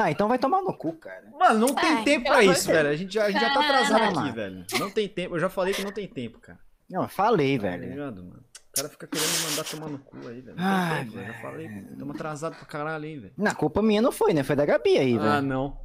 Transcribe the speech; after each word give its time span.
Ah, 0.00 0.10
então 0.12 0.28
vai 0.28 0.38
tomar 0.38 0.62
no 0.62 0.72
cu, 0.72 0.92
cara. 0.94 1.24
Mano, 1.38 1.58
não 1.58 1.74
tem 1.74 1.90
Ai, 1.90 2.04
tempo 2.04 2.26
pra 2.26 2.42
isso, 2.42 2.66
Deus. 2.66 2.76
velho. 2.76 2.88
A 2.88 2.96
gente 2.96 3.12
já, 3.14 3.24
a 3.24 3.30
gente 3.30 3.40
já 3.40 3.52
tá 3.52 3.60
Ah, 3.60 3.64
atrasado 3.64 3.98
não, 4.00 4.06
aqui, 4.08 4.14
mano. 4.16 4.32
velho. 4.34 4.64
Não 4.78 4.90
tem 4.90 5.08
tempo. 5.08 5.34
Eu 5.34 5.40
já 5.40 5.48
falei 5.48 5.74
que 5.74 5.82
não 5.82 5.90
tem 5.92 6.06
tempo, 6.06 6.38
cara. 6.38 6.58
Não, 6.88 7.02
eu 7.02 7.08
falei, 7.08 7.58
Tá 7.58 7.62
velho. 7.68 7.88
ligado, 7.90 8.22
mano? 8.24 8.44
O 8.68 8.72
cara 8.80 8.88
fica 8.88 9.06
querendo 9.08 9.28
me 9.30 9.50
mandar 9.50 9.64
tomar 9.64 9.88
no 9.88 9.98
cu 9.98 10.16
aí, 10.28 10.40
velho. 10.40 10.56
Não 10.56 10.64
Ai, 10.64 10.88
tem 10.88 11.04
tempo, 11.04 11.16
velho. 11.16 11.26
Eu 11.28 11.32
já 11.34 11.40
falei. 11.40 11.66
Estamos 11.66 12.14
atrasados 12.14 12.58
pra 12.58 12.66
caralho 12.66 13.04
aí, 13.04 13.18
velho. 13.18 13.32
Na 13.36 13.54
culpa 13.54 13.82
minha 13.82 14.00
não 14.00 14.12
foi, 14.12 14.32
né? 14.32 14.44
Foi 14.44 14.54
da 14.54 14.64
Gabi 14.64 14.96
aí, 14.98 15.16
Ah, 15.18 15.20
velho. 15.34 15.42
não. 15.42 15.80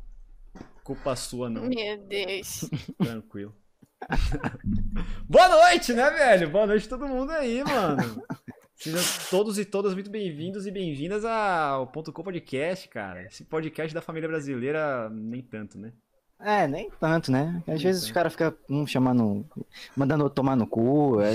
Culpa 0.84 1.16
sua, 1.16 1.50
não. 1.50 1.64
Meu 1.64 1.98
Deus. 2.08 2.70
Tranquilo. 3.02 3.56
Boa 5.28 5.48
noite, 5.50 5.94
né, 5.94 6.10
velho? 6.12 6.50
Boa 6.50 6.68
noite 6.68 6.86
a 6.86 6.90
todo 6.90 7.08
mundo 7.08 7.32
aí, 7.32 7.64
mano. 7.64 8.24
Sejam 8.76 9.00
todos 9.30 9.58
e 9.60 9.66
todas 9.66 9.94
muito 9.94 10.10
bem-vindos 10.10 10.66
e 10.68 10.72
bem-vindas 10.72 11.24
ao 11.24 11.88
Ponto 11.88 12.12
Com 12.12 12.24
Podcast, 12.24 12.88
cara. 12.90 13.24
Esse 13.24 13.46
podcast 13.46 13.94
da 13.94 14.02
família 14.02 14.28
brasileira, 14.28 15.10
nem 15.10 15.42
tanto, 15.42 15.78
né? 15.78 15.94
É, 16.40 16.68
nem 16.68 16.90
tanto, 17.00 17.32
né? 17.32 17.62
Às 17.62 17.76
Nem 17.76 17.78
vezes 17.78 18.02
os 18.02 18.08
tanto. 18.08 18.14
caras 18.16 18.34
ficam 18.34 18.54
um 18.70 18.86
chamando, 18.86 19.46
mandando 19.96 20.24
outro 20.26 20.36
tomar 20.36 20.56
no 20.58 20.68
cu. 20.68 21.22
É, 21.22 21.34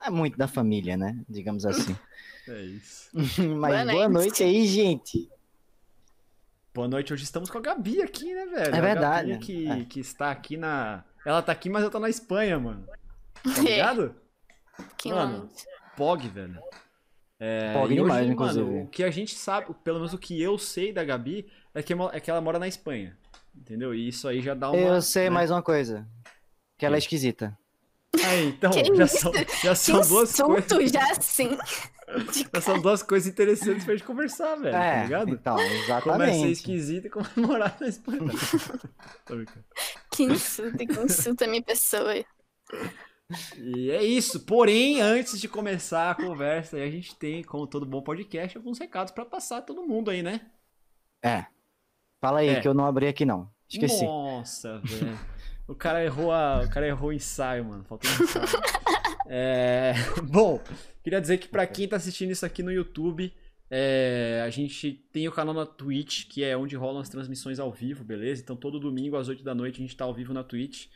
é 0.06 0.10
muito 0.10 0.38
da 0.38 0.48
família, 0.48 0.96
né? 0.96 1.18
Digamos 1.28 1.66
assim. 1.66 1.94
É 2.48 2.62
isso. 2.62 3.10
Mas 3.58 3.82
Boa 3.84 3.92
boa 3.92 4.08
noite. 4.08 4.42
aí, 4.42 4.66
gente. 4.66 5.28
Boa 6.72 6.88
noite, 6.88 7.12
hoje 7.12 7.24
estamos 7.24 7.50
com 7.50 7.58
a 7.58 7.60
Gabi 7.60 8.00
aqui, 8.00 8.32
né, 8.32 8.46
velho? 8.46 8.74
É 8.74 8.78
A 8.78 8.80
verdade, 8.80 9.32
Gabi 9.32 9.44
que, 9.44 9.68
é. 9.68 9.84
que 9.84 10.00
está 10.00 10.30
aqui 10.30 10.56
na. 10.56 11.04
Ela 11.26 11.42
tá 11.42 11.52
aqui, 11.52 11.68
mas 11.68 11.82
ela 11.82 11.90
tá 11.90 12.00
na 12.00 12.08
Espanha, 12.08 12.58
mano. 12.58 12.86
Tá 13.44 13.60
ligado? 13.60 14.14
que 14.96 15.10
Mano. 15.10 15.40
longe. 15.40 15.52
Pog, 15.96 16.28
velho. 16.28 16.60
É, 17.38 17.72
Pog 17.72 17.92
e 17.92 17.96
demais, 17.96 18.22
hoje, 18.22 18.32
inclusive. 18.32 18.64
Mano, 18.64 18.82
o 18.84 18.88
que 18.88 19.02
a 19.02 19.10
gente 19.10 19.34
sabe, 19.34 19.74
pelo 19.82 19.98
menos 19.98 20.12
o 20.12 20.18
que 20.18 20.40
eu 20.40 20.58
sei 20.58 20.92
da 20.92 21.02
Gabi, 21.04 21.50
é 21.74 21.82
que, 21.82 21.94
é 22.12 22.20
que 22.20 22.30
ela 22.30 22.40
mora 22.40 22.58
na 22.58 22.68
Espanha. 22.68 23.16
Entendeu? 23.54 23.94
E 23.94 24.08
isso 24.08 24.28
aí 24.28 24.40
já 24.40 24.54
dá 24.54 24.70
uma. 24.70 24.78
Eu 24.78 25.02
sei 25.02 25.24
né? 25.24 25.30
mais 25.30 25.50
uma 25.50 25.62
coisa. 25.62 26.06
Que 26.78 26.86
ela 26.86 26.96
é 26.96 26.98
esquisita. 26.98 27.56
Aí, 28.24 28.48
então, 28.48 28.70
Que 28.70 28.84
já 28.94 29.04
isso? 29.04 29.18
são, 29.18 29.32
já 29.32 29.44
Que 29.70 29.74
são 29.76 30.00
duas 30.00 30.30
insulto 30.30 30.74
coisas. 30.74 30.90
já 30.92 31.10
assim. 31.10 31.56
Já 32.52 32.60
são 32.60 32.80
duas 32.82 33.04
coisas 33.04 33.28
interessantes 33.32 33.84
pra 33.84 33.94
gente 33.94 34.04
conversar, 34.04 34.56
velho. 34.56 34.72
Tá 34.72 34.84
é, 34.84 35.02
ligado? 35.04 35.30
então, 35.30 35.54
Como 35.54 35.64
é 35.64 35.68
ser 35.68 35.84
exatamente. 35.84 36.50
esquisito 36.50 37.06
e 37.06 37.08
como 37.08 37.24
é 37.24 37.40
morar 37.40 37.76
na 37.80 37.86
Espanha. 37.86 38.18
Que 40.10 40.24
insulto, 40.24 40.76
que 40.76 41.00
insulta 41.00 41.44
a 41.44 41.48
minha 41.48 41.62
pessoa. 41.62 42.12
E 43.58 43.90
é 43.90 44.02
isso. 44.02 44.40
Porém, 44.40 45.00
antes 45.00 45.40
de 45.40 45.48
começar 45.48 46.10
a 46.10 46.14
conversa, 46.14 46.76
a 46.76 46.90
gente 46.90 47.14
tem, 47.14 47.42
como 47.42 47.66
todo 47.66 47.86
bom 47.86 48.02
podcast, 48.02 48.56
alguns 48.56 48.78
recados 48.78 49.12
pra 49.12 49.24
passar 49.24 49.58
a 49.58 49.62
todo 49.62 49.86
mundo 49.86 50.10
aí, 50.10 50.22
né? 50.22 50.40
É. 51.22 51.46
Fala 52.20 52.40
aí, 52.40 52.48
É. 52.48 52.60
que 52.60 52.68
eu 52.68 52.74
não 52.74 52.84
abri 52.86 53.06
aqui 53.08 53.24
não. 53.24 53.50
Esqueci. 53.68 54.04
Nossa, 54.04 54.78
velho. 54.80 55.18
O 55.68 55.74
cara 55.74 56.04
errou 56.04 56.32
a, 56.32 56.62
o 56.64 56.68
cara 56.70 56.86
errou 56.88 57.10
o 57.10 57.12
ensaio, 57.12 57.64
mano. 57.64 57.84
Faltou 57.84 58.10
um 58.10 58.24
ensaio. 58.24 58.46
É, 59.28 59.92
bom, 60.28 60.60
queria 61.04 61.20
dizer 61.20 61.38
que 61.38 61.46
pra 61.46 61.64
quem 61.66 61.86
tá 61.86 61.94
assistindo 61.96 62.32
isso 62.32 62.44
aqui 62.44 62.62
no 62.64 62.72
YouTube, 62.72 63.32
é, 63.70 64.42
a 64.44 64.50
gente 64.50 64.92
tem 65.12 65.28
o 65.28 65.32
canal 65.32 65.54
na 65.54 65.64
Twitch, 65.64 66.26
que 66.26 66.42
é 66.42 66.56
onde 66.56 66.74
rolam 66.74 67.00
as 67.00 67.08
transmissões 67.08 67.60
ao 67.60 67.70
vivo, 67.70 68.02
beleza? 68.02 68.42
Então 68.42 68.56
todo 68.56 68.80
domingo 68.80 69.16
às 69.16 69.28
8 69.28 69.44
da 69.44 69.54
noite 69.54 69.76
a 69.76 69.82
gente 69.82 69.96
tá 69.96 70.04
ao 70.04 70.12
vivo 70.12 70.34
na 70.34 70.42
Twitch. 70.42 70.88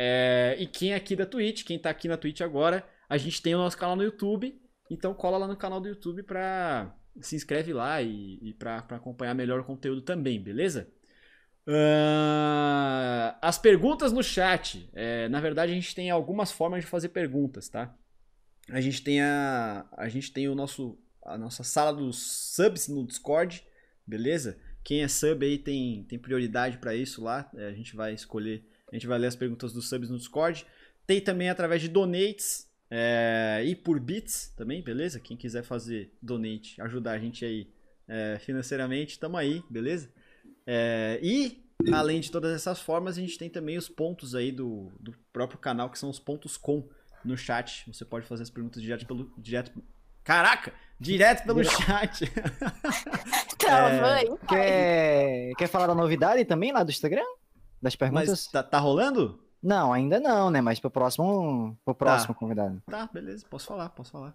É, 0.00 0.54
e 0.60 0.66
quem 0.68 0.92
é 0.92 0.94
aqui 0.94 1.16
da 1.16 1.26
Twitch, 1.26 1.64
quem 1.64 1.76
tá 1.76 1.90
aqui 1.90 2.06
na 2.06 2.16
Twitch 2.16 2.40
agora, 2.40 2.88
a 3.08 3.18
gente 3.18 3.42
tem 3.42 3.56
o 3.56 3.58
nosso 3.58 3.76
canal 3.76 3.96
no 3.96 4.04
YouTube. 4.04 4.56
Então 4.88 5.12
cola 5.12 5.36
lá 5.36 5.48
no 5.48 5.56
canal 5.56 5.80
do 5.80 5.88
YouTube 5.88 6.22
pra. 6.22 6.94
Se 7.20 7.34
inscreve 7.34 7.72
lá 7.72 8.00
e, 8.00 8.38
e 8.40 8.54
pra, 8.54 8.80
pra 8.82 8.98
acompanhar 8.98 9.34
melhor 9.34 9.58
o 9.58 9.64
conteúdo 9.64 10.00
também, 10.02 10.40
beleza? 10.40 10.88
Ah, 11.66 13.36
as 13.42 13.58
perguntas 13.58 14.12
no 14.12 14.22
chat. 14.22 14.88
É, 14.94 15.28
na 15.28 15.40
verdade, 15.40 15.72
a 15.72 15.74
gente 15.74 15.92
tem 15.96 16.10
algumas 16.10 16.52
formas 16.52 16.84
de 16.84 16.86
fazer 16.86 17.08
perguntas, 17.08 17.68
tá? 17.68 17.92
A 18.70 18.80
gente 18.80 19.02
tem 19.02 19.20
a, 19.20 19.84
a 19.96 20.08
gente 20.08 20.32
tem 20.32 20.48
o 20.48 20.54
nosso 20.54 20.96
a 21.24 21.36
nossa 21.36 21.64
sala 21.64 21.92
dos 21.92 22.54
subs 22.54 22.86
no 22.86 23.04
Discord, 23.04 23.66
beleza? 24.06 24.60
Quem 24.84 25.02
é 25.02 25.08
sub 25.08 25.44
aí 25.44 25.58
tem, 25.58 26.04
tem 26.04 26.20
prioridade 26.20 26.78
pra 26.78 26.94
isso 26.94 27.22
lá. 27.22 27.50
É, 27.56 27.66
a 27.66 27.72
gente 27.72 27.96
vai 27.96 28.14
escolher, 28.14 28.64
a 28.90 28.94
gente 28.94 29.06
vai 29.06 29.18
ler 29.18 29.26
as 29.26 29.36
perguntas 29.36 29.72
dos 29.72 29.88
subs 29.88 30.10
no 30.10 30.18
Discord. 30.18 30.66
Tem 31.06 31.20
também 31.20 31.48
através 31.48 31.80
de 31.80 31.88
donates 31.88 32.68
é, 32.90 33.62
e 33.64 33.74
por 33.74 34.00
bits 34.00 34.52
também, 34.56 34.82
beleza? 34.82 35.20
Quem 35.20 35.36
quiser 35.36 35.62
fazer 35.62 36.12
donate, 36.22 36.80
ajudar 36.80 37.12
a 37.12 37.18
gente 37.18 37.44
aí 37.44 37.70
é, 38.06 38.38
financeiramente, 38.40 39.18
tamo 39.18 39.36
aí, 39.36 39.62
beleza? 39.68 40.10
É, 40.66 41.18
e, 41.22 41.62
além 41.92 42.20
de 42.20 42.30
todas 42.30 42.54
essas 42.54 42.80
formas, 42.80 43.18
a 43.18 43.20
gente 43.20 43.38
tem 43.38 43.50
também 43.50 43.76
os 43.76 43.88
pontos 43.88 44.34
aí 44.34 44.50
do, 44.50 44.90
do 44.98 45.14
próprio 45.32 45.58
canal, 45.58 45.90
que 45.90 45.98
são 45.98 46.08
os 46.08 46.18
pontos 46.18 46.56
com 46.56 46.88
no 47.24 47.36
chat. 47.36 47.84
Você 47.92 48.04
pode 48.04 48.26
fazer 48.26 48.42
as 48.44 48.50
perguntas 48.50 48.82
direto 48.82 49.06
pelo. 49.06 49.32
Direto, 49.36 49.72
caraca! 50.24 50.72
Direto 50.98 51.44
pelo 51.44 51.62
chat. 51.64 52.24
É. 53.68 54.00
aí. 54.00 54.30
Quer, 54.48 55.54
quer 55.58 55.66
falar 55.66 55.88
da 55.88 55.94
novidade 55.94 56.42
também 56.46 56.72
lá 56.72 56.82
do 56.82 56.90
Instagram? 56.90 57.26
Das 57.80 57.96
perguntas? 57.96 58.28
Mas 58.28 58.46
tá, 58.46 58.62
tá 58.62 58.78
rolando? 58.78 59.42
Não, 59.62 59.92
ainda 59.92 60.20
não, 60.20 60.50
né? 60.50 60.60
Mas 60.60 60.78
pro 60.78 60.90
próximo, 60.90 61.76
pro 61.84 61.94
próximo 61.94 62.34
convidado. 62.34 62.82
Tá, 62.86 63.08
beleza, 63.12 63.44
posso 63.48 63.66
falar, 63.66 63.88
posso 63.90 64.12
falar. 64.12 64.34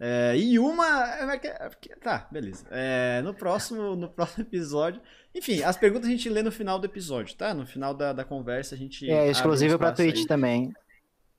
É, 0.00 0.36
e 0.36 0.58
uma. 0.58 0.86
é 0.86 1.34
é 1.34 1.96
Tá, 2.00 2.28
beleza. 2.30 2.64
É, 2.70 3.20
no, 3.22 3.34
próximo, 3.34 3.96
no 3.96 4.08
próximo 4.08 4.44
episódio. 4.44 5.00
Enfim, 5.34 5.62
as 5.62 5.76
perguntas 5.76 6.08
a 6.08 6.10
gente 6.10 6.28
lê 6.28 6.42
no 6.42 6.52
final 6.52 6.78
do 6.78 6.86
episódio, 6.86 7.36
tá? 7.36 7.52
No 7.52 7.66
final 7.66 7.92
da, 7.92 8.12
da 8.12 8.24
conversa 8.24 8.74
a 8.74 8.78
gente. 8.78 9.10
É 9.10 9.28
exclusivo 9.28 9.76
pra 9.76 9.92
Twitch 9.92 10.18
aí. 10.18 10.26
também. 10.26 10.72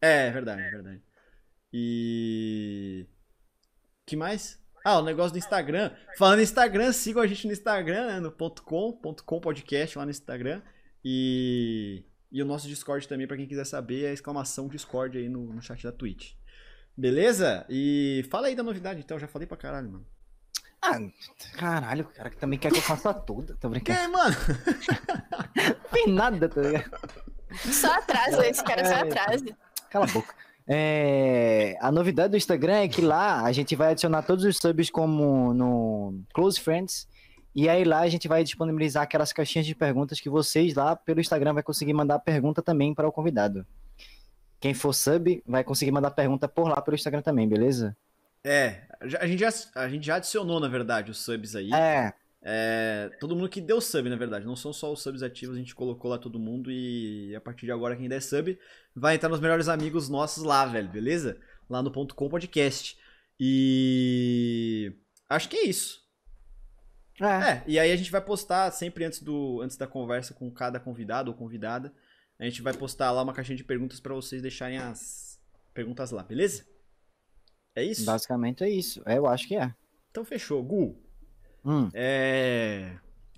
É, 0.02 0.28
é 0.28 0.32
verdade, 0.32 0.62
verdade. 0.62 1.02
E. 1.72 3.06
que 4.06 4.18
mais? 4.18 4.60
Ah, 4.84 5.00
o 5.00 5.04
negócio 5.04 5.32
do 5.32 5.38
Instagram. 5.38 5.92
Falando 6.18 6.42
Instagram, 6.42 6.92
sigam 6.92 7.22
a 7.22 7.28
gente 7.28 7.46
no 7.46 7.54
Instagram, 7.54 8.08
né? 8.08 8.20
No 8.20 8.32
ponto 8.32 8.64
.com, 8.64 8.92
.com 9.26 9.40
podcast 9.40 9.98
lá 9.98 10.06
no 10.06 10.12
Instagram. 10.12 10.62
E. 11.04 12.04
E 12.32 12.42
o 12.44 12.46
nosso 12.46 12.68
Discord 12.68 13.08
também, 13.08 13.26
pra 13.28 13.36
quem 13.38 13.48
quiser 13.48 13.66
saber, 13.66 14.04
é 14.06 14.10
a 14.10 14.14
exclamação 14.14 14.68
Discord 14.68 15.18
aí 15.18 15.28
no, 15.28 15.52
no 15.54 15.62
chat 15.62 15.82
da 15.84 15.92
Twitch. 15.92 16.34
Beleza? 16.96 17.66
E 17.70 18.24
fala 18.30 18.48
aí 18.48 18.56
da 18.56 18.62
novidade, 18.62 19.00
então. 19.00 19.16
Eu 19.18 19.22
já 19.22 19.28
falei 19.28 19.48
pra 19.48 19.58
caralho, 19.58 19.90
mano. 19.90 20.06
Ah, 20.82 20.98
caralho, 21.58 22.06
o 22.06 22.10
cara 22.14 22.30
que 22.30 22.38
também 22.38 22.58
quer 22.60 22.72
que 22.72 22.78
eu 22.78 22.82
faça 22.84 23.14
tudo. 23.14 23.56
Tô 23.60 23.68
Que, 23.70 23.80
brincando. 23.82 24.12
mano? 24.14 24.36
Não 25.56 25.76
tem 25.92 26.08
nada, 26.14 26.48
tá 26.48 26.62
ligado? 26.62 26.92
Só 27.72 27.92
atrasa, 27.96 28.48
esse 28.48 28.64
cara 28.64 28.86
só 28.86 28.94
É. 28.94 29.02
atrasa. 29.02 29.46
Cala 29.90 30.06
a 30.06 30.08
boca. 30.12 30.34
É, 30.68 31.76
a 31.82 31.92
novidade 31.92 32.30
do 32.32 32.38
Instagram 32.38 32.76
é 32.82 32.88
que 32.88 33.02
lá 33.02 33.42
a 33.44 33.52
gente 33.52 33.76
vai 33.76 33.92
adicionar 33.92 34.22
todos 34.22 34.46
os 34.46 34.58
subs 34.58 34.90
como 34.92 35.52
no 35.54 36.22
Close 36.34 36.60
Friends. 36.60 37.08
E 37.56 37.68
aí 37.68 37.84
lá 37.84 38.02
a 38.02 38.08
gente 38.08 38.28
vai 38.28 38.44
disponibilizar 38.44 39.04
aquelas 39.04 39.34
caixinhas 39.34 39.66
de 39.66 39.74
perguntas 39.76 40.20
que 40.20 40.30
vocês 40.30 40.76
lá 40.76 40.96
pelo 40.96 41.20
Instagram 41.20 41.54
vai 41.54 41.64
conseguir 41.64 41.94
mandar 41.94 42.20
pergunta 42.20 42.62
também 42.62 42.94
para 42.94 43.08
o 43.08 43.12
convidado. 43.12 43.66
Quem 44.60 44.74
for 44.74 44.94
sub 44.94 45.42
vai 45.48 45.64
conseguir 45.64 45.92
mandar 45.92 46.12
pergunta 46.12 46.48
por 46.48 46.68
lá 46.68 46.82
pelo 46.82 46.96
Instagram 46.96 47.22
também, 47.22 47.48
beleza? 47.48 47.96
É, 48.44 48.84
a 49.20 49.28
gente, 49.28 49.40
já, 49.40 49.50
a 49.76 49.90
gente 49.90 50.06
já 50.06 50.16
adicionou, 50.16 50.60
na 50.60 50.68
verdade, 50.68 51.12
os 51.12 51.18
subs 51.24 51.56
aí. 51.56 51.74
É, 51.74 52.14
É, 52.42 53.12
todo 53.20 53.36
mundo 53.36 53.50
que 53.50 53.60
deu 53.60 53.82
sub, 53.82 54.10
na 54.10 54.16
verdade. 54.16 54.46
Não 54.46 54.56
são 54.56 54.72
só 54.72 54.92
os 54.92 55.02
subs 55.02 55.24
ativos, 55.24 55.56
a 55.56 55.60
gente 55.60 55.76
colocou 55.76 56.10
lá 56.10 56.18
todo 56.18 56.40
mundo 56.40 56.72
e 56.72 57.36
a 57.36 57.42
partir 57.42 57.66
de 57.66 57.72
agora 57.72 57.96
quem 57.96 58.08
der 58.08 58.22
sub 58.22 58.58
vai 58.96 59.16
entrar 59.16 59.30
nos 59.30 59.40
melhores 59.40 59.68
amigos 59.68 60.10
nossos 60.10 60.44
lá, 60.44 60.66
velho, 60.66 60.90
beleza? 60.90 61.40
Lá 61.70 61.82
no 61.82 61.92
ponto 61.92 62.16
.com 62.16 62.30
podcast. 62.30 62.98
E 63.40 64.94
acho 65.28 65.50
que 65.50 65.58
é 65.58 65.66
isso. 65.66 66.09
É. 67.22 67.52
É, 67.52 67.64
e 67.68 67.80
aí 67.80 67.92
a 67.92 67.96
gente 67.96 68.12
vai 68.12 68.22
postar 68.22 68.72
sempre 68.72 69.04
antes 69.04 69.22
do 69.22 69.62
antes 69.62 69.78
da 69.78 69.88
conversa 69.88 70.34
com 70.34 70.50
cada 70.52 70.80
convidado 70.80 71.32
ou 71.32 71.38
convidada, 71.38 71.94
a 72.40 72.46
gente 72.46 72.62
vai 72.62 72.74
postar 72.74 73.12
lá 73.12 73.22
uma 73.22 73.34
caixinha 73.34 73.58
de 73.58 73.64
perguntas 73.64 74.00
pra 74.00 74.14
vocês 74.14 74.42
deixarem 74.42 74.78
as 74.78 75.40
perguntas 75.74 76.12
lá, 76.12 76.24
beleza? 76.24 76.66
É 77.76 77.84
isso? 77.84 78.06
Basicamente 78.06 78.64
é 78.64 78.70
isso. 78.70 79.02
É, 79.06 79.18
eu 79.18 79.28
acho 79.28 79.48
que 79.48 79.56
é. 79.56 79.74
Então 80.12 80.26
fechou. 80.26 80.64
Gu, 80.64 80.98
Hum. 81.66 81.90
É. 81.94 82.94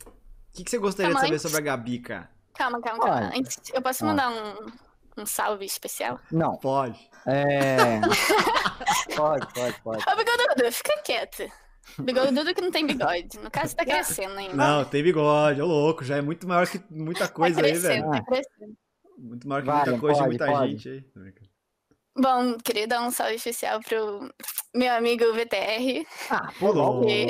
O 0.05 0.53
que, 0.53 0.63
que 0.63 0.69
você 0.69 0.77
gostaria 0.77 1.11
Calma 1.11 1.21
de 1.21 1.27
saber 1.27 1.35
aí. 1.35 1.39
sobre 1.39 1.57
a 1.57 1.61
Gabi, 1.61 1.99
cara? 1.99 2.29
Calma, 2.53 2.81
calma, 2.81 2.99
calma. 3.03 3.15
Olha. 3.27 3.39
Antes, 3.39 3.59
eu 3.73 3.81
posso 3.81 4.05
mandar 4.05 4.29
um, 4.29 5.21
um 5.21 5.25
salve 5.25 5.65
especial? 5.65 6.19
Não. 6.31 6.57
Pode. 6.57 7.09
É. 7.25 7.99
pode, 9.15 9.53
pode, 9.53 9.81
pode. 9.81 10.03
Ô, 10.07 10.15
Bigodudo, 10.15 10.71
fica 10.71 11.01
quieto. 11.03 11.51
Bigodudo 11.99 12.53
que 12.53 12.61
não 12.61 12.71
tem 12.71 12.85
bigode. 12.85 13.39
No 13.39 13.51
caso, 13.51 13.75
tá 13.75 13.83
crescendo 13.85 14.37
ainda. 14.37 14.55
Não, 14.55 14.85
tem 14.85 15.03
bigode, 15.03 15.61
ô 15.61 15.65
louco, 15.65 16.03
já 16.03 16.17
é 16.17 16.21
muito 16.21 16.47
maior 16.47 16.67
que 16.67 16.81
muita 16.89 17.27
coisa 17.27 17.59
tá 17.59 17.67
aí, 17.67 17.71
crescendo, 17.73 18.09
velho. 18.09 18.11
tá 18.11 18.23
crescendo. 18.23 18.77
Muito 19.17 19.47
maior 19.47 19.61
que 19.61 19.67
Vai, 19.67 19.85
muita 19.85 19.99
coisa 19.99 20.15
de 20.15 20.37
pode, 20.37 20.37
muita 20.37 20.45
pode. 20.47 20.77
gente 20.77 20.89
aí. 20.89 21.05
Bom, 22.17 22.57
queria 22.57 22.87
dar 22.87 23.01
um 23.01 23.11
salve 23.11 23.35
especial 23.35 23.79
pro 23.81 24.29
meu 24.75 24.93
amigo 24.93 25.33
VTR. 25.33 26.05
Ah, 26.29 26.51
louco. 26.61 27.01
Ok. 27.01 27.27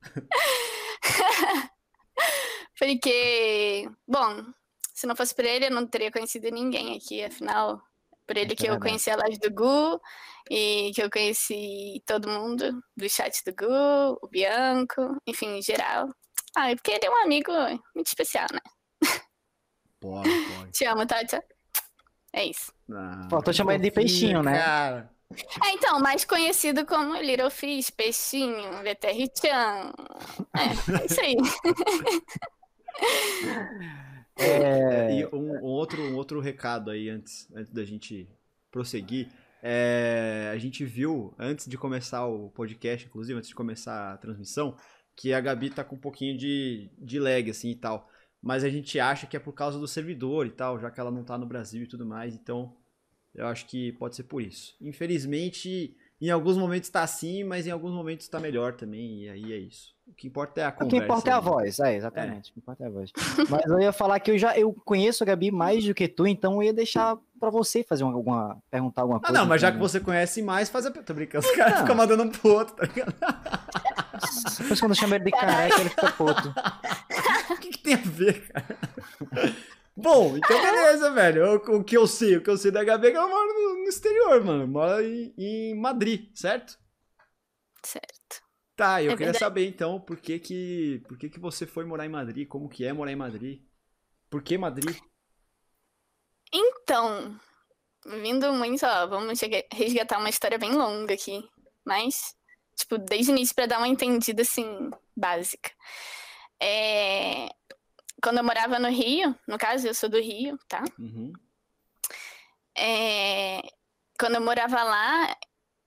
Porque, 2.78 3.88
bom, 4.06 4.44
se 4.92 5.06
não 5.06 5.14
fosse 5.16 5.34
por 5.34 5.44
ele, 5.44 5.66
eu 5.66 5.70
não 5.70 5.86
teria 5.86 6.10
conhecido 6.10 6.50
ninguém 6.50 6.96
aqui, 6.96 7.22
afinal, 7.22 7.80
por 8.26 8.36
ele 8.36 8.54
que 8.54 8.66
eu 8.66 8.80
conheci 8.80 9.10
a 9.10 9.16
live 9.16 9.38
do 9.38 9.50
Gu 9.50 10.00
e 10.50 10.92
que 10.94 11.02
eu 11.02 11.10
conheci 11.10 12.02
todo 12.06 12.28
mundo 12.28 12.82
do 12.96 13.08
chat 13.08 13.42
do 13.44 13.52
Gu, 13.54 14.18
o 14.22 14.28
Bianco, 14.28 15.16
enfim, 15.26 15.58
em 15.58 15.62
geral. 15.62 16.08
Ah, 16.56 16.70
é 16.70 16.74
porque 16.76 16.92
ele 16.92 17.06
é 17.06 17.10
um 17.10 17.22
amigo 17.22 17.50
muito 17.94 18.06
especial, 18.06 18.46
né? 18.52 18.60
Pode, 20.00 20.28
pode. 20.56 20.72
Te 20.72 20.84
amo, 20.84 21.06
Tati. 21.06 21.36
É 22.32 22.44
isso. 22.44 22.72
Ah, 22.92 23.26
Faltou 23.30 23.52
que 23.52 23.56
chamar 23.56 23.74
ele 23.74 23.84
de 23.84 23.90
peixinho, 23.90 24.42
né? 24.42 24.58
Cara. 24.58 25.10
É, 25.64 25.70
então, 25.72 25.98
mais 26.00 26.24
conhecido 26.24 26.86
como 26.86 27.16
Little 27.16 27.50
Fish, 27.50 27.90
Peixinho, 27.90 28.82
VTR-chan. 28.82 29.92
É, 30.54 31.02
é 31.02 31.06
isso 31.06 31.20
aí. 31.20 31.36
É, 34.36 35.20
E 35.20 35.26
um, 35.26 35.58
um 35.58 35.64
outro, 35.64 36.02
um 36.02 36.16
outro 36.16 36.40
recado 36.40 36.90
aí 36.90 37.08
antes, 37.08 37.48
antes 37.54 37.72
da 37.72 37.84
gente 37.84 38.28
prosseguir. 38.70 39.28
É, 39.66 40.50
a 40.52 40.58
gente 40.58 40.84
viu, 40.84 41.34
antes 41.38 41.66
de 41.66 41.78
começar 41.78 42.26
o 42.26 42.50
podcast, 42.50 43.06
inclusive, 43.06 43.38
antes 43.38 43.48
de 43.48 43.54
começar 43.54 44.12
a 44.12 44.18
transmissão, 44.18 44.76
que 45.16 45.32
a 45.32 45.40
Gabi 45.40 45.70
tá 45.70 45.82
com 45.82 45.96
um 45.96 46.00
pouquinho 46.00 46.36
de, 46.36 46.90
de 46.98 47.18
lag, 47.18 47.48
assim 47.48 47.70
e 47.70 47.74
tal. 47.74 48.06
Mas 48.42 48.62
a 48.62 48.68
gente 48.68 49.00
acha 49.00 49.26
que 49.26 49.38
é 49.38 49.40
por 49.40 49.54
causa 49.54 49.78
do 49.78 49.88
servidor 49.88 50.46
e 50.46 50.50
tal, 50.50 50.78
já 50.78 50.90
que 50.90 51.00
ela 51.00 51.10
não 51.10 51.24
tá 51.24 51.38
no 51.38 51.46
Brasil 51.46 51.82
e 51.82 51.86
tudo 51.86 52.04
mais. 52.04 52.34
Então, 52.34 52.76
eu 53.34 53.46
acho 53.46 53.64
que 53.64 53.92
pode 53.92 54.16
ser 54.16 54.24
por 54.24 54.42
isso. 54.42 54.76
Infelizmente, 54.82 55.96
em 56.20 56.30
alguns 56.30 56.58
momentos 56.58 56.90
tá 56.90 57.02
assim, 57.02 57.42
mas 57.42 57.66
em 57.66 57.70
alguns 57.70 57.92
momentos 57.92 58.28
tá 58.28 58.38
melhor 58.38 58.74
também. 58.74 59.22
E 59.22 59.30
aí 59.30 59.52
é 59.52 59.56
isso. 59.56 59.94
O 60.06 60.12
que 60.12 60.28
importa 60.28 60.60
é 60.60 60.64
a 60.64 60.68
O 60.68 60.72
conversa. 60.72 60.90
que 60.90 61.04
importa 61.04 61.30
é 61.30 61.32
a 61.32 61.36
né? 61.36 61.42
voz, 61.42 61.78
é, 61.80 61.96
exatamente. 61.96 62.50
O 62.50 62.54
que 62.54 62.60
importa 62.60 62.84
é 62.84 62.86
a 62.86 62.90
voz. 62.90 63.10
Mas 63.48 63.64
eu 63.64 63.80
ia 63.80 63.92
falar 63.92 64.20
que 64.20 64.30
eu 64.30 64.36
já 64.36 64.58
eu 64.58 64.74
conheço 64.84 65.24
a 65.24 65.26
Gabi 65.26 65.50
mais 65.50 65.84
do 65.84 65.94
que 65.94 66.06
tu, 66.06 66.26
então 66.26 66.56
eu 66.56 66.64
ia 66.64 66.72
deixar 66.74 67.18
pra 67.44 67.50
você 67.50 67.82
fazer 67.84 68.04
uma, 68.04 68.12
alguma. 68.14 68.62
perguntar 68.70 69.02
alguma 69.02 69.18
Ah, 69.18 69.26
coisa. 69.26 69.38
não, 69.38 69.46
mas 69.46 69.60
já 69.60 69.70
que 69.70 69.76
então, 69.76 69.88
você 69.88 70.00
conhece 70.00 70.42
mais, 70.42 70.68
faz 70.68 70.86
a. 70.86 70.90
Tô 70.90 71.14
brincando, 71.14 71.46
os 71.46 71.54
caras 71.54 71.74
Não. 71.74 71.80
ficam 71.80 71.94
mandando 71.96 72.22
um 72.24 72.30
pro 72.30 72.50
outro, 72.52 72.74
tá 72.76 72.84
ligado? 72.86 73.14
Depois 74.58 74.80
quando 74.80 74.92
eu 74.92 74.96
chamo 74.96 75.14
ele 75.14 75.24
de 75.24 75.30
careca, 75.30 75.80
ele 75.80 75.90
fica 75.90 76.12
puto. 76.12 76.54
O 77.50 77.56
que, 77.58 77.68
que 77.70 77.78
tem 77.78 77.94
a 77.94 77.98
ver, 77.98 78.48
cara? 78.48 78.78
Bom, 79.96 80.36
então 80.36 80.60
beleza, 80.62 81.10
velho. 81.12 81.44
O, 81.68 81.76
o 81.76 81.84
que 81.84 81.96
eu 81.96 82.06
sei, 82.06 82.36
o 82.36 82.42
que 82.42 82.50
eu 82.50 82.56
sei 82.56 82.70
da 82.70 82.82
Gabi 82.82 83.08
é 83.08 83.10
que 83.10 83.16
ela 83.16 83.28
mora 83.28 83.52
no, 83.52 83.74
no 83.82 83.88
exterior, 83.88 84.42
mano. 84.44 84.66
Mora 84.66 85.04
em, 85.04 85.32
em 85.38 85.74
Madrid, 85.78 86.30
certo? 86.34 86.78
Certo. 87.84 88.42
Tá, 88.76 89.02
eu 89.02 89.10
É 89.12 89.12
queria 89.12 89.26
verdade. 89.26 89.38
saber 89.38 89.68
então 89.68 90.00
por 90.00 90.16
que 90.16 90.38
que, 90.40 91.02
por 91.06 91.16
que 91.18 91.28
que 91.28 91.38
você 91.38 91.64
foi 91.66 91.84
morar 91.84 92.06
em 92.06 92.08
Madrid, 92.08 92.48
como 92.48 92.68
que 92.68 92.84
é 92.84 92.92
morar 92.92 93.12
em 93.12 93.16
Madrid? 93.16 93.60
Por 94.28 94.42
que 94.42 94.58
Madrid? 94.58 94.96
Então, 96.56 97.38
vindo 98.06 98.52
muito, 98.52 98.86
ó, 98.86 99.06
vamos 99.08 99.40
resgatar 99.72 100.18
uma 100.18 100.30
história 100.30 100.56
bem 100.56 100.70
longa 100.72 101.14
aqui, 101.14 101.42
mas, 101.84 102.36
tipo, 102.76 102.96
desde 102.96 103.32
o 103.32 103.34
início 103.34 103.54
pra 103.54 103.66
dar 103.66 103.78
uma 103.78 103.88
entendida, 103.88 104.42
assim, 104.42 104.90
básica. 105.16 105.70
É, 106.60 107.48
Quando 108.22 108.38
eu 108.38 108.44
morava 108.44 108.78
no 108.78 108.88
Rio, 108.88 109.34
no 109.48 109.58
caso, 109.58 109.88
eu 109.88 109.94
sou 109.94 110.08
do 110.08 110.20
Rio, 110.20 110.56
tá? 110.68 110.84
Uhum. 110.98 111.32
É, 112.76 113.60
Quando 114.18 114.36
eu 114.36 114.40
morava 114.40 114.82
lá 114.82 115.36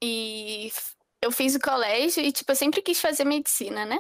e 0.04 0.70
eu 1.22 1.32
fiz 1.32 1.56
o 1.56 1.60
colégio 1.60 2.22
e, 2.24 2.32
tipo, 2.32 2.52
eu 2.52 2.56
sempre 2.56 2.82
quis 2.82 3.00
fazer 3.00 3.24
medicina, 3.24 3.86
né? 3.86 4.00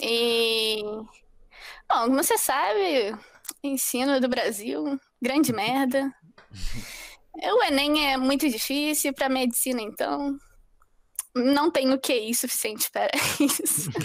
E, 0.00 0.82
bom, 0.82 2.04
como 2.06 2.22
você 2.22 2.38
sabe, 2.38 3.14
ensino 3.62 4.20
do 4.20 4.28
Brasil, 4.28 4.98
grande 5.22 5.52
merda. 5.52 6.12
O 7.34 7.62
Enem 7.64 8.12
é 8.12 8.16
muito 8.16 8.48
difícil 8.48 9.14
para 9.14 9.28
medicina, 9.28 9.80
então 9.80 10.36
não 11.34 11.70
tenho 11.70 11.98
QI 11.98 12.34
suficiente 12.34 12.90
para 12.90 13.08
isso. 13.40 13.90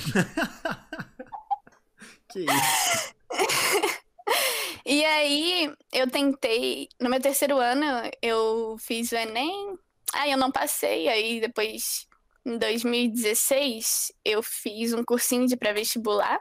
Que 2.29 2.39
isso? 2.41 3.15
E 4.89 5.03
aí, 5.03 5.73
eu 5.91 6.09
tentei, 6.09 6.87
no 6.97 7.09
meu 7.09 7.19
terceiro 7.19 7.57
ano, 7.57 7.85
eu 8.21 8.77
fiz 8.79 9.11
o 9.11 9.15
Enem, 9.17 9.77
aí 10.13 10.31
eu 10.31 10.37
não 10.37 10.49
passei, 10.49 11.09
aí 11.09 11.41
depois, 11.41 12.07
em 12.45 12.57
2016, 12.57 14.13
eu 14.23 14.41
fiz 14.41 14.93
um 14.93 15.03
cursinho 15.03 15.45
de 15.45 15.57
pré-vestibular. 15.57 16.39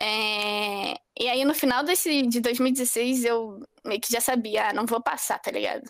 É, 0.00 0.94
E 1.18 1.28
aí, 1.28 1.44
no 1.44 1.54
final 1.54 1.84
desse, 1.84 2.22
de 2.22 2.40
2016, 2.40 3.24
eu 3.24 3.60
meio 3.84 4.00
que 4.00 4.12
já 4.12 4.20
sabia, 4.20 4.68
ah, 4.68 4.72
não 4.72 4.86
vou 4.86 5.00
passar, 5.02 5.38
tá 5.38 5.50
ligado? 5.50 5.88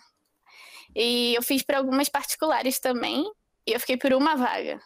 E 0.94 1.34
eu 1.34 1.42
fiz 1.42 1.62
para 1.62 1.78
algumas 1.78 2.08
particulares 2.08 2.78
também, 2.78 3.24
e 3.66 3.72
eu 3.72 3.80
fiquei 3.80 3.96
por 3.96 4.12
uma 4.12 4.36
vaga. 4.36 4.80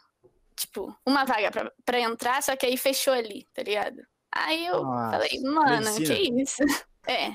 Tipo, 0.56 0.96
uma 1.06 1.24
vaga 1.24 1.50
pra, 1.50 1.72
pra 1.84 2.00
entrar, 2.00 2.42
só 2.42 2.56
que 2.56 2.66
aí 2.66 2.76
fechou 2.76 3.12
ali, 3.12 3.46
tá 3.52 3.62
ligado? 3.62 4.00
Aí 4.32 4.66
eu 4.66 4.82
Nossa. 4.82 5.10
falei, 5.18 5.40
mano, 5.42 5.84
Medicina. 5.92 6.16
que 6.16 6.42
isso? 6.42 6.62
É, 7.08 7.30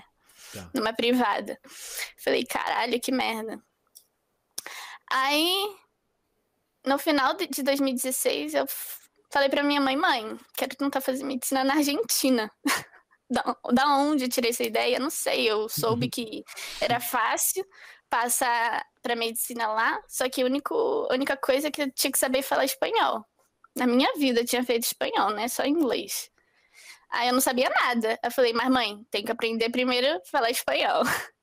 Tá. 0.54 0.70
numa 0.76 0.94
privada. 0.94 1.60
Falei, 2.24 2.46
caralho, 2.46 3.00
que 3.02 3.12
merda. 3.12 3.60
Aí, 5.10 5.76
no 6.86 7.00
final 7.00 7.34
de 7.34 7.48
de 7.48 7.64
2016, 7.64 8.54
eu 8.54 8.66
falei 9.34 9.50
pra 9.50 9.64
minha 9.64 9.82
mãe, 9.82 9.98
mãe, 9.98 10.38
quero 10.56 10.76
tentar 10.78 11.02
fazer 11.02 11.24
medicina 11.26 11.64
na 11.66 11.74
Argentina. 11.76 12.50
Da, 13.32 13.42
da 13.72 13.88
onde 13.98 14.26
eu 14.26 14.30
tirei 14.30 14.52
essa 14.52 14.64
ideia? 14.64 15.00
Não 15.00 15.10
sei. 15.10 15.50
Eu 15.50 15.68
soube 15.68 16.08
que 16.08 16.44
era 16.80 17.00
fácil 17.00 17.66
passar 18.08 18.86
pra 19.02 19.16
medicina 19.16 19.68
lá, 19.74 20.00
só 20.08 20.30
que 20.30 20.44
a 20.44 20.46
único- 20.46 21.08
única 21.10 21.36
coisa 21.36 21.70
é 21.70 21.72
que 21.72 21.82
eu 21.82 21.92
tinha 21.92 22.12
que 22.12 22.20
saber 22.20 22.44
falar 22.44 22.66
espanhol. 22.66 23.26
Na 23.76 23.88
minha 23.88 24.14
vida 24.18 24.42
eu 24.42 24.46
tinha 24.46 24.64
feito 24.64 24.84
espanhol, 24.84 25.32
né? 25.32 25.48
Só 25.48 25.66
inglês. 25.66 26.30
Aí 27.10 27.30
eu 27.30 27.34
não 27.34 27.42
sabia 27.42 27.70
nada. 27.72 28.20
Eu 28.24 28.30
falei, 28.30 28.54
mas 28.54 28.70
mãe, 28.70 29.04
tem 29.10 29.24
que 29.26 29.32
aprender 29.32 29.70
primeiro 29.72 30.06
a 30.18 30.22
falar 30.30 30.52
espanhol. 30.52 31.02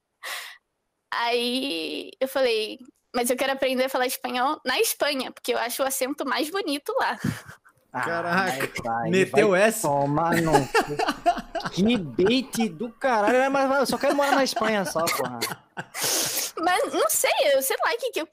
Aí 1.13 2.11
eu 2.21 2.29
falei, 2.29 2.79
mas 3.15 3.31
eu 3.31 3.37
quero 3.37 3.53
aprender 3.53 3.85
a 3.85 3.89
falar 3.89 4.07
espanhol 4.07 4.61
na 4.65 4.79
Espanha, 4.81 5.33
porque 5.33 5.53
eu 5.53 5.59
acho 5.59 5.83
o 5.83 5.87
acento 5.87 6.25
mais 6.25 6.51
bonito 6.51 6.93
lá. 7.01 7.19
Caraca, 7.93 8.83
vai, 8.85 9.11
Meteu 9.11 9.55
essa? 9.55 9.89
Tomar 9.89 10.37
no 10.41 10.53
cu. 10.53 11.41
Que 11.73 11.97
bait 11.97 12.69
do 12.71 12.91
caralho. 12.91 13.51
Mas 13.51 13.81
eu 13.81 13.87
só 13.87 13.99
quero 13.99 14.17
morar 14.17 14.33
na 14.33 14.45
Espanha 14.45 14.85
só, 14.85 15.05
porra. 15.05 15.39
Mas 16.59 16.93
não 16.93 17.09
sei, 17.09 17.31
eu 17.53 17.63
sei 17.63 17.77
lá 17.85 17.97
que, 17.99 18.11
que 18.11 18.21
eu. 18.23 18.29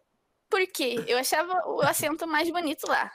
Por 0.50 0.66
quê? 0.68 1.04
Eu 1.08 1.18
achava 1.18 1.62
o 1.68 1.82
acento 1.82 2.26
mais 2.26 2.50
bonito 2.50 2.88
lá. 2.88 3.12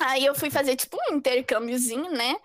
Aí 0.00 0.24
eu 0.24 0.34
fui 0.34 0.50
fazer, 0.50 0.76
tipo, 0.76 0.96
um 0.96 1.14
intercâmbiozinho, 1.14 2.10
né? 2.12 2.36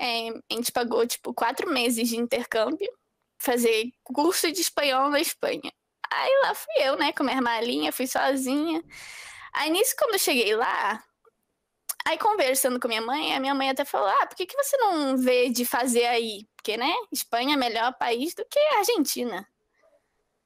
É, 0.00 0.28
a 0.28 0.54
gente 0.54 0.72
pagou, 0.72 1.06
tipo, 1.06 1.32
quatro 1.32 1.70
meses 1.70 2.08
de 2.08 2.16
intercâmbio, 2.16 2.90
fazer 3.38 3.90
curso 4.02 4.50
de 4.50 4.60
espanhol 4.60 5.08
na 5.08 5.20
Espanha. 5.20 5.72
Aí 6.12 6.40
lá 6.42 6.54
fui 6.54 6.74
eu, 6.78 6.96
né, 6.96 7.12
com 7.12 7.24
minha 7.24 7.40
malinha, 7.40 7.92
fui 7.92 8.06
sozinha. 8.06 8.82
Aí 9.52 9.70
nisso, 9.70 9.94
quando 9.98 10.14
eu 10.14 10.18
cheguei 10.18 10.54
lá, 10.54 11.02
aí 12.06 12.18
conversando 12.18 12.78
com 12.80 12.88
minha 12.88 13.00
mãe, 13.02 13.34
a 13.34 13.40
minha 13.40 13.54
mãe 13.54 13.70
até 13.70 13.84
falou: 13.84 14.08
Ah, 14.08 14.26
por 14.26 14.36
que, 14.36 14.46
que 14.46 14.56
você 14.56 14.76
não 14.78 15.16
vê 15.16 15.48
de 15.50 15.64
fazer 15.64 16.04
aí? 16.06 16.46
Porque, 16.56 16.76
né, 16.76 16.92
Espanha 17.10 17.54
é 17.54 17.56
melhor 17.56 17.92
país 17.98 18.34
do 18.34 18.44
que 18.44 18.58
a 18.58 18.78
Argentina. 18.78 19.46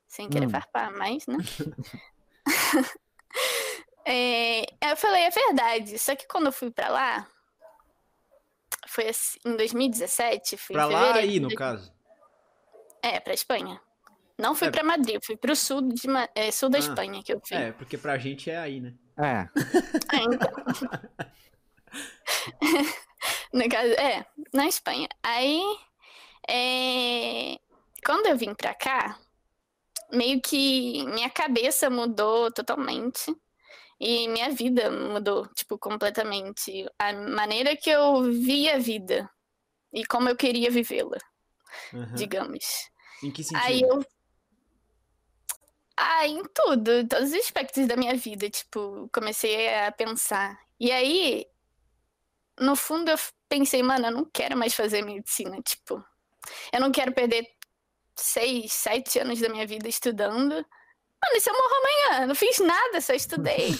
Sem 0.08 0.28
querer 0.30 0.46
Hum. 0.46 0.50
farpar 0.50 0.90
mais, 0.92 1.26
né? 1.26 1.36
É, 4.08 4.64
eu 4.88 4.96
falei, 4.96 5.24
é 5.24 5.30
verdade. 5.30 5.98
Só 5.98 6.14
que 6.14 6.28
quando 6.28 6.46
eu 6.46 6.52
fui 6.52 6.70
pra 6.70 6.88
lá, 6.88 7.26
foi 8.86 9.08
assim, 9.08 9.36
em 9.44 9.56
2017, 9.56 10.56
fui 10.56 10.74
Pra 10.74 10.84
lá 10.86 11.14
aí, 11.16 11.40
no 11.40 11.52
caso. 11.52 11.92
É, 13.02 13.18
pra 13.18 13.34
Espanha. 13.34 13.80
Não 14.38 14.54
fui 14.54 14.68
É. 14.68 14.70
pra 14.70 14.84
Madrid, 14.84 15.18
fui 15.24 15.36
pro 15.36 15.56
sul, 15.56 15.82
de, 15.82 16.06
é, 16.36 16.52
sul 16.52 16.68
da 16.68 16.78
Ah. 16.78 16.80
Espanha 16.80 17.20
que 17.22 17.32
eu 17.32 17.40
fui. 17.44 17.56
É, 17.56 17.72
porque 17.72 17.98
pra 17.98 18.16
gente 18.16 18.48
é 18.48 18.56
aí, 18.58 18.80
né? 18.80 18.94
É. 19.18 19.48
Ah, 20.08 20.22
então. 20.22 20.50
no 23.52 23.68
caso, 23.68 23.92
é, 23.92 24.26
na 24.52 24.66
Espanha. 24.66 25.08
Aí, 25.22 25.62
é, 26.48 27.58
quando 28.04 28.26
eu 28.26 28.36
vim 28.36 28.54
pra 28.54 28.74
cá, 28.74 29.18
meio 30.12 30.40
que 30.40 31.04
minha 31.06 31.30
cabeça 31.30 31.88
mudou 31.90 32.50
totalmente. 32.50 33.34
E 33.98 34.28
minha 34.28 34.50
vida 34.50 34.90
mudou, 34.90 35.46
tipo, 35.54 35.78
completamente. 35.78 36.86
A 36.98 37.12
maneira 37.14 37.74
que 37.74 37.88
eu 37.88 38.24
via 38.30 38.74
a 38.76 38.78
vida. 38.78 39.30
E 39.92 40.04
como 40.04 40.28
eu 40.28 40.36
queria 40.36 40.70
vivê-la, 40.70 41.16
Aham. 41.94 42.14
digamos. 42.14 42.90
Em 43.22 43.30
que 43.30 43.42
sentido? 43.42 43.64
Aí 43.64 43.80
eu. 43.80 44.04
Ah, 45.96 46.26
em 46.26 46.42
tudo, 46.44 46.90
em 46.92 47.06
todos 47.06 47.30
os 47.30 47.34
aspectos 47.34 47.86
da 47.86 47.96
minha 47.96 48.14
vida, 48.14 48.50
tipo, 48.50 49.08
comecei 49.12 49.74
a 49.74 49.90
pensar. 49.90 50.58
E 50.78 50.92
aí, 50.92 51.46
no 52.60 52.76
fundo 52.76 53.10
eu 53.10 53.16
pensei, 53.48 53.82
mano, 53.82 54.06
eu 54.06 54.12
não 54.12 54.24
quero 54.24 54.56
mais 54.56 54.74
fazer 54.74 55.02
medicina, 55.02 55.60
tipo, 55.62 56.04
eu 56.72 56.80
não 56.80 56.92
quero 56.92 57.12
perder 57.12 57.46
seis, 58.14 58.72
sete 58.72 59.18
anos 59.18 59.40
da 59.40 59.48
minha 59.48 59.66
vida 59.66 59.88
estudando. 59.88 60.54
Mano, 60.54 61.36
e 61.36 61.40
se 61.40 61.48
eu 61.48 61.54
morro 61.54 61.74
amanhã? 61.76 62.26
Não 62.26 62.34
fiz 62.34 62.58
nada, 62.58 63.00
só 63.00 63.14
estudei. 63.14 63.70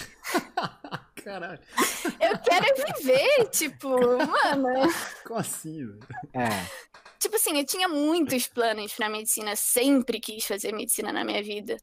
Caralho. 1.22 1.60
Eu 2.20 2.38
quero 2.38 2.96
viver, 2.96 3.48
tipo, 3.50 3.88
mano. 3.90 4.92
Como 5.24 5.40
assim, 5.40 5.86
velho? 5.86 6.00
É. 6.32 6.86
Tipo 7.18 7.36
assim, 7.36 7.58
eu 7.58 7.66
tinha 7.66 7.88
muitos 7.88 8.46
planos 8.46 8.92
pra 8.92 9.08
medicina, 9.08 9.56
sempre 9.56 10.20
quis 10.20 10.46
fazer 10.46 10.72
medicina 10.72 11.12
na 11.12 11.24
minha 11.24 11.42
vida. 11.42 11.76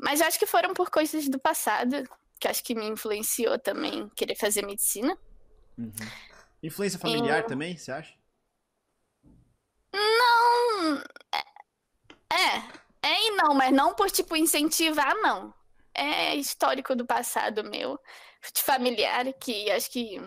Mas 0.00 0.20
eu 0.20 0.26
acho 0.26 0.38
que 0.38 0.46
foram 0.46 0.72
por 0.74 0.90
coisas 0.90 1.28
do 1.28 1.38
passado, 1.38 2.08
que 2.38 2.46
acho 2.48 2.62
que 2.62 2.74
me 2.74 2.86
influenciou 2.86 3.58
também 3.58 4.08
querer 4.10 4.36
fazer 4.36 4.64
medicina. 4.64 5.16
Uhum. 5.76 5.92
Influência 6.62 6.98
familiar 6.98 7.42
Eu- 7.42 7.46
também, 7.46 7.76
você 7.76 7.90
acha? 7.92 8.14
Não. 9.92 11.02
É, 12.30 13.08
é 13.08 13.26
e 13.26 13.30
não, 13.36 13.54
mas 13.54 13.72
não 13.72 13.94
por, 13.94 14.10
tipo, 14.10 14.36
incentivar, 14.36 15.14
não. 15.16 15.52
É 15.94 16.34
histórico 16.36 16.94
do 16.94 17.04
passado 17.06 17.64
meu, 17.64 17.98
de 18.54 18.62
familiar, 18.62 19.32
que 19.34 19.70
acho 19.70 19.90
que. 19.90 20.16
É, 20.18 20.20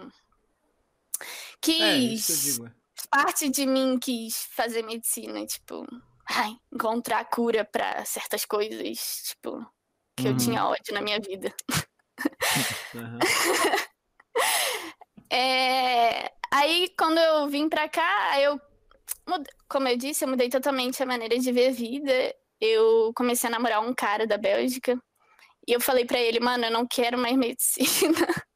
isso 1.24 1.58
que 1.62 1.72
eu 1.72 2.10
Quis. 2.10 2.44
digo. 2.44 2.68
é. 2.68 2.72
parte 3.10 3.50
de 3.50 3.66
mim 3.66 3.98
quis 4.00 4.46
fazer 4.52 4.82
medicina, 4.84 5.46
tipo, 5.46 5.86
ai, 6.30 6.56
encontrar 6.72 7.26
cura 7.26 7.64
pra 7.66 8.04
certas 8.06 8.46
coisas, 8.46 9.24
tipo, 9.28 9.66
que 10.16 10.28
eu 10.28 10.32
Uhum. 10.32 10.38
tinha 10.38 10.66
ódio 10.66 10.94
na 10.94 11.02
minha 11.02 11.20
vida. 11.20 11.54
Aham. 12.96 13.20
É, 15.34 16.30
Aí, 16.54 16.94
quando 17.00 17.18
eu 17.18 17.48
vim 17.48 17.70
pra 17.70 17.88
cá, 17.88 18.38
eu, 18.42 18.60
como 19.70 19.88
eu 19.88 19.96
disse, 19.96 20.26
eu 20.26 20.28
mudei 20.28 20.50
totalmente 20.50 21.02
a 21.02 21.06
maneira 21.06 21.40
de 21.40 21.50
ver 21.52 21.70
a 21.70 21.72
vida. 21.72 22.36
Eu 22.60 23.14
comecei 23.16 23.48
a 23.48 23.52
namorar 23.52 23.80
um 23.82 23.94
cara 23.94 24.28
da 24.28 24.38
Bélgica. 24.38 25.02
E 25.66 25.72
eu 25.72 25.80
falei 25.80 26.06
pra 26.06 26.20
ele, 26.20 26.42
mano, 26.42 26.66
eu 26.66 26.72
não 26.72 26.86
quero 26.86 27.18
mais 27.18 27.38
medicina. 27.38 27.88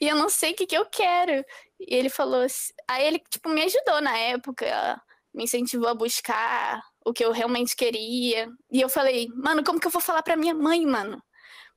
e 0.00 0.08
eu 0.08 0.16
não 0.16 0.30
sei 0.30 0.52
o 0.52 0.54
que, 0.56 0.66
que 0.66 0.78
eu 0.78 0.86
quero. 0.86 1.44
E 1.78 1.94
ele 1.94 2.08
falou 2.08 2.40
assim... 2.40 2.72
Aí 2.88 3.06
ele, 3.06 3.18
tipo, 3.28 3.50
me 3.50 3.62
ajudou 3.62 4.00
na 4.00 4.16
época. 4.16 4.98
Me 5.34 5.44
incentivou 5.44 5.88
a 5.88 5.94
buscar 5.94 6.82
o 7.04 7.12
que 7.12 7.24
eu 7.24 7.32
realmente 7.32 7.76
queria. 7.76 8.48
E 8.70 8.80
eu 8.80 8.88
falei, 8.88 9.28
mano, 9.34 9.62
como 9.64 9.78
que 9.80 9.86
eu 9.86 9.90
vou 9.90 10.00
falar 10.00 10.22
pra 10.22 10.36
minha 10.36 10.54
mãe, 10.54 10.84
mano? 10.84 11.22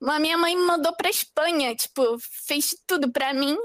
A 0.03 0.20
minha 0.20 0.38
mãe 0.38 0.55
me 0.55 0.63
mandou 0.63 0.96
pra 0.96 1.10
Espanha, 1.10 1.75
tipo, 1.75 2.17
fez 2.48 2.70
tudo 2.88 3.12
pra 3.12 3.34
mim, 3.34 3.55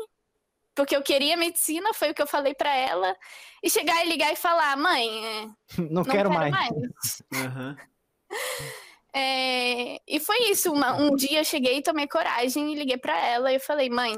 porque 0.74 0.94
eu 0.94 1.02
queria 1.02 1.36
medicina, 1.36 1.94
foi 1.94 2.10
o 2.10 2.14
que 2.14 2.20
eu 2.20 2.26
falei 2.26 2.54
pra 2.54 2.74
ela. 2.74 3.16
E 3.62 3.70
chegar 3.70 4.04
e 4.04 4.08
ligar 4.10 4.30
e 4.32 4.36
falar, 4.36 4.76
mãe, 4.76 5.24
é, 5.26 5.46
Não, 5.78 5.88
não 5.90 6.04
quero, 6.04 6.30
mais. 6.30 7.22
Aham. 7.34 7.76
É, 9.18 9.98
e 10.06 10.20
foi 10.20 10.50
isso. 10.50 10.70
uma- 10.70 10.92
um 10.94 11.16
dia 11.16 11.38
eu 11.40 11.44
cheguei, 11.44 11.80
tomei 11.80 12.06
coragem 12.06 12.70
e 12.70 12.76
liguei 12.76 12.98
pra 12.98 13.18
ela 13.18 13.50
e 13.50 13.54
eu 13.56 13.60
falei, 13.60 13.88
mãe, 13.88 14.14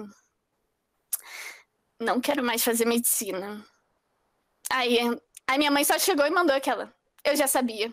não 2.01 2.21
quero 2.21 2.43
mais 2.43 2.65
fazer 2.65 2.85
medicina. 2.85 3.65
Aí 4.73 4.99
a 5.49 5.57
minha 5.57 5.71
mãe 5.71 5.83
só 5.83 5.99
chegou 5.99 6.27
e 6.27 6.31
mandou 6.31 6.55
aquela. 6.55 6.93
Eu 7.25 7.35
já 7.35 7.49
sabia. 7.49 7.93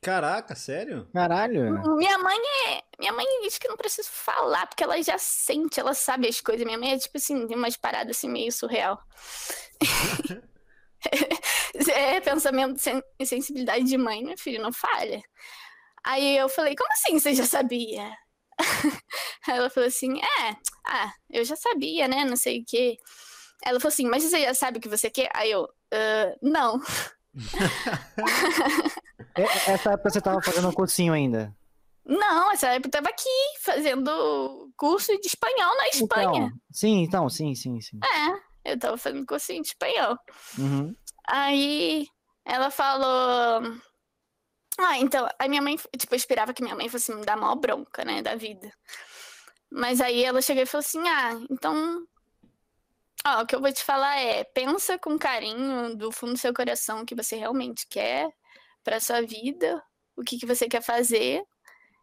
Caraca, 0.00 0.54
sério? 0.54 1.06
Caralho. 1.12 1.82
Minha 1.96 2.16
mãe 2.16 2.38
é. 2.68 2.82
Minha 2.98 3.12
mãe 3.12 3.26
diz 3.42 3.58
que 3.58 3.68
não 3.68 3.76
preciso 3.76 4.08
falar, 4.10 4.66
porque 4.66 4.82
ela 4.82 5.02
já 5.02 5.18
sente, 5.18 5.78
ela 5.78 5.92
sabe 5.92 6.28
as 6.28 6.40
coisas. 6.40 6.64
Minha 6.64 6.78
mãe 6.78 6.92
é 6.92 6.98
tipo 6.98 7.18
assim, 7.18 7.46
tem 7.46 7.56
umas 7.56 7.76
paradas 7.76 8.16
assim 8.16 8.30
meio 8.30 8.50
surreal. 8.50 8.98
é 11.94 12.20
pensamento 12.20 12.80
e 13.18 13.26
sensibilidade 13.26 13.84
de 13.84 13.98
mãe, 13.98 14.24
meu 14.24 14.38
filho, 14.38 14.62
não 14.62 14.72
falha. 14.72 15.20
Aí 16.04 16.36
eu 16.36 16.48
falei, 16.48 16.74
como 16.74 16.90
assim 16.92 17.18
você 17.18 17.34
já 17.34 17.44
sabia? 17.44 18.10
Aí 19.48 19.56
ela 19.56 19.68
falou 19.68 19.88
assim, 19.88 20.18
é, 20.18 20.56
ah, 20.86 21.12
eu 21.30 21.44
já 21.44 21.56
sabia, 21.56 22.08
né? 22.08 22.24
Não 22.24 22.36
sei 22.36 22.60
o 22.60 22.64
quê. 22.66 22.96
Ela 23.64 23.78
falou 23.80 23.92
assim, 23.92 24.06
mas 24.06 24.22
você 24.22 24.42
já 24.42 24.54
sabe 24.54 24.78
o 24.78 24.80
que 24.80 24.88
você 24.88 25.10
quer? 25.10 25.28
Aí 25.34 25.50
eu, 25.50 25.68
"Ah, 25.92 26.34
não. 26.42 26.80
E- 29.36 29.42
Essa 29.70 29.92
época 29.92 30.10
você 30.10 30.20
tava 30.20 30.40
fazendo 30.42 30.68
um 30.68 30.72
cursinho 30.72 31.12
ainda. 31.12 31.54
Não, 32.04 32.50
essa 32.50 32.68
época 32.68 32.88
eu 32.88 32.92
tava 33.02 33.08
aqui 33.10 33.28
fazendo 33.62 34.72
curso 34.76 35.12
de 35.20 35.26
espanhol 35.28 35.76
na 35.76 35.88
Espanha. 35.88 36.26
Então, 36.46 36.50
sim, 36.72 37.02
então, 37.02 37.28
sim, 37.28 37.54
sim, 37.54 37.80
sim. 37.80 38.00
É, 38.64 38.72
eu 38.72 38.78
tava 38.78 38.96
fazendo 38.96 39.26
cursinho 39.26 39.62
de 39.62 39.68
espanhol. 39.68 40.16
Uhum. 40.58 40.94
Aí 41.28 42.08
ela 42.44 42.70
falou. 42.70 43.62
Ah, 44.78 44.98
então, 44.98 45.28
a 45.38 45.46
minha 45.46 45.60
mãe, 45.62 45.76
tipo, 45.98 46.14
eu 46.14 46.16
esperava 46.16 46.54
que 46.54 46.62
minha 46.62 46.74
mãe 46.74 46.88
fosse 46.88 47.14
me 47.14 47.24
dar 47.24 47.36
maior 47.36 47.54
bronca, 47.56 48.02
né, 48.04 48.22
da 48.22 48.34
vida. 48.34 48.72
Mas 49.70 50.00
aí 50.00 50.24
ela 50.24 50.40
chegou 50.42 50.62
e 50.62 50.66
falou 50.66 50.80
assim: 50.84 51.06
ah, 51.06 51.38
então. 51.50 52.04
Ó, 53.26 53.42
o 53.42 53.46
que 53.46 53.54
eu 53.54 53.60
vou 53.60 53.72
te 53.72 53.84
falar 53.84 54.18
é: 54.18 54.44
pensa 54.44 54.98
com 54.98 55.18
carinho 55.18 55.96
do 55.96 56.10
fundo 56.10 56.32
do 56.32 56.38
seu 56.38 56.54
coração 56.54 57.02
o 57.02 57.06
que 57.06 57.14
você 57.14 57.36
realmente 57.36 57.86
quer 57.88 58.28
pra 58.82 59.00
sua 59.00 59.22
vida, 59.22 59.82
o 60.16 60.22
que, 60.22 60.38
que 60.38 60.46
você 60.46 60.68
quer 60.68 60.82
fazer. 60.82 61.42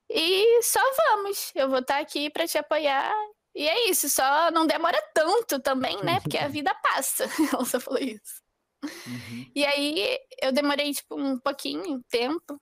E 0.10 0.62
só 0.64 0.80
vamos. 0.96 1.52
Eu 1.56 1.70
vou 1.70 1.80
estar 1.80 2.00
aqui 2.00 2.30
pra 2.30 2.48
te 2.48 2.58
apoiar. 2.58 3.14
E 3.56 3.68
é 3.68 3.90
isso, 3.90 4.08
só 4.10 4.52
não 4.52 4.68
demora 4.68 5.02
tanto 5.14 5.60
também, 5.60 5.98
né? 6.04 6.20
Porque 6.22 6.38
a 6.38 6.48
vida 6.48 6.74
passa. 6.76 7.26
Ela 7.52 7.66
só 7.66 7.80
falou 7.80 8.00
isso. 8.00 8.42
Uhum. 8.84 9.52
E 9.56 9.66
aí 9.66 10.20
eu 10.42 10.52
demorei, 10.52 10.94
tipo, 10.94 11.20
um 11.20 11.40
pouquinho, 11.40 12.04
tempo. 12.10 12.62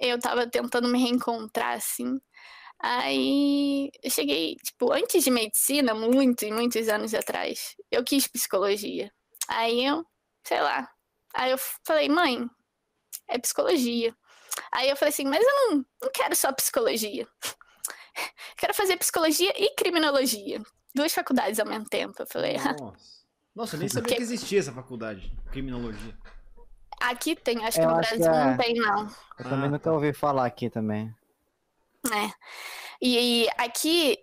Eu 0.00 0.18
tava 0.18 0.46
tentando 0.48 0.88
me 0.88 1.00
reencontrar, 1.00 1.76
assim. 1.76 2.20
Aí 2.80 3.90
eu 4.02 4.10
cheguei, 4.10 4.54
tipo, 4.56 4.92
antes 4.92 5.24
de 5.24 5.30
medicina, 5.30 5.94
muitos, 5.94 6.48
muitos 6.50 6.88
anos 6.88 7.12
atrás, 7.14 7.74
eu 7.90 8.04
quis 8.04 8.26
psicologia. 8.28 9.10
Aí 9.48 9.84
eu, 9.84 10.04
sei 10.44 10.60
lá. 10.60 10.88
Aí 11.34 11.50
eu 11.50 11.58
falei, 11.84 12.08
mãe, 12.08 12.48
é 13.28 13.38
psicologia. 13.38 14.14
Aí 14.72 14.88
eu 14.88 14.96
falei 14.96 15.10
assim, 15.10 15.24
mas 15.24 15.44
eu 15.44 15.54
não, 15.70 15.84
não 16.02 16.10
quero 16.12 16.34
só 16.36 16.52
psicologia. 16.52 17.26
Quero 18.56 18.74
fazer 18.74 18.96
psicologia 18.96 19.52
e 19.56 19.72
criminologia. 19.76 20.60
Duas 20.92 21.14
faculdades 21.14 21.60
ao 21.60 21.66
mesmo 21.66 21.84
tempo. 21.88 22.14
Eu 22.20 22.26
falei, 22.26 22.56
"Ah, 22.56 22.74
Nossa. 22.76 22.98
Nossa, 23.54 23.76
eu 23.76 23.80
nem 23.80 23.88
sabia 23.88 24.08
Que- 24.08 24.16
que 24.16 24.22
existia 24.22 24.58
essa 24.58 24.72
faculdade. 24.72 25.32
Criminologia. 25.52 26.16
aqui 27.00 27.36
tem, 27.36 27.64
acho 27.64 27.78
que 27.78 27.84
Eu 27.84 27.90
no 27.90 27.96
acho 27.96 28.10
que 28.10 28.18
Brasil 28.18 28.34
é. 28.40 28.44
não 28.50 28.56
tem, 28.56 28.74
não. 28.74 29.06
Eu 29.38 29.44
também 29.44 29.66
Ah, 29.66 29.70
nunca 29.70 29.92
ouvi 29.92 30.12
falar 30.12 30.46
aqui 30.46 30.68
também. 30.68 31.14
É. 32.06 32.30
E 33.00 33.48
aqui 33.56 34.18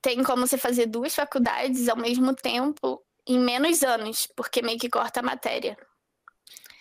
tem 0.00 0.22
como 0.22 0.46
você 0.46 0.58
fazer 0.58 0.86
duas 0.86 1.14
faculdades 1.14 1.88
ao 1.88 1.96
mesmo 1.96 2.34
tempo 2.34 3.02
em 3.26 3.38
menos 3.38 3.82
anos, 3.82 4.26
porque 4.36 4.62
meio 4.62 4.78
que 4.78 4.90
corta 4.90 5.20
a 5.20 5.22
matéria. 5.22 5.76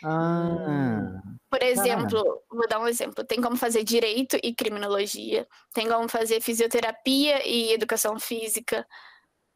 Ah, 0.03 1.21
Por 1.50 1.62
exemplo, 1.62 2.43
vou 2.50 2.67
dar 2.67 2.79
um 2.79 2.88
exemplo. 2.88 3.24
Tem 3.24 3.39
como 3.39 3.55
fazer 3.55 3.83
direito 3.83 4.38
e 4.41 4.53
criminologia. 4.53 5.48
Tem 5.74 5.88
como 5.88 6.10
fazer 6.10 6.41
fisioterapia 6.41 7.48
e 7.48 7.71
educação 7.71 8.19
física 8.19 8.88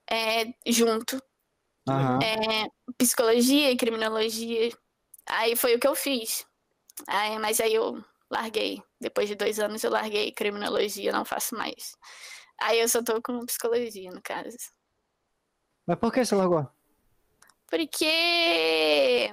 é, 0.10 0.46
junto. 0.68 1.20
É, 1.88 2.68
psicologia 2.98 3.72
e 3.72 3.78
criminologia. 3.78 4.72
Aí 5.28 5.56
foi 5.56 5.76
o 5.76 5.80
que 5.80 5.88
eu 5.88 5.96
fiz. 5.96 6.46
Aí, 7.08 7.40
mas 7.40 7.60
aí 7.60 7.74
eu 7.74 8.04
larguei. 8.30 8.82
Depois 9.00 9.28
de 9.28 9.36
dois 9.36 9.60
anos 9.60 9.84
eu 9.84 9.92
larguei 9.92 10.32
criminologia, 10.32 11.12
não 11.12 11.26
faço 11.26 11.56
mais. 11.56 11.96
Aí 12.62 12.80
eu 12.80 12.88
só 12.88 13.04
tô 13.04 13.22
com 13.22 13.46
psicologia, 13.46 14.12
no 14.12 14.22
caso. 14.22 14.58
Mas 15.86 16.00
por 16.00 16.12
que 16.12 16.26
você 16.26 16.36
largou? 16.36 16.68
Porque 17.68 19.30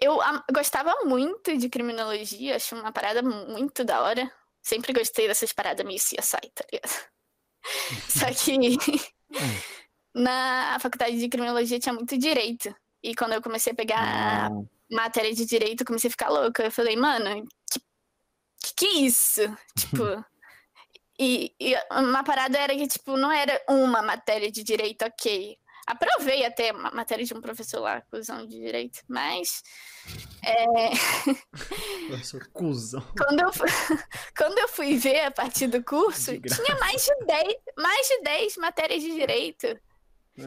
eu 0.00 0.18
gostava 0.52 1.04
muito 1.04 1.56
de 1.56 1.68
criminologia, 1.68 2.56
acho 2.56 2.74
uma 2.74 2.92
parada 2.92 3.22
muito 3.22 3.84
da 3.84 4.02
hora. 4.02 4.30
Sempre 4.62 4.92
gostei 4.92 5.26
dessas 5.26 5.52
paradas 5.52 5.84
meio 5.84 5.98
CSI, 5.98 6.50
tá 6.54 6.64
ligado? 6.72 7.10
Só 8.08 8.26
que 8.32 8.56
na 10.14 10.78
faculdade 10.80 11.18
de 11.18 11.28
criminologia 11.28 11.78
tinha 11.80 11.92
muito 11.92 12.16
direito. 12.16 12.74
E 13.02 13.14
quando 13.14 13.32
eu 13.32 13.42
comecei 13.42 13.72
a 13.72 13.76
pegar 13.76 14.50
Ah, 14.50 14.64
matéria 14.90 15.34
de 15.34 15.44
direito, 15.44 15.82
eu 15.82 15.86
comecei 15.86 16.08
a 16.08 16.10
ficar 16.10 16.28
louca. 16.28 16.64
Eu 16.64 16.72
falei, 16.72 16.96
mano, 16.96 17.46
que 17.70 17.80
que, 18.60 18.74
que 18.74 18.86
é 18.86 18.92
isso? 19.00 19.42
Tipo. 19.76 20.24
E, 21.18 21.54
e 21.60 21.74
uma 21.90 22.24
parada 22.24 22.58
era 22.58 22.74
que, 22.74 22.86
tipo, 22.86 23.16
não 23.16 23.30
era 23.30 23.60
uma 23.68 24.00
matéria 24.00 24.50
de 24.50 24.62
direito, 24.62 25.04
ok. 25.04 25.58
Aprovei 25.86 26.46
até 26.46 26.72
uma 26.72 26.90
matéria 26.92 27.24
de 27.24 27.34
um 27.34 27.40
professor 27.40 27.80
lá, 27.80 28.00
cuzão 28.02 28.46
de 28.46 28.58
direito, 28.58 29.00
mas. 29.08 29.62
é, 30.42 30.66
Professor 32.08 32.48
cuzão. 32.52 33.04
quando, 33.18 33.40
eu, 33.40 33.50
quando 34.36 34.58
eu 34.58 34.68
fui 34.68 34.96
ver 34.96 35.26
a 35.26 35.30
partir 35.30 35.66
do 35.66 35.82
curso, 35.82 36.38
tinha 36.40 36.78
mais 36.78 37.04
de 37.04 37.26
10, 37.26 37.54
mais 37.76 38.08
de 38.08 38.20
10 38.22 38.56
matérias 38.58 39.02
de 39.02 39.12
direito. 39.12 39.66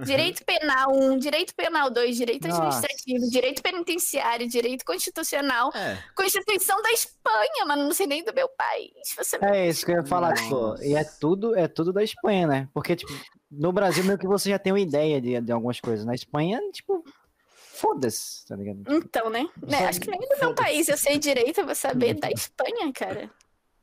Direito 0.02 0.44
penal 0.46 0.90
1, 0.94 1.18
direito 1.18 1.54
penal 1.56 1.90
2, 1.92 2.16
direito 2.18 2.48
Nossa. 2.48 2.62
administrativo, 2.64 3.30
direito 3.30 3.62
penitenciário, 3.62 4.48
direito 4.48 4.84
constitucional, 4.86 5.72
É. 5.76 5.98
Constituição 6.16 6.82
da 6.82 6.92
Espanha, 6.92 7.66
mano, 7.68 7.84
não 7.84 7.94
sei 7.94 8.08
nem 8.08 8.24
do 8.24 8.34
meu 8.34 8.50
país. 8.50 8.92
Você 9.18 9.38
É 9.42 9.68
isso 9.70 9.86
que 9.86 9.92
eu 9.92 9.98
ia 9.98 10.06
falar, 10.06 10.34
tipo, 10.34 10.76
e 10.82 10.96
é 10.96 11.04
tudo, 11.04 11.56
é 11.56 11.68
tudo 11.68 11.94
da 11.94 12.04
Espanha, 12.04 12.48
né? 12.48 12.70
Porque, 12.74 12.96
tipo, 12.96 13.12
no 13.52 13.72
Brasil 13.72 14.04
meio 14.04 14.18
que 14.18 14.28
você 14.28 14.50
já 14.50 14.58
tem 14.60 14.74
uma 14.74 14.80
ideia 14.80 15.22
de, 15.22 15.40
de 15.42 15.52
algumas 15.52 15.80
coisas. 15.80 16.06
Na 16.06 16.16
Espanha, 16.16 16.60
tipo, 16.72 17.04
foda-se, 17.56 18.46
tá 18.46 18.56
ligado? 18.56 18.84
Então, 18.88 19.30
né? 19.30 19.48
né? 19.62 19.78
Só- 19.80 19.86
Acho 19.86 20.02
que 20.02 20.10
nem 20.12 20.20
do 20.20 20.38
meu 20.40 20.54
país 20.56 20.88
eu 20.88 20.98
sei 20.98 21.18
direito, 21.18 21.60
eu 21.60 21.66
vou 21.66 21.76
saber 21.76 22.14
da 22.16 22.30
Espanha, 22.32 22.92
cara. 22.94 23.30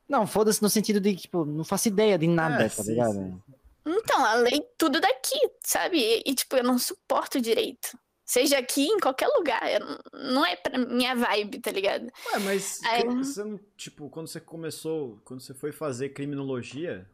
Não, 0.08 0.26
foda-se 0.26 0.60
no 0.62 0.68
sentido 0.68 1.00
de, 1.00 1.14
tipo, 1.14 1.44
não 1.44 1.62
faço 1.64 1.88
ideia 1.88 2.18
de 2.18 2.26
nada, 2.26 2.64
É, 2.64 2.68
tá 2.68 2.82
sim, 2.82 2.90
ligado? 2.90 3.12
sim. 3.12 3.40
Então, 3.86 4.24
a 4.24 4.34
lei 4.34 4.60
tudo 4.78 5.00
daqui, 5.00 5.38
sabe? 5.64 5.98
E, 5.98 6.22
e, 6.26 6.34
tipo, 6.34 6.56
eu 6.56 6.64
não 6.64 6.78
suporto 6.78 7.40
direito. 7.40 7.98
Seja 8.24 8.58
aqui, 8.58 8.86
em 8.86 9.00
qualquer 9.00 9.26
lugar. 9.28 9.60
eu 9.68 9.80
não- 10.12 10.44
é 10.46 10.54
pra 10.54 10.78
minha 10.78 11.14
vibe, 11.16 11.60
tá 11.60 11.70
ligado? 11.72 12.04
Ué, 12.32 12.38
mas 12.40 12.80
Aí- 12.84 13.02
você 13.04 13.42
não, 13.42 13.58
tipo, 13.76 14.08
quando 14.08 14.28
você 14.28 14.40
começou, 14.40 15.20
quando 15.24 15.40
você 15.40 15.52
foi 15.54 15.72
fazer 15.72 16.10
criminologia, 16.10 17.10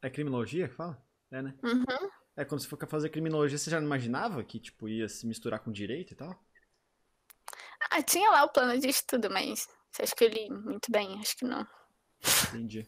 é 0.00 0.08
criminologia 0.10 0.68
que 0.68 0.74
fala? 0.74 1.02
É, 1.32 1.42
né? 1.42 1.54
Uhum. 1.64 2.10
É, 2.36 2.44
quando 2.44 2.60
você 2.60 2.68
foi 2.68 2.78
fazer 2.86 3.08
criminologia, 3.08 3.58
você 3.58 3.70
já 3.70 3.80
não 3.80 3.86
imaginava 3.86 4.42
que, 4.44 4.60
tipo, 4.60 4.88
ia 4.88 5.08
se 5.08 5.26
misturar 5.26 5.60
com 5.60 5.72
direito 5.72 6.12
e 6.12 6.16
tal? 6.16 6.38
Ah, 7.90 8.02
tinha 8.02 8.30
lá 8.30 8.44
o 8.44 8.48
plano 8.48 8.78
de 8.78 8.88
estudo, 8.88 9.28
mas 9.30 9.68
você 9.90 10.02
acha 10.02 10.14
que 10.14 10.24
eu 10.24 10.28
li 10.28 10.48
muito 10.50 10.90
bem? 10.90 11.18
Acho 11.20 11.36
que 11.36 11.44
não. 11.44 11.66
Entendi. 12.48 12.86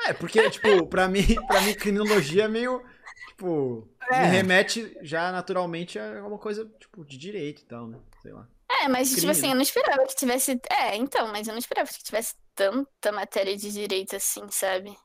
É, 0.00 0.12
porque, 0.12 0.50
tipo, 0.50 0.86
pra 0.86 1.08
mim, 1.08 1.22
pra 1.46 1.60
mim, 1.60 1.74
criminologia 1.74 2.44
é 2.44 2.48
meio, 2.48 2.82
tipo, 3.28 3.88
É. 4.10 4.20
me 4.22 4.26
remete 4.28 4.96
já 5.02 5.30
naturalmente 5.32 5.98
a 5.98 6.18
alguma 6.20 6.38
coisa, 6.38 6.64
tipo, 6.80 7.04
de 7.04 7.16
direito 7.16 7.62
e 7.62 7.64
tal, 7.64 7.86
né? 7.86 7.98
Sei 8.20 8.32
lá. 8.32 8.48
É, 8.82 8.88
mas, 8.88 9.08
tipo 9.10 9.20
Crime, 9.20 9.30
assim, 9.32 9.42
né? 9.42 9.50
eu 9.50 9.54
não 9.54 9.62
esperava 9.62 10.06
que 10.06 10.16
tivesse. 10.16 10.60
É, 10.70 10.96
então, 10.96 11.28
mas 11.28 11.46
eu 11.46 11.52
não 11.52 11.58
esperava 11.58 11.88
que 11.88 12.02
tivesse 12.02 12.34
tanta 12.54 13.12
matéria 13.12 13.56
de 13.56 13.70
direito 13.70 14.16
assim, 14.16 14.48
sabe? 14.50 14.96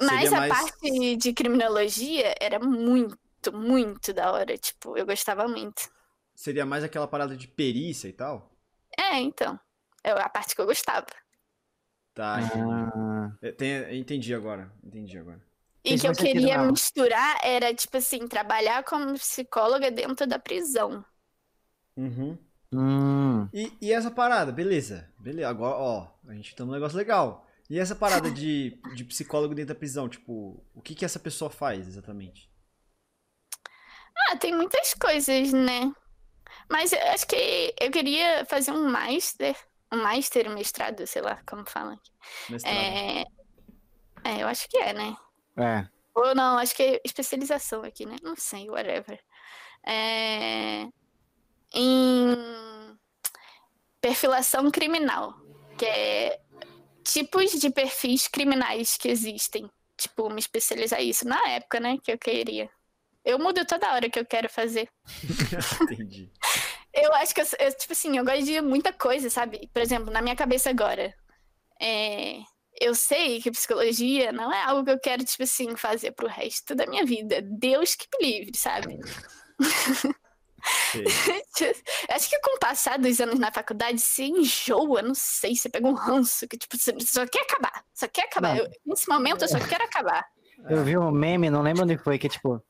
Mas 0.00 0.28
Seria 0.28 0.28
a 0.28 0.40
mais- 0.40 0.52
parte 0.52 1.16
de 1.16 1.32
criminologia 1.34 2.34
era 2.40 2.58
muito, 2.58 3.18
muito 3.52 4.12
da 4.14 4.32
hora. 4.32 4.56
Tipo, 4.56 4.96
eu 4.96 5.04
gostava 5.04 5.46
muito. 5.46 5.90
Seria 6.34 6.64
mais 6.64 6.82
aquela 6.84 7.06
parada 7.06 7.36
de 7.36 7.46
perícia 7.48 8.08
e 8.08 8.12
tal? 8.12 8.50
É, 8.98 9.18
então. 9.18 9.58
É 10.04 10.10
a 10.12 10.28
parte 10.28 10.54
que 10.54 10.60
eu 10.60 10.66
gostava. 10.66 11.06
Tá, 12.14 12.42
entendi. 12.42 12.92
Ah, 12.94 13.32
É, 13.42 13.52
tem- 13.52 13.98
entendi 13.98 14.34
agora, 14.34 14.72
entendi 14.84 15.18
agora. 15.18 15.40
E 15.84 15.96
que 15.96 16.08
eu 16.08 16.14
queria 16.16 16.58
misturar 16.58 17.38
era, 17.42 17.72
tipo 17.74 17.96
assim, 17.96 18.26
trabalhar 18.26 18.82
como 18.84 19.14
psicóloga 19.14 19.90
dentro 19.92 20.26
da 20.26 20.36
prisão. 20.38 21.04
Uhum. 21.96 22.38
hum, 22.72 23.48
E, 23.52 23.76
e 23.80 23.92
essa 23.92 24.10
parada, 24.10 24.50
beleza. 24.52 25.08
Beleza, 25.18 25.48
agora, 25.48 25.76
ó, 25.76 26.08
a 26.26 26.34
gente 26.34 26.54
tá 26.54 26.64
num 26.64 26.72
negócio 26.72 26.96
legal. 26.96 27.46
E 27.68 27.78
essa 27.78 27.94
parada 27.94 28.30
de, 28.30 28.78
de 28.94 29.04
psicólogo 29.04 29.54
dentro 29.54 29.74
da 29.74 29.78
prisão, 29.78 30.08
tipo, 30.08 30.62
o 30.74 30.80
que 30.82 30.94
que 30.94 31.04
essa 31.04 31.18
pessoa 31.18 31.50
faz 31.50 31.86
exatamente? 31.88 32.50
Ah, 34.28 34.36
tem 34.36 34.54
muitas 34.54 34.94
coisas, 34.94 35.52
né? 35.52 35.92
Mas 36.70 36.92
eu 36.92 37.00
acho 37.12 37.26
que 37.28 37.74
eu 37.80 37.90
queria 37.90 38.44
fazer 38.46 38.72
um 38.72 38.88
master, 38.90 39.56
um 39.92 40.02
master, 40.02 40.50
um 40.50 40.54
mestrado, 40.54 41.06
sei 41.06 41.22
lá 41.22 41.40
como 41.46 41.68
fala. 41.68 41.98
Mestrado. 42.48 42.74
É... 42.74 43.24
é, 44.24 44.42
eu 44.42 44.48
acho 44.48 44.68
que 44.68 44.78
é, 44.78 44.92
né? 44.92 45.16
é. 45.58 45.86
Ou 46.14 46.34
não, 46.34 46.58
acho 46.58 46.74
que 46.74 46.82
é 46.82 47.00
especialização 47.04 47.82
aqui, 47.82 48.04
né? 48.04 48.16
Não 48.22 48.36
sei, 48.36 48.68
whatever. 48.68 49.20
É... 49.86 50.86
Em 51.74 52.36
perfilação 54.00 54.70
criminal, 54.70 55.34
que 55.78 55.86
é 55.86 56.40
tipos 57.04 57.52
de 57.52 57.70
perfis 57.70 58.28
criminais 58.28 58.96
que 58.96 59.08
existem. 59.08 59.70
Tipo, 59.96 60.28
me 60.30 60.40
especializar 60.40 61.00
isso 61.00 61.26
na 61.26 61.40
época, 61.48 61.78
né, 61.78 61.96
que 62.02 62.10
eu 62.10 62.18
queria. 62.18 62.68
Eu 63.24 63.38
mudo 63.38 63.64
toda 63.64 63.92
hora 63.92 64.10
que 64.10 64.18
eu 64.18 64.26
quero 64.26 64.48
fazer. 64.48 64.88
Entendi. 65.82 66.30
Eu 66.94 67.12
acho 67.14 67.34
que, 67.34 67.40
eu, 67.40 67.46
eu, 67.58 67.72
tipo 67.76 67.92
assim, 67.92 68.16
eu 68.18 68.24
gosto 68.24 68.44
de 68.44 68.60
muita 68.60 68.92
coisa, 68.92 69.30
sabe? 69.30 69.68
Por 69.72 69.80
exemplo, 69.80 70.12
na 70.12 70.20
minha 70.20 70.36
cabeça 70.36 70.68
agora, 70.70 71.14
é, 71.80 72.38
eu 72.80 72.94
sei 72.94 73.40
que 73.40 73.50
psicologia 73.50 74.30
não 74.32 74.52
é 74.52 74.62
algo 74.64 74.84
que 74.84 74.90
eu 74.90 75.00
quero, 75.00 75.24
tipo 75.24 75.42
assim, 75.42 75.74
fazer 75.76 76.12
pro 76.12 76.26
resto 76.28 76.74
da 76.74 76.86
minha 76.86 77.04
vida. 77.04 77.40
Deus 77.42 77.94
que 77.94 78.06
me 78.20 78.26
livre, 78.30 78.56
sabe? 78.56 78.98
Acho 82.10 82.28
que 82.30 82.38
com 82.40 82.56
o 82.56 82.58
passar 82.58 82.98
dos 82.98 83.20
anos 83.20 83.38
na 83.38 83.50
faculdade, 83.50 83.98
você 83.98 84.24
enjoa, 84.24 85.02
não 85.02 85.14
sei, 85.14 85.56
você 85.56 85.68
pega 85.68 85.86
um 85.86 85.94
ranço 85.94 86.46
que, 86.46 86.56
tipo, 86.56 86.76
você 86.76 86.94
só 87.00 87.26
quer 87.26 87.42
acabar, 87.42 87.84
só 87.94 88.06
quer 88.06 88.24
acabar. 88.26 88.56
Eu- 88.58 88.70
nesse 88.86 89.08
momento, 89.08 89.42
eu 89.42 89.48
só 89.48 89.58
quero 89.58 89.84
acabar. 89.84 90.24
Eu 90.68 90.84
vi 90.84 90.96
um 90.96 91.10
meme, 91.10 91.50
não 91.50 91.62
lembro 91.62 91.82
onde 91.84 91.98
foi, 91.98 92.18
que 92.18 92.28
tipo, 92.28 92.62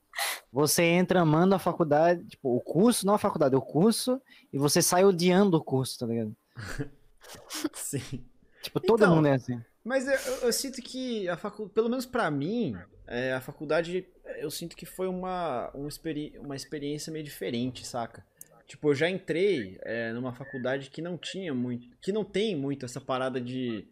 você 0.53 0.83
entra 0.85 1.21
amando 1.21 1.55
a 1.55 1.59
faculdade, 1.59 2.25
tipo, 2.27 2.55
o 2.57 2.61
curso, 2.61 3.07
não 3.07 3.15
a 3.15 3.19
faculdade, 3.19 3.57
o 3.57 3.63
curso, 3.63 4.21
e 4.53 4.59
você 4.59 4.83
sai 4.83 5.05
odiando 5.05 5.57
o 5.57 5.65
curso, 5.65 5.99
tá 5.99 6.07
ligado? 6.07 6.37
Sim. 7.75 8.25
Tipo, 8.63 8.81
todo 8.81 9.01
Então, 9.05 9.17
mundo 9.17 9.29
é 9.29 9.35
assim. 9.35 9.61
Mas 9.85 10.07
eu, 10.07 10.35
eu- 10.47 10.53
sinto 10.53 10.81
que 10.81 11.29
a 11.29 11.37
faculdade, 11.37 11.75
pelo 11.75 11.89
menos 11.89 12.07
pra 12.07 12.31
mim, 12.31 12.77
é, 13.07 13.33
a 13.33 13.41
faculdade, 13.41 14.07
eu 14.39 14.51
sinto 14.51 14.77
que 14.77 14.87
foi 14.87 15.09
uma, 15.09 15.71
uma, 15.75 15.89
experi 15.89 16.39
uma 16.39 16.55
experiência 16.55 17.13
meio 17.13 17.25
diferente, 17.25 17.85
saca? 17.87 18.25
Tipo, 18.67 18.91
eu 18.91 18.95
já 18.95 19.11
entrei 19.11 19.79
é, 19.83 20.13
numa 20.13 20.33
faculdade 20.33 20.89
que 20.89 21.03
não 21.03 21.19
tinha 21.19 21.53
muito, 21.53 21.89
que 22.01 22.13
não 22.13 22.25
tem 22.25 22.55
muito 22.57 22.87
essa 22.87 23.01
parada 23.01 23.41
de... 23.41 23.87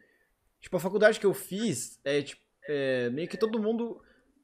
Tipo, 0.61 0.77
a 0.77 0.81
faculdade 0.81 1.19
que 1.19 1.27
eu 1.27 1.35
fiz, 1.35 1.99
é, 2.05 2.23
tipo, 2.23 2.41
é, 2.69 3.11
meio 3.11 3.27
que 3.29 3.37
todo 3.37 3.61
mundo 3.61 4.01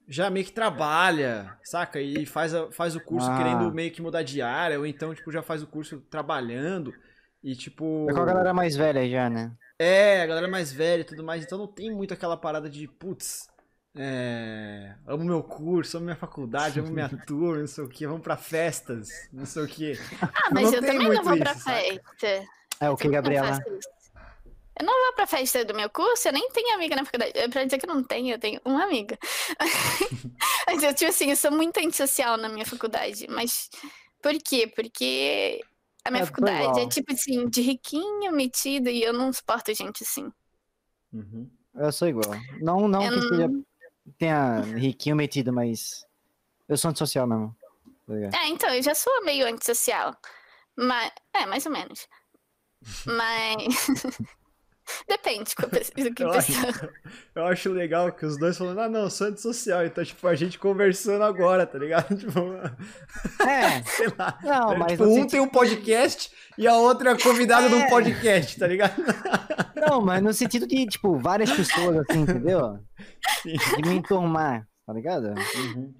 já 0.09 0.31
meio 0.31 0.45
que 0.47 0.53
trabalha, 0.53 1.57
saca? 1.64 2.01
E 2.01 2.25
faz, 2.27 2.55
a- 2.55 2.71
faz 2.71 2.95
o 2.97 3.01
curso 3.01 3.29
Ah. 3.31 3.37
querendo 3.37 3.73
meio 3.73 3.90
que 3.90 4.01
mudar 4.03 4.23
de 4.23 4.40
área, 4.42 4.79
ou 4.79 4.87
então, 4.87 5.14
tipo, 5.14 5.31
já 5.33 5.42
faz 5.42 5.62
o 5.62 5.66
curso 5.66 6.01
trabalhando. 6.11 6.95
E, 7.42 7.55
tipo... 7.55 8.07
É 8.11 8.12
com 8.14 8.23
a 8.23 8.25
galera 8.25 8.53
mais 8.55 8.75
velha 8.77 9.09
já, 9.09 9.31
né? 9.31 9.53
É, 9.79 10.23
a 10.23 10.27
galera 10.27 10.49
mais 10.49 10.73
velha 10.73 11.03
e 11.03 11.05
tudo 11.05 11.23
mais, 11.23 11.45
então 11.45 11.59
não 11.59 11.66
tem 11.66 11.90
muito 11.95 12.12
aquela 12.14 12.37
parada 12.37 12.69
de, 12.69 12.88
putz, 12.88 13.47
é, 13.95 14.95
amo 15.07 15.25
meu 15.25 15.42
curso, 15.42 15.97
amo 15.97 16.05
minha 16.07 16.16
faculdade, 16.16 16.81
amo 16.81 16.90
minha 16.90 17.09
turma, 17.27 17.59
não 17.59 17.66
sei 17.66 17.85
o 17.85 17.88
que, 17.88 18.07
vamos 18.07 18.23
pra 18.23 18.37
festas, 18.37 19.09
não 19.33 19.45
sei 19.47 19.62
o 19.62 19.66
que. 19.69 19.92
Ah, 20.23 20.51
mas 20.53 20.64
Não 20.71 20.75
eu 20.75 20.81
também 20.81 21.09
não 21.09 21.23
vou 21.23 21.37
pra 21.38 21.53
isso, 21.53 21.61
saca? 21.61 21.77
festa. 21.77 22.47
É 22.81 22.90
o 22.90 22.97
que, 22.97 23.09
Gabriela? 23.09 23.59
Eu 24.79 24.85
não 24.85 25.05
vou 25.05 25.15
pra 25.15 25.27
festa 25.27 25.65
do 25.65 25.75
meu 25.75 25.89
curso, 25.89 26.29
eu 26.29 26.33
nem 26.33 26.51
tenho 26.51 26.75
amiga 26.75 26.95
na 26.97 27.05
faculdade. 27.05 27.33
É 27.35 27.49
Pra 27.49 27.65
dizer 27.65 27.79
que 27.79 27.89
eu 27.89 27.95
não 27.95 28.03
tenho, 28.05 28.35
eu 28.35 28.39
tenho 28.39 28.61
uma 28.65 28.85
amiga. 28.85 29.19
Mas 30.67 30.83
eu, 30.83 30.93
tipo 30.95 31.11
assim, 31.11 31.31
eu 31.31 31.37
sou 31.37 31.51
muito 31.51 31.79
antissocial 31.81 32.37
na 32.37 32.49
minha 32.49 32.67
faculdade. 32.67 33.27
Mas 33.31 33.71
por 34.23 34.35
quê? 34.35 34.67
Porque 34.67 35.62
a 36.05 36.11
minha 36.11 36.23
É, 36.25 36.27
faculdade 36.27 36.81
é 36.81 36.89
tipo 36.89 37.12
assim, 37.12 37.49
de 37.49 37.62
riquinho, 37.62 38.33
metido, 38.33 38.89
e 38.91 39.03
eu 39.03 39.12
não 39.15 39.33
suporto 39.33 39.73
gente 39.75 40.03
assim. 40.05 40.31
Uhum. 41.12 41.51
Eu 41.75 41.91
sou 41.93 42.09
igual. 42.09 42.35
Não, 42.61 42.87
não 42.89 43.03
Eu 43.03 43.11
que 43.12 43.17
não- 43.21 43.29
seja, 43.29 43.51
tenha 44.19 44.61
riquinho 44.61 45.17
metido, 45.17 45.53
mas 45.53 46.05
eu 46.69 46.77
sou 46.77 46.91
antissocial 46.91 47.27
mesmo. 47.27 47.57
tá? 48.31 48.43
É, 48.45 48.49
então, 48.49 48.69
eu 48.75 48.83
já 48.83 48.95
sou 48.95 49.25
meio 49.25 49.47
antissocial. 49.47 50.15
Mas. 50.77 51.11
É, 51.33 51.47
mais 51.47 51.65
ou 51.65 51.73
menos. 51.73 52.07
Mas. 53.07 53.57
Depende 55.09 55.53
do 55.55 55.68
que 56.14 56.22
Eu 56.22 56.31
acho, 56.31 56.46
pessoa. 56.53 56.90
eu 57.35 57.44
acho 57.46 57.72
legal 57.72 58.12
que 58.12 58.25
os 58.25 58.38
dois 58.38 58.57
falando, 58.57 58.81
ah 58.81 58.88
não, 58.88 59.01
eu 59.03 59.11
sou 59.11 59.27
antissocial, 59.27 59.85
então, 59.85 60.05
tipo, 60.05 60.27
a 60.29 60.35
gente 60.35 60.59
conversando 60.59 61.25
agora, 61.25 61.66
tá 61.66 61.79
ligado? 61.79 62.14
Tipo, 62.16 62.40
É, 63.46 63.83
sei 63.87 64.07
lá. 64.18 64.38
não, 64.42 64.72
É, 64.72 64.79
mas 64.79 64.92
tipo, 64.92 65.05
um 65.05 65.27
tem 65.27 65.40
um 65.40 65.49
podcast 65.49 66.31
e 66.57 66.66
a 66.68 66.77
outra 66.77 67.11
é 67.12 67.18
convidada 67.18 67.68
de 67.68 67.75
um 67.75 67.81
É. 67.81 67.88
podcast, 67.90 68.59
tá 68.59 68.66
ligado? 68.66 68.94
Não, 69.75 70.01
mas 70.01 70.22
no 70.22 70.33
sentido 70.33 70.66
de, 70.66 70.87
tipo, 70.87 71.18
várias 71.18 71.51
pessoas, 71.51 71.99
assim, 72.09 72.20
entendeu? 72.20 72.79
Sim. 73.42 73.55
De 73.77 73.88
me 73.88 73.96
enturmar, 73.96 74.66
tá 74.87 74.92
ligado? 74.92 75.35
Uhum. 75.57 75.94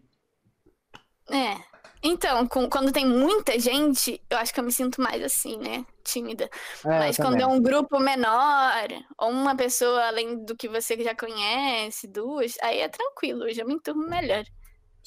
É. 1.31 1.57
Então, 2.03 2.46
com- 2.46 2.68
quando 2.68 2.92
tem 2.92 3.05
muita 3.07 3.59
gente, 3.59 4.20
eu 4.31 4.38
acho 4.38 4.55
que 4.55 4.61
eu 4.61 4.64
me 4.64 4.72
sinto 4.72 5.01
mais 5.03 5.22
assim, 5.22 5.59
né? 5.59 5.85
Tímida. 6.07 6.49
É, 6.85 6.99
Mas 7.01 7.16
quando 7.16 7.40
é 7.40 7.47
um 7.47 7.61
grupo 7.61 7.99
menor, 7.99 8.88
ou 9.19 9.31
uma 9.31 9.57
pessoa 9.57 10.07
além 10.07 10.45
do 10.45 10.57
que 10.57 10.69
você 10.69 10.97
já 11.03 11.14
conhece, 11.16 12.07
duas, 12.07 12.57
aí 12.62 12.79
é 12.79 12.88
tranquilo, 12.88 13.49
eu 13.49 13.55
já 13.55 13.64
me 13.64 13.75
enturmo 13.75 14.09
melhor. 14.09 14.45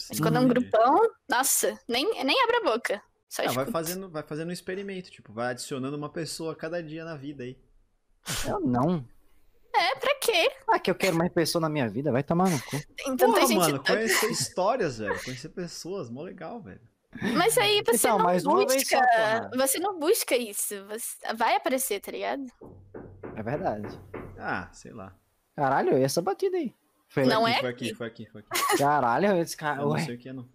Mas 0.09 0.17
Sim. 0.17 0.23
quando 0.23 0.37
é 0.37 0.39
um 0.41 0.47
grupão, 0.47 0.97
nossa, 1.29 1.79
nem, 1.87 2.05
nem 2.23 2.43
abre 2.43 2.57
a 2.57 2.71
boca. 2.73 3.01
Só 3.29 3.43
Ah, 3.43 3.51
vai 3.51 3.65
fazendo, 3.67 4.09
vai 4.09 4.23
fazendo 4.23 4.49
um 4.49 4.53
experimento, 4.53 5.09
tipo, 5.09 5.31
vai 5.31 5.51
adicionando 5.51 5.95
uma 5.95 6.09
pessoa 6.09 6.51
a 6.53 6.55
cada 6.55 6.81
dia 6.83 7.05
na 7.05 7.15
vida 7.15 7.43
aí. 7.43 7.57
Eu 8.45 8.59
não. 8.59 9.05
É, 9.73 9.95
pra 9.99 10.15
quê? 10.15 10.51
Ah, 10.69 10.79
que 10.79 10.89
eu 10.91 10.95
quero 10.95 11.15
mais 11.15 11.31
pessoa 11.31 11.61
na 11.61 11.69
minha 11.69 11.87
vida, 11.87 12.11
vai 12.11 12.23
tomar 12.23 12.49
no 12.49 12.59
cu. 12.61 12.71
Tem 12.97 13.15
tanta 13.15 13.25
Porra, 13.33 13.47
gente. 13.47 13.57
mano, 13.57 13.83
conhecer 13.83 14.31
histórias, 14.31 14.97
velho. 14.97 15.23
Conhecer 15.23 15.49
pessoas, 15.49 16.09
mó 16.09 16.23
legal, 16.23 16.59
velho. 16.61 16.81
Mas 17.35 17.57
aí 17.57 17.81
você 17.85 18.07
Então, 18.07 18.17
não 18.19 18.65
busca. 18.65 18.79
só, 18.85 18.99
porra. 18.99 19.49
você 19.55 19.79
não 19.79 19.99
busca 19.99 20.35
isso. 20.37 20.85
Você... 20.85 21.17
Vai 21.35 21.55
aparecer, 21.55 21.99
tá 21.99 22.11
ligado? 22.11 22.45
É 23.35 23.41
verdade. 23.43 23.99
Ah, 24.37 24.69
sei 24.71 24.91
lá. 24.91 25.13
Caralho, 25.55 25.97
e 25.97 26.03
essa 26.03 26.21
batida 26.21 26.55
aí? 26.57 26.73
Foi 27.09 27.25
Não 27.25 27.45
Aqui, 27.45 27.55
é 27.55 27.59
Foi 27.59 27.69
aqui, 27.69 27.93
foi 27.95 28.07
aqui, 28.07 28.25
foi 28.27 28.41
aqui. 28.41 28.77
Caralho, 28.77 29.35
esse 29.37 29.57
cara. 29.57 29.81
Eu 29.81 29.89
não 29.89 29.97
sei 29.99 30.15
o 30.15 30.17
que 30.17 30.29
é, 30.29 30.33
não. 30.33 30.47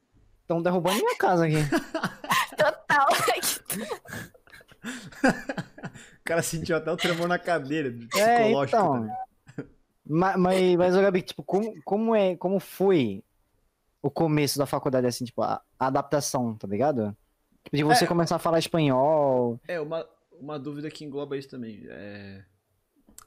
estão 0.42 0.62
derrubando 0.62 0.96
minha 0.96 1.16
casa 1.16 1.44
aqui. 1.46 1.56
Total. 2.56 3.08
O 6.20 6.24
cara 6.24 6.42
sentiu 6.42 6.76
até 6.76 6.90
o 6.90 6.96
tremor 6.96 7.28
na 7.28 7.38
cadeira, 7.38 7.88
É, 8.16 8.38
psicológico. 8.38 8.76
então. 8.78 9.00
né? 9.00 9.16
Mas, 10.06 10.36
mas, 10.36 10.76
mas 10.76 10.96
Gabi, 10.96 11.22
tipo, 11.22 11.42
como, 11.42 11.74
como, 11.84 12.14
é, 12.14 12.36
como 12.36 12.58
foi 12.60 13.22
o 14.06 14.10
começo 14.10 14.58
da 14.58 14.66
faculdade, 14.66 15.06
assim, 15.06 15.24
tipo, 15.24 15.40
a, 15.42 15.62
a 15.78 15.86
adaptação, 15.86 16.54
tá 16.56 16.68
ligado? 16.68 17.16
Tipo, 17.64 17.76
de 17.78 17.82
você 17.82 18.04
É. 18.04 18.06
começar 18.06 18.36
a 18.36 18.38
falar 18.38 18.58
espanhol. 18.58 19.58
É, 19.66 19.80
uma, 19.80 20.06
uma 20.38 20.58
dúvida 20.58 20.90
que 20.90 21.04
engloba 21.06 21.38
isso 21.38 21.48
também. 21.48 21.86
É... 21.88 22.44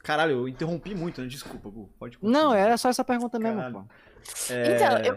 Caralho, 0.04 0.32
eu 0.38 0.48
interrompi 0.48 0.94
muito, 0.94 1.20
né? 1.20 1.26
Desculpa, 1.26 1.68
Gu. 1.68 1.90
Pode 1.98 2.16
continuar. 2.18 2.42
Não, 2.44 2.54
era 2.54 2.76
só 2.76 2.88
essa 2.88 3.02
pergunta 3.04 3.40
mesmo, 3.40 3.56
Caralho. 3.56 3.74
pô. 3.74 4.52
É, 4.52 4.76
Então, 4.76 4.98
eu. 4.98 5.16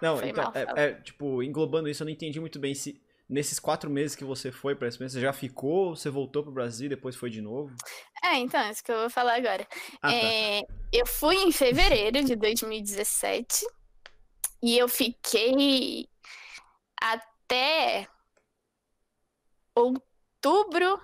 Não, 0.00 0.16
Foi 0.16 0.30
então, 0.30 0.44
mal, 0.44 0.52
é, 0.54 0.66
é, 0.76 0.92
tipo, 0.94 1.42
englobando 1.42 1.88
isso, 1.88 2.02
eu 2.02 2.06
não 2.06 2.12
entendi 2.12 2.40
muito 2.40 2.58
bem 2.58 2.74
se 2.74 3.00
nesses 3.28 3.60
quatro 3.60 3.88
meses 3.88 4.16
que 4.16 4.24
você 4.24 4.50
foi 4.50 4.74
pra 4.74 4.88
Espanha, 4.88 5.08
você 5.10 5.20
já 5.20 5.32
ficou, 5.32 5.94
você 5.94 6.10
voltou 6.10 6.42
pro 6.42 6.50
Brasil 6.50 6.86
e 6.86 6.88
depois 6.88 7.14
foi 7.14 7.30
de 7.30 7.40
novo? 7.40 7.72
É, 8.24 8.36
então, 8.38 8.60
é 8.60 8.70
isso 8.70 8.82
que 8.82 8.90
eu 8.90 8.98
vou 8.98 9.10
falar 9.10 9.36
agora. 9.36 9.64
Ah, 10.02 10.10
tá. 10.10 10.12
É, 10.14 10.62
eu 10.92 11.06
fui 11.06 11.36
em 11.36 11.52
fevereiro 11.52 12.24
de 12.24 12.34
2017 12.34 13.64
e 14.62 14.78
eu 14.78 14.88
fiquei 14.88 16.08
até 17.00 18.06
outubro 19.74 21.00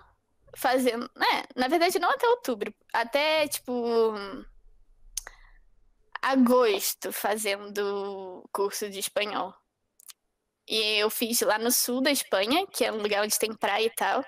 fazendo. 0.57 1.11
Né, 1.16 1.42
na 1.57 1.68
verdade, 1.68 1.99
não 1.99 2.11
até 2.11 2.29
outubro, 2.29 2.73
até 2.92 3.49
tipo 3.49 4.14
agosto 6.23 7.12
fazendo 7.12 8.49
curso 8.53 8.88
de 8.88 8.99
espanhol. 8.99 9.55
E 10.68 10.99
eu 10.99 11.09
fiz 11.09 11.40
lá 11.40 11.59
no 11.59 11.73
sul 11.73 12.03
da 12.03 12.11
Espanha, 12.11 12.66
que 12.66 12.85
é 12.85 12.92
um 12.92 13.01
lugar 13.01 13.25
onde 13.25 13.38
tem 13.38 13.55
praia 13.55 13.87
e 13.87 13.90
tal. 13.90 14.23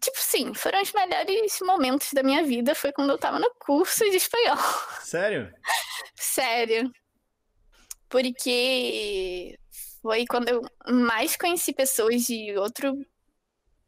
Tipo, 0.00 0.18
sim, 0.18 0.52
foram 0.52 0.82
os 0.82 0.92
melhores 0.92 1.60
momentos 1.60 2.12
da 2.12 2.24
minha 2.24 2.42
vida. 2.42 2.74
Foi 2.74 2.92
quando 2.92 3.10
eu 3.10 3.18
tava 3.18 3.38
no 3.38 3.48
curso 3.60 4.04
de 4.10 4.16
espanhol. 4.16 4.58
Sério? 5.00 5.54
Sério. 6.16 6.92
Porque 8.12 9.58
foi 10.02 10.26
quando 10.26 10.48
eu 10.50 10.60
mais 10.86 11.34
conheci 11.34 11.72
pessoas 11.72 12.22
de 12.26 12.54
outro 12.58 12.94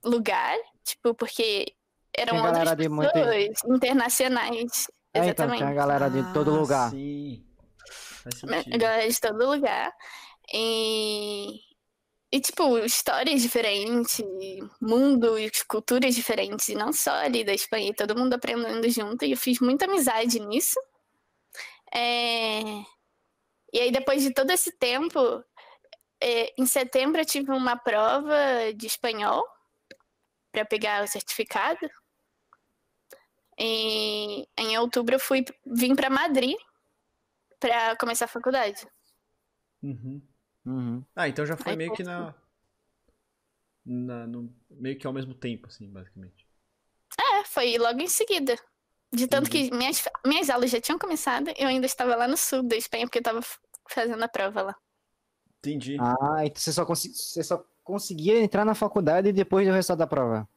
lugar. 0.02 0.56
Tipo, 0.82 1.14
porque 1.14 1.74
eram 2.16 2.36
outras 2.36 2.52
galera 2.58 2.74
de 2.76 2.88
pessoas 2.88 3.62
muito- 3.64 3.76
internacionais. 3.76 4.88
É, 5.12 5.18
então, 5.18 5.24
Exatamente. 5.24 5.58
tem 5.58 5.68
a 5.68 5.74
galera 5.74 6.08
de 6.08 6.32
todo 6.32 6.54
Ah, 6.54 6.58
lugar. 6.58 6.90
Sim. 6.90 7.44
Sentido. 8.34 8.78
galera 8.78 9.06
de 9.08 9.20
todo 9.20 9.46
lugar. 9.46 9.92
E, 10.52 11.60
e 12.32 12.40
tipo, 12.40 12.78
histórias 12.78 13.42
diferentes, 13.42 14.22
mundos, 14.80 15.62
culturas 15.68 16.14
diferentes, 16.14 16.68
e 16.70 16.74
não 16.74 16.92
só 16.94 17.12
ali 17.12 17.44
da 17.44 17.52
Espanha, 17.52 17.90
e 17.90 17.94
todo 17.94 18.16
mundo 18.18 18.32
aprendendo 18.34 18.88
junto, 18.88 19.24
e 19.24 19.32
eu 19.32 19.36
fiz 19.36 19.60
muita 19.60 19.84
amizade 19.84 20.40
nisso. 20.40 20.80
É, 21.94 22.60
E 23.74 23.80
aí, 23.80 23.90
depois 23.90 24.22
de 24.22 24.32
todo 24.32 24.50
esse 24.52 24.70
tempo, 24.78 25.18
é, 26.22 26.54
em 26.56 26.64
setembro 26.64 27.20
eu 27.20 27.26
tive 27.26 27.50
uma 27.50 27.76
prova 27.76 28.72
de 28.76 28.86
espanhol 28.86 29.44
para 30.52 30.64
pegar 30.64 31.02
o 31.02 31.08
certificado. 31.08 31.90
E 33.58 34.46
em 34.56 34.78
outubro 34.78 35.16
eu 35.16 35.20
fui 35.20 35.44
vim 35.66 35.94
para 35.96 36.08
Madrid 36.08 36.56
para 37.58 37.96
começar 37.96 38.26
a 38.26 38.28
faculdade. 38.28 38.86
Uhum. 39.82 40.22
Uhum. 40.64 41.04
Ah, 41.16 41.28
então 41.28 41.44
já 41.44 41.56
foi 41.56 41.72
Aí 41.72 41.76
meio 41.76 41.92
que 41.92 42.04
na. 42.04 42.32
na 43.84 44.26
no- 44.26 44.54
meio 44.70 44.98
que 44.98 45.06
ao 45.06 45.12
mesmo 45.12 45.34
tempo, 45.34 45.66
assim, 45.66 45.90
basicamente. 45.90 46.46
É, 47.18 47.44
foi 47.44 47.76
logo 47.76 48.00
em 48.00 48.08
seguida. 48.08 48.56
De 49.14 49.26
tanto 49.28 49.48
que 49.50 49.70
minhas, 49.74 50.02
minhas 50.26 50.50
aulas 50.50 50.70
já 50.70 50.80
tinham 50.80 50.98
começado, 50.98 51.50
eu 51.56 51.68
ainda 51.68 51.86
estava 51.86 52.16
lá 52.16 52.26
no 52.26 52.36
sul 52.36 52.62
da 52.62 52.76
Espanha, 52.76 53.06
porque 53.06 53.18
eu 53.18 53.20
estava 53.20 53.40
fazendo 53.88 54.22
a 54.22 54.28
prova 54.28 54.62
lá. 54.62 54.76
Entendi. 55.58 55.96
Ah, 56.00 56.44
então 56.44 56.60
você 56.60 56.72
só, 56.72 56.84
consegui- 56.84 57.14
você 57.16 57.42
só 57.42 57.64
conseguia 57.82 58.38
entrar 58.40 58.64
na 58.64 58.74
faculdade 58.74 59.32
depois 59.32 59.66
do 59.66 59.72
resultado 59.72 59.98
da 59.98 60.06
prova. 60.06 60.48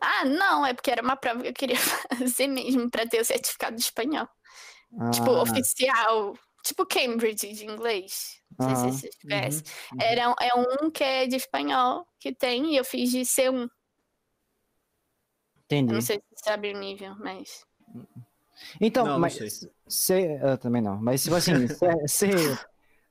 Ah, 0.00 0.24
não, 0.24 0.64
é 0.64 0.72
porque 0.72 0.90
era 0.90 1.02
uma 1.02 1.16
prova 1.16 1.42
que 1.42 1.48
eu 1.48 1.52
queria 1.54 1.76
fazer 2.36 2.46
mesmo 2.46 2.90
para 2.90 3.06
ter 3.06 3.20
o 3.20 3.24
certificado 3.24 3.76
de 3.76 3.82
espanhol. 3.82 4.28
Tipo, 5.12 5.30
Ah, 5.32 5.42
oficial. 5.42 6.34
Tipo 6.62 6.86
Cambridge 6.86 7.52
de 7.52 7.66
inglês. 7.66 8.40
Não 8.58 8.68
sei 8.68 8.74
Aham. 8.76 8.92
se 8.92 8.98
vocês 9.00 9.14
conhecem. 9.20 9.62
Uhum. 9.92 9.98
Era, 10.00 10.30
um- 10.30 10.34
é 10.40 10.54
um 10.54 10.90
que 10.90 11.04
é 11.04 11.26
de 11.26 11.36
espanhol 11.36 12.06
que 12.18 12.32
tem, 12.32 12.72
e 12.72 12.76
eu 12.76 12.84
fiz 12.84 13.10
de 13.10 13.20
C1. 13.26 13.62
Eu 13.64 13.70
entendi. 15.78 15.92
não 15.92 16.00
sei 16.00 16.16
se 16.16 16.22
você 16.34 16.44
sabe 16.50 16.72
o 16.72 16.78
nível, 16.78 17.14
mas. 17.18 17.64
Então, 18.80 19.04
Não, 19.04 19.12
não 19.14 19.20
mas 19.20 19.34
sei. 19.34 19.48
você. 19.86 20.38
Eu 20.42 20.58
também 20.58 20.80
não. 20.82 20.96
Mas, 20.96 21.22
tipo 21.22 21.34
assim, 21.36 21.52
você. 22.06 22.28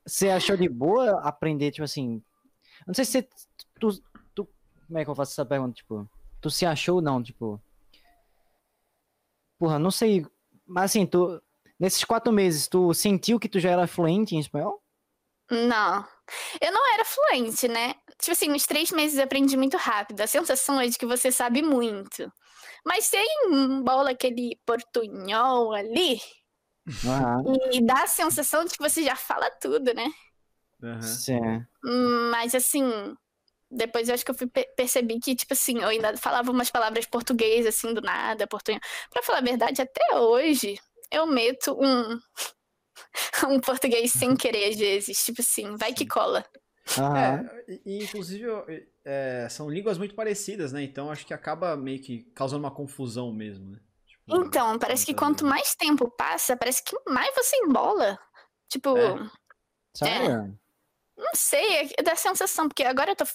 Você 0.05 0.29
achou 0.29 0.57
de 0.57 0.67
boa 0.67 1.21
aprender, 1.21 1.71
tipo 1.71 1.83
assim. 1.83 2.21
Não 2.85 2.93
sei 2.93 3.05
se 3.05 3.11
você. 3.11 3.29
Tu, 3.79 4.01
tu- 4.35 4.47
como 4.87 4.99
é 4.99 5.03
que 5.03 5.09
eu 5.09 5.15
faço 5.15 5.31
essa 5.33 5.45
pergunta? 5.45 5.73
Tipo, 5.73 6.09
tu 6.41 6.49
se 6.49 6.65
achou 6.65 6.95
ou 6.97 7.01
não? 7.01 7.21
Tipo. 7.23 7.61
Porra, 9.59 9.79
não 9.79 9.91
sei. 9.91 10.25
Mas 10.65 10.85
assim, 10.91 11.05
tu. 11.05 11.41
Nesses 11.79 12.03
quatro 12.03 12.31
meses, 12.31 12.67
tu 12.67 12.93
sentiu 12.93 13.39
que 13.39 13.49
tu 13.49 13.59
já 13.59 13.71
era 13.71 13.87
fluente 13.87 14.35
em 14.35 14.39
espanhol? 14.39 14.81
Não. 15.51 16.05
Eu 16.61 16.71
não 16.71 16.93
era 16.93 17.03
fluente, 17.03 17.67
né? 17.67 17.95
Tipo 18.17 18.31
assim, 18.31 18.47
nos 18.47 18.65
três 18.65 18.91
meses 18.91 19.17
eu 19.17 19.23
aprendi 19.25 19.57
muito 19.57 19.75
rápido. 19.75 20.21
A 20.21 20.27
sensação 20.27 20.79
é 20.79 20.87
de 20.87 20.97
que 20.97 21.05
você 21.05 21.31
sabe 21.31 21.61
muito. 21.61 22.31
Mas 22.85 23.09
tem 23.09 23.25
bola 23.83 24.11
aquele 24.11 24.59
portunhol 24.65 25.73
ali 25.73 26.19
Aham. 27.05 27.43
e 27.71 27.81
dá 27.85 28.03
a 28.03 28.07
sensação 28.07 28.65
de 28.65 28.71
que 28.73 28.79
você 28.83 29.03
já 29.03 29.15
fala 29.15 29.49
tudo, 29.51 29.93
né? 29.93 30.11
Aham. 30.83 31.01
Sim. 31.01 31.65
Mas 32.31 32.55
assim, 32.55 32.83
depois 33.69 34.07
eu 34.07 34.15
acho 34.15 34.23
que 34.25 34.31
eu 34.31 34.35
fui 34.35 34.47
pe- 34.47 34.69
percebi 34.75 35.19
que, 35.19 35.35
tipo 35.35 35.53
assim, 35.53 35.79
eu 35.79 35.87
ainda 35.89 36.15
falava 36.17 36.51
umas 36.51 36.69
palavras 36.69 37.05
português, 37.05 37.65
assim, 37.65 37.93
do 37.93 38.01
nada, 38.01 38.47
portunhol. 38.47 38.79
Pra 39.09 39.23
falar 39.23 39.39
a 39.39 39.41
verdade, 39.41 39.81
até 39.81 40.17
hoje 40.19 40.79
eu 41.11 41.25
meto 41.27 41.77
um, 41.79 42.19
um 43.49 43.59
português 43.59 44.11
sem 44.11 44.35
querer, 44.35 44.69
às 44.69 44.77
vezes. 44.77 45.23
Tipo 45.23 45.41
assim, 45.41 45.75
vai 45.75 45.93
que 45.93 46.05
cola. 46.07 46.45
Aham. 46.97 47.49
É, 47.67 47.79
e, 47.85 48.03
inclusive 48.03 48.45
é, 49.05 49.47
são 49.49 49.69
línguas 49.69 49.97
muito 49.97 50.15
parecidas, 50.15 50.71
né? 50.71 50.83
Então 50.83 51.09
acho 51.09 51.25
que 51.25 51.33
acaba 51.33 51.75
meio 51.75 52.01
que 52.01 52.23
causando 52.35 52.63
uma 52.63 52.73
confusão 52.73 53.33
mesmo, 53.33 53.71
né? 53.71 53.79
Tipo, 54.05 54.35
Então, 54.35 54.77
parece 54.77 55.05
que 55.05 55.13
quanto 55.13 55.45
mais 55.45 55.75
tempo 55.75 56.09
passa, 56.09 56.55
parece 56.55 56.83
que 56.83 56.95
mais 57.07 57.33
você 57.35 57.55
embola. 57.57 58.19
Tipo, 58.69 58.97
É. 58.97 59.17
Sério? 59.95 60.59
não 61.15 61.31
sei, 61.35 61.91
é 61.97 62.03
da 62.03 62.15
sensação, 62.15 62.67
porque 62.67 62.83
agora 62.83 63.11
eu 63.11 63.15
tô, 63.15 63.25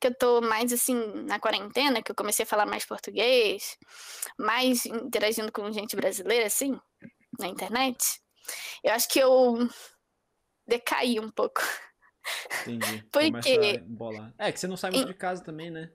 que 0.00 0.08
eu 0.08 0.14
tô 0.14 0.40
mais 0.40 0.72
assim 0.72 0.94
na 1.24 1.38
quarentena, 1.38 2.02
que 2.02 2.10
eu 2.10 2.16
comecei 2.16 2.42
a 2.44 2.46
falar 2.46 2.66
mais 2.66 2.84
português, 2.84 3.78
mais 4.38 4.84
interagindo 4.86 5.52
com 5.52 5.70
gente 5.72 5.96
brasileira, 5.96 6.46
assim, 6.46 6.78
na 7.38 7.46
internet. 7.46 8.20
Eu 8.82 8.92
acho 8.92 9.08
que 9.08 9.18
eu 9.20 9.68
decaí 10.66 11.20
um 11.20 11.30
pouco. 11.30 11.60
Entendi. 12.62 13.02
Por 13.10 13.22
Começa. 13.22 13.48
É, 14.38 14.52
que 14.52 14.60
você 14.60 14.66
não 14.66 14.76
sai 14.76 14.90
muito 14.90 15.08
de 15.08 15.14
casa 15.14 15.42
também, 15.42 15.70
né? 15.70 15.90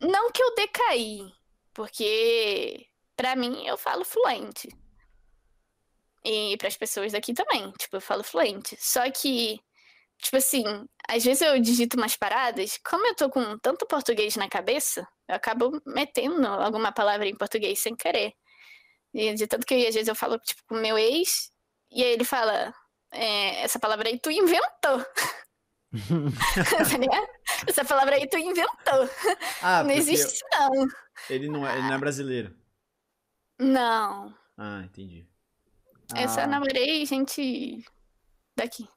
Não 0.00 0.30
que 0.30 0.42
eu 0.42 0.54
decaí, 0.54 1.32
porque 1.72 2.86
pra 3.16 3.34
mim 3.34 3.66
eu 3.66 3.76
falo 3.76 4.04
fluente. 4.04 4.68
E 6.24 6.56
para 6.56 6.68
as 6.68 6.76
pessoas 6.76 7.12
daqui 7.12 7.32
também, 7.32 7.70
tipo, 7.78 7.96
eu 7.96 8.00
falo 8.00 8.24
fluente. 8.24 8.76
Só 8.80 9.08
que, 9.10 9.60
tipo 10.18 10.36
assim, 10.36 10.64
às 11.08 11.24
vezes 11.24 11.40
eu 11.40 11.58
digito 11.60 11.96
umas 11.96 12.16
paradas, 12.16 12.78
como 12.84 13.06
eu 13.06 13.14
tô 13.14 13.30
com 13.30 13.56
tanto 13.58 13.86
português 13.86 14.34
na 14.36 14.48
cabeça, 14.48 15.06
eu 15.28 15.36
acabo 15.36 15.80
metendo 15.86 16.46
alguma 16.46 16.90
palavra 16.92 17.26
em 17.26 17.36
português 17.36 17.78
sem 17.78 17.94
querer. 17.94 18.34
E 19.14 19.32
de 19.34 19.46
tanto 19.46 19.64
que 19.64 19.86
às 19.86 19.94
vezes 19.94 20.08
eu 20.08 20.14
falo, 20.14 20.38
tipo, 20.40 20.62
com 20.66 20.74
meu 20.74 20.98
ex, 20.98 21.52
e 21.90 22.02
aí 22.02 22.10
ele 22.12 22.24
fala, 22.24 22.74
é, 23.12 23.62
essa 23.62 23.78
palavra 23.78 24.08
aí 24.08 24.18
tu 24.18 24.30
inventou. 24.30 25.04
Essa 27.66 27.84
palavra 27.84 28.16
aí 28.16 28.28
tu 28.28 28.36
inventou. 28.38 29.08
Ah, 29.62 29.82
não 29.82 29.90
existe, 29.90 30.42
não. 30.52 30.86
ele 31.30 31.48
não, 31.48 31.66
é, 31.66 31.72
ele 31.78 31.82
não 31.88 31.94
é 31.94 31.98
brasileiro. 31.98 32.54
Não. 33.58 34.34
Ah, 34.56 34.82
entendi. 34.84 35.26
Eu 36.16 36.28
só 36.28 36.40
Ah. 36.42 36.46
namorei 36.46 37.04
gente 37.06 37.84
daqui. 38.54 38.88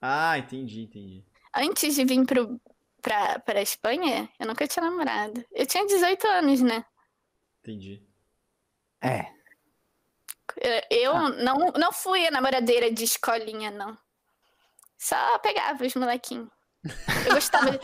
Ah, 0.00 0.38
entendi, 0.38 0.82
entendi. 0.82 1.24
Antes 1.54 1.94
de 1.94 2.04
vir 2.04 2.24
pro, 2.26 2.60
pra, 3.02 3.38
pra 3.40 3.62
Espanha, 3.62 4.28
eu 4.38 4.46
nunca 4.46 4.66
tinha 4.68 4.84
namorado. 4.84 5.44
Eu 5.52 5.66
tinha 5.66 5.86
18 5.86 6.26
anos, 6.26 6.60
né? 6.60 6.84
Entendi. 7.60 8.02
É. 9.00 9.26
Eu, 10.60 10.82
eu 10.90 11.16
Ah. 11.16 11.30
não, 11.30 11.56
não 11.78 11.92
fui 11.92 12.26
a 12.26 12.30
namoradeira 12.30 12.90
de 12.92 13.04
escolinha, 13.04 13.70
não. 13.70 13.96
Só 15.06 15.38
pegava 15.38 15.84
os 15.86 15.94
molequinhos. 15.94 16.48
Eu 17.24 17.34
gostava 17.34 17.70
de... 17.70 17.78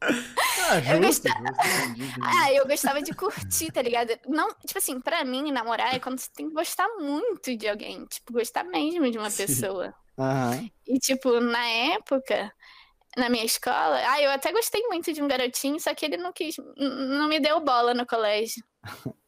Ah, 0.00 0.78
Eu 0.96 1.02
justo, 1.02 1.28
justo, 1.28 1.66
entendi, 1.66 2.04
entendi. 2.04 2.20
Ah, 2.22 2.50
eu 2.50 2.66
gostava 2.66 3.02
de 3.02 3.12
curtir, 3.14 3.70
tá 3.70 3.82
ligado? 3.82 4.18
Não, 4.26 4.48
tipo 4.66 4.78
assim, 4.78 4.98
pra 5.02 5.22
mim, 5.22 5.52
namorar 5.52 5.94
é 5.94 6.00
quando 6.00 6.18
você 6.18 6.30
tem 6.34 6.48
que 6.48 6.54
gostar 6.54 6.88
muito 6.98 7.54
de 7.54 7.68
alguém. 7.68 8.06
Tipo, 8.06 8.32
gostar 8.32 8.64
mesmo 8.64 9.10
de 9.10 9.18
uma 9.18 9.28
Sim. 9.28 9.46
pessoa. 9.46 9.94
Aham. 10.18 10.70
E, 10.86 10.98
tipo, 10.98 11.40
na 11.40 11.66
época, 11.66 12.50
na 13.18 13.28
minha 13.28 13.44
escola, 13.44 14.00
ah, 14.12 14.22
eu 14.22 14.30
até 14.30 14.50
gostei 14.50 14.82
muito 14.88 15.12
de 15.12 15.22
um 15.22 15.28
garotinho, 15.28 15.78
só 15.78 15.94
que 15.94 16.06
ele 16.06 16.16
não 16.16 16.32
quis, 16.32 16.56
não 16.78 17.28
me 17.28 17.38
deu 17.38 17.60
bola 17.60 17.92
no 17.92 18.06
colégio. 18.06 18.64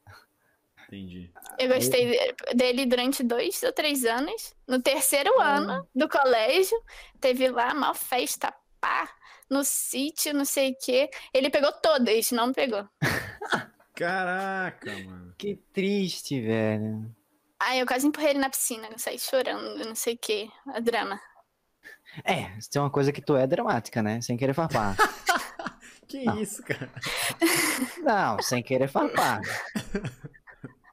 Entendi. 0.88 1.32
Eu 1.58 1.68
gostei 1.68 2.10
de- 2.10 2.54
dele 2.54 2.86
durante 2.86 3.22
dois 3.22 3.62
ou 3.62 3.72
três 3.72 4.04
anos. 4.04 4.54
No 4.68 4.80
terceiro 4.80 5.40
ano 5.40 5.86
do 5.94 6.08
colégio, 6.08 6.80
teve 7.20 7.48
lá 7.48 7.72
uma 7.72 7.92
festa 7.94 8.54
pá, 8.80 9.08
no 9.50 9.64
sítio, 9.64 10.32
não 10.32 10.44
sei 10.44 10.70
o 10.72 10.76
quê. 10.80 11.10
Ele 11.34 11.50
pegou 11.50 11.72
todas, 11.72 12.30
não 12.30 12.52
pegou. 12.52 12.86
Caraca, 13.94 14.92
mano. 15.04 15.34
Que 15.38 15.56
triste, 15.72 16.40
velho. 16.40 17.10
Aí 17.58 17.80
eu 17.80 17.86
quase 17.86 18.06
empurrei 18.06 18.30
ele 18.30 18.38
na 18.38 18.50
piscina, 18.50 18.86
eu 18.92 18.98
saí 18.98 19.18
chorando, 19.18 19.84
não 19.84 19.94
sei 19.94 20.14
o 20.14 20.18
quê. 20.18 20.48
A 20.74 20.78
drama. 20.80 21.18
É, 22.24 22.58
se 22.60 22.68
tem 22.70 22.80
uma 22.80 22.90
coisa 22.90 23.10
que 23.12 23.20
tu 23.22 23.34
é 23.36 23.46
dramática, 23.46 24.02
né? 24.02 24.20
Sem 24.20 24.36
querer 24.36 24.54
farpar. 24.54 24.94
Que 26.08 26.22
Não. 26.24 26.40
isso, 26.40 26.62
cara? 26.62 26.88
Não, 28.00 28.40
sem 28.40 28.62
querer 28.62 28.86
farpar. 28.86 29.40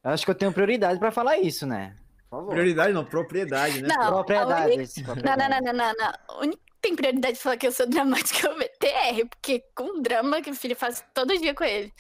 Eu 0.04 0.12
acho 0.12 0.26
que 0.26 0.32
eu 0.32 0.36
tenho 0.36 0.52
prioridade 0.52 1.00
pra 1.00 1.12
falar 1.12 1.38
isso, 1.38 1.66
né? 1.66 1.96
Por 2.30 2.38
favor. 2.38 2.52
Prioridade 2.52 2.94
não, 2.94 3.06
propriedade, 3.06 3.82
né? 3.82 3.88
Não, 3.90 4.02
a 4.02 4.12
Propriedades. 4.12 4.96
Não, 4.98 5.16
não, 5.16 5.50
não, 5.50 5.62
não, 5.62 5.74
não, 5.74 5.94
não. 5.98 6.38
O 6.38 6.42
único 6.42 6.58
que 6.66 6.74
tem 6.82 6.96
prioridade 6.96 7.38
de 7.38 7.40
falar 7.44 7.58
que 7.58 7.68
eu 7.68 7.72
sou 7.72 7.88
dramática 7.88 8.48
é 8.48 8.52
o 8.52 8.56
VTR, 8.56 9.30
porque 9.30 9.64
com 9.76 10.02
drama 10.02 10.42
que 10.42 10.50
o 10.50 10.56
filho 10.56 10.76
faz 10.76 11.04
todo 11.14 11.38
dia 11.38 11.54
com 11.54 11.64
ele. 11.64 11.94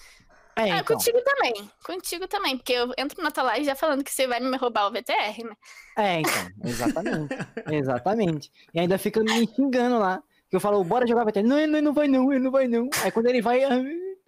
É, 0.55 0.61
Ah, 0.63 0.67
então. 0.79 0.95
contigo 0.97 1.19
também. 1.23 1.71
Contigo 1.83 2.27
também, 2.27 2.57
porque 2.57 2.73
eu 2.73 2.91
entro 2.97 3.23
na 3.23 3.31
tua 3.31 3.43
live 3.43 3.65
já 3.65 3.75
falando 3.75 4.03
que 4.03 4.11
você 4.11 4.27
vai 4.27 4.39
me 4.39 4.55
roubar 4.57 4.87
o 4.87 4.91
VTR, 4.91 5.43
né? 5.43 5.55
É, 5.97 6.19
então. 6.19 6.47
Exatamente. 6.63 7.35
Exatamente. 7.71 8.51
E 8.73 8.79
ainda 8.79 8.97
fica 8.97 9.19
me 9.21 9.47
xingando 9.47 9.97
lá. 9.97 10.21
Que 10.49 10.55
eu 10.55 10.59
falo, 10.59 10.83
bora 10.83 11.07
jogar 11.07 11.25
VT. 11.25 11.41
Não, 11.41 11.57
ele 11.57 11.81
não 11.81 11.93
vai 11.93 12.07
não, 12.07 12.31
ele 12.31 12.43
não 12.43 12.51
vai 12.51 12.67
não. 12.67 12.87
Aí 13.03 13.11
quando 13.11 13.27
ele 13.27 13.41
vai. 13.41 13.63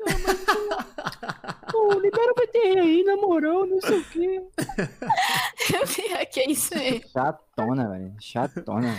Não, 0.05 0.19
mas. 0.25 1.71
Pô, 1.71 1.93
libera 1.99 2.31
o 2.31 2.35
VT 2.39 2.57
aí, 2.79 3.03
na 3.03 3.15
moral, 3.17 3.65
não 3.65 3.81
sei 3.81 3.99
o 3.99 4.05
quê. 4.05 4.41
Pior 5.67 6.25
que 6.31 6.39
é 6.39 6.49
isso 6.51 6.75
mesmo. 6.77 7.09
Chatona, 7.09 7.89
velho. 7.89 8.15
Chatona. 8.21 8.97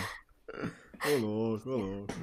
Ô 1.05 1.17
louco, 1.17 1.69
ô 1.69 1.77
louco. 1.77 2.13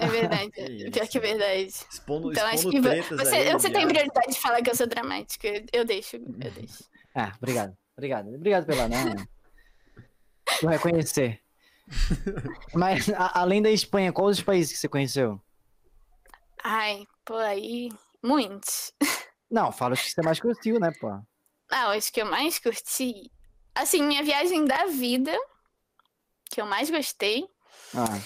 É 0.00 0.06
verdade. 0.08 0.50
Que 0.56 0.90
Pior 0.90 1.08
que 1.08 1.18
é 1.18 1.20
verdade. 1.20 1.66
Expondo, 1.66 2.30
Então 2.32 2.46
acho 2.46 2.54
expondo 2.56 2.70
que 2.76 2.80
vo- 2.80 2.88
tretas 2.88 3.18
você, 3.18 3.36
aí, 3.36 3.52
você 3.52 3.70
tem 3.70 3.86
prioridade 3.88 4.32
de 4.32 4.40
falar 4.40 4.62
que 4.62 4.70
eu 4.70 4.74
sou 4.76 4.86
dramática. 4.86 5.48
Eu- 5.72 5.84
deixo, 5.84 6.16
eu 6.16 6.50
deixo. 6.52 6.84
Ah, 7.14 7.32
obrigado. 7.38 7.76
Obrigado. 7.96 8.28
Obrigado 8.34 8.66
pela 8.66 8.88
né? 8.88 9.14
Por 10.60 10.70
reconhecer. 10.70 11.40
Mas, 12.74 13.08
a- 13.10 13.40
além 13.40 13.60
da 13.60 13.70
Espanha, 13.70 14.12
quais 14.12 14.38
os 14.38 14.44
países 14.44 14.72
que 14.72 14.78
você 14.78 14.88
conheceu? 14.88 15.40
Ai, 16.62 17.04
pô, 17.24 17.34
aí. 17.34 17.90
Muitos. 18.22 18.92
Não, 19.50 19.72
fala 19.72 19.94
os 19.94 20.02
que 20.02 20.10
você 20.10 20.22
mais 20.22 20.38
curtiu, 20.40 20.78
né, 20.78 20.90
pô? 21.00 21.08
Ah, 21.70 21.96
os 21.96 22.10
que 22.10 22.20
eu 22.20 22.26
mais 22.26 22.58
curti. 22.58 23.30
Assim, 23.74 24.02
minha 24.02 24.22
viagem 24.22 24.64
da 24.64 24.86
vida, 24.86 25.32
que 26.50 26.60
eu 26.60 26.66
mais 26.66 26.90
gostei, 26.90 27.48
Ah, 27.94 28.18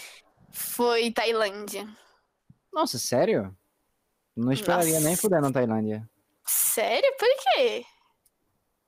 foi 0.52 1.10
Tailândia. 1.12 1.88
nossa, 2.72 2.98
sério? 2.98 3.56
Não 4.36 4.52
esperaria 4.52 4.98
nem 4.98 5.10
Nossa. 5.10 5.22
fuder 5.22 5.40
na 5.40 5.52
Tailândia. 5.52 6.08
Sério? 6.46 7.08
Por 7.18 7.28
quê? 7.38 7.84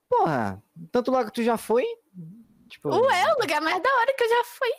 Porra, 0.09 0.61
tanto 0.91 1.09
lá 1.11 1.23
que 1.25 1.31
tu 1.31 1.41
já 1.43 1.57
foi? 1.57 1.85
Tipo, 2.69 2.89
Ué, 2.89 3.33
o 3.33 3.39
lugar 3.41 3.61
mais 3.61 3.81
da 3.81 3.89
hora 3.95 4.13
que 4.13 4.23
eu 4.23 4.29
já 4.29 4.43
fui. 4.43 4.69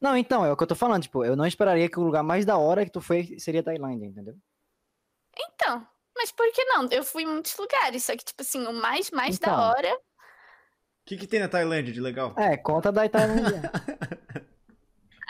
Não, 0.00 0.16
então, 0.16 0.44
é 0.44 0.52
o 0.52 0.56
que 0.56 0.62
eu 0.62 0.66
tô 0.68 0.76
falando, 0.76 1.02
tipo, 1.02 1.24
eu 1.24 1.34
não 1.34 1.44
esperaria 1.46 1.88
que 1.90 1.98
o 1.98 2.02
lugar 2.04 2.22
mais 2.22 2.44
da 2.46 2.56
hora 2.56 2.84
que 2.84 2.92
tu 2.92 3.00
foi 3.00 3.36
seria 3.40 3.62
Tailândia, 3.62 4.06
entendeu? 4.06 4.36
Então, 5.38 5.86
mas 6.16 6.32
por 6.32 6.50
que 6.52 6.64
não? 6.64 6.88
Eu 6.90 7.04
fui 7.04 7.22
em 7.22 7.26
muitos 7.26 7.56
lugares, 7.56 8.04
só 8.04 8.16
que, 8.16 8.24
tipo 8.24 8.42
assim, 8.42 8.66
o 8.66 8.72
mais, 8.72 9.10
mais 9.10 9.36
Então. 9.36 9.54
da 9.54 9.70
hora. 9.70 9.94
O 9.94 10.00
que, 11.06 11.16
que 11.16 11.26
tem 11.26 11.40
na 11.40 11.48
Tailândia 11.48 11.92
de 11.92 12.00
legal? 12.00 12.34
É, 12.36 12.56
conta 12.56 12.92
da 12.92 13.08
Tailândia. 13.08 13.62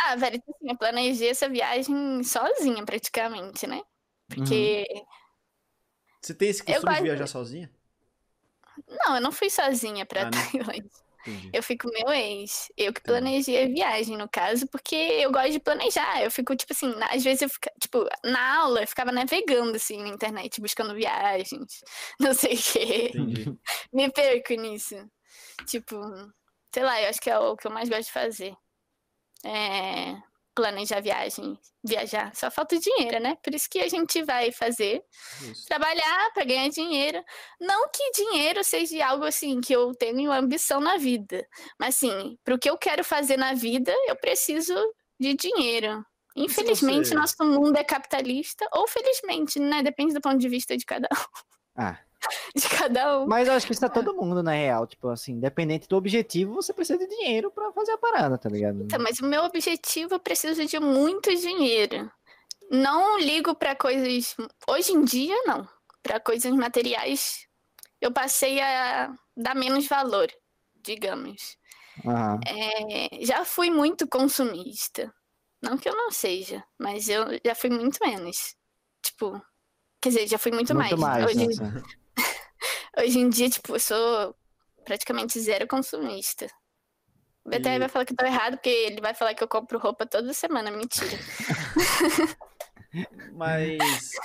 Ah, 0.00 0.14
velho, 0.14 0.38
tipo 0.38 0.54
assim, 0.54 0.70
eu 0.70 0.78
planejei 0.78 1.28
essa 1.28 1.48
viagem 1.48 2.22
sozinha, 2.22 2.84
praticamente, 2.84 3.66
né? 3.66 3.82
Porque. 4.28 4.86
Você 6.22 6.32
tem 6.34 6.48
esse 6.50 6.62
Eu 6.62 6.66
costume 6.66 6.94
de 6.94 7.02
viajar 7.02 7.26
sozinha? 7.26 7.70
Não, 8.86 9.16
eu 9.16 9.20
não 9.20 9.32
fui 9.32 9.50
sozinha 9.50 10.06
pra 10.06 10.22
Ah, 10.22 10.24
não? 10.30 10.30
Tailândia. 10.30 10.90
Entendi. 11.26 11.50
Eu 11.52 11.62
fui 11.62 11.76
com 11.76 11.88
meu 11.90 12.08
ex. 12.12 12.70
Eu 12.76 12.92
que 12.92 13.00
planejei 13.02 13.62
a 13.64 13.66
viagem, 13.66 14.16
no 14.16 14.28
caso, 14.28 14.66
porque 14.68 14.94
eu 14.94 15.30
gosto 15.32 15.50
de 15.52 15.60
planejar. 15.60 16.22
Eu 16.22 16.30
fico, 16.30 16.54
tipo 16.56 16.72
assim, 16.72 16.94
na- 16.96 17.06
às 17.12 17.22
vezes 17.24 17.42
eu 17.42 17.48
fico, 17.48 17.68
tipo, 17.80 18.06
na 18.24 18.60
aula 18.62 18.82
eu 18.82 18.88
ficava 18.88 19.12
navegando, 19.12 19.76
assim, 19.76 20.00
na 20.02 20.08
internet, 20.08 20.60
buscando 20.60 20.94
viagens, 20.94 21.82
não 22.20 22.34
sei 22.34 22.54
o 22.54 22.58
quê. 22.72 23.10
Entendi. 23.14 23.58
Me 23.92 24.10
perco 24.10 24.54
nisso. 24.54 24.96
Tipo, 25.66 25.96
sei 26.74 26.82
lá, 26.82 27.00
eu 27.02 27.08
acho 27.10 27.20
que 27.20 27.30
é 27.30 27.38
o 27.38 27.56
que 27.56 27.66
eu 27.66 27.70
mais 27.70 27.88
gosto 27.88 28.04
de 28.06 28.12
fazer. 28.12 28.54
É 29.44 30.16
planejar 30.58 31.00
viagem, 31.00 31.56
viajar. 31.84 32.34
Só 32.34 32.50
falta 32.50 32.76
dinheiro, 32.76 33.20
né? 33.20 33.36
Por 33.44 33.54
isso 33.54 33.68
que 33.70 33.78
a 33.78 33.88
gente 33.88 34.20
vai 34.24 34.50
fazer 34.50 35.00
Isso. 35.40 35.64
trabalhar 35.66 36.32
para 36.34 36.44
ganhar 36.44 36.68
dinheiro. 36.68 37.22
Não 37.60 37.88
que 37.90 38.10
dinheiro 38.10 38.64
seja 38.64 39.06
algo 39.06 39.24
assim 39.24 39.60
que 39.60 39.72
eu 39.72 39.94
tenho 39.94 40.32
ambição 40.32 40.80
na 40.80 40.96
vida, 40.96 41.46
mas 41.78 41.94
assim, 41.94 42.36
para 42.42 42.56
o 42.56 42.58
que 42.58 42.68
eu 42.68 42.76
quero 42.76 43.04
fazer 43.04 43.36
na 43.36 43.54
vida, 43.54 43.94
eu 44.08 44.16
preciso 44.16 44.74
de 45.20 45.34
dinheiro. 45.34 46.04
Infelizmente, 46.34 47.14
nosso 47.14 47.44
mundo 47.44 47.76
é 47.76 47.84
capitalista, 47.84 48.68
ou 48.72 48.88
felizmente, 48.88 49.60
né? 49.60 49.80
Depende 49.80 50.12
do 50.12 50.20
ponto 50.20 50.38
de 50.38 50.48
vista 50.48 50.76
de 50.76 50.84
cada 50.84 51.08
um. 51.12 51.80
Ah, 51.80 51.98
De 52.54 52.68
cada 52.68 53.20
um. 53.20 53.26
mas 53.26 53.48
eu 53.48 53.54
acho 53.54 53.66
que 53.66 53.72
isso 53.72 53.84
é 53.84 53.88
todo 53.88 54.14
mundo, 54.14 54.42
na 54.42 54.52
real. 54.52 54.86
Tipo 54.86 55.08
assim, 55.08 55.32
independente 55.32 55.88
do 55.88 55.96
objetivo, 55.96 56.54
você 56.54 56.72
precisa 56.72 56.98
de 56.98 57.06
dinheiro 57.06 57.50
pra 57.50 57.72
fazer 57.72 57.92
a 57.92 57.98
parada, 57.98 58.36
tá 58.36 58.48
ligado? 58.48 58.82
Então, 58.82 58.98
mas 59.00 59.18
o 59.20 59.26
meu 59.26 59.44
objetivo 59.44 60.14
eu 60.14 60.20
preciso 60.20 60.64
de 60.64 60.80
muito 60.80 61.34
dinheiro. 61.34 62.10
Não 62.70 63.18
ligo 63.18 63.54
para 63.54 63.74
coisas. 63.74 64.36
Hoje 64.68 64.92
em 64.92 65.04
dia, 65.04 65.36
não. 65.46 65.66
Para 66.02 66.20
coisas 66.20 66.52
materiais, 66.52 67.46
eu 68.00 68.12
passei 68.12 68.60
a 68.60 69.12
dar 69.36 69.54
menos 69.54 69.86
valor, 69.86 70.28
digamos. 70.82 71.56
Aham. 72.04 72.40
É, 72.46 73.24
já 73.24 73.44
fui 73.44 73.70
muito 73.70 74.06
consumista. 74.06 75.12
Não 75.62 75.76
que 75.76 75.88
eu 75.88 75.96
não 75.96 76.10
seja, 76.10 76.62
mas 76.78 77.08
eu 77.08 77.24
já 77.44 77.54
fui 77.54 77.70
muito 77.70 77.98
menos. 78.04 78.54
Tipo, 79.02 79.40
quer 80.00 80.10
dizer, 80.10 80.26
já 80.28 80.38
fui 80.38 80.52
muito, 80.52 80.74
Muito 80.74 80.98
mais. 80.98 81.24
Hoje, 81.24 81.46
nossa. 81.46 81.82
Hoje 82.98 83.18
em 83.18 83.28
dia, 83.30 83.48
tipo, 83.50 83.74
eu 83.74 83.80
sou 83.80 84.34
praticamente 84.84 85.38
zero 85.40 85.66
consumista. 85.66 86.46
O 87.44 87.50
BTR 87.50 87.76
E- 87.76 87.78
vai 87.78 87.88
falar 87.88 88.04
que 88.04 88.12
eu 88.12 88.16
tô 88.16 88.26
errado, 88.26 88.56
porque 88.56 88.68
ele 88.68 89.00
vai 89.00 89.14
falar 89.14 89.34
que 89.34 89.42
eu 89.42 89.48
compro 89.48 89.78
roupa 89.78 90.04
toda 90.06 90.32
semana. 90.34 90.70
Mentira. 90.70 91.16
Mas 93.32 93.78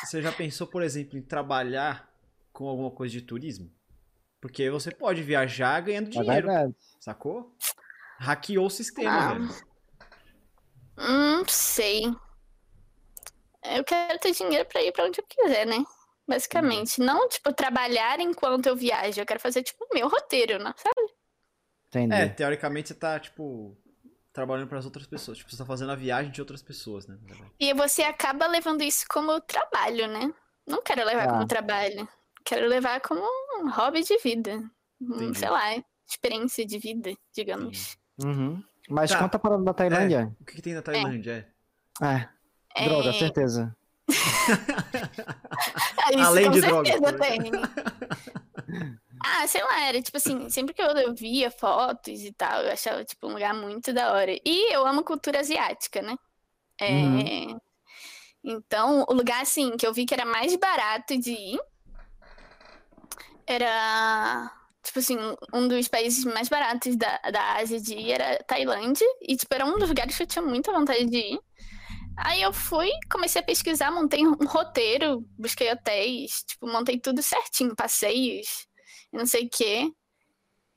você 0.04 0.22
já 0.22 0.32
pensou, 0.32 0.68
por 0.68 0.82
exemplo, 0.82 1.18
em 1.18 1.22
trabalhar 1.22 2.10
com 2.52 2.68
alguma 2.68 2.92
coisa 2.92 3.12
de 3.14 3.22
turismo? 3.22 3.72
Porque 4.42 4.70
você 4.70 4.92
pode 4.92 5.22
viajar 5.24 5.80
ganhando 5.82 6.08
É 6.08 6.10
dinheiro, 6.12 6.48
verdade. 6.48 6.76
sacou? 7.00 7.56
Hackeou 8.20 8.66
o 8.68 8.70
sistema, 8.70 9.12
Ah. 9.12 9.34
velho. 9.34 9.50
Hum, 10.98 11.44
sei. 11.48 12.04
Eu 13.66 13.84
quero 13.84 14.20
ter 14.20 14.32
dinheiro 14.34 14.66
pra 14.66 14.82
ir 14.82 14.92
pra 14.92 15.06
onde 15.06 15.20
eu 15.20 15.26
quiser, 15.28 15.66
né? 15.66 15.84
Basicamente. 16.28 17.00
Não, 17.02 17.28
tipo, 17.28 17.52
trabalhar 17.54 18.20
enquanto 18.20 18.68
eu 18.68 18.76
viajo. 18.76 19.20
Eu 19.20 19.26
quero 19.26 19.40
fazer, 19.40 19.62
tipo, 19.64 19.84
o 19.86 19.94
meu 19.94 20.08
roteiro, 20.08 20.62
né? 20.64 20.74
Sabe? 20.78 21.12
Entendi. 21.88 22.14
É, 22.16 22.28
teoricamente 22.30 22.88
você 22.90 22.96
tá, 22.96 23.20
tipo, 23.20 23.78
trabalhando 24.32 24.68
para 24.68 24.80
as 24.80 24.86
outras 24.86 25.06
pessoas. 25.06 25.38
Tipo, 25.38 25.52
você 25.52 25.58
tá 25.58 25.66
fazendo 25.66 25.92
a 25.92 25.96
viagem 25.96 26.32
de 26.32 26.42
outras 26.42 26.62
pessoas, 26.62 27.06
né? 27.08 27.18
E 27.60 27.74
você 27.74 28.04
acaba 28.04 28.48
levando 28.48 28.82
isso 28.82 29.06
como 29.10 29.40
trabalho, 29.42 30.08
né? 30.08 30.34
Não 30.66 30.82
quero 30.82 31.04
levar 31.06 31.28
Ah. 31.28 31.32
como 31.34 31.46
trabalho. 31.48 32.08
Quero 32.46 32.68
levar 32.68 33.00
como 33.02 33.22
um 33.60 33.70
hobby 33.70 34.02
de 34.04 34.18
vida. 34.20 34.64
Entendi. 35.02 35.38
sei 35.38 35.50
lá, 35.50 35.62
experiência 36.08 36.66
de 36.66 36.80
vida, 36.80 37.14
digamos. 37.36 37.98
Uhum. 38.24 38.64
Mas 38.90 39.12
Tá. 39.12 39.20
conta 39.20 39.36
a 39.36 39.40
parada 39.40 39.62
da 39.64 39.74
Tailândia. 39.74 40.34
O 40.40 40.46
que, 40.46 40.56
que 40.56 40.62
tem 40.62 40.74
na 40.74 40.82
Tailândia? 40.82 41.46
É. 42.02 42.30
É, 42.76 42.86
Droga, 42.88 43.12
certeza. 43.14 43.76
ah, 46.04 46.12
isso 46.14 46.22
Além 46.22 46.46
com 46.46 46.52
de 46.52 46.62
certeza 46.62 47.12
drogas. 47.12 47.28
tem. 47.28 47.52
Ah, 49.26 49.48
sei 49.48 49.64
lá, 49.64 49.86
era 49.88 50.02
tipo 50.02 50.18
assim, 50.18 50.50
sempre 50.50 50.74
que 50.74 50.82
eu 50.82 51.14
via 51.16 51.50
fotos 51.50 52.22
e 52.22 52.34
tal, 52.34 52.62
eu 52.64 52.72
achava 52.74 53.06
tipo 53.06 53.28
um 53.28 53.34
lugar 53.34 53.54
muito 53.54 53.94
da 53.94 54.12
hora. 54.14 54.34
E 54.46 54.74
eu 54.74 54.86
amo 54.86 55.04
cultura 55.04 55.40
asiática, 55.40 56.02
né? 56.02 56.18
É, 56.80 56.90
Uhum. 56.92 57.60
Então, 58.44 59.06
o 59.08 59.14
lugar 59.14 59.42
assim 59.42 59.78
que 59.78 59.88
eu 59.88 59.94
vi 59.94 60.06
que 60.06 60.14
era 60.14 60.26
mais 60.26 60.56
barato 60.58 61.18
de 61.18 61.32
ir 61.32 61.60
era 63.48 64.52
tipo 64.84 65.00
assim, 65.00 65.18
um 65.54 65.68
dos 65.68 65.88
países 65.88 66.26
mais 66.26 66.50
baratos 66.50 66.96
da, 66.98 67.18
da 67.32 67.54
Ásia 67.56 67.80
de 67.80 67.96
ir 67.96 68.12
era 68.12 68.44
Tailândia. 68.44 69.08
E 69.22 69.36
tipo, 69.38 69.54
era 69.54 69.66
um 69.66 69.78
dos 69.80 69.90
lugares 69.90 70.16
que 70.18 70.24
eu 70.24 70.28
tinha 70.28 70.44
muita 70.44 70.72
vontade 70.74 71.06
de 71.06 71.18
ir. 71.18 71.40
Aí 72.18 72.42
eu 72.42 72.54
fui, 72.54 72.90
comecei 73.12 73.42
a 73.42 73.46
pesquisar, 73.46 73.92
montei 73.92 74.26
um 74.26 74.36
roteiro, 74.46 75.22
busquei 75.38 75.72
hotéis, 75.72 76.44
tipo, 76.44 76.68
montei 76.68 77.00
tudo 77.00 77.22
certinho, 77.22 77.76
passeios, 77.76 78.68
e 79.12 79.18
não 79.18 79.26
sei 79.26 79.46
o 79.46 79.50
quê. 79.50 79.92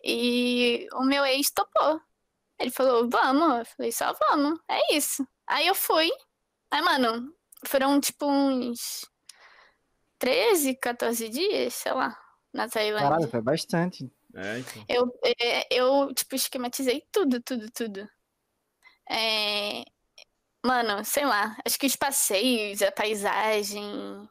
E 0.03 0.87
o 0.95 1.05
meu 1.05 1.25
ex 1.25 1.51
topou. 1.51 2.01
Ele 2.59 2.71
falou, 2.71 3.09
vamos. 3.11 3.59
Eu 3.59 3.67
falei, 3.67 3.93
só 3.93 4.15
vamos. 4.29 4.59
É 4.69 4.97
isso. 4.97 5.27
Aí 5.47 5.67
eu 5.67 5.75
fui. 5.75 6.11
Aí, 6.71 6.81
mano, 6.83 7.35
foram 7.67 8.01
tipo 8.01 8.27
uns 8.27 9.05
13, 10.19 10.77
14 10.77 11.29
dias, 11.29 11.75
sei 11.75 11.93
lá, 11.93 12.17
na 12.53 12.69
Tailândia. 12.69 13.09
Caralho, 13.09 13.29
foi 13.29 13.41
bastante. 13.43 14.11
É, 14.35 14.59
então. 14.59 14.85
Eu, 14.89 15.19
é, 15.25 15.67
eu, 15.75 16.15
tipo, 16.15 16.35
esquematizei 16.35 17.07
tudo, 17.11 17.41
tudo, 17.41 17.71
tudo. 17.71 18.09
É... 19.09 19.85
Mano, 20.67 21.05
sei 21.05 21.25
lá, 21.25 21.57
acho 21.65 21.79
que 21.79 21.87
os 21.87 21.95
passeios, 21.95 22.83
a 22.83 22.91
paisagem, 22.91 24.29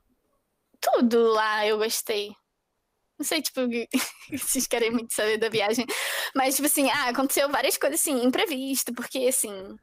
tudo 0.81 1.29
lá 1.31 1.65
eu 1.65 1.77
gostei. 1.77 2.35
Não 3.17 3.25
sei, 3.25 3.41
tipo, 3.41 3.61
vocês 4.37 4.67
querem 4.67 4.91
muito 4.91 5.13
saber 5.13 5.37
da 5.37 5.47
viagem. 5.47 5.85
Mas, 6.35 6.57
tipo 6.57 6.67
assim, 6.67 6.89
ah, 6.89 7.07
aconteceu 7.07 7.49
várias 7.49 7.77
coisas, 7.77 8.01
assim, 8.01 8.21
imprevisto, 8.21 8.93
porque, 8.93 9.19
assim, 9.19 9.79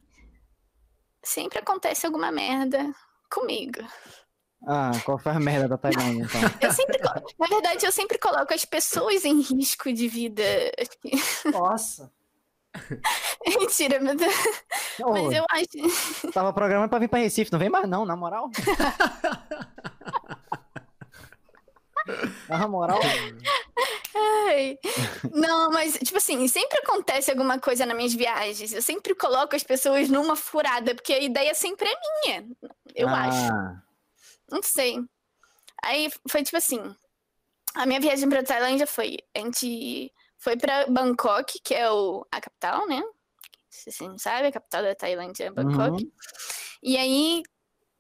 sempre 1.24 1.58
acontece 1.58 2.04
alguma 2.04 2.30
merda 2.30 2.94
comigo. 3.30 3.80
Ah, 4.68 4.90
qual 5.06 5.18
foi 5.18 5.32
a 5.32 5.40
merda 5.40 5.68
da 5.68 5.78
Tailândia, 5.78 6.24
então? 6.24 6.40
Eu 6.60 6.70
sempre, 6.70 6.98
na 7.38 7.46
verdade, 7.46 7.86
eu 7.86 7.90
sempre 7.92 8.18
coloco 8.18 8.52
as 8.52 8.66
pessoas 8.66 9.24
em 9.24 9.40
risco 9.40 9.90
de 9.90 10.06
vida. 10.06 10.42
Nossa. 11.50 12.12
Mentira, 13.46 14.00
meu 14.00 14.16
Deus. 14.16 14.34
Ô, 15.00 15.12
Mas 15.12 15.32
eu 15.32 15.44
acho. 15.50 16.32
Tava 16.32 16.52
programando 16.52 16.88
pra 16.88 16.98
vir 16.98 17.08
pra 17.08 17.18
Recife, 17.18 17.52
não 17.52 17.58
vem 17.58 17.68
mais 17.68 17.88
não, 17.88 18.04
na 18.04 18.16
moral. 18.16 18.50
Na 22.48 22.66
moral, 22.66 22.98
Ai. 24.14 24.78
Não, 25.32 25.70
mas, 25.70 25.94
tipo 25.98 26.16
assim, 26.18 26.46
sempre 26.48 26.78
acontece 26.80 27.30
alguma 27.30 27.58
coisa 27.58 27.86
nas 27.86 27.96
minhas 27.96 28.12
viagens. 28.12 28.72
Eu 28.72 28.82
sempre 28.82 29.14
coloco 29.14 29.54
as 29.54 29.62
pessoas 29.62 30.08
numa 30.08 30.34
furada, 30.36 30.94
porque 30.94 31.12
a 31.12 31.20
ideia 31.20 31.54
sempre 31.54 31.88
é 31.88 31.94
minha. 32.26 32.46
Eu 32.94 33.08
acho. 33.08 33.52
ah, 33.52 33.82
Não 34.50 34.62
sei. 34.62 34.98
Aí 35.84 36.10
foi 36.28 36.42
tipo 36.42 36.56
assim. 36.56 36.80
A 37.74 37.86
minha 37.86 38.00
viagem 38.00 38.28
pra 38.28 38.42
Tailândia 38.42 38.86
foi. 38.86 39.18
A 39.34 39.38
gente 39.40 40.12
foi 40.42 40.56
pra 40.56 40.86
Bangkok, 40.88 41.60
que 41.62 41.72
é 41.72 41.88
o, 41.88 42.26
a 42.30 42.40
capital, 42.40 42.88
né? 42.88 43.00
Se 43.70 43.92
você 43.92 44.08
não 44.08 44.18
sabe, 44.18 44.48
a 44.48 44.52
capital 44.52 44.82
da 44.82 44.92
Tailândia 44.92 45.44
é 45.44 45.50
Bangkok. 45.52 46.02
Uhum. 46.02 46.12
E 46.82 46.96
aí 46.96 47.44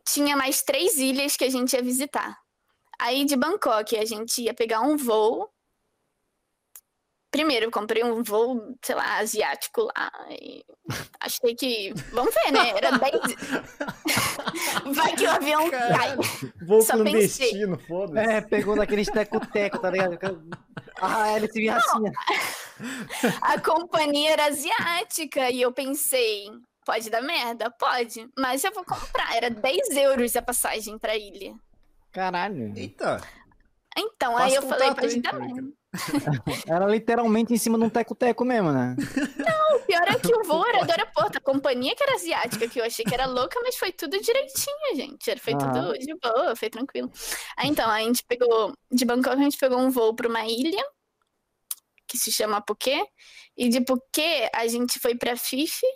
tinha 0.04 0.36
mais 0.36 0.60
três 0.60 0.98
ilhas 0.98 1.36
que 1.36 1.44
a 1.44 1.48
gente 1.48 1.72
ia 1.74 1.82
visitar. 1.82 2.36
Aí 2.98 3.24
de 3.24 3.36
Bangkok 3.36 3.96
a 3.96 4.04
gente 4.04 4.42
ia 4.42 4.52
pegar 4.52 4.80
um 4.80 4.96
voo. 4.96 5.48
Primeiro, 7.32 7.64
eu 7.64 7.70
comprei 7.70 8.04
um 8.04 8.22
voo, 8.22 8.76
sei 8.84 8.94
lá, 8.94 9.16
asiático 9.20 9.84
lá. 9.84 10.12
E 10.28 10.62
achei 11.18 11.54
que. 11.54 11.94
Vamos 12.12 12.34
ver, 12.34 12.52
né? 12.52 12.72
Era 12.76 12.98
10. 12.98 13.14
Vai 14.94 15.16
que 15.16 15.24
o 15.24 15.30
avião 15.30 15.70
cai. 15.70 16.14
Voo 16.66 16.82
Só 16.82 16.92
clandestino, 16.92 17.78
foda-se. 17.88 18.30
É, 18.30 18.42
pegou 18.42 18.76
naqueles 18.76 19.08
teco-teco, 19.08 19.78
tá 19.78 19.90
ligado? 19.90 20.46
Ah, 21.00 21.34
ele 21.34 21.50
se 21.50 21.58
via 21.58 21.76
assim. 21.78 22.02
A 23.40 23.58
companhia 23.58 24.32
era 24.32 24.48
asiática 24.48 25.48
e 25.48 25.62
eu 25.62 25.72
pensei, 25.72 26.50
pode 26.84 27.08
dar 27.08 27.22
merda? 27.22 27.70
Pode, 27.70 28.28
mas 28.38 28.62
eu 28.62 28.74
vou 28.74 28.84
comprar. 28.84 29.34
Era 29.34 29.48
10 29.48 29.96
euros 29.96 30.36
a 30.36 30.42
passagem 30.42 30.98
pra 30.98 31.16
ilha. 31.16 31.54
Caralho. 32.12 32.74
Eita. 32.76 33.22
Então, 33.96 34.32
Faça 34.32 34.44
aí 34.44 34.54
eu 34.54 34.62
falei, 34.62 34.94
pode 34.94 35.14
aí, 35.14 35.22
dar 35.22 35.32
merda. 35.32 35.81
Era 36.66 36.86
literalmente 36.86 37.52
em 37.52 37.58
cima 37.58 37.78
de 37.78 37.84
um 37.84 37.90
teco-teco 37.90 38.44
mesmo, 38.44 38.72
né? 38.72 38.96
O 39.74 39.80
pior 39.80 40.08
é 40.08 40.18
que 40.18 40.34
o 40.34 40.42
voo 40.44 40.66
era 40.66 40.84
do 40.84 40.90
aeroporto. 40.90 41.38
A 41.38 41.40
companhia 41.40 41.94
que 41.94 42.02
era 42.02 42.14
asiática, 42.14 42.68
que 42.68 42.80
eu 42.80 42.84
achei 42.84 43.04
que 43.04 43.14
era 43.14 43.26
louca, 43.26 43.60
mas 43.62 43.76
foi 43.76 43.92
tudo 43.92 44.18
direitinho, 44.20 44.96
gente. 44.96 45.38
Foi 45.38 45.52
Ah. 45.54 45.58
tudo 45.58 45.98
de 45.98 46.14
boa, 46.14 46.56
foi 46.56 46.70
tranquilo. 46.70 47.10
Aí 47.56 47.68
então, 47.68 47.90
a 47.90 48.00
gente 48.00 48.24
pegou, 48.24 48.72
de 48.90 49.04
Bangkok, 49.04 49.36
a 49.36 49.42
gente 49.42 49.58
pegou 49.58 49.78
um 49.78 49.90
voo 49.90 50.14
pra 50.14 50.28
uma 50.28 50.46
ilha, 50.46 50.82
que 52.06 52.16
se 52.16 52.32
chama 52.32 52.62
Phuket. 52.66 53.06
E 53.56 53.68
de 53.68 53.84
Phuket, 53.86 54.50
a 54.54 54.66
gente 54.66 54.98
foi 54.98 55.14
pra 55.14 55.36
Fife, 55.36 55.86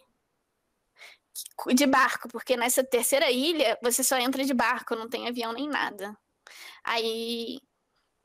de 1.74 1.86
barco, 1.86 2.28
porque 2.28 2.56
nessa 2.56 2.82
terceira 2.84 3.30
ilha, 3.30 3.78
você 3.82 4.02
só 4.02 4.16
entra 4.18 4.44
de 4.44 4.54
barco, 4.54 4.94
não 4.96 5.08
tem 5.08 5.28
avião 5.28 5.52
nem 5.52 5.68
nada. 5.68 6.16
Aí, 6.84 7.58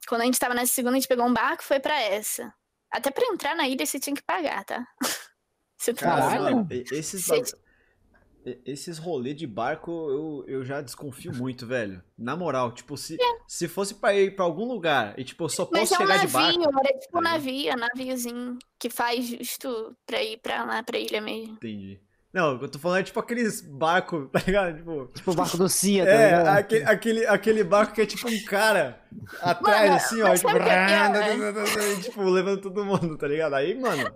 quando 0.07 0.21
a 0.21 0.25
gente 0.25 0.39
tava 0.39 0.53
nessa 0.53 0.73
segunda, 0.73 0.95
a 0.95 0.99
gente 0.99 1.07
pegou 1.07 1.25
um 1.25 1.33
barco 1.33 1.63
e 1.63 1.65
foi 1.65 1.79
pra 1.79 1.99
essa. 2.01 2.53
Até 2.91 3.09
pra 3.11 3.25
entrar 3.27 3.55
na 3.55 3.67
ilha, 3.67 3.85
você 3.85 3.99
tinha 3.99 4.15
que 4.15 4.23
pagar, 4.23 4.63
tá? 4.65 4.85
Você 5.77 5.95
tem 5.95 6.03
Caralho. 6.07 6.67
esses, 6.91 7.25
Cê- 7.25 7.37
bagu- 7.41 7.57
e- 8.45 8.61
esses 8.67 8.99
rolê 8.99 9.33
de 9.33 9.47
barco 9.47 9.89
eu, 9.91 10.45
eu 10.47 10.63
já 10.63 10.79
desconfio 10.79 11.33
muito, 11.33 11.65
velho. 11.65 12.03
Na 12.15 12.35
moral, 12.35 12.71
tipo, 12.71 12.95
se, 12.95 13.17
se 13.47 13.67
fosse 13.67 13.95
pra 13.95 14.13
ir 14.13 14.35
pra 14.35 14.45
algum 14.45 14.65
lugar 14.65 15.17
e, 15.17 15.23
tipo, 15.23 15.43
eu 15.45 15.49
só 15.49 15.67
Mas 15.71 15.89
posso 15.89 15.95
é 15.95 15.97
um 15.97 16.07
chegar 16.07 16.25
de 16.27 16.31
navio, 16.33 16.59
barco. 16.71 16.87
era 16.87 16.99
tipo 16.99 17.15
um 17.15 17.19
Aí. 17.19 17.23
navio, 17.23 17.73
um 17.73 17.77
naviozinho 17.77 18.59
que 18.77 18.91
faz 18.91 19.25
justo 19.25 19.97
pra 20.05 20.21
ir 20.21 20.37
pra 20.39 20.63
lá, 20.65 20.83
pra 20.83 20.99
ilha 20.99 21.19
mesmo. 21.19 21.53
Entendi. 21.55 21.99
Não, 22.33 22.61
eu 22.61 22.69
tô 22.69 22.79
falando 22.79 22.99
é 22.99 23.03
tipo 23.03 23.19
aqueles 23.19 23.59
barcos, 23.61 24.29
tá 24.31 24.39
ligado? 24.45 24.77
Tipo. 24.77 25.07
Tipo 25.13 25.31
o 25.31 25.35
barco 25.35 25.57
do 25.57 25.67
Cia, 25.67 26.05
tá 26.05 26.11
É, 26.11 26.49
aquele, 26.49 26.83
aquele, 26.85 27.25
aquele 27.27 27.63
barco 27.63 27.93
que 27.93 28.01
é 28.01 28.05
tipo 28.05 28.29
um 28.29 28.45
cara 28.45 29.01
atrás, 29.41 29.81
Mano, 29.81 29.95
assim, 29.95 30.21
ó, 30.21 30.33
tipo, 30.33 30.49
é 30.49 31.93
e, 31.93 32.01
tipo, 32.01 32.23
levando 32.23 32.61
todo 32.61 32.85
mundo, 32.85 33.17
tá 33.17 33.27
ligado? 33.27 33.53
Aí, 33.55 33.77
mano, 33.77 34.15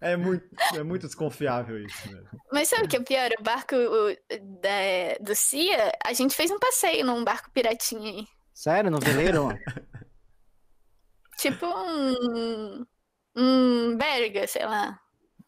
é 0.00 0.16
muito, 0.16 0.44
é 0.74 0.82
muito 0.82 1.06
desconfiável 1.06 1.82
isso, 1.82 2.08
velho. 2.08 2.28
Mas 2.52 2.68
sabe 2.68 2.84
o 2.84 2.88
que 2.88 2.96
é 2.96 3.00
pior? 3.00 3.30
O 3.38 3.42
barco 3.42 3.74
o, 3.74 4.14
da, 4.60 5.24
do 5.24 5.34
Cia, 5.34 5.92
a 6.04 6.12
gente 6.12 6.34
fez 6.34 6.50
um 6.50 6.58
passeio 6.58 7.06
num 7.06 7.24
barco 7.24 7.50
piratinha 7.50 8.10
aí. 8.10 8.26
Sério, 8.52 8.90
no 8.90 9.00
veleiro? 9.00 9.48
Tipo 11.38 11.66
um. 11.66 12.86
Um 13.36 13.96
Berga, 13.98 14.46
sei 14.46 14.64
lá. 14.64 14.98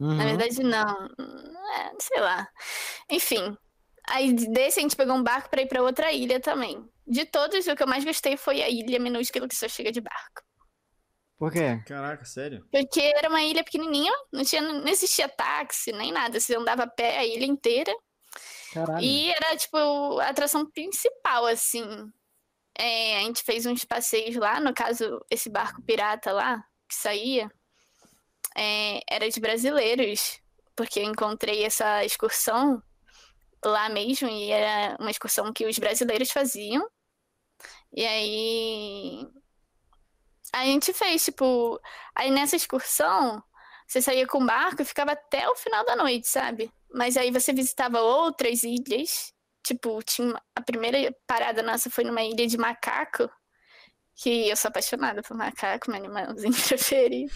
Uhum. 0.00 0.14
Na 0.14 0.24
verdade, 0.24 0.62
não. 0.62 1.06
É, 1.76 1.92
sei 2.00 2.20
lá. 2.20 2.48
Enfim. 3.10 3.56
Aí 4.08 4.32
desse 4.32 4.78
a 4.78 4.82
gente 4.82 4.96
pegou 4.96 5.14
um 5.14 5.22
barco 5.22 5.50
pra 5.50 5.60
ir 5.60 5.66
pra 5.66 5.82
outra 5.82 6.12
ilha 6.12 6.40
também. 6.40 6.88
De 7.06 7.24
todos, 7.24 7.66
o 7.66 7.76
que 7.76 7.82
eu 7.82 7.86
mais 7.86 8.04
gostei 8.04 8.36
foi 8.36 8.62
a 8.62 8.68
ilha 8.68 8.98
minúscula 8.98 9.48
que 9.48 9.56
só 9.56 9.68
chega 9.68 9.92
de 9.92 10.00
barco. 10.00 10.42
Por 11.38 11.52
quê? 11.52 11.80
Caraca, 11.86 12.24
sério? 12.24 12.66
Porque 12.70 13.00
era 13.00 13.28
uma 13.28 13.42
ilha 13.42 13.62
pequenininha, 13.62 14.12
não, 14.32 14.44
tinha, 14.44 14.60
não 14.60 14.88
existia 14.88 15.28
táxi 15.28 15.92
nem 15.92 16.10
nada. 16.10 16.40
Você 16.40 16.56
andava 16.56 16.82
a 16.82 16.86
pé 16.88 17.18
a 17.18 17.26
ilha 17.26 17.44
inteira. 17.46 17.94
Caralho. 18.72 19.04
E 19.04 19.30
era, 19.30 19.56
tipo, 19.56 19.76
a 20.18 20.28
atração 20.28 20.68
principal, 20.70 21.46
assim. 21.46 21.84
É, 22.76 23.18
a 23.18 23.20
gente 23.22 23.42
fez 23.42 23.66
uns 23.66 23.84
passeios 23.84 24.36
lá, 24.36 24.60
no 24.60 24.74
caso, 24.74 25.24
esse 25.30 25.48
barco 25.48 25.82
pirata 25.82 26.32
lá, 26.32 26.62
que 26.88 26.94
saía, 26.94 27.50
é, 28.58 29.00
era 29.08 29.30
de 29.30 29.38
brasileiros, 29.38 30.40
porque 30.74 30.98
eu 30.98 31.04
encontrei 31.04 31.64
essa 31.64 32.04
excursão 32.04 32.82
lá 33.64 33.88
mesmo, 33.88 34.28
e 34.28 34.50
era 34.50 34.96
uma 35.00 35.10
excursão 35.10 35.52
que 35.52 35.66
os 35.66 35.78
brasileiros 35.78 36.32
faziam. 36.32 36.88
E 37.92 38.04
aí. 38.04 39.28
A 40.52 40.64
gente 40.64 40.92
fez, 40.92 41.24
tipo. 41.24 41.80
Aí 42.14 42.30
nessa 42.30 42.56
excursão, 42.56 43.42
você 43.86 44.02
saía 44.02 44.26
com 44.26 44.44
barco 44.44 44.82
e 44.82 44.84
ficava 44.84 45.12
até 45.12 45.48
o 45.48 45.56
final 45.56 45.84
da 45.84 45.94
noite, 45.96 46.26
sabe? 46.28 46.72
Mas 46.92 47.16
aí 47.16 47.30
você 47.30 47.52
visitava 47.52 48.00
outras 48.00 48.62
ilhas. 48.64 49.32
Tipo, 49.64 50.02
tinha 50.02 50.40
a 50.56 50.62
primeira 50.62 51.14
parada 51.26 51.62
nossa 51.62 51.90
foi 51.90 52.04
numa 52.04 52.22
ilha 52.22 52.46
de 52.46 52.56
macaco, 52.56 53.28
Que 54.20 54.48
eu 54.48 54.56
sou 54.56 54.68
apaixonada 54.68 55.22
por 55.22 55.36
macaco, 55.36 55.90
meu 55.90 56.00
animalzinho 56.00 56.52
preferido. 56.66 57.32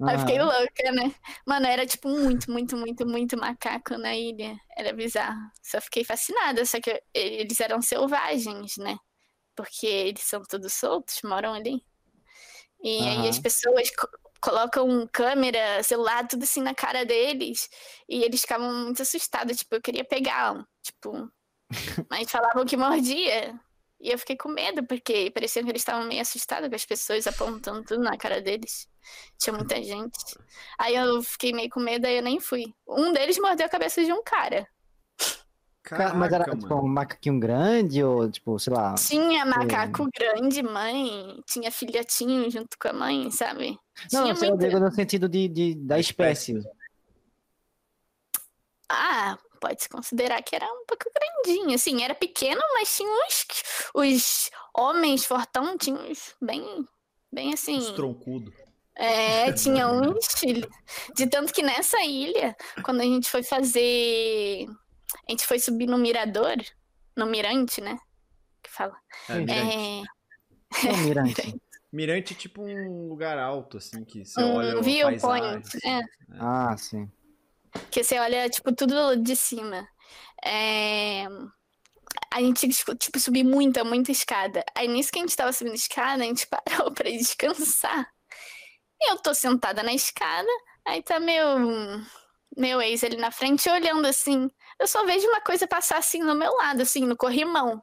Aí 0.00 0.14
eu 0.14 0.20
fiquei 0.20 0.40
louca, 0.40 0.92
né? 0.92 1.14
Mano, 1.46 1.66
era 1.66 1.86
tipo 1.86 2.08
muito, 2.08 2.50
muito, 2.50 2.76
muito, 2.78 3.06
muito 3.06 3.36
macaco 3.36 3.98
na 3.98 4.16
ilha. 4.16 4.58
Era 4.74 4.94
bizarro. 4.94 5.50
Só 5.62 5.82
fiquei 5.82 6.02
fascinada, 6.02 6.64
só 6.64 6.80
que 6.80 7.02
eles 7.12 7.60
eram 7.60 7.82
selvagens, 7.82 8.78
né? 8.78 8.96
Porque 9.54 9.86
eles 9.86 10.22
são 10.22 10.42
todos 10.42 10.72
soltos, 10.72 11.20
moram 11.22 11.52
ali. 11.52 11.84
E 12.82 12.98
uhum. 13.00 13.22
aí 13.22 13.28
as 13.28 13.38
pessoas 13.38 13.90
colocam 14.40 15.06
câmera, 15.12 15.82
celular, 15.82 16.26
tudo 16.26 16.44
assim 16.44 16.62
na 16.62 16.74
cara 16.74 17.04
deles. 17.04 17.68
E 18.08 18.22
eles 18.22 18.40
ficavam 18.40 18.72
muito 18.72 19.02
assustados. 19.02 19.58
Tipo, 19.58 19.74
eu 19.74 19.82
queria 19.82 20.04
pegar 20.04 20.54
um. 20.54 20.64
Tipo. 20.82 21.30
Mas 22.10 22.30
falavam 22.30 22.64
que 22.64 22.78
mordia. 22.78 23.58
E 24.04 24.10
eu 24.10 24.18
fiquei 24.18 24.36
com 24.36 24.50
medo, 24.50 24.84
porque 24.84 25.30
parecia 25.30 25.62
que 25.62 25.70
eles 25.70 25.80
estavam 25.80 26.06
meio 26.06 26.20
assustados 26.20 26.68
com 26.68 26.74
as 26.74 26.84
pessoas 26.84 27.26
apontando 27.26 27.82
tudo 27.82 28.02
na 28.02 28.18
cara 28.18 28.38
deles. 28.38 28.86
Tinha 29.38 29.56
muita 29.56 29.82
gente. 29.82 30.38
Aí 30.78 30.94
eu 30.94 31.22
fiquei 31.22 31.54
meio 31.54 31.70
com 31.70 31.80
medo, 31.80 32.06
aí 32.06 32.18
eu 32.18 32.22
nem 32.22 32.38
fui. 32.38 32.66
Um 32.86 33.14
deles 33.14 33.38
mordeu 33.38 33.64
a 33.64 33.68
cabeça 33.68 34.04
de 34.04 34.12
um 34.12 34.22
cara. 34.22 34.68
Caraca, 35.82 36.14
Mas 36.14 36.32
era 36.34 36.44
tipo 36.44 36.74
um 36.74 36.86
macaquinho 36.86 37.40
grande 37.40 38.04
ou, 38.04 38.30
tipo, 38.30 38.58
sei 38.58 38.74
lá. 38.74 38.94
Tinha 38.94 39.46
macaco 39.46 40.06
grande, 40.14 40.62
mãe. 40.62 41.42
Tinha 41.46 41.72
filhotinho 41.72 42.50
junto 42.50 42.78
com 42.78 42.88
a 42.88 42.92
mãe, 42.92 43.30
sabe? 43.30 43.78
Não, 44.12 44.34
tinha 44.34 44.50
eu 44.50 44.58
digo 44.58 44.78
no 44.80 44.92
sentido 44.92 45.26
de, 45.30 45.48
de, 45.48 45.74
da 45.76 45.98
espécie. 45.98 46.62
Ah, 48.86 49.38
pode-se 49.64 49.88
considerar 49.88 50.42
que 50.42 50.54
era 50.54 50.66
um 50.66 50.84
pouco 50.86 51.04
grandinho. 51.14 51.74
Assim, 51.74 52.02
era 52.02 52.14
pequeno, 52.14 52.60
mas 52.74 52.94
tinha 52.94 53.08
uns. 53.08 53.46
Os 53.94 54.50
homens 54.76 55.24
fortão 55.24 55.78
tinham 55.78 56.10
uns 56.10 56.34
bem. 56.40 56.86
Bem 57.32 57.52
assim. 57.54 57.78
Os 57.78 57.90
troncudo. 57.92 58.52
É, 58.94 59.52
tinha 59.52 59.88
uns. 59.88 60.28
De 61.14 61.26
tanto 61.26 61.52
que 61.52 61.62
nessa 61.62 62.02
ilha, 62.04 62.54
quando 62.84 63.00
a 63.00 63.04
gente 63.04 63.30
foi 63.30 63.42
fazer 63.42 64.68
a 65.26 65.30
gente 65.30 65.46
foi 65.46 65.58
subir 65.58 65.86
no 65.86 65.98
mirador, 65.98 66.56
no 67.16 67.26
mirante, 67.26 67.80
né? 67.80 67.96
Que 68.62 68.70
fala. 68.70 68.96
É, 69.28 69.34
mirante. 69.34 70.08
É... 70.84 70.88
é 70.88 70.96
mirante. 70.98 71.60
mirante 71.92 72.32
é 72.34 72.36
tipo 72.36 72.62
um 72.62 73.08
lugar 73.08 73.38
alto, 73.38 73.78
assim, 73.78 74.04
que 74.04 74.24
você 74.24 74.42
um 74.42 74.56
olha 74.56 74.82
viewpoint, 74.82 75.78
é. 75.84 75.98
é. 75.98 76.02
Ah, 76.32 76.76
sim. 76.76 77.10
Que 77.90 78.02
você 78.02 78.18
olha, 78.18 78.48
tipo, 78.48 78.74
tudo 78.74 79.16
de 79.16 79.36
cima. 79.36 79.88
É... 80.44 81.26
A 82.32 82.40
gente, 82.40 82.68
tipo, 82.68 83.18
subir 83.20 83.44
muita, 83.44 83.84
muita 83.84 84.10
escada. 84.12 84.64
Aí, 84.76 84.88
nisso 84.88 85.10
que 85.12 85.18
a 85.18 85.22
gente 85.22 85.36
tava 85.36 85.52
subindo 85.52 85.74
escada, 85.74 86.22
a 86.22 86.26
gente 86.26 86.46
parou 86.48 86.92
pra 86.92 87.10
descansar. 87.10 88.08
E 89.00 89.10
eu 89.10 89.18
tô 89.18 89.34
sentada 89.34 89.82
na 89.82 89.92
escada, 89.92 90.48
aí 90.86 91.02
tá 91.02 91.20
meu, 91.20 91.58
meu 92.56 92.80
ex 92.80 93.04
ali 93.04 93.16
na 93.16 93.30
frente 93.30 93.68
olhando 93.68 94.06
assim 94.06 94.48
eu 94.78 94.86
só 94.86 95.04
vejo 95.04 95.26
uma 95.28 95.40
coisa 95.40 95.66
passar 95.66 95.98
assim 95.98 96.22
no 96.22 96.34
meu 96.34 96.52
lado, 96.54 96.82
assim, 96.82 97.06
no 97.06 97.16
corrimão. 97.16 97.82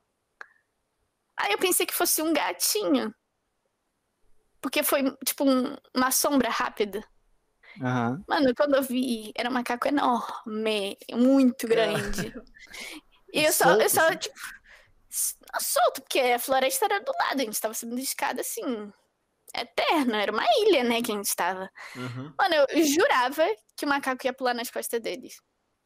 Aí 1.38 1.54
eu 1.54 1.58
pensei 1.58 1.86
que 1.86 1.94
fosse 1.94 2.22
um 2.22 2.34
gatinho. 2.34 3.14
Porque 4.62 4.84
foi, 4.84 5.16
tipo, 5.26 5.44
um, 5.44 5.76
uma 5.96 6.12
sombra 6.12 6.50
rápida. 6.50 7.04
Uhum. 7.80 8.24
Mano, 8.28 8.56
quando 8.56 8.76
eu 8.76 8.84
vi, 8.84 9.32
era 9.36 9.50
um 9.50 9.54
macaco 9.54 9.88
enorme, 9.88 10.98
muito 11.12 11.68
grande. 11.68 12.34
e 13.34 13.44
eu 13.44 13.54
só, 13.54 13.74
eu 13.74 13.90
só, 13.90 14.14
tipo, 14.16 14.36
solto, 15.10 16.02
porque 16.02 16.20
a 16.20 16.40
floresta 16.40 16.86
era 16.86 17.00
do 17.00 17.12
lado, 17.12 17.42
a 17.42 17.46
gente 17.46 17.60
tava 17.60 17.74
subindo 17.74 18.00
escada 18.00 18.42
assim, 18.42 18.92
eterno, 19.56 20.16
era 20.16 20.32
uma 20.32 20.46
ilha, 20.66 20.84
né, 20.84 21.02
que 21.02 21.12
a 21.12 21.16
gente 21.16 21.36
tava. 21.36 21.70
Uhum. 21.96 22.34
Mano, 22.38 22.56
eu 22.70 22.84
jurava 22.84 23.46
que 23.76 23.86
o 23.86 23.90
macaco 23.90 24.26
ia 24.26 24.34
pular 24.34 24.54
nas 24.54 24.70
costas 24.70 25.02
deles. 25.02 25.42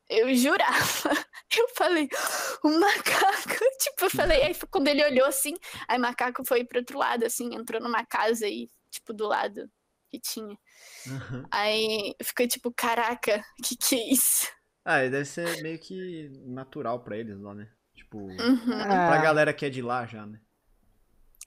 Eu 0.07 0.33
jurava. 0.35 0.75
Eu 1.57 1.69
falei, 1.69 2.09
o 2.63 2.69
macaco. 2.69 3.65
Tipo, 3.79 4.05
eu 4.05 4.09
falei, 4.09 4.43
aí 4.43 4.55
quando 4.69 4.87
ele 4.87 5.05
olhou 5.05 5.25
assim, 5.25 5.53
aí 5.87 5.97
o 5.97 6.01
macaco 6.01 6.43
foi 6.45 6.65
pro 6.65 6.79
outro 6.79 6.97
lado, 6.97 7.23
assim, 7.23 7.55
entrou 7.55 7.79
numa 7.79 8.05
casa 8.05 8.45
aí, 8.45 8.69
tipo, 8.89 9.13
do 9.13 9.27
lado 9.27 9.69
que 10.19 10.33
tinha. 10.33 10.57
Uhum. 11.07 11.45
Aí 11.51 12.15
ficou 12.23 12.47
tipo, 12.47 12.71
caraca, 12.71 13.43
que 13.63 13.75
que 13.75 13.95
é 13.95 14.11
isso? 14.11 14.47
Ah, 14.83 14.99
deve 14.99 15.25
ser 15.25 15.61
meio 15.61 15.79
que 15.79 16.29
natural 16.45 16.99
pra 16.99 17.17
eles 17.17 17.39
lá, 17.39 17.53
né? 17.53 17.67
Tipo, 17.93 18.19
uhum. 18.19 18.65
pra 18.65 19.21
galera 19.21 19.53
que 19.53 19.65
é 19.65 19.69
de 19.69 19.81
lá 19.81 20.05
já, 20.05 20.25
né? 20.25 20.39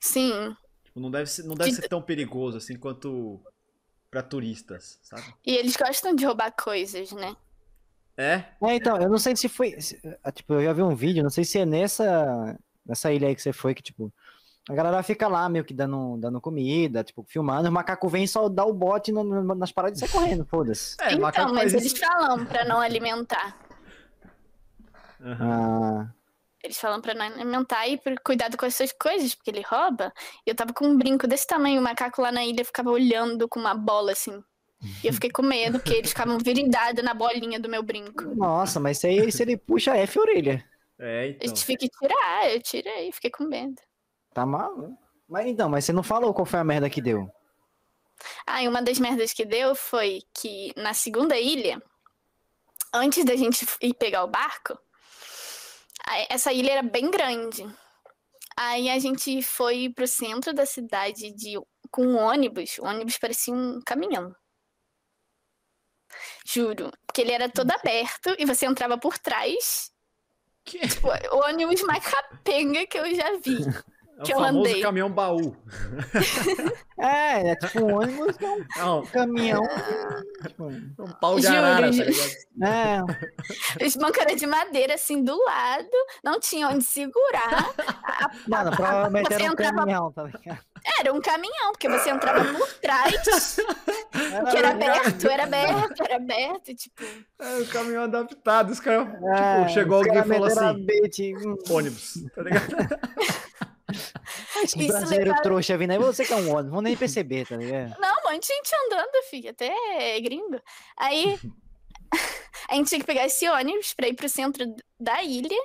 Sim. 0.01 0.55
Tipo, 0.83 0.99
não 0.99 1.09
deve 1.09 1.29
ser, 1.29 1.43
não 1.43 1.55
deve 1.55 1.71
de... 1.71 1.75
ser 1.77 1.87
tão 1.87 2.01
perigoso 2.01 2.57
assim 2.57 2.75
quanto 2.75 3.41
pra 4.09 4.23
turistas, 4.23 4.99
sabe? 5.03 5.23
E 5.45 5.55
eles 5.55 5.75
gostam 5.75 6.15
de 6.15 6.25
roubar 6.25 6.51
coisas, 6.51 7.11
né? 7.11 7.35
É? 8.17 8.43
É, 8.61 8.75
então, 8.75 8.97
eu 8.97 9.07
não 9.07 9.17
sei 9.17 9.35
se 9.35 9.47
foi. 9.47 9.79
Se, 9.79 9.97
ah, 10.23 10.31
tipo, 10.31 10.53
eu 10.53 10.63
já 10.63 10.73
vi 10.73 10.81
um 10.81 10.95
vídeo, 10.95 11.23
não 11.23 11.29
sei 11.29 11.45
se 11.45 11.59
é 11.59 11.65
nessa, 11.65 12.59
nessa 12.85 13.13
ilha 13.13 13.29
aí 13.29 13.35
que 13.35 13.41
você 13.41 13.53
foi, 13.53 13.73
que, 13.73 13.81
tipo, 13.81 14.13
a 14.67 14.73
galera 14.73 15.01
fica 15.01 15.27
lá 15.27 15.47
meio 15.49 15.65
que 15.65 15.73
dando, 15.73 16.17
dando 16.17 16.41
comida, 16.41 17.03
tipo, 17.03 17.23
filmando, 17.27 17.69
o 17.69 17.71
macaco 17.71 18.07
vem 18.07 18.27
só 18.27 18.47
dá 18.47 18.65
o 18.65 18.73
bote 18.73 19.11
no, 19.11 19.23
no, 19.23 19.55
nas 19.55 19.71
paradas 19.71 19.97
e 19.97 20.01
sai 20.01 20.09
correndo, 20.09 20.45
foda-se. 20.45 20.95
É, 21.01 21.13
então, 21.13 21.53
mas 21.53 21.73
eles 21.73 21.87
isso. 21.87 21.97
falam 21.97 22.45
pra 22.45 22.65
não 22.65 22.79
alimentar. 22.79 23.57
Uhum. 25.19 25.37
Ah. 25.41 26.13
Eles 26.63 26.77
falam 26.77 27.01
pra 27.01 27.13
não 27.13 27.25
alimentar 27.25 27.87
e 27.87 27.97
por 27.97 28.13
cuidado 28.19 28.57
com 28.57 28.65
essas 28.65 28.91
coisas, 28.91 29.33
porque 29.33 29.49
ele 29.49 29.63
rouba. 29.65 30.13
E 30.45 30.49
eu 30.49 30.55
tava 30.55 30.73
com 30.73 30.85
um 30.85 30.97
brinco 30.97 31.25
desse 31.25 31.47
tamanho, 31.47 31.79
o 31.79 31.83
macaco 31.83 32.21
lá 32.21 32.31
na 32.31 32.45
ilha 32.45 32.65
ficava 32.65 32.91
olhando 32.91 33.47
com 33.47 33.59
uma 33.59 33.73
bola 33.73 34.11
assim. 34.11 34.43
E 35.03 35.07
eu 35.07 35.13
fiquei 35.13 35.31
com 35.31 35.41
medo, 35.41 35.79
porque 35.79 35.93
eles 35.93 36.09
ficavam 36.09 36.37
virindados 36.37 37.03
na 37.03 37.13
bolinha 37.13 37.59
do 37.59 37.69
meu 37.69 37.81
brinco. 37.81 38.23
Nossa, 38.35 38.79
mas 38.79 39.03
aí 39.03 39.31
se 39.31 39.41
ele 39.41 39.57
puxa 39.57 39.95
F 39.95 40.19
orelha. 40.19 40.63
É, 40.99 41.29
então. 41.29 41.47
Eu 41.47 41.53
tive 41.53 41.77
que 41.77 41.89
tirar, 41.89 42.53
eu 42.53 42.61
tirei, 42.61 43.11
fiquei 43.11 43.31
com 43.31 43.45
medo. 43.45 43.81
Tá 44.33 44.45
mal? 44.45 44.97
Mas 45.27 45.47
então, 45.47 45.69
mas 45.69 45.85
você 45.85 45.93
não 45.93 46.03
falou 46.03 46.33
qual 46.33 46.45
foi 46.45 46.59
a 46.59 46.63
merda 46.63 46.89
que 46.89 47.01
deu? 47.01 47.31
Ah, 48.45 48.63
e 48.63 48.67
uma 48.67 48.81
das 48.81 48.99
merdas 48.99 49.33
que 49.33 49.45
deu 49.45 49.75
foi 49.75 50.23
que 50.33 50.73
na 50.75 50.93
segunda 50.93 51.37
ilha, 51.37 51.81
antes 52.93 53.23
da 53.23 53.35
gente 53.35 53.65
ir 53.81 53.93
pegar 53.93 54.23
o 54.23 54.27
barco, 54.27 54.77
essa 56.29 56.51
ilha 56.51 56.71
era 56.71 56.83
bem 56.83 57.11
grande. 57.11 57.63
Aí 58.57 58.89
a 58.89 58.99
gente 58.99 59.41
foi 59.41 59.89
pro 59.89 60.07
centro 60.07 60.53
da 60.53 60.65
cidade 60.65 61.31
de, 61.31 61.57
com 61.91 62.05
um 62.05 62.17
ônibus. 62.17 62.77
O 62.79 62.85
ônibus 62.85 63.17
parecia 63.17 63.53
um 63.53 63.79
caminhão. 63.85 64.35
Juro. 66.45 66.91
Porque 67.05 67.21
ele 67.21 67.31
era 67.31 67.47
todo 67.49 67.71
aberto 67.71 68.35
e 68.37 68.45
você 68.45 68.65
entrava 68.65 68.97
por 68.97 69.17
trás. 69.17 69.91
Que? 70.65 70.79
Tipo, 70.87 71.07
o 71.07 71.47
ônibus 71.47 71.81
mais 71.83 72.05
capenga 72.05 72.85
que 72.85 72.97
eu 72.97 73.15
já 73.15 73.37
vi. 73.37 73.59
É 74.19 74.23
que 74.23 74.33
o 74.33 74.37
famoso 74.37 74.69
andei. 74.69 74.81
caminhão 74.81 75.09
baú. 75.09 75.55
é, 76.99 77.51
é 77.51 77.55
tipo 77.55 77.85
um 77.85 77.99
ônibus 77.99 78.35
que 78.35 78.45
é 78.45 78.49
um 78.49 78.65
Não. 78.77 79.05
caminhão. 79.05 79.63
Tipo, 80.41 80.65
um 80.99 81.11
pau 81.21 81.37
de 81.37 81.43
Juro, 81.43 81.57
arara, 81.57 81.89
tá 81.89 82.03
ligado? 82.03 82.29
É. 82.61 83.85
Os 83.85 83.95
bancos 83.95 84.17
eram 84.21 84.35
de 84.35 84.45
madeira, 84.45 84.95
assim, 84.95 85.23
do 85.23 85.41
lado. 85.45 85.89
Não 86.21 86.37
tinha 86.37 86.67
onde 86.67 86.83
segurar. 86.83 87.73
A, 88.03 88.29
Mano, 88.45 88.75
provavelmente 88.75 89.33
era 89.33 89.43
um 89.43 89.53
entrava... 89.53 89.77
caminhão, 89.77 90.11
tá 90.11 90.23
ligado? 90.23 90.59
Era 90.99 91.13
um 91.13 91.21
caminhão, 91.21 91.71
porque 91.71 91.87
você 91.87 92.09
entrava 92.09 92.43
por 92.53 92.73
trás. 92.73 93.59
Era 94.33 94.51
que 94.51 94.57
era 94.57 94.69
aberto, 94.71 95.27
era 95.27 95.43
aberto, 95.43 96.03
era 96.03 96.15
aberto, 96.17 96.75
tipo. 96.75 97.03
É, 97.39 97.59
o 97.59 97.67
caminhão 97.67 98.03
adaptado. 98.03 98.71
Os 98.71 98.79
caras, 98.81 99.07
é, 99.07 99.59
tipo, 99.59 99.69
chegou 99.69 99.97
alguém 99.97 100.17
e 100.17 100.23
falou 100.23 100.45
assim: 100.45 101.55
ônibus, 101.69 102.13
tá 102.35 102.41
ligado? 102.41 102.67
Esse 104.63 104.87
brasileiro 104.87 105.31
levar... 105.31 105.41
trouxa 105.41 105.77
vindo 105.77 105.91
aí, 105.91 105.97
você 105.97 106.25
que 106.25 106.33
é 106.33 106.35
um 106.35 106.51
ônibus, 106.51 106.71
vão 106.71 106.81
nem 106.81 106.95
perceber, 106.95 107.47
tá 107.47 107.55
ligado? 107.55 107.99
Não, 107.99 108.11
um 108.19 108.31
monte 108.31 108.47
de 108.47 108.53
gente 108.53 108.71
andando, 108.85 109.23
filho, 109.29 109.49
até 109.49 110.19
gringo. 110.21 110.61
Aí 110.97 111.39
a 112.69 112.75
gente 112.75 112.89
tinha 112.89 112.99
que 112.99 113.07
pegar 113.07 113.25
esse 113.25 113.47
ônibus 113.49 113.93
pra 113.93 114.07
ir 114.07 114.13
pro 114.13 114.29
centro 114.29 114.65
da 114.99 115.23
ilha, 115.23 115.57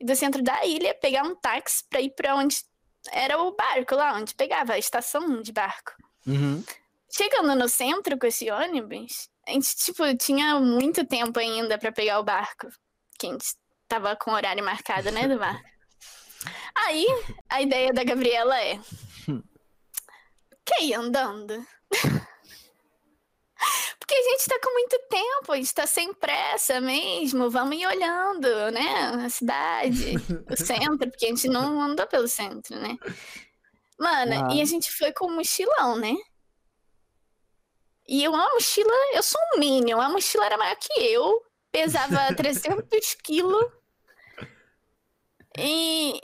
e 0.00 0.04
do 0.04 0.14
centro 0.14 0.42
da 0.42 0.64
ilha 0.64 0.94
pegar 0.94 1.24
um 1.24 1.34
táxi 1.34 1.84
pra 1.88 2.00
ir 2.00 2.10
pra 2.10 2.36
onde 2.36 2.56
era 3.10 3.40
o 3.40 3.54
barco 3.54 3.94
lá, 3.94 4.14
onde 4.14 4.34
pegava 4.34 4.74
a 4.74 4.78
estação 4.78 5.42
de 5.42 5.52
barco. 5.52 5.92
Uhum. 6.26 6.62
Chegando 7.10 7.54
no 7.54 7.68
centro 7.68 8.18
com 8.18 8.26
esse 8.26 8.50
ônibus, 8.50 9.28
a 9.46 9.52
gente, 9.52 9.74
tipo, 9.76 10.02
tinha 10.16 10.60
muito 10.60 11.06
tempo 11.06 11.38
ainda 11.38 11.78
pra 11.78 11.90
pegar 11.90 12.20
o 12.20 12.24
barco. 12.24 12.68
Que 13.18 13.26
a 13.26 13.30
gente 13.30 13.46
tava 13.88 14.14
com 14.14 14.30
o 14.30 14.34
horário 14.34 14.62
marcado, 14.62 15.10
né, 15.10 15.26
do 15.26 15.38
barco. 15.38 15.68
Aí, 16.86 17.06
a 17.48 17.60
ideia 17.62 17.92
da 17.92 18.04
Gabriela 18.04 18.60
é. 18.60 18.78
Quer 20.64 20.82
ir 20.84 20.94
andando? 20.94 21.66
Porque 23.98 24.14
a 24.14 24.22
gente 24.22 24.46
tá 24.48 24.58
com 24.62 24.72
muito 24.72 24.98
tempo, 25.10 25.52
a 25.52 25.56
gente 25.56 25.74
tá 25.74 25.86
sem 25.86 26.14
pressa 26.14 26.80
mesmo, 26.80 27.50
vamos 27.50 27.76
ir 27.76 27.86
olhando, 27.86 28.70
né? 28.70 29.24
A 29.24 29.28
cidade, 29.28 30.14
o 30.50 30.56
centro, 30.56 31.10
porque 31.10 31.26
a 31.26 31.28
gente 31.28 31.48
não 31.48 31.80
andou 31.82 32.06
pelo 32.06 32.26
centro, 32.28 32.78
né? 32.78 32.96
Mano, 33.98 34.48
Ah. 34.50 34.54
e 34.54 34.62
a 34.62 34.64
gente 34.64 34.90
foi 34.92 35.12
com 35.12 35.26
um 35.26 35.34
mochilão, 35.36 35.96
né? 35.96 36.14
E 38.06 38.26
uma 38.26 38.48
mochila, 38.54 38.92
eu 39.14 39.22
sou 39.22 39.40
um 39.54 39.58
Minion, 39.58 40.00
a 40.00 40.08
mochila 40.08 40.46
era 40.46 40.56
maior 40.56 40.76
que 40.76 40.92
eu, 41.00 41.42
pesava 41.70 42.16
300 42.34 43.14
quilos. 43.22 43.66
E 45.58 46.18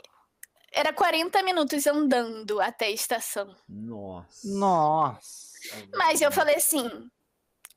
era 0.75 0.91
40 0.93 1.41
minutos 1.41 1.87
andando 1.87 2.59
até 2.59 2.87
a 2.87 2.91
estação. 2.91 3.55
Nossa. 3.67 4.47
Nossa. 4.47 5.55
Mas 5.93 6.21
eu 6.21 6.31
falei 6.31 6.55
assim: 6.55 6.89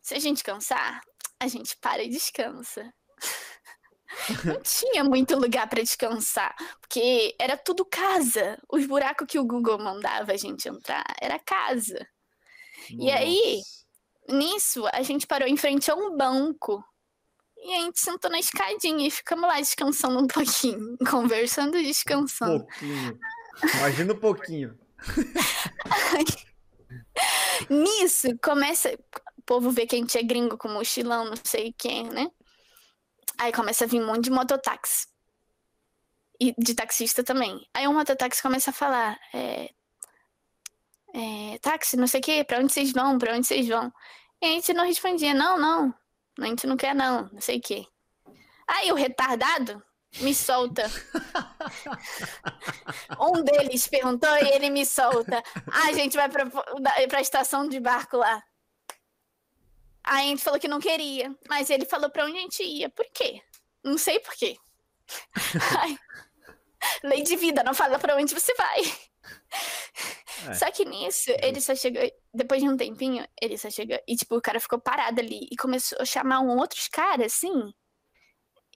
se 0.03 0.15
a 0.15 0.19
gente 0.19 0.43
cansar, 0.43 1.01
a 1.41 1.47
gente 1.47 1.77
para 1.81 2.03
e 2.03 2.09
descansa. 2.09 2.93
Não 4.45 4.61
tinha 4.63 5.05
muito 5.05 5.37
lugar 5.37 5.69
pra 5.69 5.83
descansar, 5.83 6.57
porque 6.81 7.37
era 7.39 7.57
tudo 7.57 7.85
casa. 7.85 8.59
Os 8.69 8.87
buracos 8.87 9.27
que 9.29 9.39
o 9.39 9.47
Google 9.47 9.79
mandava 9.79 10.33
a 10.33 10.37
gente 10.37 10.69
entrar 10.69 11.05
era 11.21 11.39
casa. 11.39 12.07
E 12.91 13.11
aí? 13.11 13.57
Nossa. 13.57 13.79
Nisso, 14.31 14.87
a 14.93 15.03
gente 15.03 15.27
parou 15.27 15.49
em 15.49 15.57
frente 15.57 15.91
a 15.91 15.95
um 15.95 16.17
banco. 16.17 16.85
E 17.65 17.75
a 17.75 17.81
gente 17.81 18.01
sentou 18.01 18.31
na 18.31 18.39
escadinha 18.39 19.07
e 19.07 19.11
ficamos 19.11 19.49
lá 19.49 19.59
descansando 19.59 20.21
um 20.21 20.27
pouquinho, 20.27 20.97
conversando 21.11 21.77
e 21.77 21.85
descansando. 21.85 22.65
Pouquinho. 22.65 23.19
Imagina 23.77 24.13
um 24.13 24.19
pouquinho. 24.19 24.79
Nisso, 27.69 28.29
começa. 28.43 28.93
O 29.37 29.43
povo 29.43 29.71
vê 29.71 29.87
que 29.87 29.97
a 29.97 29.99
gente 29.99 30.17
é 30.17 30.23
gringo 30.23 30.57
com 30.57 30.69
mochilão, 30.69 31.25
não 31.25 31.35
sei 31.43 31.75
quem, 31.77 32.05
né? 32.05 32.31
Aí 33.39 33.53
começa 33.53 33.85
a 33.85 33.89
vir 33.89 34.01
um 34.01 34.07
monte 34.07 34.25
de 34.25 34.31
mototáxi. 34.31 35.07
E 36.41 36.55
de 36.57 36.75
taxista 36.75 37.25
também. 37.25 37.67
Aí 37.75 37.89
um 37.89 37.95
mototáxi 37.95 38.43
começa 38.43 38.71
a 38.71 38.73
falar: 38.73 39.19
é, 39.35 39.71
é, 41.15 41.59
táxi, 41.59 41.97
não 41.97 42.07
sei 42.07 42.21
o 42.21 42.23
quê, 42.23 42.45
pra 42.45 42.59
onde 42.59 42.73
vocês 42.73 42.93
vão? 42.93 43.19
Pra 43.19 43.35
onde 43.35 43.47
vocês 43.47 43.67
vão? 43.67 43.93
E 44.41 44.47
a 44.47 44.51
gente 44.51 44.73
não 44.73 44.85
respondia: 44.85 45.35
não, 45.35 45.59
não, 45.59 45.95
a 46.45 46.47
gente 46.47 46.67
não 46.67 46.77
quer, 46.77 46.95
não, 46.95 47.29
não 47.33 47.41
sei 47.41 47.59
o 47.59 47.63
quê. 47.63 47.87
Aí 48.67 48.93
o 48.93 48.95
retardado 48.95 49.83
me 50.21 50.35
solta. 50.35 50.85
Um 53.21 53.43
deles 53.43 53.87
perguntou 53.89 54.35
e 54.37 54.49
ele 54.55 54.71
me 54.71 54.85
solta. 54.85 55.43
Ah, 55.71 55.89
a 55.89 55.93
gente 55.93 56.17
vai 56.17 56.29
pra, 56.29 56.47
pra 57.09 57.21
estação 57.21 57.69
de 57.69 57.81
barco 57.81 58.17
lá. 58.17 58.43
Aí 60.05 60.27
a 60.27 60.29
gente 60.29 60.43
falou 60.43 60.59
que 60.59 60.69
não 60.69 60.81
queria, 60.81 61.35
mas 61.49 61.71
ele 61.71 61.85
falou 61.85 62.11
pra 62.11 62.25
onde 62.25 62.39
a 62.39 62.41
gente 62.41 62.63
ia. 62.63 62.89
Por 62.89 63.07
quê? 63.13 63.43
Não 63.85 63.99
sei 63.99 64.21
por 64.21 64.35
quê. 64.35 64.57
Ai, 65.79 65.99
lei 67.03 67.23
de 67.23 67.37
vida, 67.37 67.63
não 67.63 67.75
fala 67.75 67.99
pra 67.99 68.17
onde 68.17 68.35
você 68.35 68.55
vai. 68.55 68.81
É. 70.49 70.55
Só 70.55 70.71
que 70.71 70.85
nisso, 70.85 71.31
ele 71.43 71.61
só 71.61 71.75
chegou, 71.75 72.03
depois 72.39 72.63
de 72.63 72.69
um 72.69 72.77
tempinho, 72.77 73.27
ele 73.43 73.59
só 73.59 73.69
chegou, 73.69 73.99
e 74.07 74.17
tipo, 74.17 74.37
o 74.37 74.41
cara 74.41 74.61
ficou 74.61 74.81
parado 74.81 75.21
ali 75.21 75.49
e 75.51 75.57
começou 75.57 75.99
a 76.01 76.05
chamar 76.05 76.41
um 76.41 76.57
outros 76.57 76.89
caras, 76.89 77.35
assim. 77.35 77.75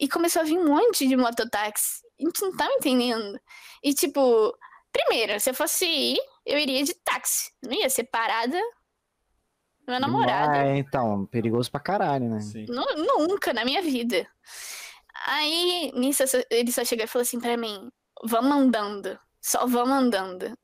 E 0.01 0.09
começou 0.09 0.43
a 0.43 0.45
vir 0.45 0.59
um 0.59 0.67
monte 0.67 1.07
de 1.07 1.17
mototáxi. 1.17 2.03
A 2.21 2.25
gente 2.25 2.43
não 2.43 2.57
tava 2.57 2.73
entendendo. 2.73 3.39
E 3.83 3.95
tipo, 3.95 4.53
primeiro, 4.93 5.39
se 5.39 5.51
eu 5.51 5.55
fosse 5.55 5.87
ir, 5.87 6.19
eu 6.45 6.59
iria 6.59 6.83
de 6.83 6.95
táxi. 6.95 7.53
Não 7.63 7.73
ia 7.73 7.89
ser 7.89 8.05
parada. 8.05 8.59
Meu 9.87 10.01
namorado. 10.01 10.57
É, 10.57 10.77
então, 10.77 11.27
perigoso 11.27 11.71
pra 11.71 11.81
caralho, 11.81 12.29
né? 12.29 12.39
Nunca 12.69 13.53
na 13.53 13.65
minha 13.65 13.83
vida. 13.83 14.27
Aí, 15.27 15.93
nisso, 15.95 16.25
ele 16.51 16.73
só 16.73 16.85
chegou 16.85 17.05
e 17.05 17.09
falou 17.09 17.23
assim 17.23 17.41
pra 17.41 17.57
mim: 17.57 17.91
vamos 18.25 18.53
andando. 18.53 19.19
Só 19.41 19.67
vamos 19.67 19.93
andando. 19.93 20.57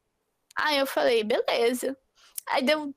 Aí 0.56 0.78
eu 0.78 0.86
falei: 0.86 1.22
beleza. 1.22 1.96
Aí 2.50 2.62
deu 2.62 2.94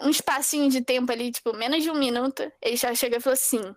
um 0.00 0.10
espacinho 0.10 0.70
de 0.70 0.82
tempo 0.82 1.10
ali, 1.12 1.30
tipo, 1.30 1.52
menos 1.54 1.82
de 1.82 1.90
um 1.90 1.94
minuto. 1.94 2.50
Ele 2.60 2.76
já 2.76 2.94
chegou 2.94 3.18
e 3.18 3.20
falou 3.20 3.34
assim: 3.34 3.74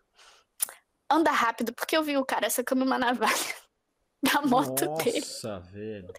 anda 1.09 1.31
rápido, 1.31 1.73
porque 1.73 1.95
eu 1.95 2.03
vi 2.03 2.17
o 2.17 2.25
cara 2.25 2.49
sacando 2.49 2.83
uma 2.83 2.97
navalha 2.97 3.55
da 4.23 4.41
moto 4.41 4.87
dele. 4.97 5.19
Nossa, 5.19 5.59
velho. 5.59 6.13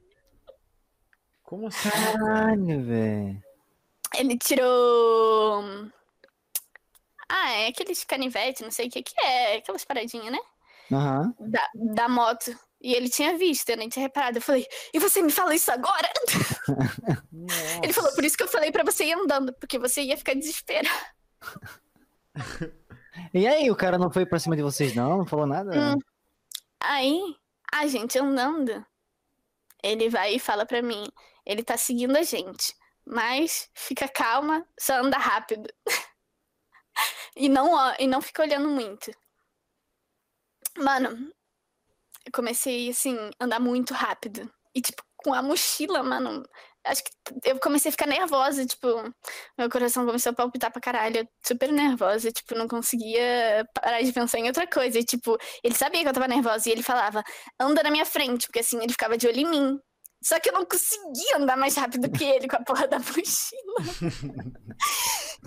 Como 1.42 1.66
assim? 1.66 1.90
cara? 1.90 2.18
Caralho, 2.18 2.84
velho. 2.84 3.42
Ele 4.14 4.38
tirou. 4.38 5.62
Ah, 7.28 7.50
é 7.52 7.68
aqueles 7.68 8.04
canivete, 8.04 8.62
não 8.62 8.70
sei 8.70 8.88
o 8.88 8.90
que 8.90 9.02
que 9.02 9.20
é, 9.20 9.56
aquelas 9.56 9.84
paradinhas, 9.84 10.32
né? 10.32 10.38
Aham. 10.90 11.34
da, 11.38 11.68
da 11.74 12.08
moto. 12.08 12.58
E 12.80 12.94
ele 12.94 13.08
tinha 13.08 13.36
visto, 13.36 13.68
eu 13.70 13.76
nem 13.76 13.88
tinha 13.88 14.04
reparado. 14.04 14.38
Eu 14.38 14.42
falei, 14.42 14.66
e 14.94 14.98
você 14.98 15.20
me 15.20 15.32
fala 15.32 15.54
isso 15.54 15.70
agora? 15.70 16.08
Ele 17.82 17.92
falou, 17.92 18.14
por 18.14 18.24
isso 18.24 18.36
que 18.36 18.42
eu 18.44 18.48
falei 18.48 18.70
pra 18.70 18.84
você 18.84 19.04
ir 19.06 19.14
andando, 19.14 19.52
porque 19.54 19.78
você 19.78 20.02
ia 20.02 20.16
ficar 20.16 20.34
desesperado. 20.34 20.88
E 23.34 23.46
aí, 23.48 23.68
o 23.70 23.76
cara 23.76 23.98
não 23.98 24.12
foi 24.12 24.24
pra 24.24 24.38
cima 24.38 24.54
de 24.54 24.62
vocês, 24.62 24.94
não? 24.94 25.18
Não 25.18 25.26
falou 25.26 25.46
nada? 25.46 25.70
Hum. 25.76 25.98
Aí, 26.80 27.20
a 27.72 27.86
gente 27.88 28.18
andando, 28.18 28.84
ele 29.82 30.08
vai 30.08 30.34
e 30.34 30.38
fala 30.38 30.64
pra 30.64 30.80
mim, 30.80 31.04
ele 31.44 31.64
tá 31.64 31.76
seguindo 31.76 32.16
a 32.16 32.22
gente, 32.22 32.74
mas 33.04 33.68
fica 33.74 34.08
calma, 34.08 34.64
só 34.78 34.94
anda 34.94 35.18
rápido. 35.18 35.68
e, 37.36 37.48
não, 37.48 37.74
e 37.98 38.06
não 38.06 38.22
fica 38.22 38.42
olhando 38.42 38.68
muito. 38.68 39.10
Mano, 40.76 41.32
eu 42.28 42.32
comecei, 42.32 42.90
assim, 42.90 43.16
a 43.40 43.44
andar 43.44 43.58
muito 43.58 43.94
rápido. 43.94 44.50
E, 44.74 44.80
tipo, 44.82 45.02
com 45.16 45.32
a 45.34 45.42
mochila, 45.42 46.02
mano, 46.02 46.44
acho 46.84 47.02
que 47.02 47.10
eu 47.44 47.58
comecei 47.58 47.88
a 47.88 47.92
ficar 47.92 48.06
nervosa, 48.06 48.66
tipo, 48.66 48.86
meu 49.58 49.70
coração 49.70 50.06
começou 50.06 50.30
a 50.30 50.34
palpitar 50.34 50.70
pra 50.70 50.80
caralho, 50.80 51.26
super 51.44 51.72
nervosa, 51.72 52.30
tipo, 52.30 52.54
não 52.54 52.68
conseguia 52.68 53.66
parar 53.74 54.02
de 54.02 54.12
pensar 54.12 54.38
em 54.38 54.46
outra 54.46 54.66
coisa. 54.66 54.98
E, 54.98 55.04
tipo, 55.04 55.36
ele 55.64 55.74
sabia 55.74 56.02
que 56.02 56.08
eu 56.08 56.12
tava 56.12 56.28
nervosa 56.28 56.68
e 56.68 56.72
ele 56.72 56.82
falava, 56.82 57.24
anda 57.58 57.82
na 57.82 57.90
minha 57.90 58.04
frente, 58.04 58.46
porque 58.46 58.60
assim 58.60 58.78
ele 58.78 58.92
ficava 58.92 59.16
de 59.16 59.26
olho 59.26 59.40
em 59.40 59.50
mim. 59.50 59.78
Só 60.22 60.38
que 60.40 60.50
eu 60.50 60.52
não 60.52 60.66
conseguia 60.66 61.36
andar 61.36 61.56
mais 61.56 61.76
rápido 61.76 62.10
que 62.10 62.24
ele 62.24 62.48
com 62.48 62.56
a 62.56 62.64
porra 62.64 62.88
da 62.88 62.98
mochila. 63.00 64.12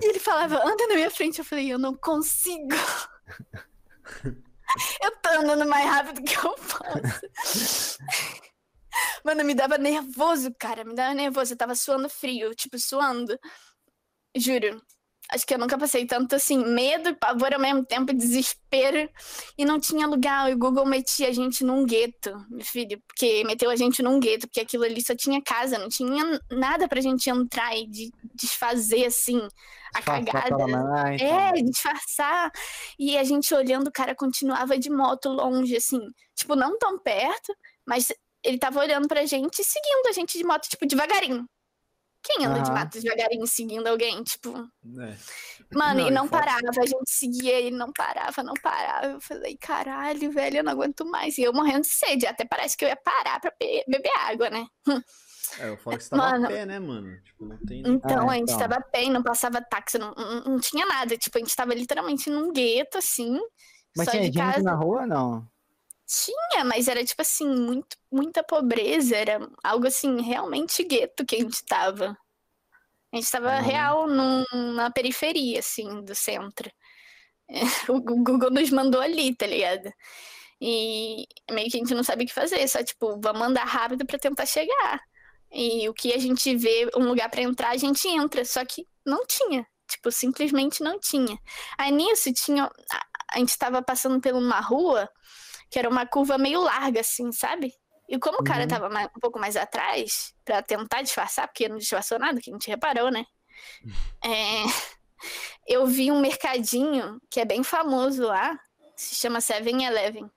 e 0.01 0.05
ele 0.05 0.19
falava, 0.19 0.65
anda 0.65 0.88
na 0.88 0.95
minha 0.95 1.11
frente. 1.11 1.39
Eu 1.39 1.45
falei, 1.45 1.71
eu 1.71 1.77
não 1.77 1.93
consigo. 1.95 2.69
eu 5.03 5.11
tô 5.17 5.30
andando 5.30 5.67
mais 5.67 5.86
rápido 5.86 6.24
que 6.24 6.36
eu 6.36 6.55
posso. 6.55 7.97
Mano, 9.24 9.43
me 9.43 9.53
dava 9.53 9.78
nervoso, 9.78 10.53
cara. 10.59 10.84
Me 10.84 10.95
dava 10.95 11.13
nervoso. 11.13 11.53
Eu 11.53 11.57
tava 11.57 11.76
suando 11.76 12.09
frio, 12.09 12.53
tipo, 12.55 12.78
suando. 12.80 13.38
Juro. 14.36 14.82
Acho 15.34 15.45
que 15.47 15.53
eu 15.53 15.57
nunca 15.57 15.77
passei 15.77 16.05
tanto 16.05 16.36
assim, 16.36 16.57
medo 16.57 17.09
e 17.09 17.15
pavor 17.15 17.53
ao 17.53 17.59
mesmo 17.59 17.86
tempo, 17.86 18.13
desespero. 18.13 19.09
E 19.57 19.63
não 19.63 19.79
tinha 19.79 20.05
lugar. 20.05 20.51
O 20.51 20.57
Google 20.57 20.86
metia 20.86 21.29
a 21.29 21.32
gente 21.32 21.63
num 21.63 21.86
gueto, 21.86 22.36
meu 22.49 22.65
filho. 22.65 23.01
Porque 23.07 23.41
meteu 23.45 23.69
a 23.69 23.75
gente 23.77 24.03
num 24.03 24.19
gueto, 24.19 24.47
porque 24.47 24.59
aquilo 24.59 24.84
ali 24.84 25.01
só 25.01 25.15
tinha 25.15 25.41
casa, 25.41 25.77
não 25.79 25.88
tinha 25.88 26.38
nada 26.51 26.86
pra 26.88 26.99
gente 26.99 27.29
entrar 27.29 27.73
e 27.77 27.88
de- 27.88 28.11
desfazer 28.36 29.05
assim 29.05 29.39
a 29.95 30.01
cagada. 30.01 30.49
então. 31.15 31.39
É, 31.39 31.51
disfarçar. 31.63 32.51
E 32.99 33.17
a 33.17 33.23
gente 33.23 33.53
olhando, 33.53 33.88
o 33.88 33.91
cara 33.91 34.13
continuava 34.13 34.77
de 34.77 34.89
moto 34.89 35.29
longe, 35.29 35.77
assim. 35.77 35.99
Tipo, 36.36 36.55
não 36.55 36.77
tão 36.77 36.99
perto, 36.99 37.55
mas 37.86 38.11
ele 38.43 38.57
tava 38.57 38.79
olhando 38.79 39.07
pra 39.07 39.25
gente 39.25 39.59
e 39.61 39.63
seguindo 39.63 40.07
a 40.07 40.11
gente 40.11 40.38
de 40.38 40.43
moto, 40.43 40.67
tipo, 40.67 40.86
devagarinho. 40.86 41.45
Quem 42.24 42.45
anda 42.45 42.61
de 42.61 42.69
moto 42.72 42.99
devagarinho 42.99 43.47
seguindo 43.47 43.88
alguém? 43.88 44.24
Tipo, 44.24 44.49
É. 44.99 45.17
mano, 45.76 45.99
Não, 46.01 46.05
e 46.05 46.07
e 46.09 46.11
não 46.11 46.28
parava, 46.28 46.59
a 46.69 46.86
gente 46.86 47.09
seguia 47.09 47.59
ele 47.59 47.76
não 47.76 47.91
parava, 47.91 48.43
não 48.43 48.53
parava. 48.61 49.07
Eu 49.07 49.22
falei, 49.22 49.57
caralho, 49.57 50.32
velho, 50.32 50.57
eu 50.57 50.63
não 50.63 50.72
aguento 50.74 51.03
mais. 51.05 51.38
E 51.38 51.43
eu 51.43 51.51
morrendo 51.53 51.82
de 51.82 51.88
sede, 51.88 52.28
até 52.28 52.45
parece 52.45 52.78
que 52.78 52.86
eu 52.86 52.89
ia 52.89 52.95
parar 52.95 53.39
pra 53.39 53.51
be- 53.59 53.84
beber 53.88 54.11
água, 54.19 54.49
né? 54.49 54.65
É, 55.59 55.76
que 55.76 55.84
você 55.84 56.09
tava 56.09 56.32
Mano. 56.32 56.45
a 56.45 56.49
pé, 56.49 56.65
né, 56.65 56.80
mano? 56.80 57.22
Tipo, 57.24 57.45
não 57.45 57.57
tem. 57.65 57.84
Então, 57.86 58.30
Ah, 58.30 58.34
a 58.34 58.36
gente 58.36 58.53
então. 58.53 58.69
tava 58.69 58.86
bem, 58.93 59.09
não 59.11 59.24
passava 59.24 59.61
táxi, 59.61 59.97
não, 59.97 60.13
não, 60.15 60.41
não 60.43 60.59
tinha 60.59 60.86
nada. 60.86 61.17
Tipo, 61.17 61.38
a 61.38 61.41
gente 61.41 61.55
tava 61.55 61.74
literalmente 61.74 62.30
num 62.30 62.53
gueto, 62.53 62.97
assim. 62.99 63.38
Mas 63.97 64.05
só 64.05 64.11
tinha 64.11 64.30
de 64.30 64.38
gente 64.38 64.53
casa. 64.53 64.63
na 64.63 64.76
rua, 64.76 65.05
não? 65.05 65.45
Tinha, 66.14 66.66
mas 66.66 66.88
era 66.89 67.03
tipo 67.05 67.22
assim, 67.22 67.47
muito, 67.47 67.95
muita 68.12 68.43
pobreza, 68.43 69.16
era 69.16 69.39
algo 69.64 69.88
assim, 69.88 70.22
realmente 70.22 70.84
gueto 70.84 71.26
que 71.26 71.36
a 71.38 71.39
gente 71.39 71.64
tava. 71.66 72.18
A 73.14 73.18
gente 73.18 73.32
tava 73.32 73.51
Ah. 73.51 73.62
real 73.62 74.07
num- 74.07 74.43
na 74.76 74.91
periferia, 74.91 75.59
assim, 75.59 76.03
do 76.03 76.14
centro. 76.16 76.70
O 77.89 78.01
Google 78.01 78.49
nos 78.51 78.70
mandou 78.72 79.01
ali, 79.01 79.36
tá 79.36 79.45
ligado? 79.47 79.91
E 80.62 81.26
meio 81.51 81.70
que 81.72 81.78
a 81.78 81.80
gente 81.80 81.93
não 81.93 82.03
sabe 82.03 82.24
o 82.24 82.28
que 82.28 82.34
fazer, 82.34 82.68
só 82.68 82.84
tipo, 82.84 83.20
vamos 83.22 83.41
andar 83.47 83.66
rápido 83.66 84.05
pra 84.05 84.20
tentar 84.20 84.45
chegar. 84.45 85.01
E 85.51 85.88
o 85.89 85.93
que 85.93 86.14
a 86.14 86.18
gente 86.18 86.55
vê, 86.55 86.89
um 86.95 87.07
lugar 87.07 87.30
pra 87.30 87.41
entrar, 87.41 87.70
a 87.72 87.78
gente 87.78 88.07
entra, 88.07 88.45
só 88.45 88.64
que 88.66 88.88
não 89.05 89.26
tinha. 89.26 89.66
Tipo, 89.89 90.12
simplesmente 90.12 90.82
não 90.84 90.99
tinha. 90.99 91.38
Aí 91.78 91.91
nisso 91.91 92.32
tinha. 92.34 92.70
A 93.34 93.39
gente 93.39 93.57
tava 93.57 93.82
passando 93.82 94.22
por 94.22 94.34
uma 94.34 94.59
rua 94.62 95.09
que 95.72 95.80
era 95.80 95.89
uma 95.89 96.05
curva 96.05 96.38
meio 96.38 96.61
larga, 96.61 96.99
assim, 96.99 97.32
sabe? 97.32 97.74
E 98.09 98.19
como 98.19 98.39
o 98.39 98.43
cara 98.43 98.63
Uhum. 98.63 98.67
tava 98.67 98.89
mais- 98.89 99.07
um 99.15 99.19
pouco 99.22 99.39
mais 99.39 99.55
atrás, 99.55 100.36
pra 100.43 100.61
tentar 100.61 101.01
disfarçar, 101.01 101.47
porque 101.47 101.69
não 101.69 101.78
disfarçou 101.78 102.19
nada, 102.19 102.39
que 102.41 102.49
a 102.49 102.53
gente 102.53 102.67
reparou, 102.69 103.09
né? 103.09 103.26
É, 104.24 104.63
eu 105.67 105.86
vi 105.88 106.11
um 106.11 106.19
mercadinho 106.19 107.22
que 107.30 107.39
é 107.39 107.45
bem 107.45 107.63
famoso 107.63 108.24
lá, 108.24 108.59
se 108.95 109.15
chama 109.15 109.39
7-Eleven. 109.39 110.30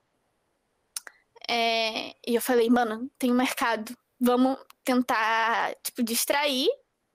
É, 1.49 2.11
e 2.27 2.35
eu 2.35 2.41
falei, 2.41 2.71
mano, 2.71 3.11
tem 3.19 3.31
um 3.31 3.37
mercado, 3.37 3.95
vamos 4.21 4.57
tentar, 4.85 5.75
tipo, 5.83 6.03
distrair 6.03 6.69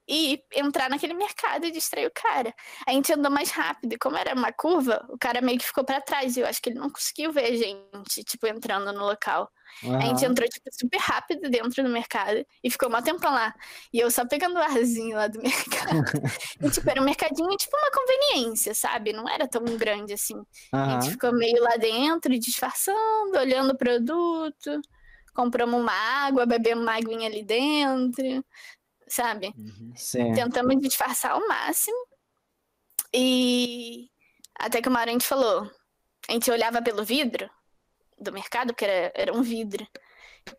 e 0.09 0.41
entrar 0.55 0.89
naquele 0.89 1.13
mercado 1.13 1.65
e 1.65 1.71
distrair 1.71 2.07
o 2.07 2.11
cara. 2.11 2.51
A 2.87 2.91
gente 2.91 3.13
andou 3.13 3.31
mais 3.31 3.51
rápido, 3.51 3.93
e 3.93 3.97
como 3.97 4.17
era 4.17 4.33
uma 4.33 4.51
curva, 4.51 5.05
o 5.09 5.17
cara 5.19 5.39
meio 5.39 5.59
que 5.59 5.65
ficou 5.65 5.85
pra 5.85 6.01
trás, 6.01 6.35
e 6.35 6.39
eu 6.39 6.47
acho 6.47 6.59
que 6.59 6.69
ele 6.69 6.79
não 6.79 6.89
conseguiu 6.89 7.31
ver 7.31 7.45
a 7.45 7.55
gente, 7.55 8.23
tipo, 8.23 8.47
entrando 8.47 8.91
no 8.91 9.05
local. 9.05 9.47
A 9.83 10.01
gente 10.01 10.25
entrou, 10.25 10.49
tipo, 10.49 10.67
super 10.73 10.97
rápido 10.97 11.47
dentro 11.47 11.83
do 11.83 11.89
mercado 11.89 12.43
e 12.63 12.71
ficou 12.71 12.89
um 12.89 13.01
tempão 13.03 13.31
lá. 13.31 13.53
E 13.93 13.99
eu 13.99 14.09
só 14.09 14.25
pegando 14.25 14.55
o 14.55 14.63
arzinho 14.63 15.15
lá 15.15 15.27
do 15.27 15.39
mercado. 15.43 16.03
e, 16.59 16.69
tipo, 16.71 16.89
era 16.89 16.99
um 16.99 17.05
mercadinho, 17.05 17.55
tipo, 17.55 17.77
uma 17.77 17.91
conveniência, 17.91 18.73
sabe? 18.73 19.13
Não 19.13 19.29
era 19.29 19.47
tão 19.47 19.63
grande 19.77 20.13
assim. 20.13 20.35
A 20.73 20.77
Aham. 20.77 21.01
gente 21.01 21.11
ficou 21.11 21.31
meio 21.33 21.61
lá 21.61 21.77
dentro, 21.77 22.37
disfarçando, 22.39 23.37
olhando 23.37 23.73
o 23.73 23.77
produto. 23.77 24.81
Compramos 25.35 25.79
uma 25.79 25.93
água, 25.93 26.47
bebemos 26.47 26.83
uma 26.83 26.95
aguinha 26.97 27.29
ali 27.29 27.43
dentro, 27.43 28.43
sabe? 29.09 29.53
Uhum. 29.57 30.33
Tentamos 30.33 30.79
disfarçar 30.81 31.31
ao 31.31 31.47
máximo. 31.47 31.97
E 33.13 34.09
até 34.55 34.81
que 34.81 34.89
uma 34.89 34.99
hora 34.99 35.09
a 35.09 35.13
gente 35.13 35.25
falou. 35.25 35.69
A 36.27 36.31
gente 36.31 36.51
olhava 36.51 36.81
pelo 36.81 37.03
vidro 37.03 37.49
do 38.17 38.31
mercado, 38.31 38.67
porque 38.67 38.85
era, 38.85 39.11
era 39.15 39.33
um 39.33 39.41
vidro. 39.41 39.87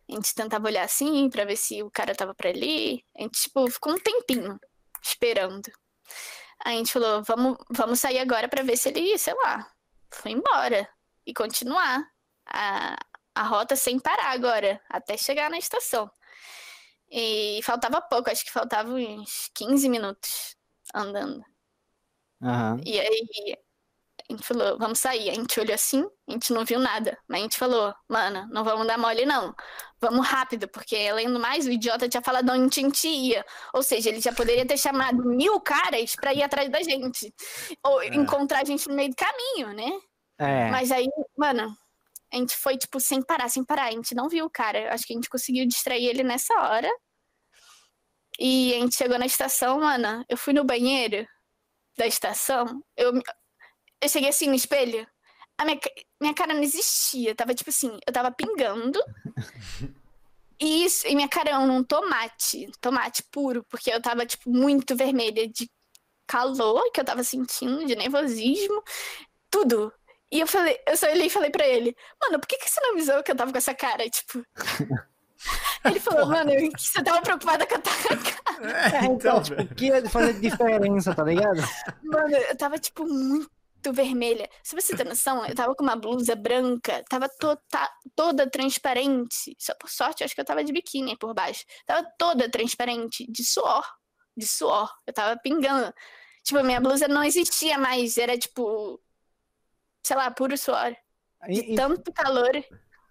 A 0.08 0.14
gente 0.14 0.34
tentava 0.34 0.66
olhar 0.66 0.84
assim 0.84 1.28
pra 1.30 1.44
ver 1.44 1.56
se 1.56 1.82
o 1.82 1.90
cara 1.90 2.14
tava 2.14 2.34
por 2.34 2.46
ali. 2.46 3.04
A 3.16 3.22
gente, 3.22 3.42
tipo, 3.42 3.70
ficou 3.70 3.92
um 3.92 3.98
tempinho 3.98 4.58
esperando. 5.02 5.70
Aí 6.64 6.74
a 6.74 6.78
gente 6.78 6.92
falou, 6.92 7.22
vamos, 7.22 7.56
vamos 7.70 8.00
sair 8.00 8.18
agora 8.18 8.48
pra 8.48 8.62
ver 8.62 8.76
se 8.76 8.88
ele, 8.88 9.16
sei 9.18 9.34
lá, 9.34 9.66
foi 10.10 10.32
embora. 10.32 10.88
E 11.26 11.32
continuar 11.32 12.04
a, 12.46 12.96
a 13.34 13.42
rota 13.42 13.76
sem 13.76 13.98
parar 13.98 14.32
agora, 14.32 14.80
até 14.88 15.16
chegar 15.16 15.50
na 15.50 15.58
estação. 15.58 16.10
E 17.10 17.60
faltava 17.62 18.00
pouco, 18.00 18.30
acho 18.30 18.44
que 18.44 18.52
faltava 18.52 18.92
uns 18.92 19.50
15 19.54 19.88
minutos 19.88 20.56
andando. 20.94 21.44
Aham. 22.42 22.80
E 22.84 23.00
aí 23.00 23.56
a 24.28 24.32
gente 24.32 24.46
falou, 24.46 24.78
vamos 24.78 25.00
sair. 25.00 25.28
A 25.28 25.34
gente 25.34 25.58
olhou 25.58 25.74
assim, 25.74 26.06
a 26.28 26.32
gente 26.32 26.52
não 26.52 26.64
viu 26.64 26.78
nada. 26.78 27.18
Mas 27.28 27.40
a 27.40 27.42
gente 27.42 27.58
falou, 27.58 27.92
mano, 28.08 28.46
não 28.52 28.62
vamos 28.62 28.86
dar 28.86 28.96
mole, 28.96 29.26
não. 29.26 29.54
Vamos 30.00 30.26
rápido, 30.26 30.68
porque 30.68 30.96
além 30.96 31.30
do 31.30 31.40
mais, 31.40 31.66
o 31.66 31.70
idiota 31.70 32.08
tinha 32.08 32.22
falado 32.22 32.50
onde 32.50 32.80
a 32.80 32.82
gente 32.82 33.08
ia. 33.08 33.44
Ou 33.74 33.82
seja, 33.82 34.08
ele 34.08 34.20
já 34.20 34.32
poderia 34.32 34.64
ter 34.64 34.78
chamado 34.78 35.24
mil 35.24 35.60
caras 35.60 36.14
pra 36.14 36.32
ir 36.32 36.42
atrás 36.42 36.70
da 36.70 36.80
gente. 36.82 37.34
Ou 37.84 38.02
encontrar 38.04 38.60
a 38.60 38.64
gente 38.64 38.88
no 38.88 38.94
meio 38.94 39.10
do 39.10 39.16
caminho, 39.16 39.74
né? 39.74 39.90
É. 40.38 40.70
Mas 40.70 40.92
aí, 40.92 41.08
mano, 41.36 41.76
a 42.32 42.36
gente 42.36 42.56
foi, 42.56 42.76
tipo, 42.78 43.00
sem 43.00 43.22
parar, 43.22 43.48
sem 43.48 43.64
parar. 43.64 43.86
A 43.86 43.90
gente 43.90 44.14
não 44.14 44.28
viu 44.28 44.44
o 44.44 44.50
cara. 44.50 44.92
Acho 44.94 45.04
que 45.06 45.12
a 45.12 45.16
gente 45.16 45.28
conseguiu 45.28 45.66
distrair 45.66 46.06
ele 46.06 46.22
nessa 46.22 46.54
hora. 46.54 46.90
E 48.38 48.74
a 48.74 48.78
gente 48.80 48.96
chegou 48.96 49.18
na 49.18 49.26
estação, 49.26 49.80
mano. 49.80 50.24
Eu 50.28 50.36
fui 50.36 50.52
no 50.52 50.64
banheiro 50.64 51.26
da 51.98 52.06
estação. 52.06 52.82
Eu, 52.96 53.12
eu 54.00 54.08
cheguei 54.08 54.28
assim 54.28 54.46
no 54.46 54.54
espelho. 54.54 55.06
A 55.58 55.64
minha, 55.64 55.78
minha 56.20 56.34
cara 56.34 56.54
não 56.54 56.62
existia. 56.62 57.34
Tava 57.34 57.54
tipo 57.54 57.70
assim, 57.70 57.98
eu 58.06 58.12
tava 58.12 58.30
pingando. 58.30 59.00
E, 60.62 60.84
isso, 60.84 61.06
e 61.06 61.14
minha 61.14 61.26
cara 61.26 61.48
era 61.48 61.58
um 61.58 61.82
tomate. 61.82 62.70
Tomate 62.82 63.24
puro. 63.32 63.64
Porque 63.64 63.90
eu 63.90 64.02
tava, 64.02 64.26
tipo, 64.26 64.50
muito 64.50 64.94
vermelha 64.94 65.48
de 65.48 65.70
calor 66.26 66.92
que 66.92 67.00
eu 67.00 67.04
tava 67.04 67.24
sentindo, 67.24 67.86
de 67.86 67.96
nervosismo. 67.96 68.82
Tudo. 69.50 69.90
E 70.32 70.40
eu 70.40 70.46
falei, 70.46 70.78
eu 70.86 70.96
só 70.96 71.06
olhei 71.10 71.26
e 71.26 71.30
falei 71.30 71.50
pra 71.50 71.66
ele, 71.66 71.94
mano, 72.22 72.38
por 72.38 72.46
que, 72.46 72.56
que 72.56 72.70
você 72.70 72.80
não 72.80 72.92
avisou 72.92 73.22
que 73.22 73.32
eu 73.32 73.36
tava 73.36 73.50
com 73.50 73.58
essa 73.58 73.74
cara? 73.74 74.08
Tipo. 74.08 74.44
Ele 75.84 75.98
falou, 75.98 76.26
mano, 76.26 76.50
eu- 76.52 76.70
você 76.76 77.02
tava 77.02 77.22
preocupada 77.22 77.66
com 77.66 77.74
a 77.74 77.78
tua 77.78 77.92
cara. 78.44 78.70
É, 78.70 78.96
É, 78.96 78.98
então, 79.06 79.14
então, 79.14 79.42
tipo, 79.42 79.62
o 79.62 79.74
que 79.74 79.86
ia 79.86 80.08
fazer 80.10 80.34
diferença, 80.38 81.14
tá 81.14 81.24
ligado? 81.24 81.60
Mano, 82.02 82.36
eu 82.36 82.56
tava, 82.56 82.78
tipo, 82.78 83.06
muito 83.06 83.48
vermelha. 83.92 84.46
Se 84.62 84.74
você 84.76 84.94
ter 84.94 85.06
noção, 85.06 85.44
eu 85.46 85.54
tava 85.54 85.74
com 85.74 85.82
uma 85.82 85.96
blusa 85.96 86.36
branca, 86.36 87.02
tava 87.08 87.26
tota- 87.40 87.90
toda 88.14 88.48
transparente. 88.50 89.56
Só 89.58 89.74
por 89.74 89.88
sorte, 89.88 90.20
eu 90.20 90.26
acho 90.26 90.34
que 90.34 90.40
eu 90.42 90.44
tava 90.44 90.62
de 90.62 90.72
biquíni 90.72 91.16
por 91.16 91.32
baixo. 91.32 91.64
Tava 91.86 92.06
toda 92.18 92.50
transparente, 92.50 93.24
de 93.30 93.42
suor. 93.42 93.84
De 94.36 94.46
suor. 94.46 94.92
Eu 95.06 95.14
tava 95.14 95.40
pingando. 95.40 95.90
Tipo, 96.44 96.62
minha 96.62 96.80
blusa 96.82 97.08
não 97.08 97.24
existia 97.24 97.78
mais. 97.78 98.18
Era, 98.18 98.36
tipo, 98.36 99.00
sei 100.02 100.16
lá, 100.16 100.30
puro 100.30 100.56
suor. 100.56 100.94
De 101.48 101.60
E- 101.60 101.72
e- 101.72 101.74
tanto 101.76 102.12
calor. 102.12 102.50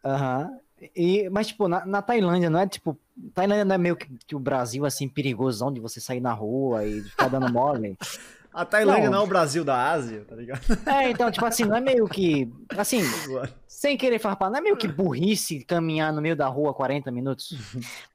Aham. 0.03 0.59
E, 0.95 1.29
mas, 1.29 1.47
tipo, 1.47 1.67
na, 1.67 1.85
na 1.85 2.01
Tailândia, 2.01 2.49
não 2.49 2.59
é 2.59 2.67
tipo. 2.67 2.97
Tailândia 3.33 3.65
não 3.65 3.75
é 3.75 3.77
meio 3.77 3.97
que, 3.97 4.07
que 4.25 4.35
o 4.35 4.39
Brasil, 4.39 4.85
assim, 4.85 5.09
perigosão 5.09 5.73
de 5.73 5.79
você 5.81 5.99
sair 5.99 6.21
na 6.21 6.31
rua 6.31 6.85
e 6.85 7.01
ficar 7.03 7.27
dando 7.27 7.49
mole. 7.51 7.97
A 8.53 8.63
Tailândia 8.65 9.05
Não. 9.05 9.11
não 9.11 9.19
é 9.19 9.23
o 9.23 9.27
Brasil 9.27 9.63
da 9.65 9.91
Ásia, 9.91 10.25
tá 10.25 10.35
ligado? 10.35 10.61
É, 10.87 11.09
então, 11.11 11.29
tipo 11.29 11.45
assim, 11.45 11.65
não 11.65 11.75
é 11.75 11.81
meio 11.81 12.07
que. 12.07 12.47
Assim, 12.77 13.01
sem 13.67 13.97
querer 13.97 14.19
farpar, 14.19 14.49
não 14.49 14.57
é 14.57 14.61
meio 14.61 14.77
que 14.77 14.87
burrice 14.87 15.63
caminhar 15.65 16.13
no 16.13 16.21
meio 16.21 16.35
da 16.35 16.47
rua 16.47 16.73
40 16.73 17.11
minutos? 17.11 17.53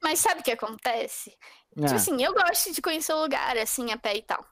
Mas 0.01 0.19
sabe 0.19 0.41
o 0.41 0.43
que 0.43 0.51
acontece? 0.51 1.31
Tipo 1.75 1.91
Ah, 1.91 1.95
assim, 1.95 2.23
eu 2.23 2.33
gosto 2.33 2.73
de 2.73 2.81
conhecer 2.81 3.13
o 3.13 3.21
lugar, 3.21 3.57
assim, 3.57 3.91
a 3.91 3.97
pé 3.97 4.15
e 4.17 4.21
tal. 4.23 4.43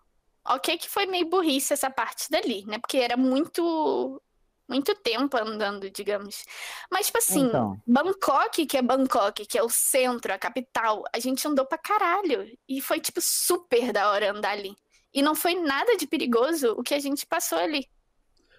Ok 0.46 0.78
que 0.78 0.90
foi 0.90 1.06
meio 1.06 1.30
burrice 1.30 1.74
essa 1.74 1.90
parte 1.90 2.30
dali, 2.30 2.66
né? 2.66 2.78
Porque 2.80 2.98
era 2.98 3.18
muito... 3.18 4.22
Muito 4.66 4.96
tempo 4.96 5.36
andando, 5.38 5.90
digamos. 5.90 6.46
Mas, 6.90 7.08
tipo 7.08 7.18
assim, 7.18 7.48
Então. 7.48 7.78
Bangkok, 7.86 8.66
que 8.66 8.78
é 8.78 8.82
Bangkok, 8.82 9.46
que 9.46 9.58
é 9.58 9.62
o 9.62 9.68
centro, 9.70 10.34
a 10.34 10.38
capital, 10.38 11.04
a 11.14 11.20
gente 11.20 11.46
andou 11.46 11.66
pra 11.66 11.78
caralho. 11.78 12.50
E 12.68 12.80
foi, 12.80 13.02
tipo, 13.02 13.20
super 13.22 13.92
da 13.92 14.10
hora 14.10 14.32
andar 14.32 14.52
ali. 14.52 14.74
E 15.14 15.22
não 15.22 15.36
foi 15.36 15.54
nada 15.56 15.98
de 15.98 16.08
perigoso 16.08 16.76
o 16.78 16.82
que 16.82 16.94
a 16.94 17.00
gente 17.00 17.26
passou 17.26 17.58
ali, 17.58 17.88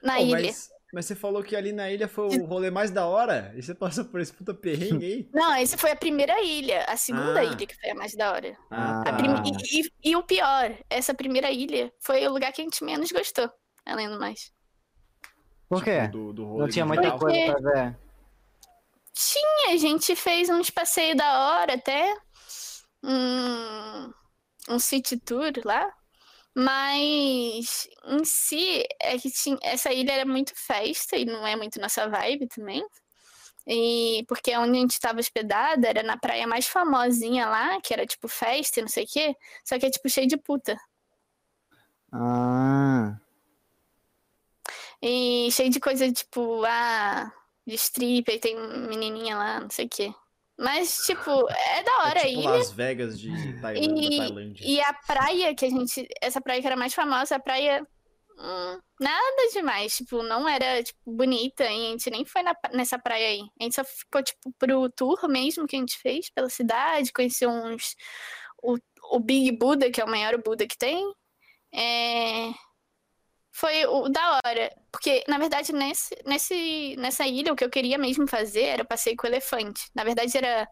na 0.02 0.16
Pô, 0.16 0.22
ilha. 0.24 0.42
mas, 0.42 0.68
mas 0.94 1.04
você 1.06 1.14
falou 1.14 1.42
que 1.42 1.54
ali 1.56 1.72
na 1.72 1.90
ilha 1.90 2.06
foi 2.08 2.26
o 2.38 2.44
rolê 2.46 2.70
mais 2.70 2.90
da 2.90 3.06
hora. 3.06 3.52
E 3.56 3.62
você 3.62 3.74
passou 3.74 4.04
por 4.04 4.20
esse 4.20 4.32
puta 4.32 4.54
perrengue 4.54 5.04
aí? 5.04 5.28
Não, 5.34 5.52
essa 5.54 5.76
foi 5.76 5.90
a 5.90 5.96
primeira 5.96 6.40
ilha. 6.42 6.84
A 6.88 6.96
segunda 6.96 7.40
Ah. 7.40 7.44
ilha 7.44 7.66
que 7.66 7.74
foi 7.78 7.90
a 7.90 7.94
mais 7.94 8.14
da 8.14 8.32
hora. 8.32 8.56
Ah, 8.70 9.02
Ah. 9.04 9.10
A 9.10 9.12
prim- 9.12 9.42
e, 9.44 9.80
e- 9.80 10.10
e 10.10 10.16
o 10.16 10.22
pior, 10.22 10.72
essa 10.88 11.12
primeira 11.12 11.50
ilha 11.50 11.92
foi 12.00 12.26
o 12.26 12.32
lugar 12.32 12.52
que 12.52 12.60
a 12.62 12.64
gente 12.64 12.82
menos 12.84 13.10
gostou, 13.12 13.50
além 13.84 14.08
do 14.08 14.18
mais. 14.18 14.52
Por 15.68 15.82
quê? 15.82 16.02
Tipo, 16.02 16.12
Do, 16.12 16.32
do 16.32 16.44
rolê 16.46 16.62
Não 16.62 16.68
tinha 16.68 16.84
de 16.84 16.88
muita 16.92 17.18
coisa 17.18 17.52
pra 17.52 17.72
ver. 17.72 17.96
Tinha, 19.12 19.74
a 19.74 19.76
gente 19.76 20.14
fez 20.16 20.48
uns 20.48 20.70
passeios 20.70 21.16
da 21.16 21.38
hora 21.58 21.74
até. 21.74 22.16
Um, 23.02 24.12
um 24.70 24.78
city 24.78 25.18
tour 25.18 25.52
lá. 25.64 25.92
Mas 26.54 27.88
em 28.04 28.24
si, 28.24 28.84
é 29.00 29.18
que 29.18 29.30
tinha, 29.30 29.58
essa 29.62 29.92
ilha 29.92 30.12
era 30.12 30.24
muito 30.24 30.52
festa 30.54 31.16
e 31.16 31.24
não 31.24 31.44
é 31.46 31.56
muito 31.56 31.80
nossa 31.80 32.08
vibe 32.08 32.46
também. 32.46 32.86
E 33.66 34.24
porque 34.28 34.56
onde 34.56 34.76
a 34.76 34.80
gente 34.80 34.92
estava 34.92 35.18
hospedada 35.18 35.88
era 35.88 36.02
na 36.02 36.16
praia 36.16 36.46
mais 36.46 36.66
famosinha 36.66 37.48
lá, 37.48 37.80
que 37.80 37.92
era 37.92 38.06
tipo 38.06 38.28
festa 38.28 38.78
e 38.78 38.82
não 38.82 38.88
sei 38.88 39.04
o 39.04 39.08
quê. 39.08 39.36
Só 39.64 39.78
que 39.78 39.86
é 39.86 39.90
tipo 39.90 40.08
cheio 40.08 40.28
de 40.28 40.36
puta. 40.36 40.78
Ah. 42.12 43.18
E 45.02 45.48
cheio 45.50 45.70
de 45.70 45.80
coisa 45.80 46.10
tipo, 46.12 46.62
ah, 46.64 47.32
de 47.66 47.74
stripper, 47.74 48.38
tem 48.40 48.56
menininha 48.88 49.36
lá, 49.36 49.60
não 49.60 49.70
sei 49.70 49.86
o 49.86 49.88
quê. 49.88 50.14
Mas, 50.58 50.98
tipo, 51.04 51.30
é 51.50 51.82
da 51.82 51.98
hora 52.04 52.20
é 52.20 52.22
a 52.22 52.28
tipo. 52.28 52.42
Las 52.48 52.70
Vegas 52.70 53.18
de 53.18 53.60
Tailândia. 53.60 54.06
E, 54.08 54.18
Tailândia. 54.18 54.64
e 54.66 54.80
a 54.80 54.92
praia 54.94 55.54
que 55.54 55.64
a 55.64 55.70
gente. 55.70 56.06
Essa 56.22 56.40
praia 56.40 56.60
que 56.60 56.66
era 56.66 56.76
mais 56.76 56.94
famosa, 56.94 57.36
a 57.36 57.40
praia. 57.40 57.84
hum, 58.38 58.78
nada 59.00 59.48
demais. 59.52 59.96
Tipo, 59.96 60.22
não 60.22 60.48
era 60.48 60.82
tipo, 60.82 60.98
bonita. 61.04 61.64
E 61.64 61.66
a 61.88 61.90
gente 61.90 62.08
nem 62.10 62.24
foi 62.24 62.42
na- 62.42 62.54
nessa 62.72 62.98
praia 62.98 63.26
aí. 63.28 63.40
A 63.60 63.64
gente 63.64 63.74
só 63.74 63.84
ficou, 63.84 64.22
tipo, 64.22 64.52
pro 64.58 64.88
tour 64.90 65.28
mesmo 65.28 65.66
que 65.66 65.74
a 65.76 65.78
gente 65.80 65.98
fez 65.98 66.30
pela 66.30 66.48
cidade, 66.48 67.12
conheceu 67.12 67.50
uns. 67.50 67.96
O, 68.62 68.76
o 69.12 69.18
Big 69.20 69.50
Buda, 69.52 69.90
que 69.90 70.00
é 70.00 70.04
o 70.04 70.08
maior 70.10 70.40
Buda 70.42 70.66
que 70.66 70.78
tem. 70.78 71.04
É, 71.74 72.50
foi 73.54 73.86
o 73.86 74.08
da 74.08 74.40
hora. 74.44 74.76
Porque, 74.90 75.22
na 75.28 75.38
verdade, 75.38 75.72
nesse, 75.72 76.16
nesse, 76.26 76.96
nessa 76.98 77.24
ilha, 77.24 77.52
o 77.52 77.56
que 77.56 77.64
eu 77.64 77.70
queria 77.70 77.96
mesmo 77.96 78.26
fazer 78.26 78.62
era 78.64 78.84
passeio 78.84 79.16
com 79.16 79.28
o 79.28 79.30
elefante. 79.30 79.88
Na 79.94 80.02
verdade, 80.02 80.36
era 80.36 80.68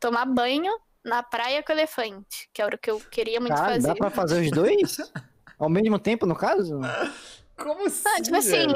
tomar 0.00 0.26
banho 0.26 0.76
na 1.04 1.22
praia 1.22 1.62
com 1.62 1.72
o 1.72 1.76
elefante, 1.76 2.50
que 2.52 2.60
era 2.60 2.74
o 2.74 2.78
que 2.78 2.90
eu 2.90 2.98
queria 2.98 3.38
muito 3.38 3.54
Cara, 3.54 3.74
fazer. 3.74 3.86
dá 3.86 3.94
pra 3.94 4.10
fazer 4.10 4.42
os 4.42 4.50
dois? 4.50 4.96
Ao 5.56 5.68
mesmo 5.68 5.96
tempo, 5.96 6.26
no 6.26 6.34
caso? 6.34 6.80
Como 7.56 7.86
assim? 7.86 8.02
Não, 8.04 8.20
tipo 8.20 8.36
assim, 8.36 8.66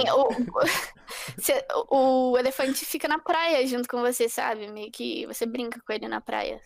o, 1.90 1.90
o, 1.96 2.30
o 2.30 2.38
elefante 2.38 2.86
fica 2.86 3.08
na 3.08 3.18
praia 3.18 3.66
junto 3.66 3.88
com 3.88 4.00
você, 4.00 4.28
sabe? 4.28 4.68
Meio 4.68 4.92
que 4.92 5.26
você 5.26 5.44
brinca 5.44 5.80
com 5.84 5.92
ele 5.92 6.06
na 6.06 6.20
praia. 6.20 6.60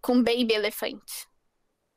Com 0.00 0.14
o 0.14 0.22
baby 0.22 0.54
elefante. 0.54 1.28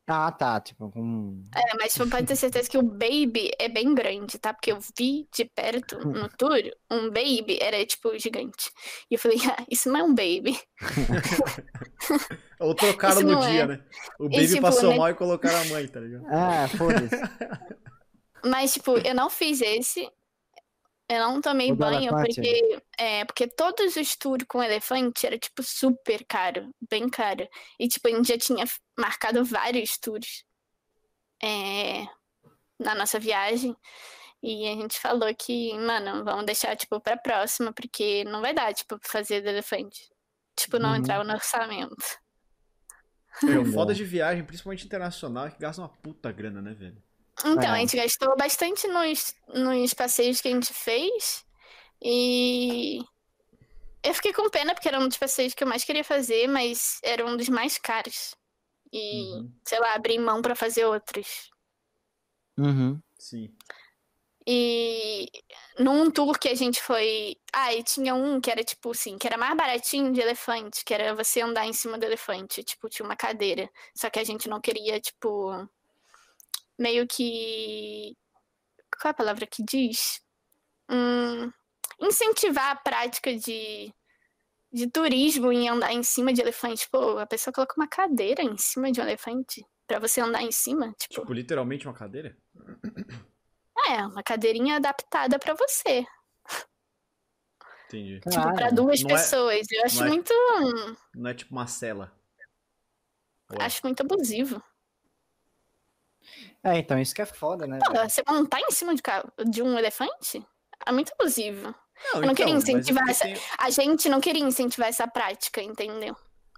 Ah, 0.08 0.32
tá. 0.32 0.62
Tipo, 0.62 0.90
com. 0.90 1.46
É, 1.54 1.76
mas 1.78 1.92
você 1.92 2.06
pode 2.06 2.26
ter 2.26 2.36
certeza 2.38 2.70
que 2.70 2.78
o 2.78 2.82
baby 2.82 3.52
é 3.60 3.68
bem 3.68 3.94
grande, 3.94 4.40
tá? 4.40 4.54
Porque 4.54 4.72
eu 4.72 4.80
vi 4.98 5.28
de 5.36 5.44
perto 5.44 6.00
no 6.00 6.30
tour, 6.30 6.62
um 6.90 7.10
baby 7.10 7.60
era 7.62 7.86
tipo 7.86 8.18
gigante. 8.18 8.72
E 9.12 9.16
eu 9.16 9.20
falei, 9.20 9.38
ah, 9.50 9.66
isso 9.70 9.90
não 9.92 10.00
é 10.00 10.04
um 10.04 10.16
baby. 10.16 10.58
Ou 12.60 12.74
trocaram 12.74 13.20
Isso 13.20 13.28
no 13.28 13.40
dia, 13.42 13.64
é. 13.64 13.68
né? 13.68 13.84
O 14.18 14.26
E, 14.26 14.30
baby 14.30 14.48
tipo, 14.48 14.62
passou 14.62 14.92
né? 14.92 14.98
mal 14.98 15.10
e 15.10 15.14
colocaram 15.14 15.60
a 15.60 15.66
mãe, 15.66 15.88
tá 15.88 16.00
ligado? 16.00 16.26
Ah, 16.28 16.68
foda-se. 16.70 17.16
Mas, 18.46 18.74
tipo, 18.74 18.98
eu 18.98 19.14
não 19.14 19.30
fiz 19.30 19.62
esse. 19.62 20.10
Eu 21.10 21.20
não 21.20 21.40
tomei 21.42 21.72
O 21.72 21.76
do 21.76 21.80
banho 21.80 22.10
porque, 22.12 22.82
é, 22.98 23.24
porque 23.24 23.48
todos 23.48 23.96
os 23.96 24.16
tours 24.18 24.44
com 24.48 24.62
elefante 24.62 25.26
era, 25.26 25.40
tipo, 25.40 25.64
super 25.64 26.26
caro, 26.26 26.70
bem 26.90 27.08
caro. 27.10 27.48
E, 27.80 27.88
tipo, 27.88 28.08
a 28.10 28.12
gente 28.12 28.28
já 28.28 28.38
tinha 28.38 28.66
marcado 29.00 29.44
vários 29.46 29.98
tours 29.98 30.44
é, 31.42 32.06
na 32.78 32.94
nossa 32.94 33.20
viagem. 33.20 33.74
E 34.44 34.68
a 34.68 34.76
gente 34.76 35.00
falou 35.00 35.34
que, 35.34 35.74
mano, 35.80 36.24
vamos 36.26 36.46
deixar, 36.46 36.76
tipo, 36.76 37.00
pra 37.00 37.16
próxima, 37.18 37.72
porque 37.72 38.24
não 38.26 38.42
vai 38.42 38.54
dar, 38.54 38.74
tipo, 38.74 39.00
pra 39.00 39.10
fazer 39.10 39.42
do 39.42 39.50
elefante. 39.50 40.10
Tipo, 40.56 40.78
não 40.78 40.90
Uhum. 40.90 40.96
entrava 40.98 41.24
no 41.24 41.34
orçamento. 41.34 41.96
Bom. 43.42 43.66
foda 43.74 43.94
de 43.94 44.04
viagem, 44.04 44.44
principalmente 44.44 44.86
internacional, 44.86 45.48
é 45.48 45.52
que 45.52 45.60
gasta 45.60 45.82
uma 45.82 45.90
puta 45.90 46.32
grana, 46.32 46.62
né, 46.62 46.74
velho? 46.74 47.02
Então, 47.46 47.74
É. 47.74 47.78
a 47.78 47.80
gente 47.80 47.96
gastou 47.96 48.36
bastante 48.36 48.88
nos, 48.88 49.34
nos 49.54 49.94
passeios 49.94 50.42
que 50.42 50.48
a 50.48 50.52
gente 50.52 50.74
fez. 50.74 51.46
E 52.02 53.00
eu 54.04 54.14
fiquei 54.14 54.34
com 54.34 54.50
pena, 54.50 54.74
porque 54.74 54.88
era 54.88 55.00
um 55.00 55.08
dos 55.08 55.18
passeios 55.18 55.54
que 55.54 55.64
eu 55.64 55.68
mais 55.68 55.84
queria 55.84 56.04
fazer, 56.04 56.48
mas 56.48 57.00
era 57.04 57.26
um 57.26 57.38
dos 57.38 57.50
mais 57.50 57.78
caros. 57.78 58.36
E, 58.92 59.22
Uhum. 59.34 59.52
sei 59.66 59.80
lá, 59.80 59.94
abri 59.94 60.18
mão 60.18 60.42
pra 60.42 60.56
fazer 60.56 60.86
outros. 60.86 61.50
Uhum. 62.58 63.00
Sim. 63.20 63.54
E 64.50 65.30
num 65.78 66.10
tour 66.10 66.40
que 66.40 66.48
a 66.48 66.56
gente 66.56 66.82
foi. 66.82 67.36
Ah, 67.54 67.74
e 67.74 67.84
tinha 67.84 68.16
um 68.16 68.40
que 68.40 68.50
era 68.50 68.64
tipo 68.64 68.92
assim, 68.92 69.18
que 69.18 69.28
era 69.28 69.38
mais 69.38 69.56
baratinho 69.58 70.12
de 70.14 70.22
elefante, 70.22 70.86
que 70.86 70.94
era 70.94 71.14
você 71.14 71.42
andar 71.42 71.66
em 71.68 71.74
cima 71.74 71.98
do 71.98 72.06
elefante. 72.06 72.64
Tipo, 72.64 72.88
tinha 72.90 73.06
uma 73.06 73.16
cadeira. 73.18 73.70
Só 73.94 74.10
que 74.10 74.20
a 74.20 74.24
gente 74.24 74.48
não 74.48 74.62
queria, 74.62 75.00
tipo. 75.02 75.52
Meio 76.78 77.08
que. 77.08 78.16
Qual 79.02 79.10
é 79.10 79.12
a 79.12 79.14
palavra 79.14 79.48
que 79.48 79.64
diz? 79.64 80.22
Hum, 80.90 81.52
incentivar 82.00 82.72
a 82.72 82.76
prática 82.76 83.36
de, 83.36 83.94
de 84.72 84.90
turismo 84.90 85.52
em 85.52 85.68
andar 85.70 85.92
em 85.94 86.04
cima 86.04 86.32
de 86.34 86.42
elefante. 86.42 86.88
Pô, 86.90 87.18
a 87.20 87.26
pessoa 87.28 87.54
coloca 87.54 87.74
uma 87.78 87.88
cadeira 87.88 88.42
em 88.44 88.58
cima 88.58 88.92
de 88.92 89.00
um 89.00 89.04
elefante 89.04 89.66
pra 89.88 90.00
você 90.00 90.22
andar 90.22 90.42
em 90.44 90.52
cima. 90.52 90.94
Tipo, 91.00 91.22
Tipo, 91.22 91.34
literalmente 91.34 91.88
uma 91.88 91.94
cadeira? 91.94 92.38
é, 93.88 94.06
uma 94.06 94.24
cadeirinha 94.24 94.76
adaptada 94.78 95.38
pra 95.40 95.54
você. 95.54 96.06
Entendi. 97.86 98.20
Tipo, 98.20 98.32
pra 98.42 98.54
Caralho. 98.54 98.76
duas 98.76 99.02
não 99.02 99.10
é- 99.10 99.14
pessoas. 99.14 99.68
Eu 99.72 99.84
acho 99.86 100.00
não 100.00 100.06
é- 100.06 100.10
muito. 100.10 100.34
Não 101.16 101.30
é 101.30 101.34
tipo 101.34 101.54
uma 101.54 101.68
cela. 101.68 102.14
Ou 103.50 103.62
é? 103.62 103.66
Acho 103.66 103.82
muito 103.84 104.02
abusivo. 104.02 104.62
É, 106.64 106.78
então, 106.78 107.00
isso 107.00 107.14
que 107.16 107.22
é 107.22 107.26
foda, 107.26 107.66
né? 107.68 107.80
Pô, 107.86 107.94
você 107.94 108.22
montar 108.28 108.60
em 108.62 108.72
cima 108.72 108.94
de, 108.96 109.02
de 109.50 109.62
um 109.62 109.78
elefante? 109.78 110.46
É 110.86 110.92
muito 110.92 111.12
abusivo. 111.20 111.74
Não, 112.14 112.22
eu 112.22 112.28
não 112.28 112.36
queria 112.36 112.54
então, 112.54 112.62
mas 112.62 112.70
é 112.70 112.72
incentivar 112.74 113.10
essa- 113.10 113.24
tem- 113.26 113.38
A 113.60 113.70
gente 113.70 114.10
não 114.10 114.22
queria 114.22 114.44
incentivar 114.44 114.88
essa 114.90 115.08
prática, 115.08 115.62
entendeu? 115.62 116.16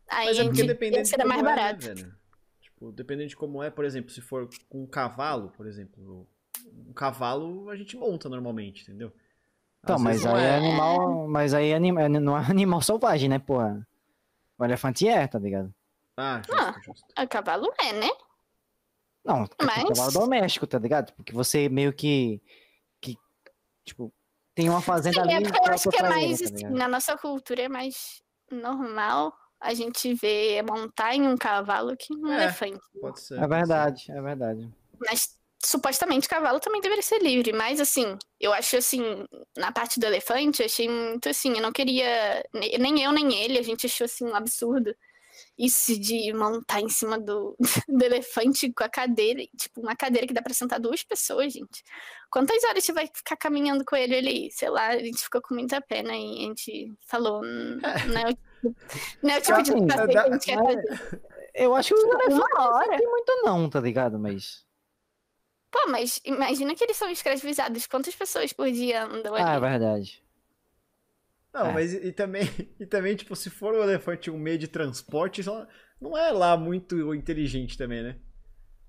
Aí 0.09 0.25
Mas 0.27 0.37
é 0.37 0.41
a 0.41 0.43
porque 0.45 0.57
gente 0.57 0.67
dependendo 0.67 1.03
de 1.09 1.17
mais 1.25 1.39
é, 1.39 1.43
né, 1.43 1.49
barato. 1.55 1.85
velho? 1.85 2.15
Tipo, 2.61 2.91
dependendo 2.91 3.29
de 3.29 3.35
como 3.37 3.61
é, 3.63 3.69
por 3.69 3.85
exemplo, 3.85 4.09
se 4.11 4.21
for 4.21 4.49
com 4.67 4.83
um 4.83 4.87
cavalo, 4.87 5.49
por 5.51 5.65
exemplo, 5.67 6.27
um 6.87 6.93
cavalo 6.93 7.69
a 7.69 7.75
gente 7.75 7.95
monta 7.95 8.27
normalmente, 8.27 8.83
entendeu? 8.83 9.13
Então, 9.83 9.97
mas 9.97 10.25
aí 10.25 10.43
é 10.43 10.47
é- 10.47 10.55
animal. 10.57 11.27
Mas 11.27 11.53
aí 11.53 11.69
é 11.69 11.75
anima- 11.75 12.09
não 12.09 12.37
é 12.37 12.41
animal 12.49 12.81
selvagem, 12.81 13.29
né, 13.29 13.39
porra? 13.39 13.87
O 14.57 14.65
elefante 14.65 15.07
é, 15.07 15.25
tá 15.27 15.39
ligado? 15.39 15.73
Ah, 16.17 16.41
Ah. 16.51 16.73
justo, 16.73 16.81
justo. 16.83 17.05
O 17.17 17.27
cavalo 17.29 17.71
é, 17.79 17.93
né? 17.93 18.09
Não, 19.25 19.43
é 19.43 19.65
Mas- 19.65 19.83
cavalo 19.89 20.11
doméstico, 20.11 20.65
tá 20.67 20.79
ligado? 20.79 21.13
Porque 21.13 21.33
você 21.33 21.67
meio 21.69 21.93
que. 21.93 22.41
que 23.01 23.17
tipo, 23.85 24.13
tem 24.55 24.69
uma 24.69 24.81
fazenda 24.81 25.23
Sim, 25.23 25.31
é 25.31 25.35
ali. 25.35 25.45
porque 25.51 25.69
eu 25.69 25.73
acho 25.73 25.89
que 25.89 25.95
é 25.97 25.99
pra 25.99 26.17
ele, 26.21 26.27
mais, 26.29 26.39
tá 26.41 26.45
assim, 26.55 26.65
na 26.69 26.87
nossa 26.87 27.17
cultura 27.17 27.61
é 27.63 27.69
mais 27.69 28.21
normal 28.51 29.33
a 29.59 29.73
gente 29.73 30.13
ver 30.13 30.63
montar 30.63 31.13
em 31.15 31.27
um 31.27 31.37
cavalo 31.37 31.95
que 31.97 32.13
um 32.15 32.27
É. 32.31 32.43
elefante. 32.43 32.79
Pode 32.99 33.19
ser. 33.21 33.39
É 33.41 33.47
verdade, 33.47 34.11
é 34.11 34.21
verdade. 34.21 34.69
Mas 34.99 35.37
supostamente 35.63 36.29
cavalo 36.29 36.59
também 36.61 36.79
deveria 36.81 37.03
ser 37.03 37.19
livre. 37.21 37.51
Mas 37.51 37.79
assim, 37.81 38.17
eu 38.39 38.53
acho 38.53 38.77
assim, 38.77 39.25
na 39.57 39.71
parte 39.71 39.99
do 39.99 40.05
elefante, 40.05 40.61
eu 40.61 40.65
achei 40.65 40.87
muito 40.89 41.27
assim, 41.29 41.53
eu 41.55 41.61
não 41.61 41.71
queria. 41.73 42.43
ne- 42.53 42.77
Nem 42.77 43.01
eu, 43.03 43.11
nem 43.11 43.33
ele, 43.35 43.57
a 43.59 43.61
gente 43.61 43.85
achou 43.85 44.05
assim 44.05 44.25
um 44.25 44.35
absurdo. 44.35 44.95
Isso 45.59 45.99
de 45.99 46.31
montar 46.33 46.79
em 46.79 46.87
cima 46.87 47.19
do, 47.19 47.55
do 47.89 48.03
elefante 48.05 48.71
com 48.71 48.83
a 48.83 48.89
cadeira, 48.89 49.41
tipo, 49.57 49.81
uma 49.81 49.93
cadeira 49.95 50.25
que 50.25 50.33
dá 50.33 50.41
pra 50.41 50.53
sentar 50.53 50.79
duas 50.79 51.03
pessoas, 51.03 51.51
gente. 51.51 51.83
Quantas 52.31 52.63
horas 52.63 52.81
você 52.83 52.93
vai 52.93 53.07
ficar 53.13 53.35
caminhando 53.35 53.83
com 53.83 53.95
ele 53.95 54.15
ali? 54.15 54.51
Sei 54.51 54.69
lá, 54.69 54.87
a 54.87 54.99
gente 54.99 55.17
ficou 55.21 55.41
com 55.41 55.53
muita 55.55 55.81
pena 55.81 56.15
e 56.15 56.45
a 56.45 56.47
gente 56.47 56.93
falou, 57.07 57.41
"Hum, 57.43 57.77
não 58.07 58.21
é 58.21 58.25
o 58.25 58.33
tipo, 58.33 58.75
não 59.21 59.29
é 59.31 59.37
o 59.37 59.41
tipo 59.41 59.61
de 59.63 59.71
Assim, 59.71 59.87
passeio 59.87 60.07
que 60.09 60.17
a 60.17 60.31
gente 60.31 60.45
quer 60.45 60.55
mas- 60.55 60.75
fazer. 60.75 61.21
Eu 61.55 61.75
acho 61.75 61.93
que 61.93 61.99
Uma 62.01 62.69
hora. 62.69 62.87
não 62.91 62.97
tem 62.97 63.07
muito, 63.07 63.41
não, 63.43 63.69
tá 63.69 63.81
ligado? 63.81 64.17
Mas. 64.17 64.63
Pô, 65.71 65.87
mas 65.89 66.19
imagina 66.23 66.73
que 66.73 66.83
eles 66.83 66.95
são 66.95 67.09
escravizados. 67.09 67.85
Quantas 67.85 68.15
pessoas 68.15 68.53
por 68.53 68.71
dia 68.71 69.03
andam 69.05 69.35
ali? 69.35 69.43
Ah, 69.43 69.55
é 69.55 69.59
verdade. 69.59 70.23
Não, 71.53 71.67
É. 71.67 71.73
mas 71.73 71.93
e, 71.93 72.07
e 72.07 72.11
também, 72.11 72.43
e 72.79 72.85
também, 72.85 73.15
tipo, 73.15 73.35
se 73.35 73.49
for 73.49 73.73
um 73.73 73.81
elefante 73.83 74.29
um 74.29 74.37
meio 74.37 74.57
de 74.57 74.67
transporte, 74.67 75.43
só 75.43 75.65
não 75.99 76.17
é 76.17 76.31
lá 76.31 76.55
muito 76.57 77.13
inteligente 77.13 77.77
também, 77.77 78.01
né? 78.03 78.17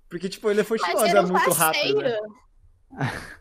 Porque, 0.08 0.28
tipo, 0.28 0.48
o 0.48 0.50
elefante 0.50 0.82
Mas 0.82 0.94
não 0.94 1.02
anda 1.04 1.22
um 1.22 1.28
muito 1.28 1.44
passeio. 1.56 1.98
rápido, 2.00 2.02
né? 2.02 2.18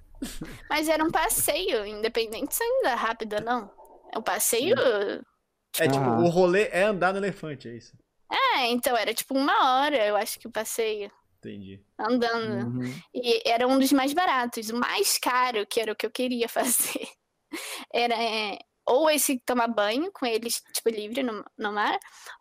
Mas 0.69 0.87
era 0.89 1.03
um 1.03 1.09
passeio, 1.11 1.85
independente 1.85 2.53
se 2.55 2.63
ainda 2.63 2.89
é 2.89 2.93
rápido 2.93 3.33
ou 3.37 3.41
não. 3.41 3.71
É 4.13 4.19
um 4.19 4.21
passeio. 4.21 4.75
É 5.79 5.87
tipo, 5.87 6.03
Ah. 6.03 6.19
o 6.19 6.29
rolê 6.29 6.67
é 6.71 6.83
andar 6.83 7.13
no 7.13 7.19
elefante, 7.19 7.67
é 7.69 7.75
isso. 7.75 7.97
É, 8.31 8.67
então 8.67 8.95
era 8.95 9.13
tipo 9.13 9.33
uma 9.35 9.81
hora, 9.81 10.05
eu 10.05 10.15
acho 10.15 10.39
que 10.39 10.47
o 10.47 10.51
passeio. 10.51 11.11
Entendi. 11.39 11.81
Andando. 11.97 12.67
Uhum. 12.67 12.93
E 13.13 13.41
era 13.49 13.65
um 13.67 13.79
dos 13.79 13.91
mais 13.93 14.13
baratos. 14.13 14.69
O 14.69 14.77
mais 14.77 15.17
caro, 15.17 15.65
que 15.65 15.79
era 15.79 15.91
o 15.91 15.95
que 15.95 16.05
eu 16.05 16.11
queria 16.11 16.49
fazer, 16.49 17.07
era 17.93 18.13
é, 18.13 18.59
ou 18.89 19.07
esse 19.07 19.39
tomar 19.45 19.67
banho 19.67 20.11
com 20.11 20.25
eles, 20.25 20.63
tipo, 20.73 20.89
livre 20.89 21.21
no, 21.21 21.45
no 21.55 21.71
mar, 21.71 21.97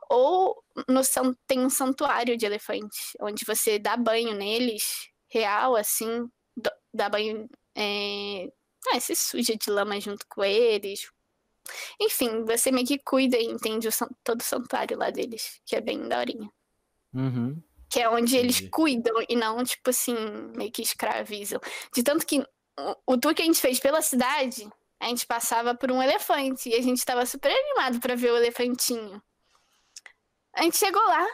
ou 0.09 0.65
no, 0.89 1.03
tem 1.47 1.61
um 1.61 1.69
santuário 1.69 2.39
de 2.39 2.47
elefante, 2.47 2.99
onde 3.21 3.45
você 3.45 3.79
dá 3.79 3.99
banho 3.99 4.35
neles, 4.35 5.11
real, 5.29 5.77
assim, 5.77 6.27
do- 6.57 6.73
dá 6.93 7.11
banho. 7.11 7.49
É, 7.77 8.51
ah, 8.91 8.99
se 8.99 9.15
suja 9.15 9.57
de 9.57 9.71
lama 9.71 10.01
junto 10.01 10.27
com 10.27 10.43
eles. 10.43 11.11
Enfim, 12.01 12.45
você 12.45 12.73
meio 12.73 12.87
que 12.87 12.99
cuida 12.99 13.37
e 13.37 13.45
entende 13.45 13.87
o 13.87 13.91
todo 14.25 14.41
o 14.41 14.45
santuário 14.45 14.97
lá 14.97 15.11
deles, 15.11 15.61
que 15.67 15.77
é 15.77 15.83
bem 15.83 16.09
daorinha. 16.09 16.51
Uhum. 17.13 17.63
Que 17.91 18.01
é 18.01 18.09
onde 18.09 18.37
eles 18.39 18.57
Entendi. 18.57 18.71
cuidam 18.71 19.15
e 19.29 19.37
não, 19.37 19.63
tipo 19.65 19.91
assim, 19.91 20.17
meio 20.57 20.73
que 20.73 20.81
escravizam. 20.81 21.61
De 21.95 22.03
tanto 22.03 22.27
que 22.27 22.41
o, 22.79 23.15
o 23.15 23.19
tour 23.19 23.35
que 23.35 23.43
a 23.43 23.45
gente 23.45 23.61
fez 23.61 23.79
pela 23.79 24.01
cidade, 24.01 24.67
a 25.01 25.07
gente 25.07 25.27
passava 25.27 25.75
por 25.75 25.91
um 25.93 26.03
elefante 26.03 26.69
e 26.69 26.75
a 26.75 26.83
gente 26.83 27.05
tava 27.05 27.25
super 27.27 27.51
animado 27.53 28.01
pra 28.01 28.15
ver 28.15 28.33
o 28.33 28.37
elefantinho. 28.37 29.23
A 30.53 30.63
gente 30.63 30.77
chegou 30.77 31.03
lá, 31.03 31.27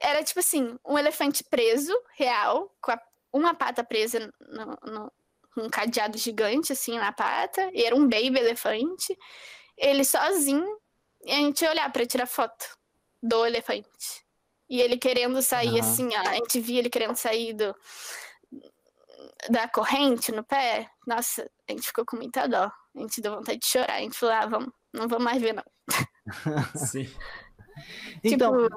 era 0.00 0.22
tipo 0.22 0.40
assim, 0.40 0.78
um 0.84 0.98
elefante 0.98 1.42
preso, 1.44 1.92
real, 2.16 2.72
com 2.80 2.92
a- 2.92 3.00
uma 3.32 3.54
pata 3.54 3.82
presa 3.82 4.32
no, 4.40 4.92
no- 4.92 5.12
um 5.56 5.68
cadeado 5.70 6.18
gigante, 6.18 6.72
assim, 6.72 6.98
na 6.98 7.12
pata, 7.12 7.70
e 7.72 7.84
era 7.84 7.94
um 7.94 8.08
baby 8.08 8.38
elefante, 8.38 9.16
ele 9.76 10.04
sozinho, 10.04 10.80
e 11.24 11.30
a 11.32 11.36
gente 11.36 11.62
ia 11.62 11.70
olhar 11.70 11.92
pra 11.92 12.04
tirar 12.06 12.26
foto 12.26 12.64
do 13.22 13.46
elefante. 13.46 14.24
E 14.68 14.80
ele 14.80 14.96
querendo 14.98 15.40
sair 15.42 15.78
Aham. 15.78 15.80
assim, 15.80 16.08
ó, 16.16 16.20
a 16.28 16.34
gente 16.34 16.60
via 16.60 16.78
ele 16.80 16.90
querendo 16.90 17.16
sair 17.16 17.52
do, 17.52 17.74
da 19.50 19.68
corrente 19.68 20.32
no 20.32 20.42
pé. 20.42 20.90
Nossa, 21.06 21.48
a 21.68 21.72
gente 21.72 21.86
ficou 21.86 22.04
com 22.06 22.16
muita 22.16 22.46
dó. 22.48 22.70
A 22.96 23.00
gente 23.00 23.20
deu 23.20 23.34
vontade 23.36 23.58
de 23.58 23.66
chorar. 23.66 23.94
A 23.96 24.00
gente 24.00 24.16
falou, 24.18 24.34
ah, 24.34 24.46
vamos, 24.46 24.70
não 24.92 25.08
vamos 25.08 25.24
mais 25.24 25.40
ver, 25.42 25.52
não. 25.52 25.64
Sim. 26.76 27.06
Então, 28.22 28.52
Tipo, 28.56 28.76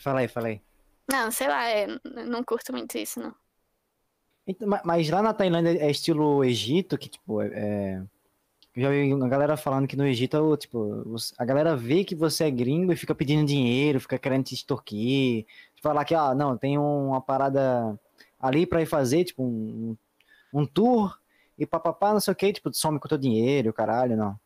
fala 0.00 0.20
aí, 0.20 0.28
fala 0.28 0.48
aí. 0.48 0.62
não, 1.10 1.30
sei 1.30 1.48
lá, 1.48 1.68
é, 1.68 1.86
não 2.26 2.42
curto 2.44 2.72
muito 2.72 2.96
isso, 2.96 3.20
não. 3.20 3.34
Então, 4.46 4.68
ma- 4.68 4.80
mas 4.84 5.08
lá 5.10 5.22
na 5.22 5.34
Tailândia 5.34 5.76
é 5.78 5.90
estilo 5.90 6.44
Egito, 6.44 6.96
que 6.96 7.08
tipo, 7.08 7.42
é. 7.42 7.48
é- 7.48 8.02
Eu 8.74 8.82
já 8.82 8.90
vi 8.90 9.12
uma 9.12 9.28
galera 9.28 9.56
falando 9.56 9.86
que 9.88 9.96
no 9.96 10.06
Egito, 10.06 10.56
tipo, 10.56 11.04
a 11.36 11.44
galera 11.44 11.76
vê 11.76 12.04
que 12.04 12.14
você 12.14 12.44
é 12.44 12.50
gringo 12.50 12.92
e 12.92 12.96
fica 12.96 13.14
pedindo 13.14 13.46
dinheiro, 13.46 14.00
fica 14.00 14.18
querendo 14.18 14.44
te 14.44 14.54
extorquir. 14.54 15.44
Falar 15.82 16.04
que, 16.04 16.14
ah, 16.14 16.34
não, 16.34 16.56
tem 16.56 16.78
uma 16.78 17.20
parada 17.20 17.98
ali 18.38 18.64
pra 18.66 18.80
ir 18.80 18.86
fazer, 18.86 19.24
tipo, 19.24 19.42
um, 19.42 19.96
um 20.54 20.64
tour 20.66 21.19
e 21.60 21.66
papapá, 21.66 22.12
não 22.12 22.20
sei 22.20 22.32
o 22.32 22.36
que, 22.36 22.52
tipo, 22.52 22.72
some 22.72 22.98
com 22.98 23.06
o 23.06 23.08
teu 23.08 23.18
dinheiro, 23.18 23.72
caralho, 23.72 24.16
não. 24.16 24.40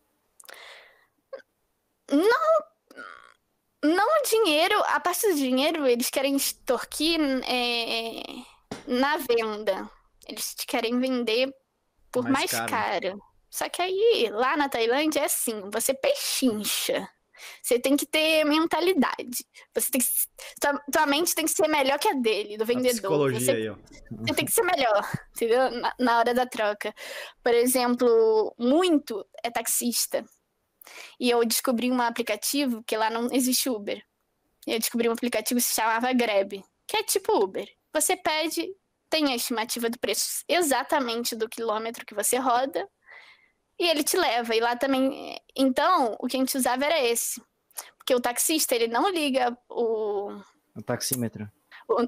Não 3.83 4.07
o 4.07 4.23
dinheiro, 4.29 4.83
a 4.87 4.99
parte 4.99 5.29
do 5.29 5.37
dinheiro, 5.37 5.87
eles 5.87 6.11
querem 6.11 6.35
extorquir 6.35 7.21
é, 7.47 8.23
na 8.87 9.19
venda. 9.19 9.89
Eles 10.27 10.55
te 10.55 10.67
querem 10.67 10.99
vender 10.99 11.55
por 12.11 12.25
Mais 12.25 12.51
mais, 12.51 12.51
caro. 12.51 12.71
caro. 12.71 13.23
Só 13.51 13.69
que 13.69 13.81
aí, 13.81 14.31
lá 14.33 14.57
na 14.57 14.69
Tailândia, 14.69 15.21
é 15.21 15.25
assim, 15.27 15.71
você 15.71 15.95
pechincha. 15.95 17.09
Você 17.63 17.79
tem 17.79 17.97
que 17.97 18.07
ter 18.07 18.45
mentalidade. 18.45 19.45
Você 19.75 19.91
tem 19.91 20.01
que, 20.01 20.07
tua, 20.61 20.81
tua 20.93 21.07
mente 21.07 21.35
tem 21.35 21.45
que 21.45 21.51
ser 21.51 21.69
melhor 21.69 21.99
que 21.99 22.09
a 22.09 22.13
dele, 22.13 22.57
do 22.57 22.63
A 22.63 22.67
vendedor. 22.67 22.93
psicologia 22.93 23.41
Você 23.41 23.51
aí, 23.51 23.69
ó. 23.69 23.77
você 24.11 24.35
tem 24.35 24.45
que 24.45 24.53
ser 24.53 24.63
melhor, 24.63 25.11
entendeu? 25.31 25.71
Na, 25.71 25.95
na 25.99 26.19
hora 26.19 26.35
da 26.35 26.47
troca. 26.47 26.95
Por 27.43 27.55
exemplo, 27.55 28.55
muito 28.59 29.27
é 29.43 29.51
taxista. 29.51 30.25
E 31.19 31.31
eu 31.31 31.45
descobri 31.45 31.91
um 31.91 32.01
aplicativo 32.01 32.83
que 32.83 32.97
lá 32.97 33.09
não 33.09 33.29
existe 33.33 33.71
Uber. 33.71 34.05
Eu 34.67 34.79
descobri 34.79 35.09
um 35.09 35.13
aplicativo 35.13 35.61
que 35.61 35.67
se 35.67 35.75
chamava 35.75 36.13
Grab, 36.13 36.63
que 36.87 36.97
é 36.97 37.03
tipo 37.03 37.33
Uber. 37.43 37.69
Você 37.93 38.17
pede, 38.17 38.69
tem 39.09 39.33
a 39.33 39.37
estimativa 39.37 39.89
do 39.89 39.99
preço 39.99 40.43
exatamente 40.49 41.37
do 41.37 41.49
quilômetro 41.49 42.05
que 42.05 42.15
você 42.15 42.37
roda, 42.37 42.89
e 43.79 43.89
ele 43.89 44.03
te 44.05 44.17
leva. 44.17 44.55
E 44.55 44.61
lá 44.61 44.77
também. 44.77 45.39
Então, 45.57 46.17
o 46.21 46.27
que 46.27 46.37
a 46.37 46.41
gente 46.41 46.57
usava 46.57 46.85
era 46.85 47.01
esse. 47.03 47.43
Porque 47.99 48.15
o 48.15 48.21
taxista, 48.21 48.75
ele 48.75 48.87
não 48.89 49.09
liga 49.11 49.57
o, 49.69 50.31
O 50.77 50.83
taxímetro. 50.83 51.51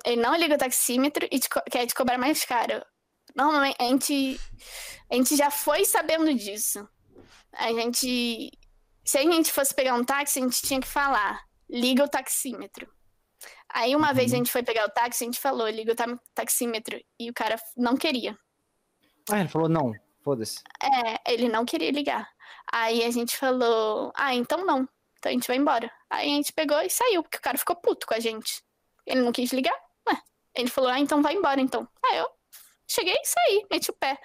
ele 0.04 0.20
não 0.20 0.36
liga 0.36 0.54
o 0.54 0.58
taxímetro 0.58 1.26
e 1.30 1.38
te 1.38 1.48
co- 1.48 1.62
quer 1.70 1.86
te 1.86 1.94
cobrar 1.94 2.18
mais 2.18 2.44
caro. 2.44 2.84
Normalmente, 3.34 3.76
a 3.80 3.84
gente, 3.84 4.40
a 5.10 5.14
gente 5.14 5.36
já 5.36 5.50
foi 5.50 5.84
sabendo 5.84 6.32
disso. 6.34 6.86
A 7.52 7.68
gente. 7.72 8.50
Se 9.04 9.18
a 9.18 9.22
gente 9.22 9.52
fosse 9.52 9.74
pegar 9.74 9.94
um 9.94 10.04
táxi, 10.04 10.38
a 10.38 10.42
gente 10.42 10.60
tinha 10.62 10.80
que 10.80 10.86
falar, 10.86 11.40
liga 11.70 12.04
o 12.04 12.08
taxímetro. 12.08 12.88
Aí 13.68 13.94
uma 13.94 14.12
vez 14.12 14.32
a 14.32 14.36
gente 14.36 14.50
foi 14.50 14.62
pegar 14.62 14.84
o 14.86 14.90
táxi, 14.90 15.22
a 15.24 15.26
gente 15.26 15.38
falou, 15.40 15.68
liga 15.68 15.92
o 15.92 15.96
ta- 15.96 16.18
taxímetro. 16.34 17.00
E 17.18 17.30
o 17.30 17.34
cara 17.34 17.56
não 17.76 17.96
queria. 17.96 18.36
Ah, 19.30 19.40
ele 19.40 19.48
falou, 19.48 19.68
não, 19.68 19.92
foda-se. 20.26 20.60
É, 20.82 21.32
ele 21.32 21.48
não 21.48 21.64
queria 21.64 21.92
ligar. 21.92 22.28
Aí 22.72 23.04
a 23.04 23.10
gente 23.12 23.36
falou, 23.36 24.12
ah, 24.16 24.34
então 24.34 24.66
não. 24.66 24.88
Então 25.18 25.30
a 25.30 25.32
gente 25.32 25.46
vai 25.46 25.56
embora. 25.56 25.88
Aí 26.10 26.32
a 26.32 26.34
gente 26.34 26.52
pegou 26.52 26.80
e 26.80 26.90
saiu, 26.90 27.22
porque 27.22 27.38
o 27.38 27.40
cara 27.40 27.56
ficou 27.56 27.76
puto 27.76 28.08
com 28.08 28.14
a 28.14 28.18
gente. 28.18 28.60
Ele 29.06 29.20
não 29.20 29.30
quis 29.30 29.52
ligar. 29.52 29.76
Ué. 30.08 30.20
Ele 30.56 30.68
falou, 30.68 30.90
ah, 30.90 30.98
então 30.98 31.22
vai 31.22 31.34
embora 31.34 31.60
então. 31.60 31.88
Aí 32.04 32.18
eu 32.18 32.28
cheguei 32.88 33.14
e 33.14 33.24
saí, 33.24 33.66
meti 33.70 33.88
o 33.88 33.94
pé. 33.94 34.18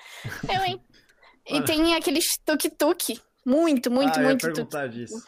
Eu, 0.52 0.64
hein? 0.64 0.84
E 1.46 1.62
tem 1.64 1.94
aqueles 1.94 2.36
tuk-tuk. 2.44 3.22
Muito, 3.46 3.92
muito, 3.92 4.18
ah, 4.18 4.22
eu 4.22 4.24
ia 4.24 4.30
muito 4.30 4.42
tuk. 4.42 4.54
perguntar 4.56 4.88
disso. 4.88 5.24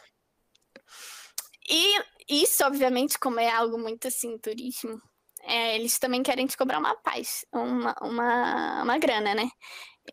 E 1.70 2.02
isso, 2.28 2.64
obviamente, 2.66 3.20
como 3.20 3.40
é 3.40 3.50
algo 3.52 3.78
muito 3.78 4.08
assim, 4.08 4.38
turismo, 4.38 5.00
é, 5.44 5.76
eles 5.76 6.00
também 6.00 6.24
querem 6.24 6.48
te 6.48 6.58
cobrar 6.58 6.80
uma 6.80 6.96
paz, 6.96 7.46
uma, 7.52 7.96
uma, 8.02 8.84
uma 8.84 8.98
grana, 8.98 9.36
né? 9.36 9.50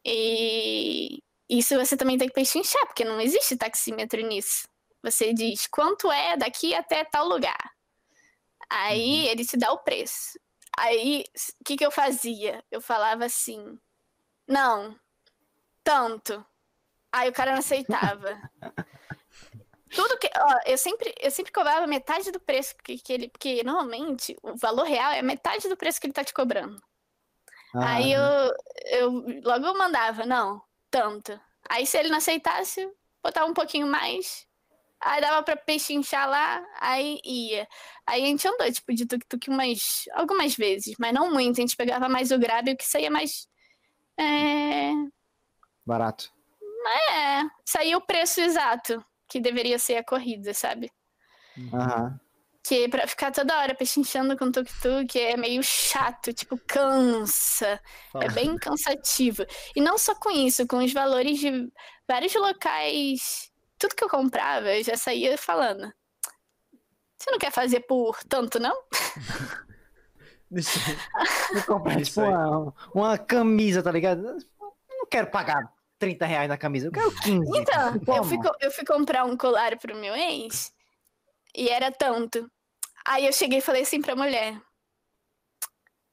E 0.05 1.22
isso 1.49 1.76
você 1.76 1.97
também 1.97 2.16
tem 2.16 2.28
que 2.28 2.34
pechinchar, 2.34 2.86
porque 2.86 3.05
não 3.05 3.20
existe 3.20 3.57
taxímetro 3.57 4.20
nisso. 4.22 4.68
Você 5.03 5.32
diz 5.32 5.66
quanto 5.66 6.11
é 6.12 6.36
daqui 6.36 6.74
até 6.74 7.05
tal 7.05 7.26
lugar. 7.26 7.59
Aí 8.68 9.26
ele 9.28 9.45
te 9.45 9.57
dá 9.57 9.72
o 9.72 9.78
preço. 9.78 10.38
Aí, 10.78 11.24
o 11.61 11.64
que, 11.64 11.76
que 11.76 11.84
eu 11.84 11.91
fazia? 11.91 12.64
Eu 12.70 12.80
falava 12.80 13.24
assim, 13.24 13.78
não, 14.47 14.99
tanto. 15.82 16.45
Aí 17.12 17.28
o 17.28 17.32
cara 17.32 17.53
não 17.53 17.59
aceitava. 17.59 18.41
Tudo 19.91 20.18
que. 20.18 20.30
Ó, 20.36 20.59
eu 20.66 20.78
sempre, 20.78 21.12
eu 21.20 21.30
sempre 21.32 21.53
cobrava 21.53 21.86
metade 21.86 22.30
do 22.30 22.38
preço 22.38 22.76
que, 22.84 22.99
que 22.99 23.12
ele. 23.12 23.28
Porque 23.28 23.62
normalmente 23.64 24.36
o 24.43 24.57
valor 24.57 24.84
real 24.84 25.11
é 25.11 25.20
metade 25.20 25.68
do 25.68 25.76
preço 25.76 26.01
que 26.01 26.07
ele 26.07 26.14
tá 26.14 26.22
te 26.22 26.32
cobrando. 26.32 26.80
Ah, 27.75 27.95
Aí 27.95 28.12
eu, 28.12 28.23
eu 28.87 29.11
logo 29.45 29.66
eu 29.66 29.77
mandava, 29.79 30.25
não, 30.27 30.61
tanto. 30.91 31.39
Aí 31.68 31.87
se 31.87 31.99
ele 31.99 32.09
não 32.09 32.18
aceitasse, 32.18 32.89
botava 33.23 33.47
um 33.51 33.55
pouquinho 33.55 33.87
mais. 33.87 34.47
Aí 35.01 35.21
dava 35.21 35.43
pra 35.43 35.57
pechinchar 35.57 36.29
lá, 36.29 36.62
aí 36.79 37.18
ia. 37.25 37.66
Aí 38.07 38.23
a 38.23 38.27
gente 38.27 38.47
andou, 38.47 38.71
tipo, 38.71 38.93
de 38.93 39.07
tuk-tuk 39.07 39.49
umas, 39.49 40.05
algumas 40.12 40.55
vezes, 40.55 40.95
mas 40.99 41.12
não 41.14 41.31
muito. 41.33 41.59
A 41.59 41.61
gente 41.62 41.77
pegava 41.77 42.09
mais 42.09 42.31
o 42.31 42.39
grab, 42.39 42.71
o 42.71 42.77
que 42.77 42.85
saía 42.85 43.11
mais. 43.11 43.49
É, 44.18 44.93
Barato. 45.87 46.31
é, 47.11 47.43
saía 47.64 47.97
o 47.97 48.03
preço 48.03 48.41
exato 48.41 49.03
que 49.27 49.41
deveria 49.41 49.79
ser 49.79 49.97
a 49.97 50.05
corrida, 50.05 50.53
sabe? 50.53 50.93
Aham. 51.73 52.21
Que 52.63 52.89
pra 52.89 53.07
ficar 53.07 53.31
toda 53.33 53.59
hora 53.59 53.75
pechinchando 53.75 54.37
com 54.37 54.51
tuk-tuk 54.53 55.19
é 55.19 55.37
meio 55.37 55.63
chato, 55.63 56.33
tipo, 56.33 56.59
cansa. 56.67 57.81
Fala. 58.13 58.25
É 58.27 58.29
bem 58.29 58.57
cansativo. 58.59 59.45
E 59.75 59.81
não 59.81 59.97
só 59.97 60.15
com 60.15 60.31
isso, 60.31 60.67
com 60.67 60.79
os 60.85 60.93
valores 60.93 61.39
de 61.39 61.73
vários 62.07 62.35
locais. 62.35 63.51
Tudo 63.79 63.95
que 63.97 64.05
eu 64.05 64.11
comprava, 64.11 64.69
eu 64.75 64.85
já 64.85 64.95
saía 64.97 65.39
falando. 65.39 65.91
Você 67.19 67.31
não 67.31 67.39
quer 67.39 67.51
fazer 67.51 67.81
por 67.81 68.23
tanto, 68.25 68.59
não? 68.61 68.77
Isso- 70.53 70.79
Vou 71.55 71.63
comprar, 71.63 72.01
Isso 72.01 72.21
tipo, 72.21 72.27
uma, 72.27 72.75
uma 72.95 73.19
camisa, 73.19 73.83
tá 73.83 73.91
ligado? 73.93 74.27
Eu 74.27 74.39
não 74.99 75.07
quero 75.07 75.29
pagar 75.31 75.73
30 75.99 76.27
reais 76.27 76.49
na 76.49 76.57
camisa, 76.59 76.89
eu 76.89 76.93
quero 76.93 77.11
15. 77.13 77.59
Então, 77.59 78.17
eu 78.17 78.25
fui, 78.25 78.39
eu 78.61 78.71
fui 78.71 78.85
comprar 78.85 79.25
um 79.25 79.37
colar 79.37 79.79
pro 79.79 79.97
meu 79.97 80.15
ex 80.15 80.73
e 81.55 81.69
era 81.69 81.91
tanto. 81.93 82.51
Aí 83.07 83.27
eu 83.27 83.33
cheguei 83.33 83.59
e 83.59 83.63
falei 83.63 83.83
assim 83.83 84.01
pra 84.01 84.15
mulher: 84.17 84.61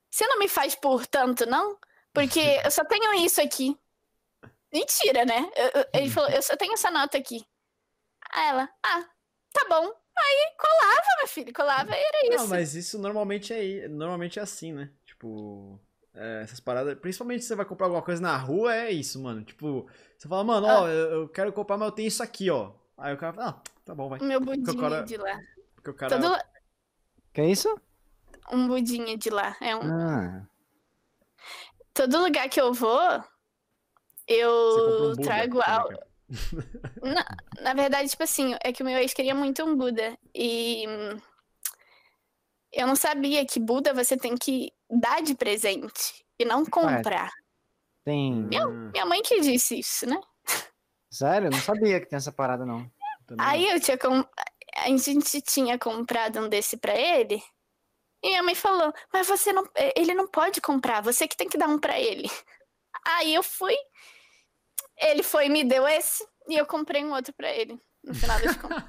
Você 0.09 0.25
não 0.27 0.39
me 0.39 0.47
faz 0.47 0.75
por 0.75 1.05
tanto, 1.05 1.45
não? 1.45 1.77
Porque 2.13 2.39
eu 2.65 2.71
só 2.71 2.83
tenho 2.85 3.13
isso 3.25 3.41
aqui. 3.41 3.77
Mentira, 4.73 5.25
né? 5.25 5.49
Eu- 5.55 5.81
eu- 5.81 5.85
ele 5.93 6.09
falou: 6.09 6.29
Eu 6.29 6.41
só 6.41 6.55
tenho 6.55 6.73
essa 6.73 6.89
nota 6.91 7.17
aqui. 7.17 7.45
Aí 8.31 8.47
ela: 8.49 8.69
Ah, 8.83 9.05
tá 9.53 9.65
bom. 9.69 9.91
Aí 10.19 10.55
colava, 10.57 11.05
meu 11.19 11.27
filho, 11.27 11.53
colava 11.53 11.91
e 11.95 11.99
era 12.01 12.27
isso. 12.33 12.37
Não, 12.43 12.47
mas 12.47 12.73
isso 12.73 12.97
normalmente 12.97 13.53
é, 13.53 13.87
normalmente 13.87 14.39
é 14.39 14.41
assim, 14.41 14.73
né? 14.73 14.91
Tipo, 15.05 15.79
é, 16.15 16.41
essas 16.41 16.59
paradas. 16.59 16.97
Principalmente 16.99 17.43
se 17.43 17.47
você 17.49 17.55
vai 17.55 17.65
comprar 17.67 17.85
alguma 17.85 18.01
coisa 18.01 18.19
na 18.19 18.35
rua, 18.35 18.75
é 18.75 18.89
isso, 18.91 19.21
mano. 19.21 19.43
Tipo, 19.45 19.87
você 20.17 20.27
fala, 20.27 20.43
mano, 20.43 20.65
ó, 20.65 20.85
Ah. 20.85 20.89
eu, 20.89 21.11
eu 21.21 21.29
quero 21.29 21.53
comprar, 21.53 21.77
mas 21.77 21.89
eu 21.89 21.91
tenho 21.91 22.07
isso 22.07 22.23
aqui, 22.23 22.49
ó. 22.49 22.73
Aí 22.97 23.13
o 23.13 23.17
cara 23.17 23.31
fala, 23.33 23.49
ah, 23.49 23.61
tá 23.87 23.95
bom, 23.95 24.09
vai. 24.09 24.19
O 24.19 24.23
meu 24.23 24.39
budinho 24.39 24.77
cara- 24.79 25.01
de 25.03 25.17
lá. 25.17 25.39
Porque 25.75 25.89
o 25.89 25.93
cara. 25.95 26.19
Todo, 26.19 26.37
Que 27.33 27.41
é 27.41 27.49
isso? 27.49 27.79
um 28.51 28.67
budinho 28.67 29.17
de 29.17 29.29
lá. 29.29 29.55
É 29.61 29.75
um, 29.75 29.81
Ah, 29.81 30.47
todo 31.93 32.21
lugar 32.21 32.47
que 32.49 32.59
eu 32.61 32.73
vou, 32.73 32.99
um 33.17 33.23
eu 34.27 35.09
Buda, 35.15 35.21
trago 35.23 35.59
tá 35.59 35.75
algo. 35.81 35.89
ligado? 35.89 36.07
Na, 37.01 37.25
na 37.61 37.73
verdade, 37.73 38.09
tipo 38.09 38.23
assim, 38.23 38.55
é 38.61 38.71
que 38.73 38.83
o 38.83 38.85
meu 38.85 38.97
ex 38.97 39.13
queria 39.13 39.33
muito 39.33 39.63
um 39.63 39.75
Buda. 39.75 40.17
E 40.35 40.83
eu 42.73 42.85
não 42.85 42.95
sabia 42.95 43.45
que 43.45 43.59
Buda 43.59 43.93
você 43.93 44.17
tem 44.17 44.35
que 44.35 44.71
dar 44.89 45.21
de 45.21 45.33
presente 45.35 46.25
e 46.37 46.45
não 46.45 46.65
comprar. 46.65 47.31
tem. 48.03 48.33
Hum, 48.45 48.89
Minha 48.91 49.05
mãe 49.05 49.21
que 49.21 49.39
disse 49.41 49.79
isso, 49.79 50.05
né? 50.05 50.19
Sério? 51.09 51.47
Eu 51.47 51.51
não 51.51 51.59
sabia 51.59 51.99
que 51.99 52.05
tem 52.07 52.17
essa 52.17 52.31
parada, 52.31 52.65
não. 52.65 52.89
Também 53.27 53.45
Aí 53.45 53.69
eu 53.69 53.79
tinha 53.79 53.97
com... 53.97 54.25
a 54.77 54.97
gente 54.97 55.41
tinha 55.41 55.77
comprado 55.77 56.39
um 56.39 56.49
desse 56.49 56.77
pra 56.77 56.95
ele. 56.95 57.41
E 58.23 58.29
minha 58.29 58.43
mãe 58.43 58.55
falou: 58.55 58.91
"Mas 59.13 59.27
você 59.27 59.53
não, 59.53 59.63
ele 59.95 60.13
não 60.13 60.27
pode 60.27 60.59
comprar, 60.61 61.01
você 61.01 61.27
que 61.27 61.37
tem 61.37 61.47
que 61.47 61.57
dar 61.57 61.67
um 61.67 61.79
pra 61.79 61.99
ele". 61.99 62.27
Aí 63.05 63.35
eu 63.35 63.43
fui, 63.43 63.75
ele 64.97 65.23
foi 65.23 65.45
e 65.45 65.49
me 65.49 65.63
deu 65.63 65.87
esse 65.87 66.25
e 66.47 66.55
eu 66.57 66.65
comprei 66.65 67.05
um 67.05 67.13
outro 67.13 67.33
pra 67.33 67.51
ele. 67.51 67.79
No 68.03 68.13
final 68.15 68.39
das 68.39 68.57
contas. 68.57 68.83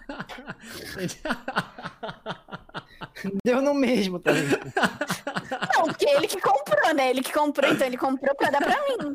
Deu 3.45 3.61
no 3.61 3.74
mesmo, 3.74 4.18
tá 4.20 4.30
ligado? 4.32 4.72
Não, 5.74 5.84
porque 5.86 6.09
ele 6.09 6.28
que 6.28 6.41
comprou, 6.41 6.95
né? 6.95 7.11
Ele 7.11 7.22
que 7.22 7.32
comprou, 7.32 7.70
então 7.70 7.86
ele 7.86 7.97
comprou 7.97 8.34
pra 8.36 8.51
dar 8.51 8.61
pra 8.61 8.76
mim. 8.84 9.14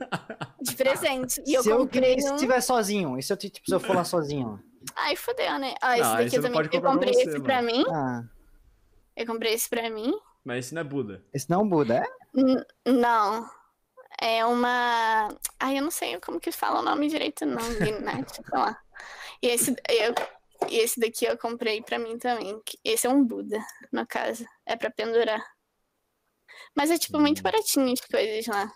De 0.61 0.75
presente. 0.75 1.41
E 1.45 1.53
eu 1.53 1.63
se 1.63 1.69
eu 1.69 1.79
comprei 1.79 2.19
se 2.19 2.29
um. 2.29 2.35
estiver 2.35 2.61
sozinho, 2.61 3.17
e 3.17 3.23
se 3.23 3.31
eu, 3.31 3.37
tipo, 3.37 3.61
se 3.65 3.73
eu 3.73 3.79
for 3.79 3.95
lá 3.95 4.03
sozinho? 4.03 4.61
Ai, 4.95 5.15
fodeu, 5.15 5.57
né? 5.59 5.75
Ó, 5.83 5.91
esse 5.91 6.01
Não, 6.01 6.15
daqui 6.17 6.41
também. 6.41 6.51
Eu 6.51 6.69
comprar 6.69 6.81
pra 6.81 6.91
comprei 6.91 7.13
você, 7.13 7.29
esse 7.29 7.41
pra 7.41 7.61
mano. 7.61 7.67
mim. 7.77 7.85
Ah, 7.89 8.23
Eu 9.15 9.25
comprei 9.25 9.53
esse 9.53 9.69
pra 9.69 9.89
mim. 9.89 10.13
Mas 10.43 10.65
isso 10.65 10.75
não 10.75 10.81
é 10.81 10.83
Buda. 10.83 11.25
esse 11.33 11.49
não 11.49 11.59
é 11.59 11.63
um 11.63 11.69
Buda, 11.69 11.95
é? 11.95 12.39
N- 12.39 12.65
não. 12.85 13.49
É 14.21 14.45
uma. 14.45 15.27
Ai, 15.59 15.77
eu 15.79 15.81
não 15.83 15.91
sei 15.91 16.19
como 16.19 16.39
que 16.39 16.51
fala 16.51 16.79
o 16.79 16.83
nome 16.83 17.07
direito, 17.09 17.45
não, 17.45 17.55
né? 18.01 18.21
Deixa 18.25 18.41
eu 18.41 18.45
falar. 18.45 18.81
E 19.41 19.47
esse, 19.47 19.71
eu, 19.89 20.13
e 20.69 20.77
esse 20.77 20.99
daqui 20.99 21.25
eu 21.25 21.37
comprei 21.37 21.81
pra 21.81 21.97
mim 21.99 22.17
também. 22.17 22.61
Esse 22.83 23.07
é 23.07 23.09
um 23.09 23.23
Buda, 23.25 23.59
no 23.91 24.05
caso. 24.05 24.45
É 24.65 24.75
pra 24.75 24.91
pendurar. 24.91 25.43
Mas 26.75 26.91
é, 26.91 26.97
tipo, 26.97 27.19
muito 27.19 27.39
Hum. 27.39 27.43
baratinho 27.43 27.91
as 27.91 28.01
coisas 28.01 28.45
lá. 28.47 28.71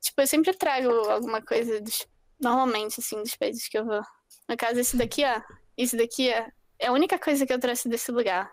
Tipo, 0.00 0.20
eu 0.22 0.26
sempre 0.26 0.52
trago 0.54 0.88
alguma 1.10 1.42
coisa 1.42 1.80
dos. 1.80 2.06
Normalmente, 2.40 3.00
assim, 3.00 3.20
dos 3.22 3.36
países 3.36 3.68
que 3.68 3.76
eu 3.78 3.84
vou. 3.84 4.02
No 4.50 4.56
caso, 4.56 4.80
esse 4.80 4.96
daqui, 4.96 5.22
ó. 5.24 5.40
Esse 5.76 5.96
daqui 5.96 6.28
ó, 6.30 6.50
é 6.80 6.86
a 6.88 6.92
única 6.92 7.16
coisa 7.18 7.46
que 7.46 7.52
eu 7.52 7.58
trouxe 7.60 7.88
desse 7.88 8.10
lugar. 8.10 8.52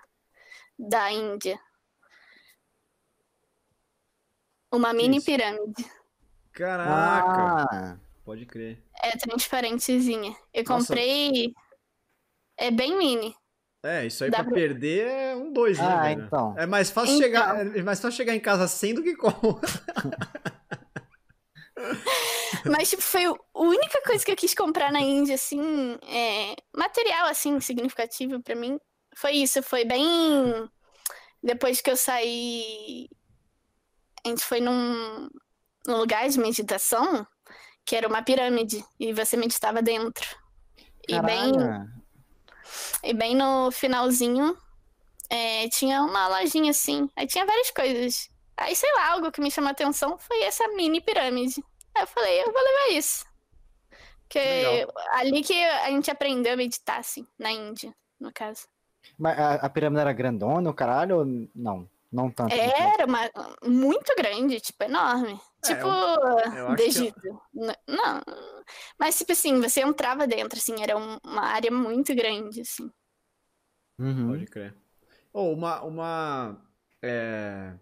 Da 0.78 1.12
Índia. 1.12 1.60
Uma 4.72 4.93
mini 4.93 5.18
isso? 5.18 5.26
pirâmide. 5.26 5.86
Caraca! 6.52 7.68
Ah, 7.72 7.98
Pode 8.24 8.45
crer. 8.45 8.78
É 9.02 9.18
transparentezinha. 9.18 10.36
Eu 10.54 10.64
Nossa. 10.66 10.88
comprei. 10.88 11.54
É 12.58 12.70
bem 12.70 12.95
mini. 12.95 13.36
É, 13.84 14.06
isso 14.06 14.24
aí 14.24 14.30
Dá 14.30 14.38
pra 14.38 14.45
pra- 14.48 14.54
perder 14.54 15.08
é 15.08 15.36
um 15.36 15.54
dois, 15.54 15.78
né, 15.80 15.86
ah 15.88 16.12
então. 16.12 16.56
É 16.60 16.66
mais 16.66 16.89
fácil 16.91 17.16
Então. 17.16 17.24
chegar, 17.28 17.76
é 17.78 17.82
mais 17.84 18.00
fácil 18.02 18.18
chegar 18.18 18.36
em 18.36 18.39
casa 18.39 18.68
sem 18.68 18.93
do 18.93 19.02
que 19.02 19.16
com. 19.16 19.30
Mas, 22.66 22.89
tipo, 22.89 23.01
foi 23.01 23.26
a 23.26 23.34
única 23.53 24.01
coisa 24.03 24.24
que 24.24 24.32
eu 24.32 24.36
quis 24.36 24.53
comprar 24.53 24.91
na 24.91 24.99
Índia, 24.99 25.36
assim, 25.36 25.97
é, 26.08 26.55
material, 26.76 27.28
assim, 27.28 27.60
significativo 27.60 28.41
pra 28.41 28.55
mim. 28.55 28.80
Foi 29.16 29.32
isso, 29.32 29.62
foi 29.64 29.86
bem. 29.86 30.70
Depois 31.41 31.82
que 31.82 31.89
eu 31.89 31.97
saí. 31.97 33.10
A 34.26 34.30
gente 34.30 34.43
foi 34.43 34.60
num, 34.60 35.30
num 35.86 35.97
lugar 35.97 36.28
de 36.28 36.39
meditação, 36.39 37.26
que 37.86 37.95
era 37.95 38.08
uma 38.08 38.22
pirâmide, 38.22 38.84
e 38.99 39.14
você 39.14 39.38
meditava 39.38 39.82
dentro. 39.82 40.28
E 41.08 41.22
bem, 41.22 41.53
Caralho. 41.53 41.89
e 43.03 43.14
bem 43.14 43.36
no 43.36 43.72
finalzinho, 43.72 44.58
é, 45.30 45.70
tinha 45.70 46.03
uma 46.03 46.28
lojinha 46.28 46.72
assim. 46.72 47.10
Aí 47.16 47.26
tinha 47.26 47.45
várias 47.45 47.72
coisas. 47.72 48.30
Aí, 48.58 48.76
sei 48.76 48.91
lá, 48.95 49.12
algo 49.12 49.32
que 49.32 49.39
me 49.39 49.51
chamou 49.51 49.70
a 49.70 49.72
atenção 49.72 50.18
foi 50.18 50.41
essa 50.43 50.68
mini 50.70 50.99
pirâmide. 50.99 51.64
Aí 51.98 52.04
eu 52.04 52.08
falei, 52.08 52.41
eu 52.41 52.52
vou 52.52 52.62
levar 52.62 52.98
isso. 52.98 53.26
Porque 54.22 54.39
Legal. 54.39 54.93
ali 55.14 55.41
que 55.41 55.64
a 55.64 55.89
gente 55.89 56.12
aprendeu 56.12 56.54
a 56.54 56.58
meditar, 56.58 57.00
assim, 57.00 57.26
na 57.39 57.52
Índia, 57.52 57.93
no 58.20 58.32
caso. 58.34 58.68
Mas 59.18 59.39
a, 59.39 59.54
a 59.56 59.70
pirâmide 59.70 60.02
era 60.02 60.12
grandona, 60.14 60.70
o 60.70 60.74
caralho, 60.74 61.20
ou 61.20 61.26
não? 61.56 61.89
Não 62.12 62.30
tanto. 62.32 62.54
Era 62.54 63.06
uma, 63.06 63.22
muito 63.64 64.14
grande, 64.18 64.60
tipo, 64.62 64.84
enorme. 64.84 65.39
É, 65.66 65.68
tipo, 65.68 65.88
eu 65.88 66.68
acho 66.68 66.70
do 66.70 66.76
que- 66.76 66.84
Egito. 66.84 67.41
N- 67.54 67.76
Não. 67.88 68.22
Mas, 69.00 69.18
tipo 69.18 69.32
assim, 69.34 69.60
você 69.62 69.82
entrava 69.82 70.26
dentro, 70.28 70.58
assim, 70.58 70.76
era 70.82 70.98
um- 70.98 71.18
uma 71.24 71.43
área 71.43 71.72
muito 71.72 72.14
grande, 72.16 72.62
assim. 72.62 72.89
Uhum. 74.00 74.30
Pode 74.30 74.45
crer. 74.45 74.76
Ou 75.34 75.54
uma, 75.54 75.82
uma 75.84 76.62
é, 77.02 77.74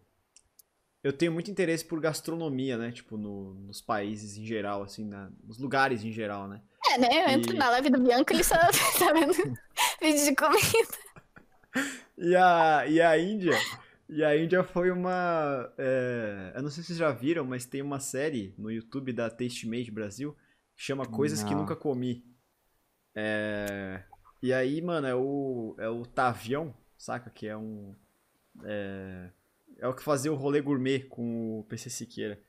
eu 1.06 1.14
tenho 1.14 1.32
muito 1.32 1.52
interesse 1.52 1.86
por 1.86 2.00
gastronomia, 2.02 2.78
né? 2.78 2.92
Tipo, 2.92 3.16
no- 3.18 3.54
nos 3.54 3.80
países 3.80 4.38
em 4.38 4.46
geral, 4.46 4.82
assim, 4.84 5.06
na- 5.06 5.30
nos 5.44 5.60
lugares 5.60 6.04
em 6.04 6.12
geral, 6.12 6.48
né? 6.48 6.62
É, 6.92 6.98
né? 6.98 7.08
Eu 7.26 7.30
entro 7.30 7.54
E- 7.54 7.58
na 7.58 7.70
live 7.70 7.90
do 7.92 8.02
Bianco, 8.02 8.34
ele 8.34 8.44
só 8.44 8.56
tá 9.00 9.14
vendo 9.14 9.32
vídeo 10.02 10.26
de 10.26 10.36
comida. 10.36 10.98
E 12.18 12.36
a, 12.36 12.88
e 12.88 13.02
a 13.02 13.18
Índia, 13.20 13.54
e 14.10 14.24
a 14.24 14.36
Índia 14.36 14.64
foi 14.64 14.90
uma, 14.90 15.72
é, 15.78 16.54
eu 16.56 16.64
não 16.64 16.70
sei 16.70 16.82
se 16.82 16.88
vocês 16.88 17.00
já 17.00 17.12
viram, 17.12 17.46
mas 17.46 17.66
tem 17.66 17.82
uma 17.82 18.00
série 18.00 18.56
no 18.58 18.72
YouTube 18.72 19.12
da 19.14 19.30
Tastemade 19.30 19.92
Brasil 19.92 20.36
que 20.76 20.82
chama 20.84 21.06
Coisas 21.06 21.44
que 21.44 21.52
Não. 21.52 21.60
Nunca 21.62 21.76
Comi. 21.76 22.26
É, 23.14 24.04
e 24.42 24.52
aí, 24.54 24.82
mano, 24.82 25.06
é 25.08 25.16
o, 25.16 25.76
é 25.78 25.88
o 25.90 26.04
Tavião, 26.06 26.74
saca? 26.98 27.30
Que 27.30 27.48
é 27.48 27.56
um, 27.58 27.96
é, 28.64 29.30
é 29.80 29.88
o 29.88 29.94
que 29.94 30.04
fazia 30.04 30.32
o 30.32 30.36
rolê 30.36 30.62
gourmet 30.62 31.00
com 31.00 31.60
o 31.60 31.64
PC 31.66 31.90
Siqueira. 31.90 32.40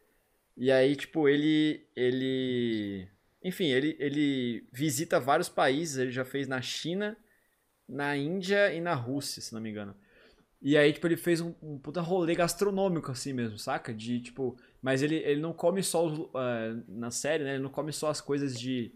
E 0.56 0.70
aí, 0.72 0.96
tipo, 0.96 1.28
ele, 1.28 1.86
ele, 1.94 3.06
enfim, 3.42 3.66
ele, 3.66 3.96
ele 3.98 4.66
visita 4.72 5.20
vários 5.20 5.48
países, 5.48 5.98
ele 5.98 6.10
já 6.10 6.24
fez 6.24 6.48
na 6.48 6.62
China, 6.62 7.16
na 7.88 8.16
Índia 8.16 8.72
e 8.72 8.80
na 8.80 8.94
Rússia, 8.94 9.42
se 9.42 9.52
não 9.52 9.60
me 9.60 9.70
engano. 9.70 9.94
E 10.62 10.76
aí, 10.76 10.92
tipo, 10.92 11.06
ele 11.06 11.16
fez 11.16 11.40
um, 11.40 11.54
um 11.62 11.78
puta 11.78 12.00
rolê 12.00 12.34
gastronômico, 12.34 13.12
assim 13.12 13.32
mesmo, 13.32 13.58
saca? 13.58 13.92
De, 13.92 14.20
tipo... 14.20 14.58
Mas 14.80 15.02
ele, 15.02 15.16
ele 15.16 15.40
não 15.40 15.52
come 15.52 15.82
só, 15.82 16.06
os, 16.06 16.30
ah, 16.34 16.74
na 16.88 17.10
série, 17.10 17.44
né? 17.44 17.54
Ele 17.54 17.62
não 17.62 17.70
come 17.70 17.92
só 17.92 18.08
as 18.08 18.20
coisas 18.20 18.58
de, 18.58 18.94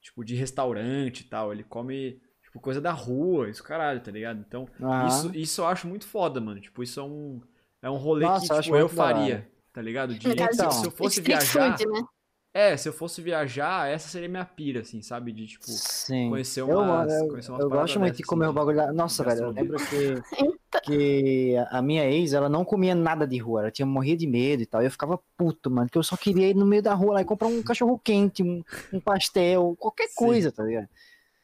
tipo, 0.00 0.24
de 0.24 0.34
restaurante 0.34 1.20
e 1.20 1.24
tal. 1.24 1.52
Ele 1.52 1.62
come, 1.62 2.20
tipo, 2.42 2.58
coisa 2.58 2.80
da 2.80 2.92
rua, 2.92 3.50
isso 3.50 3.62
caralho, 3.62 4.00
tá 4.00 4.10
ligado? 4.10 4.40
Então, 4.40 4.66
Aham. 4.80 5.06
isso, 5.06 5.36
isso 5.36 5.60
eu 5.60 5.66
acho 5.66 5.86
muito 5.86 6.06
foda, 6.06 6.40
mano. 6.40 6.60
Tipo, 6.60 6.82
isso 6.82 6.98
é 6.98 7.02
um, 7.02 7.42
é 7.86 7.90
um 7.90 7.96
rolê 7.96 8.26
Nossa, 8.26 8.44
eu 8.44 8.48
que, 8.48 8.54
acho 8.54 8.62
tipo, 8.62 8.76
eu 8.76 8.88
da 8.88 9.02
hora. 9.02 9.14
faria, 9.14 9.50
tá 9.72 9.80
ligado? 9.80 10.14
De, 10.14 10.28
Então, 10.28 10.72
se 10.72 10.86
eu 10.86 10.90
fosse 10.90 11.20
viajar... 11.20 11.78
food, 11.78 11.86
né? 11.86 12.04
É, 12.52 12.74
se 12.76 12.88
eu 12.88 12.92
fosse 12.92 13.20
viajar, 13.20 13.86
essa 13.88 14.08
seria 14.08 14.30
minha 14.30 14.44
pira, 14.44 14.80
assim, 14.80 15.02
sabe? 15.02 15.30
De, 15.30 15.46
tipo, 15.46 15.66
Sim. 15.66 16.30
conhecer 16.30 16.62
Eu, 16.62 16.68
umas, 16.68 17.12
eu, 17.12 17.28
conhecer 17.28 17.50
umas 17.50 17.60
eu 17.60 17.68
gosto 17.68 18.00
muito 18.00 18.16
de 18.16 18.22
comer 18.22 18.46
assim, 18.46 18.50
o 18.50 18.54
bagulho. 18.54 18.92
Nossa, 18.94 19.22
velho, 19.22 19.42
eu 19.42 19.50
lembro 19.50 19.76
que, 19.76 20.14
Então, 20.40 20.80
que 20.82 21.54
a 21.70 21.82
minha 21.82 22.10
ex, 22.10 22.32
ela 22.32 22.48
não 22.48 22.64
comia 22.64 22.94
nada 22.94 23.26
de 23.26 23.36
rua, 23.36 23.60
ela 23.60 23.70
tinha 23.70 23.84
morria 23.84 24.16
de 24.16 24.26
medo 24.26 24.62
e 24.62 24.66
tal. 24.66 24.82
E 24.82 24.86
eu 24.86 24.90
ficava 24.90 25.20
puto, 25.36 25.70
mano, 25.70 25.90
que 25.90 25.98
eu 25.98 26.02
só 26.02 26.16
queria 26.16 26.48
ir 26.48 26.54
no 26.56 26.64
meio 26.64 26.82
da 26.82 26.94
rua 26.94 27.14
lá 27.14 27.20
e 27.20 27.26
comprar 27.26 27.46
um 27.46 27.62
cachorro 27.62 28.00
quente, 28.02 28.42
um, 28.42 28.64
um 28.90 28.98
pastel, 28.98 29.76
qualquer 29.78 30.08
Sim. 30.08 30.14
coisa, 30.16 30.50
tá 30.50 30.64
ligado? 30.64 30.88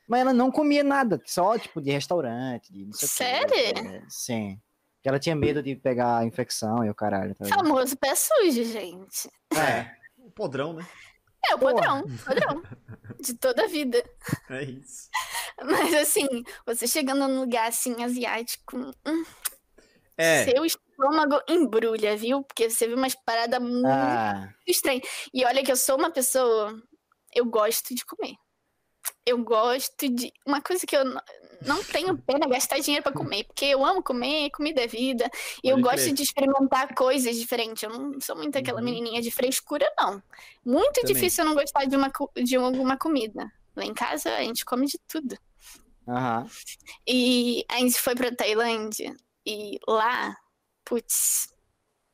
Mas 0.08 0.22
ela 0.22 0.32
não 0.32 0.50
comia 0.50 0.82
nada, 0.82 1.20
só 1.26 1.58
tipo 1.58 1.80
de 1.80 1.90
restaurante, 1.90 2.72
de 2.72 2.86
não 2.86 2.92
sei. 2.94 3.08
Sério? 3.08 3.86
É, 3.86 4.02
Sim. 4.08 4.58
Que 5.02 5.08
ela 5.08 5.18
tinha 5.18 5.34
medo 5.34 5.62
de 5.62 5.74
pegar 5.74 6.24
infecção 6.24 6.84
e 6.84 6.90
o 6.90 6.94
caralho, 6.94 7.34
tá 7.34 7.44
famoso 7.46 7.96
pé 7.96 8.14
sujo, 8.14 8.64
gente. 8.64 9.28
É, 9.52 9.90
o 10.18 10.30
podrão, 10.30 10.72
né? 10.72 10.86
É 11.44 11.56
o 11.56 11.58
Porra. 11.58 11.74
padrão, 11.74 12.04
padrão. 12.24 12.62
De 13.20 13.34
toda 13.34 13.64
a 13.64 13.66
vida. 13.66 14.02
É 14.48 14.62
isso. 14.62 15.08
Mas 15.64 15.92
assim, 15.94 16.26
você 16.64 16.86
chegando 16.86 17.26
num 17.26 17.40
lugar 17.40 17.68
assim, 17.68 18.02
asiático, 18.04 18.76
hum, 19.04 19.24
É, 20.16 20.44
seu 20.44 20.64
estômago 20.64 21.40
embrulha, 21.48 22.16
viu? 22.16 22.44
Porque 22.44 22.70
você 22.70 22.86
viu 22.86 22.96
umas 22.96 23.14
paradas 23.16 23.60
muito 23.60 23.86
Ah, 23.88 24.54
estranhas. 24.68 25.02
E 25.34 25.44
olha 25.44 25.64
que 25.64 25.72
eu 25.72 25.76
sou 25.76 25.98
uma 25.98 26.12
pessoa, 26.12 26.80
eu 27.34 27.44
gosto 27.44 27.92
de 27.92 28.04
comer. 28.04 28.34
Eu 29.24 29.38
gosto 29.44 30.08
de. 30.08 30.32
Uma 30.46 30.60
coisa 30.60 30.84
que 30.86 30.96
eu 30.96 31.04
não 31.64 31.82
tenho 31.84 32.18
pena 32.18 32.46
gastar 32.48 32.80
dinheiro 32.80 33.04
pra 33.04 33.12
comer, 33.12 33.44
porque 33.44 33.66
eu 33.66 33.84
amo 33.84 34.02
comer, 34.02 34.50
comida 34.50 34.82
é 34.82 34.86
vida. 34.88 35.30
E 35.62 35.68
eu 35.68 35.80
gosto 35.80 36.02
crer. 36.02 36.14
de 36.14 36.22
experimentar 36.24 36.92
coisas 36.94 37.36
diferentes. 37.36 37.82
Eu 37.84 37.90
não 37.90 38.20
sou 38.20 38.34
muito 38.36 38.58
aquela 38.58 38.78
Uhum. 38.80 38.84
menininha 38.84 39.22
de 39.22 39.30
frescura, 39.30 39.88
não. 39.96 40.20
Muito 40.64 41.00
Também. 41.00 41.14
difícil 41.14 41.44
eu 41.44 41.48
não 41.50 41.54
gostar 41.54 41.84
de, 41.84 41.96
uma, 41.96 42.10
de 42.42 42.56
alguma 42.56 42.96
comida. 42.98 43.50
Lá 43.76 43.84
em 43.84 43.94
casa 43.94 44.34
a 44.34 44.40
gente 44.42 44.64
come 44.64 44.86
de 44.86 44.98
tudo. 45.06 45.38
aham. 46.08 46.46
E 47.06 47.64
a 47.68 47.78
gente 47.78 48.00
foi 48.00 48.14
pra 48.16 48.34
Tailândia 48.34 49.16
e 49.46 49.78
lá, 49.86 50.36
putz, 50.84 51.48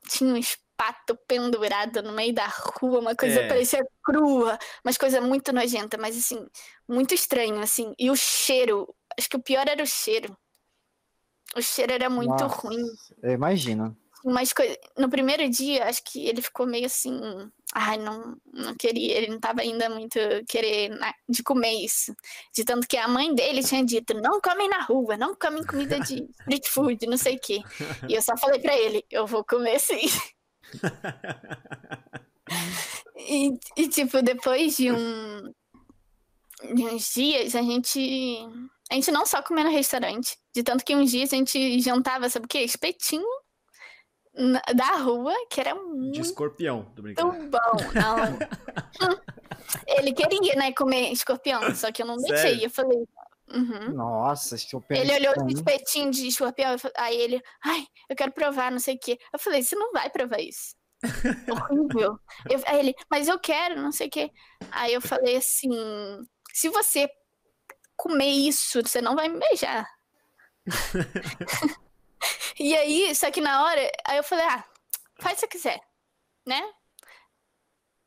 tinha 0.08 0.34
uns 0.34 0.58
pato 0.78 1.16
pendurado 1.26 2.00
no 2.02 2.12
meio 2.12 2.32
da 2.32 2.46
rua, 2.46 3.00
uma 3.00 3.14
coisa 3.16 3.40
É. 3.40 3.48
parecia 3.48 3.84
crua, 4.02 4.56
mas 4.84 4.96
coisa 4.96 5.20
muito 5.20 5.52
nojenta, 5.52 5.98
mas 5.98 6.16
assim, 6.16 6.46
muito 6.88 7.12
estranho, 7.12 7.60
assim. 7.60 7.92
E 7.98 8.08
o 8.10 8.16
cheiro, 8.16 8.94
acho 9.18 9.28
que 9.28 9.36
o 9.36 9.42
pior 9.42 9.66
era 9.68 9.82
o 9.82 9.86
cheiro. 9.86 10.34
O 11.56 11.60
cheiro 11.60 11.92
era 11.92 12.08
muito 12.08 12.28
Nossa, 12.30 12.46
ruim. 12.46 12.84
Eu 13.22 13.32
imagino. 13.32 13.96
Umas 14.24 14.52
coisas. 14.52 14.76
No 14.96 15.08
primeiro 15.08 15.48
dia, 15.48 15.86
acho 15.86 16.02
que 16.04 16.26
ele 16.26 16.42
ficou 16.42 16.66
meio 16.66 16.86
assim. 16.86 17.20
Ai, 17.74 17.96
não, 17.98 18.36
não 18.52 18.74
queria. 18.74 19.16
Ele 19.16 19.28
não 19.28 19.40
tava 19.40 19.60
ainda 19.62 19.88
muito 19.88 20.18
querer 20.48 20.88
na- 20.90 21.14
de 21.28 21.42
comer 21.42 21.72
isso. 21.84 22.14
De 22.54 22.64
tanto 22.64 22.86
que 22.86 22.96
a 22.96 23.06
mãe 23.08 23.34
dele 23.34 23.62
tinha 23.62 23.84
dito: 23.84 24.14
não 24.14 24.40
comem 24.40 24.68
na 24.68 24.82
rua, 24.82 25.16
não 25.16 25.34
comem 25.34 25.64
comida 25.64 25.98
de 26.00 26.28
street 26.40 26.66
food, 26.68 27.06
não 27.06 27.16
sei 27.16 27.36
o 27.36 27.40
quê. 27.40 27.62
E 28.08 28.14
eu 28.14 28.22
só 28.22 28.36
falei 28.36 28.58
pra 28.60 28.76
ele: 28.76 29.04
eu 29.10 29.26
vou 29.26 29.44
comer 29.44 29.78
sim. 29.80 30.06
E, 33.28 33.58
e, 33.76 33.88
tipo, 33.88 34.22
depois 34.22 34.76
de 34.76 34.90
um. 34.90 35.52
De 36.74 36.84
uns 36.84 37.12
dias, 37.12 37.54
a 37.54 37.62
gente. 37.62 38.38
A 38.90 38.94
gente 38.94 39.10
não 39.10 39.26
só 39.26 39.42
comia 39.42 39.64
no 39.64 39.70
restaurante. 39.70 40.38
De 40.54 40.62
tanto 40.62 40.84
que 40.84 40.96
uns 40.96 41.10
dias 41.10 41.32
a 41.32 41.36
gente 41.36 41.80
jantava, 41.80 42.30
sabe 42.30 42.46
o 42.46 42.48
quê? 42.48 42.60
Espetinho 42.60 43.26
da 44.74 44.96
rua, 44.96 45.34
que 45.50 45.60
era 45.60 45.74
de 45.74 45.80
muito 45.80 46.20
escorpião, 46.20 46.86
brincando. 46.94 47.50
bom. 47.50 47.58
Não. 47.94 49.18
Ele 49.86 50.12
queria, 50.12 50.54
né, 50.54 50.72
comer 50.72 51.10
escorpião, 51.12 51.74
só 51.74 51.90
que 51.92 52.02
eu 52.02 52.06
não 52.06 52.16
deixei. 52.16 52.38
Sério? 52.38 52.64
Eu 52.64 52.70
falei. 52.70 53.04
"Uhum." 53.52 53.92
Nossa, 53.94 54.54
escorpião. 54.56 55.00
Ele 55.00 55.12
olhou 55.12 55.28
estranho. 55.32 55.46
os 55.48 55.54
espetinhos 55.54 56.16
de 56.16 56.26
escorpião, 56.28 56.76
aí 56.96 57.16
ele, 57.16 57.42
ai, 57.64 57.86
eu 58.08 58.16
quero 58.16 58.32
provar, 58.32 58.70
não 58.70 58.78
sei 58.78 58.94
o 58.96 58.98
quê. 58.98 59.18
Eu 59.32 59.38
falei, 59.38 59.62
você 59.62 59.74
não 59.76 59.92
vai 59.92 60.10
provar 60.10 60.40
isso. 60.40 60.76
Horrível. 61.48 62.18
Eu, 62.50 62.62
aí 62.66 62.78
ele, 62.80 62.94
mas 63.10 63.28
eu 63.28 63.38
quero, 63.38 63.80
não 63.80 63.92
sei 63.92 64.08
o 64.08 64.10
quê. 64.10 64.30
Aí 64.72 64.92
eu 64.92 65.00
falei 65.00 65.36
assim: 65.36 65.70
se 66.52 66.68
você 66.68 67.08
comer 67.96 68.26
isso, 68.30 68.82
você 68.82 69.00
não 69.00 69.14
vai 69.14 69.28
me 69.28 69.38
beijar. 69.38 69.86
e 72.58 72.76
aí, 72.76 73.14
só 73.14 73.30
que 73.30 73.40
na 73.40 73.64
hora, 73.64 73.80
aí 74.06 74.16
eu 74.16 74.24
falei, 74.24 74.44
ah, 74.44 74.64
faz 75.20 75.38
se 75.38 75.46
quiser, 75.48 75.80
né? 76.46 76.60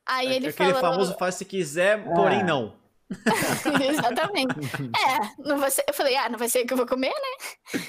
Aí 0.06 0.28
É 0.28 0.36
ele 0.36 0.48
Aquele 0.50 0.74
falou. 0.74 0.92
famoso 0.92 1.18
faz 1.18 1.36
se 1.36 1.46
quiser, 1.46 2.04
porém 2.04 2.42
Ah. 2.42 2.46
não. 2.46 2.81
Exatamente. 3.90 4.56
É, 4.96 5.44
não 5.44 5.60
vai 5.60 5.70
ser... 5.70 5.84
eu 5.88 5.94
falei, 5.94 6.16
ah, 6.16 6.30
não 6.30 6.40
vai 6.40 6.50
ser 6.50 6.66
que 6.66 6.74
eu 6.74 6.78
vou 6.78 6.86
comer, 6.86 7.14
né? 7.14 7.80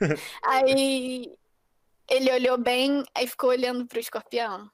aí 0.46 1.30
ele 2.08 2.32
olhou 2.32 2.56
bem, 2.56 3.04
aí 3.14 3.26
ficou 3.26 3.50
olhando 3.50 3.86
pro 3.86 3.98
escorpião. 3.98 4.70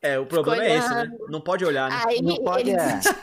É, 0.00 0.18
o 0.18 0.26
problema 0.26 0.62
é 0.64 0.76
esse, 0.76 0.88
né? 0.88 1.10
Não 1.28 1.40
pode 1.40 1.64
olhar, 1.64 1.88
né? 1.90 2.02
Aí 2.06 2.20
Não 2.20 2.36
pode, 2.44 2.68
ele 2.68 2.72
é. 2.72 2.76
desistiu. 2.76 3.14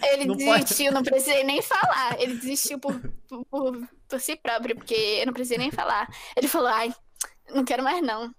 Ele 0.00 0.24
Não 0.26 0.36
pode. 0.36 0.62
desistiu, 0.62 0.92
não 0.92 1.02
precisei 1.02 1.42
nem 1.44 1.60
falar. 1.60 2.20
Ele 2.20 2.34
desistiu 2.36 2.78
por, 2.78 3.00
por, 3.28 3.44
por, 3.46 3.88
por 4.08 4.20
si 4.20 4.36
próprio, 4.36 4.76
porque 4.76 4.94
eu 4.94 5.26
não 5.26 5.32
precisei 5.32 5.58
nem 5.58 5.72
falar. 5.72 6.08
Ele 6.36 6.46
falou, 6.46 6.68
ai, 6.68 6.94
não 7.52 7.64
quero 7.64 7.82
mais 7.82 8.00
não. 8.00 8.32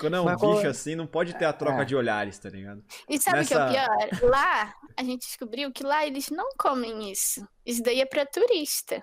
Quando 0.00 0.16
é 0.16 0.20
um 0.20 0.24
Mas 0.24 0.40
bicho 0.40 0.66
assim, 0.66 0.94
não 0.94 1.06
pode 1.06 1.34
ter 1.36 1.44
a 1.44 1.52
troca 1.52 1.82
É. 1.82 1.84
de 1.84 1.94
olhares, 1.94 2.38
tá 2.38 2.48
ligado? 2.48 2.82
E 3.08 3.18
sabe 3.20 3.42
o 3.42 3.46
que 3.46 3.52
é 3.54 3.56
o 3.56 3.60
Nessa- 3.60 4.08
pior? 4.18 4.30
Lá, 4.30 4.74
a 4.96 5.04
gente 5.04 5.26
descobriu 5.26 5.70
que 5.72 5.82
lá 5.84 6.06
eles 6.06 6.30
não 6.30 6.48
comem 6.58 7.10
isso. 7.12 7.46
Isso 7.66 7.82
daí 7.82 8.00
é 8.00 8.06
pra 8.06 8.24
turista. 8.26 9.02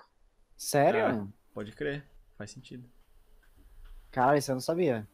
Sério? 0.56 1.32
Pode 1.54 1.72
crer, 1.72 2.04
faz 2.36 2.50
sentido. 2.50 2.88
Cara, 4.10 4.36
isso 4.36 4.50
eu 4.50 4.56
não 4.56 4.60
sabia. 4.60 5.08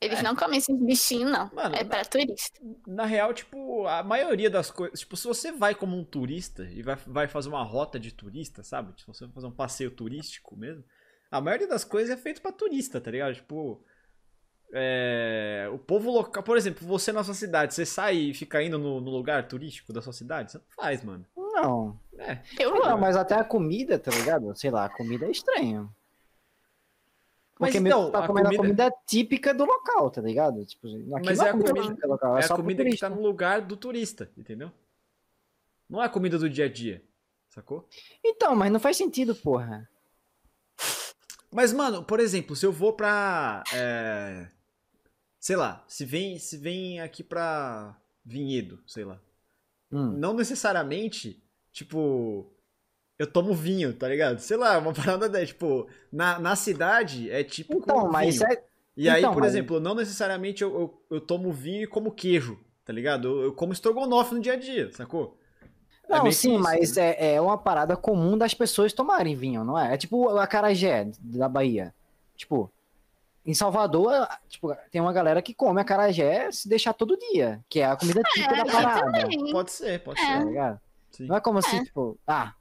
Eles 0.00 0.22
não 0.22 0.36
comem 0.36 0.58
esses 0.58 0.78
bichinhos, 0.80 1.30
não. 1.30 1.46
É. 1.48 1.54
Mano, 1.54 1.74
é 1.74 1.82
na- 1.82 1.90
pra 1.90 2.04
turista. 2.04 2.60
Na 2.86 3.04
real, 3.04 3.32
tipo, 3.34 3.86
a 3.86 4.02
maioria 4.02 4.48
das 4.50 4.70
coisas. 4.70 5.00
Tipo, 5.00 5.16
se 5.16 5.26
você 5.26 5.50
vai 5.50 5.74
como 5.74 5.96
um 5.96 6.04
turista 6.04 6.64
e 6.64 6.82
vai, 6.82 6.94
vai 7.06 7.26
fazer 7.26 7.48
uma 7.48 7.64
rota 7.64 7.98
de 7.98 8.12
turista, 8.12 8.62
sabe? 8.62 8.92
Tipo, 8.92 9.12
se 9.12 9.18
você 9.20 9.24
vai 9.24 9.34
fazer 9.34 9.46
um 9.46 9.50
passeio 9.56 9.90
turístico 9.90 10.56
mesmo, 10.56 10.84
a 11.30 11.40
maioria 11.40 11.66
das 11.66 11.84
coisas 11.84 12.16
é 12.16 12.20
feito 12.20 12.40
pra 12.42 12.52
turista, 12.52 13.00
tá 13.00 13.10
ligado? 13.10 13.34
Tipo. 13.34 13.82
É, 14.72 15.68
o 15.72 15.78
povo 15.78 16.10
local. 16.10 16.42
Por 16.42 16.56
exemplo, 16.56 16.86
você 16.86 17.10
na 17.12 17.24
sua 17.24 17.34
cidade, 17.34 17.72
você 17.74 17.86
sai 17.86 18.16
e 18.16 18.34
fica 18.34 18.62
indo 18.62 18.78
no, 18.78 19.00
no 19.00 19.10
lugar 19.10 19.48
turístico 19.48 19.92
da 19.92 20.02
sua 20.02 20.12
cidade? 20.12 20.52
Você 20.52 20.58
não 20.58 20.64
faz, 20.76 21.02
mano. 21.02 21.24
Não. 21.36 21.98
É. 22.18 22.38
Eu 22.58 22.74
Não, 22.74 22.98
mas 22.98 23.16
até 23.16 23.34
a 23.34 23.44
comida, 23.44 23.98
tá 23.98 24.10
ligado? 24.10 24.54
Sei 24.56 24.70
lá, 24.70 24.84
a 24.84 24.88
comida 24.90 25.26
é 25.26 25.30
estranho. 25.30 25.90
Mas 27.58 27.72
Porque 27.72 27.88
então, 27.88 28.10
tá 28.12 28.22
a 28.24 28.26
comendo 28.26 28.48
comida- 28.56 28.62
a 28.86 28.90
comida 28.90 28.96
típica 29.06 29.52
do 29.54 29.64
local, 29.64 30.10
tá 30.10 30.20
ligado? 30.20 30.64
Tipo, 30.64 30.86
aqui 30.86 31.26
Mas 31.26 31.38
não 31.38 31.44
é 31.44 31.48
é 31.48 31.50
a 31.50 31.52
comida 31.52 31.74
comida- 31.74 32.06
local, 32.06 32.36
é, 32.36 32.38
É 32.38 32.42
só 32.42 32.54
a 32.54 32.56
comida 32.56 32.84
que 32.84 32.96
tá 32.96 33.08
no 33.10 33.20
lugar 33.20 33.62
do 33.62 33.76
turista, 33.76 34.30
entendeu? 34.36 34.70
Não 35.90 36.00
é 36.02 36.06
a 36.06 36.08
comida 36.08 36.38
do 36.38 36.48
dia 36.48 36.66
a 36.66 36.68
dia, 36.68 37.02
sacou? 37.48 37.88
Então, 38.24 38.54
mas 38.54 38.70
não 38.70 38.78
faz 38.78 38.96
sentido, 38.96 39.34
porra. 39.34 39.88
Mas, 41.50 41.72
mano, 41.72 42.04
por 42.04 42.20
exemplo, 42.20 42.54
se 42.54 42.64
eu 42.66 42.70
vou 42.70 42.92
pra. 42.92 43.64
é, 43.74 44.46
sei 45.40 45.56
lá, 45.56 45.84
se 45.88 46.04
vem, 46.04 46.38
se 46.38 46.56
vem 46.56 47.00
aqui 47.00 47.22
pra 47.22 47.96
Vinhedo, 48.24 48.80
sei 48.86 49.04
lá. 49.04 49.20
Hum. 49.90 50.12
Não 50.18 50.34
necessariamente, 50.34 51.42
tipo. 51.72 52.52
Eu 53.18 53.26
tomo 53.26 53.52
vinho, 53.52 53.92
tá 53.92 54.06
ligado? 54.08 54.38
Sei 54.38 54.56
lá, 54.56 54.78
uma 54.78 54.92
parada 54.94 55.28
dessa. 55.28 55.46
Tipo, 55.46 55.88
na, 56.12 56.38
na 56.38 56.54
cidade 56.56 57.30
é 57.30 57.42
tipo. 57.42 57.78
Então, 57.78 58.08
mas 58.10 58.38
vinho. 58.38 58.52
é. 58.52 58.64
E 58.96 59.08
aí, 59.08 59.20
então, 59.20 59.32
por 59.32 59.40
mas- 59.40 59.50
exemplo, 59.52 59.78
não 59.80 59.94
necessariamente 59.94 60.62
eu, 60.62 60.74
eu, 60.80 61.02
eu 61.16 61.20
tomo 61.20 61.52
vinho 61.52 61.82
e 61.84 61.86
como 61.86 62.10
queijo, 62.12 62.58
tá 62.84 62.92
ligado? 62.92 63.28
Eu, 63.28 63.42
eu 63.44 63.52
como 63.52 63.72
estrogonofe 63.72 64.34
no 64.34 64.40
dia 64.40 64.54
a 64.54 64.56
dia, 64.56 64.90
sacou? 64.92 65.38
É 66.08 66.16
Não, 66.16 66.24
que 66.24 66.32
sim, 66.32 66.58
mas 66.58 66.96
né? 66.96 67.10
é, 67.18 67.34
é 67.34 67.40
uma 67.40 67.56
parada 67.58 67.96
comum 67.96 68.36
das 68.36 68.54
pessoas 68.54 68.92
tomarem 68.92 69.36
vinho, 69.36 69.62
não 69.62 69.78
é? 69.78 69.94
É 69.94 69.96
tipo 69.96 70.28
a 70.30 70.42
acarajé 70.44 71.10
da 71.20 71.48
Bahia. 71.48 71.94
Tipo, 72.34 72.72
em 73.50 73.54
Salvador, 73.54 74.28
tipo, 74.46 74.74
tem 74.90 75.00
uma 75.00 75.12
galera 75.12 75.40
que 75.40 75.54
come 75.54 75.80
acarajé 75.80 76.52
se 76.52 76.68
deixar 76.68 76.92
todo 76.92 77.16
dia, 77.16 77.64
que 77.68 77.80
é 77.80 77.86
a 77.86 77.96
comida 77.96 78.20
típica 78.34 78.54
da 78.56 78.62
aqui 78.62 78.70
parada, 78.72 79.00
também. 79.22 79.50
Pode 79.52 79.70
ser, 79.72 80.02
pode 80.04 80.20
É. 80.20 80.26
tá 80.26 80.38
ser. 80.40 80.44
ligado? 80.46 80.80
Sim. 81.12 81.26
Não 81.26 81.36
é 81.36 81.40
como 81.40 81.58
assim, 81.58 81.82
tipo, 81.82 82.18
ah, 82.26 82.54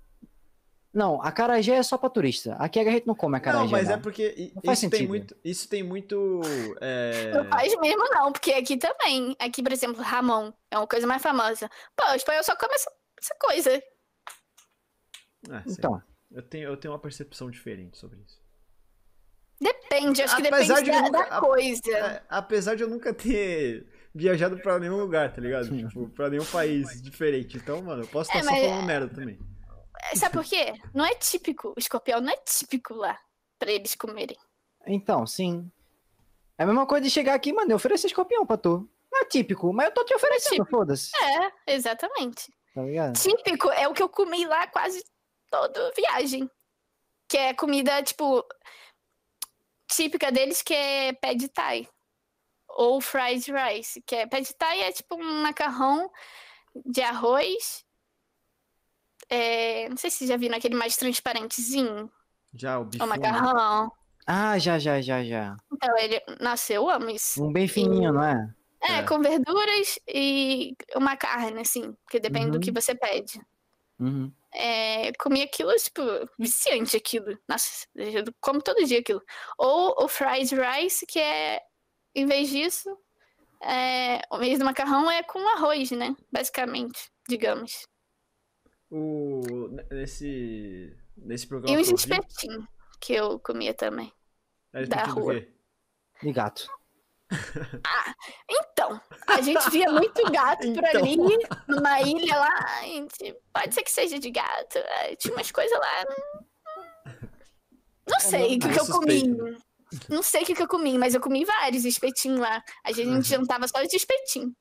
não, 0.93 1.21
acarajé 1.21 1.73
é 1.75 1.83
só 1.83 1.97
pra 1.97 2.09
turista. 2.09 2.55
Aqui 2.55 2.79
a 2.79 2.83
gente 2.89 3.05
não 3.05 3.13
come 3.13 3.35
acarajé, 3.37 3.65
Não, 3.65 3.69
mas 3.69 3.87
não. 3.89 3.95
é 3.95 3.97
porque 3.97 4.53
Não 4.63 4.71
isso 4.73 4.89
tem 4.89 5.07
muito, 5.07 5.35
isso 5.43 5.69
tem 5.69 5.83
muito, 5.83 6.39
é, 6.79 7.31
Não 7.33 7.45
faz 7.49 7.77
mesmo, 7.79 8.03
não, 8.09 8.31
porque 8.31 8.53
aqui 8.53 8.77
também. 8.77 9.35
Aqui, 9.39 9.61
por 9.61 9.73
exemplo, 9.73 10.01
Ramon 10.01 10.53
é 10.71 10.77
uma 10.77 10.87
coisa 10.87 11.05
mais 11.05 11.21
famosa. 11.21 11.69
Pô, 11.97 12.05
o 12.11 12.15
espanhol 12.15 12.43
só 12.43 12.55
come 12.55 12.73
essa, 12.73 12.89
essa 13.21 13.35
coisa. 13.39 13.83
ah, 15.51 15.63
Então, 15.67 16.01
eu 16.31 16.41
tenho, 16.41 16.69
eu 16.69 16.77
tenho 16.77 16.93
uma 16.93 16.99
percepção 16.99 17.51
diferente 17.51 17.97
sobre 17.97 18.19
isso. 18.21 18.39
Depende, 19.59 20.21
acho 20.21 20.35
que 20.35 20.47
Apesar 20.47 20.75
depende 20.81 20.83
de 20.83 20.91
da, 20.91 21.01
nunca- 21.01 21.29
da 21.29 21.37
a- 21.37 21.39
coisa. 21.41 21.97
É, 21.97 22.23
apesar 22.29 22.75
de 22.75 22.83
eu 22.83 22.89
nunca 22.89 23.13
ter 23.13 23.87
viajado 24.13 24.57
pra 24.59 24.77
nenhum 24.79 24.97
lugar, 24.97 25.33
tá 25.33 25.41
ligado? 25.41 25.69
Tipo, 25.75 26.09
pra 26.09 26.29
nenhum 26.29 26.45
país 26.45 27.01
diferente. 27.01 27.57
Então, 27.57 27.81
mano, 27.81 28.03
eu 28.03 28.07
posso 28.07 28.31
É, 28.31 28.39
estar 28.39 28.51
só 28.53 28.59
falando 28.61 28.85
merda 28.85 29.13
também. 29.13 29.39
Sabe 30.15 30.33
por 30.33 30.43
quê? 30.45 30.73
Não 30.93 31.03
é 31.05 31.15
típico. 31.15 31.69
O 31.75 31.79
escorpião 31.79 32.21
não 32.21 32.31
é 32.31 32.37
típico 32.37 32.93
lá 32.93 33.17
pra 33.59 33.71
eles 33.71 33.95
comerem. 33.95 34.37
então, 34.85 35.25
sim. 35.25 35.69
É 36.57 36.63
a 36.63 36.65
mesma 36.65 36.85
coisa 36.87 37.03
de 37.03 37.11
chegar 37.11 37.33
aqui, 37.35 37.51
mano, 37.53 37.71
eu 37.71 37.75
oferecer 37.75 38.07
escorpião 38.07 38.45
pra 38.45 38.57
tu. 38.57 38.89
Não 39.11 39.21
é 39.21 39.25
típico, 39.25 39.71
mas 39.73 39.87
eu 39.87 39.93
tô 39.93 40.03
te 40.05 40.13
oferecendo, 40.15 40.51
típico. 40.63 40.69
foda-se. 40.69 41.11
É, 41.67 41.73
exatamente. 41.75 42.51
Tá 42.73 42.81
ligado? 42.83 43.13
Típico 43.19 43.69
é 43.71 43.87
o 43.87 43.93
que 43.93 44.01
eu 44.01 44.09
comi 44.09 44.45
lá 44.45 44.65
quase 44.67 45.03
toda 45.51 45.91
viagem. 45.95 46.49
Que 47.29 47.37
é 47.37 47.53
comida, 47.53 48.01
tipo, 48.03 48.43
típica 49.87 50.31
deles, 50.31 50.61
que 50.61 50.73
é 50.73 51.13
pad 51.13 51.47
thai. 51.49 51.87
Ou 52.69 53.01
fried 53.01 53.51
rice, 53.51 54.01
que 54.05 54.15
é 54.15 54.27
pad 54.27 54.53
thai 54.55 54.81
é 54.83 54.91
tipo 54.91 55.15
um 55.15 55.41
macarrão 55.41 56.11
de 56.85 57.01
arroz. 57.01 57.83
É, 59.29 59.89
não 59.89 59.97
sei 59.97 60.09
se 60.09 60.27
já 60.27 60.37
viram 60.37 60.57
aquele 60.57 60.75
mais 60.75 60.95
transparentezinho, 60.95 62.09
Já 62.53 62.79
o 62.79 62.83
o 62.83 62.85
bife. 62.85 63.05
macarrão. 63.05 63.91
Ah, 64.25 64.57
já, 64.59 64.77
já, 64.77 65.01
já, 65.01 65.23
já. 65.23 65.55
Então, 65.71 65.97
ele. 65.97 66.21
Nossa, 66.41 66.73
eu 66.73 66.89
amo 66.89 67.09
isso. 67.09 67.43
Um 67.43 67.51
bem 67.51 67.67
fininho, 67.67 68.11
não 68.13 68.23
é? 68.23 68.53
É, 68.81 68.93
É. 68.99 69.03
com 69.03 69.19
verduras 69.19 69.97
e 70.07 70.75
uma 70.95 71.15
carne, 71.17 71.61
assim, 71.61 71.93
porque 72.03 72.19
depende 72.19 72.51
do 72.51 72.55
Uhum. 72.55 72.59
que 72.61 72.71
você 72.71 72.93
pede. 72.93 73.41
Uhum. 73.99 74.31
É, 74.59 75.13
comi 75.13 75.43
aquilo, 75.43 75.71
tipo, 75.75 76.01
viciante 76.39 76.97
aquilo. 76.97 77.37
Nossa, 77.47 77.85
eu 77.95 78.23
como 78.41 78.61
todo 78.61 78.83
dia 78.85 78.99
aquilo. 78.99 79.21
Ou 79.57 79.95
o 80.03 80.07
fried 80.07 80.53
rice, 80.55 81.05
que 81.05 81.19
é, 81.19 81.61
em 82.15 82.25
vez 82.25 82.49
disso, 82.49 82.97
é, 83.61 84.21
o 84.31 84.37
meio 84.37 84.57
do 84.57 84.65
macarrão 84.65 85.09
é 85.09 85.21
com 85.21 85.39
arroz, 85.49 85.91
né? 85.91 86.15
Basicamente, 86.31 87.11
digamos. 87.29 87.87
O, 88.89 89.41
nesse, 89.91 90.95
nesse 91.15 91.45
E 91.45 91.47
programa 91.47 91.77
eu 91.77 91.83
vi, 91.83 91.93
espetinhos, 91.93 92.65
que 92.99 93.13
eu 93.13 93.39
comia 93.39 93.73
também. 93.73 94.11
da 94.87 95.03
rua. 95.05 95.35
quê? 95.35 95.51
De 96.23 96.31
gato. 96.31 96.67
Então, 98.49 98.99
a 99.27 99.41
gente 99.41 99.69
via 99.69 99.91
muito 99.91 100.23
gato 100.31 100.61
por 100.73 100.83
Então. 100.83 101.01
ali, 101.03 101.17
numa 101.67 102.01
ilha 102.01 102.35
lá. 102.37 102.65
a 102.79 102.83
gente- 102.83 103.35
pode 103.53 103.73
ser 103.73 103.83
que 103.83 103.91
seja 103.91 104.17
de 104.19 104.31
gato. 104.31 104.77
é, 104.77 105.15
Tinha 105.15 105.33
umas 105.33 105.51
coisas 105.51 105.77
lá. 105.77 106.05
hum, 106.09 107.27
Não 108.09 108.19
sei 108.19 108.55
o 108.55 108.59
que, 108.59 108.67
é 108.67 108.71
que 108.73 108.79
eu 108.79 108.85
comi. 108.87 109.19
suspeito. 109.19 109.57
Não 110.09 110.21
sei 110.23 110.43
o 110.43 110.45
que, 110.45 110.55
que 110.55 110.61
eu 110.61 110.67
comi, 110.67 110.97
mas 110.97 111.13
eu 111.15 111.21
comi 111.21 111.43
vários 111.45 111.85
espetinhos 111.85 112.39
lá. 112.39 112.61
A 112.85 112.91
gente 112.91 113.27
jantava 113.27 113.67
só 113.67 113.81
de 113.83 113.95
espetinho. 113.95 114.53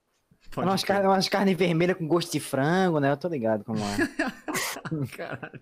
Pode 0.50 0.68
Umas, 0.68 0.84
carne, 0.84 1.06
umas 1.08 1.28
carne 1.28 1.54
vermelha 1.54 1.94
com 1.94 2.06
gosto 2.06 2.30
de 2.32 2.40
frango, 2.40 2.98
né? 3.00 3.10
Eu 3.10 3.16
tô 3.16 3.28
ligado 3.28 3.64
como 3.64 3.78
é. 3.80 3.96
Caralho. 5.16 5.60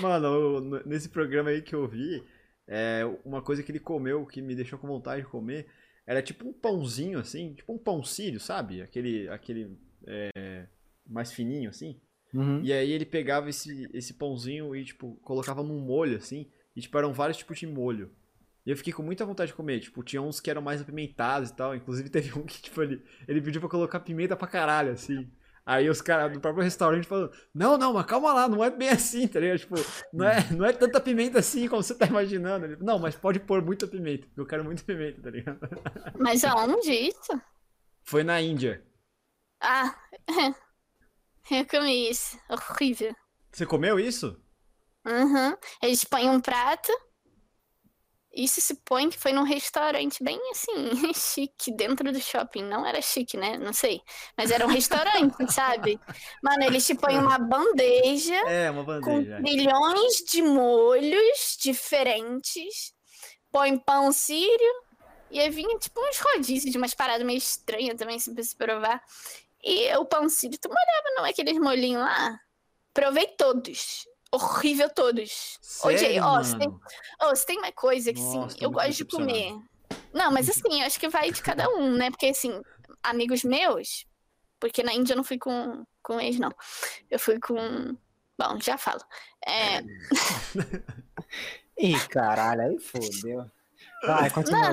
Mano, 0.00 0.26
eu- 0.26 0.82
nesse 0.86 1.08
programa 1.08 1.50
aí 1.50 1.60
que 1.62 1.74
eu 1.74 1.86
vi, 1.86 2.24
é, 2.68 3.02
uma 3.24 3.42
coisa 3.42 3.62
que 3.62 3.70
ele 3.70 3.80
comeu 3.80 4.26
que 4.26 4.42
me 4.42 4.54
deixou 4.54 4.78
com 4.78 4.86
vontade 4.86 5.22
de 5.22 5.28
comer 5.28 5.66
era 6.06 6.22
tipo 6.22 6.48
um 6.48 6.52
pãozinho 6.52 7.18
assim, 7.18 7.54
tipo 7.54 7.72
um 7.72 7.78
pão 7.78 8.02
sírio, 8.02 8.40
sabe? 8.40 8.82
Aquele, 8.82 9.28
aquele 9.28 9.76
é, 10.06 10.66
mais 11.06 11.32
fininho 11.32 11.70
assim. 11.70 12.00
Uhum. 12.36 12.60
E 12.62 12.72
aí 12.72 12.90
ele 12.90 13.06
pegava 13.06 13.48
esse, 13.48 13.88
esse 13.92 14.14
pãozinho 14.14 14.74
e, 14.76 14.84
tipo, 14.84 15.16
colocava 15.22 15.62
num 15.62 15.80
molho, 15.80 16.16
assim. 16.16 16.50
E, 16.74 16.80
tipo, 16.80 16.96
eram 16.98 17.12
vários 17.12 17.38
tipos 17.38 17.58
de 17.58 17.66
molho. 17.66 18.10
E 18.64 18.70
eu 18.70 18.76
fiquei 18.76 18.92
com 18.92 19.02
muita 19.02 19.24
vontade 19.24 19.50
de 19.50 19.56
comer. 19.56 19.80
Tipo, 19.80 20.02
tinha 20.02 20.20
uns 20.20 20.40
que 20.40 20.50
eram 20.50 20.60
mais 20.60 20.80
apimentados 20.80 21.50
e 21.50 21.56
tal. 21.56 21.74
Inclusive 21.74 22.08
teve 22.10 22.38
um 22.38 22.44
que, 22.44 22.60
tipo, 22.60 22.82
ele, 22.82 23.02
ele 23.26 23.40
pediu 23.40 23.60
pra 23.60 23.70
colocar 23.70 24.00
pimenta 24.00 24.36
pra 24.36 24.48
caralho, 24.48 24.92
assim. 24.92 25.30
Aí 25.66 25.90
os 25.90 26.00
caras 26.00 26.32
do 26.32 26.40
próprio 26.40 26.62
restaurante 26.62 27.08
falando, 27.08 27.32
não, 27.52 27.76
não, 27.76 27.92
mas 27.92 28.06
calma 28.06 28.32
lá, 28.32 28.48
não 28.48 28.62
é 28.62 28.70
bem 28.70 28.88
assim, 28.88 29.26
tá 29.26 29.40
ligado? 29.40 29.58
Tipo, 29.58 29.74
não 30.12 30.24
é, 30.24 30.52
não 30.52 30.64
é 30.64 30.72
tanta 30.72 31.00
pimenta 31.00 31.40
assim 31.40 31.68
como 31.68 31.82
você 31.82 31.92
tá 31.92 32.06
imaginando. 32.06 32.66
Ele, 32.66 32.76
não, 32.80 33.00
mas 33.00 33.16
pode 33.16 33.40
pôr 33.40 33.60
muita 33.60 33.84
pimenta, 33.88 34.28
eu 34.36 34.46
quero 34.46 34.62
muita 34.64 34.84
pimenta, 34.84 35.20
tá 35.20 35.28
ligado? 35.28 35.58
Mas 36.20 36.44
aonde 36.44 36.92
isso? 36.92 37.42
Foi 38.04 38.22
na 38.22 38.40
Índia. 38.40 38.86
Ah, 39.60 39.92
eu 41.50 41.66
comi 41.66 42.10
isso. 42.10 42.38
Horrível. 42.48 43.12
Você 43.50 43.66
comeu 43.66 43.98
isso? 43.98 44.40
Uhum. 45.04 45.56
Eles 45.82 46.04
põem 46.04 46.30
um 46.30 46.40
prato. 46.40 46.92
Isso 48.36 48.60
se 48.60 48.74
põe 48.84 49.08
que 49.08 49.18
foi 49.18 49.32
num 49.32 49.44
restaurante 49.44 50.22
bem 50.22 50.38
assim, 50.50 51.12
chique, 51.14 51.72
dentro 51.74 52.12
do 52.12 52.20
shopping. 52.20 52.62
Não 52.64 52.84
era 52.86 53.00
chique, 53.00 53.36
né? 53.36 53.56
Não 53.56 53.72
sei. 53.72 54.02
Mas 54.36 54.50
era 54.50 54.66
um 54.66 54.68
restaurante, 54.68 55.34
sabe? 55.52 55.98
Mano, 56.42 56.64
eles 56.64 56.86
te 56.86 56.94
põem 56.94 57.18
uma 57.18 57.38
bandeja 57.38 58.34
É, 58.46 58.70
uma 58.70 58.84
com 58.84 59.22
bandeja. 59.22 59.40
milhões 59.40 60.16
de 60.30 60.42
molhos 60.42 61.56
diferentes. 61.58 62.92
Põe 63.50 63.78
pão 63.78 64.12
sírio. 64.12 64.86
E 65.30 65.40
aí 65.40 65.50
vinha 65.50 65.78
tipo 65.78 66.00
uns 66.00 66.18
rodízios 66.18 66.70
de 66.70 66.78
umas 66.78 66.94
paradas 66.94 67.26
meio 67.26 67.38
estranhas 67.38 67.96
também, 67.96 68.18
se 68.18 68.56
provar. 68.56 69.02
E 69.62 69.96
o 69.96 70.04
pão 70.04 70.28
sírio, 70.28 70.58
tu 70.60 70.68
molhava 70.68 71.14
não 71.16 71.24
aqueles 71.24 71.58
molhinhos 71.58 72.02
lá? 72.02 72.38
Provei 72.92 73.26
todos. 73.36 74.06
Horrível 74.32 74.90
todos. 74.90 75.58
Sério, 75.62 76.24
ó, 76.24 76.42
você 76.42 76.58
tem, 76.58 76.68
se 77.34 77.46
tem 77.46 77.58
uma 77.58 77.72
coisa 77.72 78.12
que, 78.12 78.20
Nossa, 78.20 78.46
assim, 78.46 78.58
tô 78.58 78.64
eu 78.64 78.70
muito 78.70 78.84
gosto 78.84 78.96
de 78.98 79.04
comer. 79.04 79.56
Não, 80.12 80.32
mas 80.32 80.48
assim, 80.48 80.80
eu 80.80 80.86
acho 80.86 80.98
que 80.98 81.08
vai 81.08 81.30
de 81.30 81.42
cada 81.42 81.68
um, 81.70 81.92
né? 81.92 82.10
Porque, 82.10 82.26
assim, 82.26 82.60
amigos 83.02 83.44
meus, 83.44 84.06
porque 84.58 84.82
na 84.82 84.92
Índia 84.92 85.12
eu 85.12 85.16
não 85.16 85.24
fui 85.24 85.38
com, 85.38 85.84
com 86.02 86.20
ex, 86.20 86.38
não. 86.38 86.50
Eu 87.10 87.18
fui 87.18 87.38
com. 87.38 87.96
Bom, 88.38 88.60
já 88.60 88.76
falo. 88.76 89.00
É, 89.46 89.80
Ih, 91.78 91.98
caralho, 92.08 92.62
aí 92.62 92.78
fodeu. 92.78 93.50
Vai, 94.02 94.30
continua. 94.30 94.72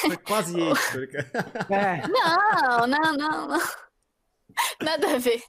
Foi 0.00 0.16
quase 0.18 0.58
isso, 0.58 1.08
tá? 1.10 1.74
É, 1.74 2.08
Não, 2.08 2.86
não, 2.86 3.12
não, 3.12 3.48
não. 3.48 3.60
Nada 4.80 5.14
a 5.14 5.18
ver. 5.18 5.42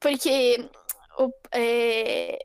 Porque 0.00 0.70
o- 1.18 1.32
é, 1.52 2.38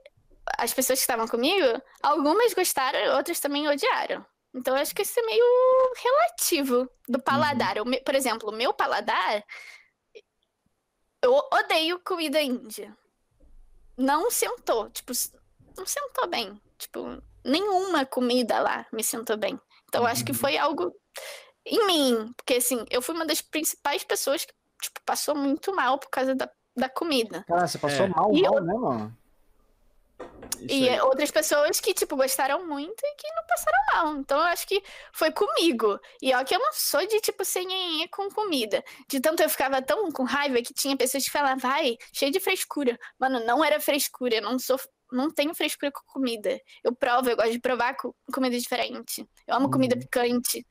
as 0.58 0.74
pessoas 0.74 1.00
que 1.00 1.04
estavam 1.04 1.28
comigo, 1.28 1.82
algumas 2.02 2.54
gostaram, 2.54 3.16
outras 3.18 3.40
também 3.40 3.68
odiaram. 3.68 4.26
Então 4.54 4.76
eu 4.76 4.82
acho 4.82 4.94
que 4.94 5.02
isso 5.04 5.20
é 5.20 5.24
meio 5.24 5.46
relativo 6.04 6.90
do 7.08 7.22
paladar. 7.22 7.78
O 7.80 7.86
me- 7.86 8.02
por 8.02 8.16
exemplo, 8.16 8.50
o 8.50 8.54
meu 8.56 8.74
paladar, 8.74 9.44
eu 11.22 11.34
odeio 11.54 12.00
comida 12.00 12.42
índia. 12.42 12.96
Não 13.98 14.32
sentou, 14.32 14.90
tipo, 14.90 15.12
não 15.78 15.86
sentou 15.86 16.28
bem. 16.28 16.60
Tipo, 16.78 17.22
nenhuma 17.46 18.06
comida 18.06 18.60
lá 18.60 18.86
me 18.92 19.04
sentou 19.04 19.38
bem. 19.38 19.60
Então 19.88 20.02
eu 20.02 20.08
acho 20.08 20.26
que 20.26 20.34
foi 20.34 20.58
algo 20.58 20.94
em 21.66 21.86
mim, 21.86 22.34
porque 22.36 22.56
assim, 22.56 22.84
eu 22.90 23.02
fui 23.02 23.14
uma 23.14 23.26
das 23.26 23.42
principais 23.42 24.04
pessoas 24.04 24.44
que, 24.46 24.54
tipo, 24.82 25.00
passou 25.06 25.36
muito 25.36 25.74
mal 25.76 26.00
por 26.00 26.10
causa 26.10 26.34
da, 26.34 26.50
da 26.76 26.90
comida. 26.90 27.44
cara, 27.48 27.68
você 27.68 27.78
passou 27.78 28.06
É. 28.06 28.10
mal, 28.10 28.32
E 28.34 28.42
mal 28.44 28.62
mesmo? 28.62 29.18
Isso 30.62 30.74
e 30.76 30.90
aí. 30.90 31.00
outras 31.02 31.32
pessoas 31.32 31.80
que, 31.80 31.92
tipo, 31.94 32.16
gostaram 32.16 32.68
muito 32.68 33.02
e 33.04 33.16
que 33.16 33.28
não 33.34 33.44
passaram 33.48 33.78
mal. 33.94 34.16
Então 34.18 34.38
eu 34.38 34.46
acho 34.46 34.68
que 34.68 34.84
foi 35.12 35.32
comigo. 35.32 36.00
E 36.22 36.32
ó, 36.36 36.44
que 36.44 36.54
eu 36.54 36.60
não 36.60 36.72
sou 36.72 37.06
de, 37.08 37.20
tipo, 37.20 37.44
sem 37.44 38.08
com 38.10 38.30
comida. 38.30 38.84
De 39.08 39.20
tanto 39.20 39.42
eu 39.42 39.50
ficava 39.50 39.82
tão 39.82 40.12
com 40.12 40.24
raiva 40.24 40.62
que 40.62 40.72
tinha 40.74 40.96
pessoas 40.96 41.24
que 41.24 41.32
falavam, 41.32 41.58
vai, 41.58 41.98
cheio 42.14 42.32
de 42.32 42.40
frescura. 42.40 42.98
Mano, 43.20 43.44
não 43.44 43.64
era 43.66 43.80
frescura, 43.80 44.36
eu 44.36 44.42
não 44.44 44.60
sou. 44.60 44.80
Não 45.12 45.30
tenho 45.32 45.54
frescura 45.56 45.92
com 45.92 46.02
comida. 46.06 46.58
Eu 46.84 46.96
provo, 46.96 47.30
eu 47.30 47.36
gosto 47.36 47.52
de 47.52 47.60
provar 47.60 47.96
co- 47.98 48.16
comida 48.34 48.58
diferente. 48.58 49.28
Eu 49.48 49.56
amo 49.56 49.70
comida 49.70 49.96
Uhum. 49.96 50.02
picante. 50.02 50.66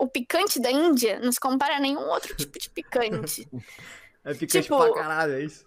O 0.00 0.08
picante 0.08 0.60
da 0.60 0.70
Índia 0.70 1.18
não 1.20 1.30
se 1.32 1.40
compara 1.40 1.76
a 1.76 1.80
nenhum 1.80 2.06
outro 2.10 2.34
tipo 2.36 2.58
de 2.58 2.68
picante. 2.70 3.48
É 4.30 4.34
picante 4.34 4.62
tipo- 4.62 4.76
pra 4.76 4.92
caralho, 4.94 5.34
é 5.34 5.42
isso? 5.44 5.66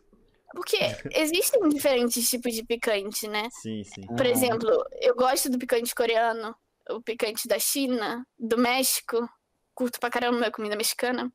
Porque 0.53 0.77
existem 1.13 1.67
diferentes 1.69 2.29
tipos 2.29 2.53
de 2.53 2.63
picante, 2.65 3.27
né? 3.27 3.47
Sim, 3.51 3.83
sim. 3.83 4.05
Por 4.05 4.25
exemplo, 4.25 4.69
eu 4.99 5.15
gosto 5.15 5.49
do 5.49 5.57
picante 5.57 5.95
coreano, 5.95 6.53
o 6.89 7.01
picante 7.01 7.47
da 7.47 7.57
China, 7.57 8.25
do 8.37 8.57
México. 8.57 9.27
Curto 9.73 9.99
pra 9.99 10.09
caramba 10.09 10.47
a 10.47 10.51
comida 10.51 10.75
mexicana. 10.75 11.31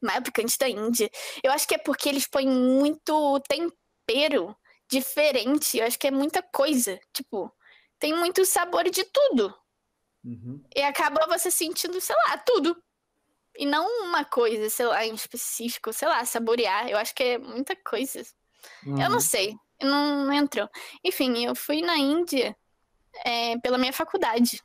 Mas 0.00 0.18
o 0.18 0.22
picante 0.22 0.56
da 0.58 0.68
Índia. 0.68 1.10
Eu 1.44 1.52
acho 1.52 1.68
que 1.68 1.74
é 1.74 1.78
porque 1.78 2.08
eles 2.08 2.26
põem 2.26 2.48
muito 2.48 3.38
tempero 3.40 4.56
diferente. 4.90 5.76
Eu 5.78 5.86
acho 5.86 5.98
que 5.98 6.06
é 6.08 6.10
muita 6.10 6.42
coisa. 6.42 6.98
Tipo, 7.12 7.52
tem 7.98 8.14
muito 8.16 8.44
sabor 8.46 8.88
de 8.88 9.04
tudo. 9.04 9.54
Uhum. 10.24 10.64
E 10.74 10.80
acaba 10.82 11.26
você 11.26 11.50
sentindo, 11.50 12.00
sei 12.00 12.16
lá, 12.26 12.38
tudo. 12.38 12.82
E 13.56 13.66
não 13.66 13.86
uma 14.04 14.24
coisa, 14.24 14.68
sei 14.70 14.86
lá, 14.86 15.04
em 15.04 15.14
específico, 15.14 15.92
sei 15.92 16.08
lá, 16.08 16.24
saborear. 16.24 16.88
Eu 16.88 16.96
acho 16.98 17.14
que 17.14 17.22
é 17.22 17.38
muita 17.38 17.76
coisa. 17.76 18.20
Eu 18.86 18.92
Uhum. 18.92 19.08
não 19.08 19.20
sei, 19.20 19.54
não, 19.82 20.24
não 20.26 20.32
entrou. 20.32 20.68
Enfim, 21.04 21.44
eu 21.44 21.54
fui 21.54 21.82
na 21.82 21.96
Índia 21.98 22.56
é, 23.24 23.58
pela 23.58 23.76
minha 23.78 23.92
faculdade, 23.92 24.62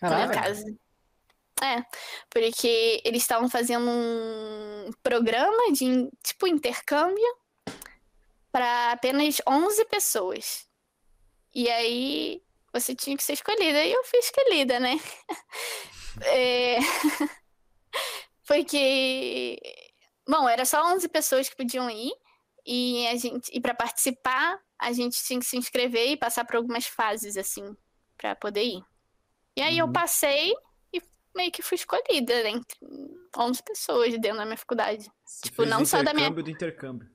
por 0.00 0.08
Caralho. 0.08 0.30
acaso. 0.30 0.64
É, 1.60 1.84
porque 2.30 3.02
eles 3.04 3.22
estavam 3.22 3.48
fazendo 3.50 3.90
um 3.90 4.90
programa 5.02 5.72
de, 5.72 6.08
tipo, 6.22 6.46
intercâmbio 6.46 7.36
para 8.52 8.92
apenas 8.92 9.38
11 9.46 9.84
pessoas. 9.86 10.68
E 11.52 11.68
aí 11.68 12.40
você 12.72 12.94
tinha 12.94 13.16
que 13.16 13.24
ser 13.24 13.32
escolhida, 13.32 13.84
e 13.84 13.92
eu 13.92 14.04
fui 14.04 14.18
escolhida, 14.20 14.78
né? 14.80 14.98
É, 16.22 16.78
Porque, 18.48 19.60
bom, 20.26 20.48
era 20.48 20.64
só 20.64 20.82
11 20.94 21.06
pessoas 21.08 21.48
que 21.48 21.56
podiam 21.56 21.88
ir, 21.90 22.12
e 22.66 23.06
a 23.08 23.14
gente, 23.16 23.50
e 23.52 23.60
para 23.60 23.74
participar, 23.74 24.58
a 24.78 24.90
gente 24.92 25.22
tinha 25.22 25.38
que 25.38 25.44
se 25.46 25.56
inscrever 25.56 26.08
e 26.10 26.16
passar 26.16 26.44
por 26.46 26.56
algumas 26.56 26.86
fases, 26.86 27.36
assim, 27.36 27.76
para 28.16 28.34
poder 28.34 28.64
ir. 28.64 28.82
E 29.56 29.60
aí 29.62 29.76
eu 29.78 29.86
Uhum. 29.86 29.92
passei 29.92 30.54
e 30.92 31.02
meio 31.36 31.52
que 31.52 31.62
fui 31.62 31.74
escolhida 31.76 32.48
entre 32.48 32.78
11 33.36 33.62
pessoas 33.62 34.12
dentro 34.18 34.38
da 34.38 34.44
minha 34.46 34.56
faculdade. 34.56 35.06
Você 35.26 35.48
Tipo, 35.50 35.66
não 35.66 35.84
só 35.84 36.02
da 36.02 36.14
minha- 36.14 36.30
do 36.30 36.50
intercâmbio. 36.50 37.08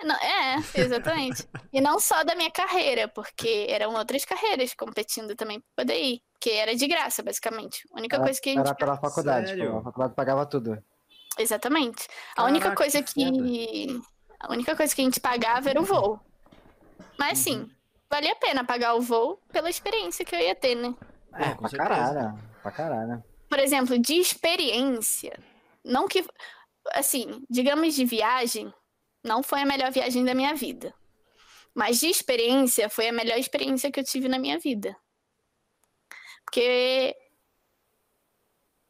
É, 0.00 0.04
não- 0.04 0.16
É, 0.16 0.56
exatamente. 0.74 1.48
e 1.72 1.80
não 1.80 1.98
só 1.98 2.22
da 2.24 2.34
minha 2.34 2.50
carreira, 2.50 3.08
porque 3.08 3.66
eram 3.68 3.94
outras 3.94 4.24
carreiras 4.24 4.74
competindo 4.74 5.34
também 5.34 5.60
para 5.60 5.84
poder 5.84 6.00
ir. 6.02 6.22
Porque 6.32 6.50
era 6.50 6.74
de 6.74 6.86
graça, 6.86 7.22
basicamente. 7.22 7.86
A 7.92 7.98
única 7.98 8.16
Era, 8.16 8.24
coisa 8.24 8.40
que 8.40 8.50
a 8.50 8.52
gente 8.52 8.66
era 8.66 8.74
pela 8.74 8.96
faculdade, 8.96 9.48
Sério? 9.48 9.72
pô, 9.72 9.78
a 9.78 9.82
faculdade 9.82 10.14
pagava 10.14 10.46
tudo. 10.46 10.82
Exatamente. 11.36 12.06
A 12.36 12.44
única 12.44 12.74
coisa 12.74 13.02
que 13.02 13.12
que. 13.32 14.00
A 14.40 14.52
única 14.52 14.76
coisa 14.76 14.94
que 14.94 15.00
a 15.00 15.04
gente 15.04 15.18
pagava 15.20 15.68
era 15.68 15.80
o 15.80 15.84
voo. 15.84 16.20
Mas 17.18 17.40
assim, 17.40 17.58
Uhum. 17.60 17.70
valia 18.08 18.32
a 18.32 18.36
pena 18.36 18.64
pagar 18.64 18.94
o 18.94 19.00
voo 19.00 19.40
pela 19.52 19.68
experiência 19.68 20.24
que 20.24 20.34
eu 20.34 20.38
ia 20.40 20.54
ter, 20.54 20.76
né? 20.76 20.94
É, 21.34 21.54
com 21.54 21.68
pra 21.68 21.76
caralho, 21.78 22.38
pra 22.62 22.70
caralho. 22.70 23.24
Por 23.48 23.58
exemplo, 23.58 23.98
de 23.98 24.14
experiência. 24.14 25.38
Não 25.84 26.06
que. 26.06 26.24
Assim, 26.92 27.42
digamos 27.50 27.94
de 27.94 28.04
viagem, 28.04 28.72
não 29.22 29.42
foi 29.42 29.60
a 29.62 29.66
melhor 29.66 29.90
viagem 29.90 30.24
da 30.24 30.34
minha 30.34 30.54
vida. 30.54 30.94
Mas 31.74 32.00
de 32.00 32.06
experiência, 32.08 32.88
foi 32.88 33.08
a 33.08 33.12
melhor 33.12 33.38
experiência 33.38 33.90
que 33.90 34.00
eu 34.00 34.04
tive 34.04 34.28
na 34.28 34.38
minha 34.38 34.58
vida. 34.58 34.96
Porque 36.44 37.14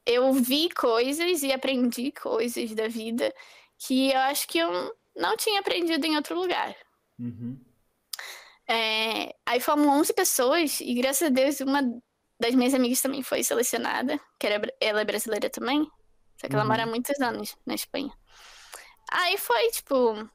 eu 0.06 0.32
vi 0.32 0.70
coisas 0.70 1.42
e 1.42 1.52
aprendi 1.52 2.12
coisas 2.12 2.74
da 2.74 2.88
vida 2.88 3.34
que 3.78 4.10
eu 4.10 4.18
acho 4.20 4.48
que 4.48 4.58
eu 4.58 4.96
não 5.14 5.36
tinha 5.36 5.60
aprendido 5.60 6.04
em 6.06 6.16
outro 6.16 6.38
lugar. 6.38 6.74
Uhum. 7.18 7.58
É, 8.66 9.34
aí 9.46 9.60
fomos 9.60 9.86
11 9.86 10.12
pessoas 10.12 10.80
e 10.80 10.94
graças 10.94 11.26
a 11.28 11.30
Deus 11.30 11.60
uma 11.60 11.82
das 12.40 12.54
minhas 12.54 12.74
amigas 12.74 13.00
também 13.00 13.22
foi 13.22 13.42
selecionada, 13.42 14.20
que 14.38 14.46
era, 14.46 14.74
ela 14.80 15.00
é 15.00 15.04
brasileira 15.04 15.50
também, 15.50 15.84
só 16.40 16.46
que 16.48 16.54
ela 16.54 16.62
Uhum. 16.64 16.68
mora 16.68 16.82
há 16.84 16.86
muitos 16.86 17.18
anos 17.20 17.56
na 17.66 17.74
Espanha. 17.74 18.12
Aí 19.10 19.38
foi, 19.38 19.70
tipo, 19.70 20.28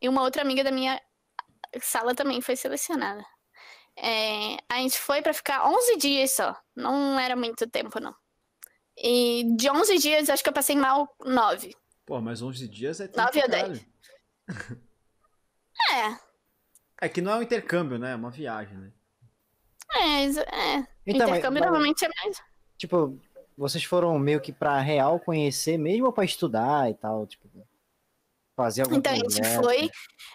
e 0.00 0.08
uma 0.08 0.22
outra 0.22 0.42
amiga 0.42 0.64
da 0.64 0.70
minha 0.70 1.00
sala 1.80 2.14
também 2.14 2.40
foi 2.40 2.56
selecionada. 2.56 3.24
É, 3.96 4.56
a 4.68 4.76
gente 4.76 4.98
foi 4.98 5.20
pra 5.22 5.34
ficar 5.34 5.68
11 5.68 5.96
dias 5.96 6.30
só, 6.32 6.56
não 6.74 7.18
era 7.18 7.34
muito 7.34 7.68
tempo 7.68 7.98
não. 8.00 8.14
E 8.96 9.44
de 9.56 9.70
11 9.70 9.98
dias, 9.98 10.30
acho 10.30 10.42
que 10.42 10.48
eu 10.48 10.52
passei 10.54 10.76
mal 10.76 11.14
9. 11.24 11.76
Pô, 12.06 12.20
mas 12.20 12.40
11 12.42 12.68
dias 12.68 13.00
é 13.00 13.08
tempo 13.08 13.18
Nove 13.18 13.32
pra 13.32 13.42
ou 13.42 13.48
dez. 13.48 13.86
caralho. 14.46 14.82
É, 15.90 16.18
É 17.00 17.08
que 17.08 17.20
não 17.20 17.32
é 17.32 17.36
um 17.36 17.42
intercâmbio, 17.42 17.98
né? 17.98 18.12
É 18.12 18.16
uma 18.16 18.30
viagem, 18.30 18.76
né? 18.76 18.92
é, 19.94 20.24
é. 20.24 20.86
Então, 21.06 21.28
Intercâmbio 21.28 21.60
mas, 21.60 21.70
normalmente 21.70 22.04
é 22.04 22.08
mais. 22.22 22.42
tipo, 22.76 23.18
vocês 23.56 23.84
foram 23.84 24.18
meio 24.18 24.40
que 24.40 24.52
pra 24.52 24.80
real 24.80 25.18
conhecer 25.20 25.78
mesmo 25.78 26.06
ou 26.06 26.12
pra 26.12 26.24
estudar 26.24 26.90
e 26.90 26.94
tal, 26.94 27.26
tipo... 27.26 27.48
Fazer 28.58 28.82
algum 28.82 28.96
Então 28.96 29.12
a 29.12 29.14
gente 29.14 29.36
projeto. 29.36 29.62
foi, 29.62 29.90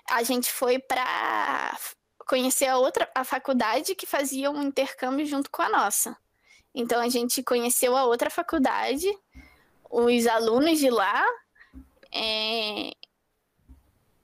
a 0.09 0.23
gente 0.23 0.49
foi 0.49 0.79
para 0.79 1.77
conhecer 2.19 2.67
a 2.67 2.77
outra 2.77 3.05
a 3.13 3.25
faculdade 3.25 3.95
que 3.95 4.05
fazia 4.05 4.49
um 4.49 4.63
intercâmbio 4.63 5.25
junto 5.25 5.51
com 5.51 5.61
a 5.61 5.67
nossa. 5.67 6.15
Então 6.73 7.01
a 7.01 7.09
gente 7.09 7.43
conheceu 7.43 7.97
a 7.97 8.05
outra 8.05 8.29
faculdade, 8.29 9.11
os 9.89 10.25
alunos 10.25 10.79
de 10.79 10.89
lá, 10.89 11.21
é, 12.13 12.91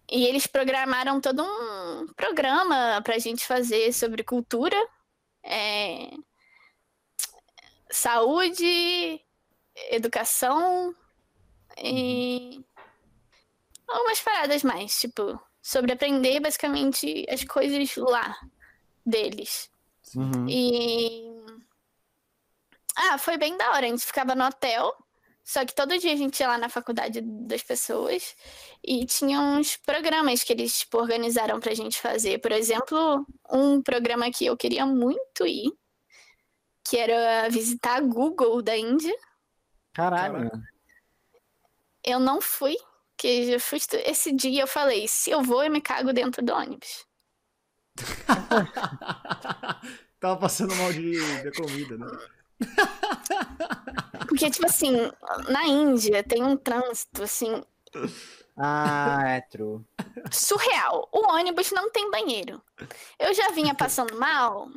e 0.10 0.26
eles 0.26 0.48
programaram 0.48 1.20
todo 1.20 1.44
um 1.44 2.08
programa 2.16 3.02
para 3.04 3.16
a 3.16 3.20
gente 3.20 3.46
fazer 3.46 3.92
sobre 3.92 4.24
cultura, 4.24 4.78
é, 5.44 6.10
saúde, 7.92 9.20
educação 9.92 10.96
e 11.78 12.64
algumas 13.92 14.20
paradas 14.22 14.64
mais, 14.64 15.00
tipo, 15.00 15.40
sobre 15.62 15.92
aprender 15.92 16.40
basicamente 16.40 17.26
as 17.30 17.44
coisas 17.44 17.96
lá 17.96 18.36
deles. 19.06 19.70
Uhum. 20.16 20.48
E. 20.48 21.30
Ah, 22.96 23.18
foi 23.18 23.38
bem 23.38 23.58
da 23.58 23.72
hora. 23.72 23.86
A 23.86 23.90
gente 23.90 24.06
ficava 24.06 24.36
no 24.36 24.46
hotel. 24.46 24.94
Só 25.44 25.66
que 25.66 25.74
todo 25.74 25.98
dia 25.98 26.14
a 26.14 26.16
gente 26.16 26.40
ia 26.40 26.48
lá 26.48 26.60
na 26.60 26.70
faculdade 26.70 27.22
das 27.22 27.64
pessoas 27.64 28.36
e 28.84 29.04
tinha 29.08 29.40
uns 29.40 29.78
programas 29.78 30.44
que 30.44 30.54
eles 30.54 30.82
tipo, 30.82 31.00
organizaram 31.00 31.60
pra 31.60 31.74
gente 31.74 32.00
fazer. 32.00 32.40
Por 32.40 32.52
exemplo, 32.52 33.26
um 33.52 33.82
programa 33.82 34.30
que 34.30 34.46
eu 34.46 34.56
queria 34.56 34.86
muito 34.86 35.48
ir, 35.48 35.72
que 36.88 36.98
era 36.98 37.50
visitar 37.50 37.96
a 37.96 38.02
Google 38.02 38.62
da 38.62 38.78
Índia. 38.78 39.16
Caralho. 39.92 40.52
Eu 42.04 42.20
não 42.20 42.40
fui, 42.40 42.78
que 43.20 43.52
eu 43.52 43.60
fui 43.60 43.78
estu- 43.78 43.98
esse 43.98 44.32
dia 44.32 44.64
eu 44.64 44.68
falei, 44.68 45.08
se 45.08 45.30
eu 45.30 45.44
vou, 45.44 45.64
eu 45.64 45.70
me 45.72 45.82
cago 45.82 46.12
dentro 46.14 46.44
do 46.44 46.54
ônibus. 46.54 47.06
Tava 50.20 50.38
passando 50.38 50.76
mal 50.76 50.92
de, 50.92 51.42
de 51.44 51.52
comida, 51.52 51.98
né? 51.98 52.08
Porque, 54.28 54.50
tipo 54.50 54.66
assim, 54.66 54.94
na 55.50 55.66
Índia 55.68 56.24
tem 56.24 56.44
um 56.44 56.58
trânsito, 56.58 57.24
assim, 57.24 57.64
Ah, 58.58 59.22
é 59.26 59.42
true. 59.42 59.82
surreal. 60.32 61.08
O 61.12 61.32
ônibus 61.34 61.72
não 61.72 61.90
tem 61.92 62.10
banheiro. 62.12 62.62
Eu 63.18 63.34
já 63.34 63.50
vinha 63.52 63.74
passando 63.74 64.18
mal 64.20 64.68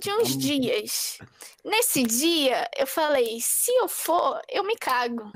de 0.00 0.10
uns 0.12 0.36
dias. 0.36 1.18
Nesse 1.64 2.02
dia, 2.02 2.68
eu 2.76 2.86
falei: 2.86 3.38
se 3.40 3.70
eu 3.76 3.88
for, 3.88 4.40
eu 4.48 4.64
me 4.64 4.76
cago. 4.76 5.30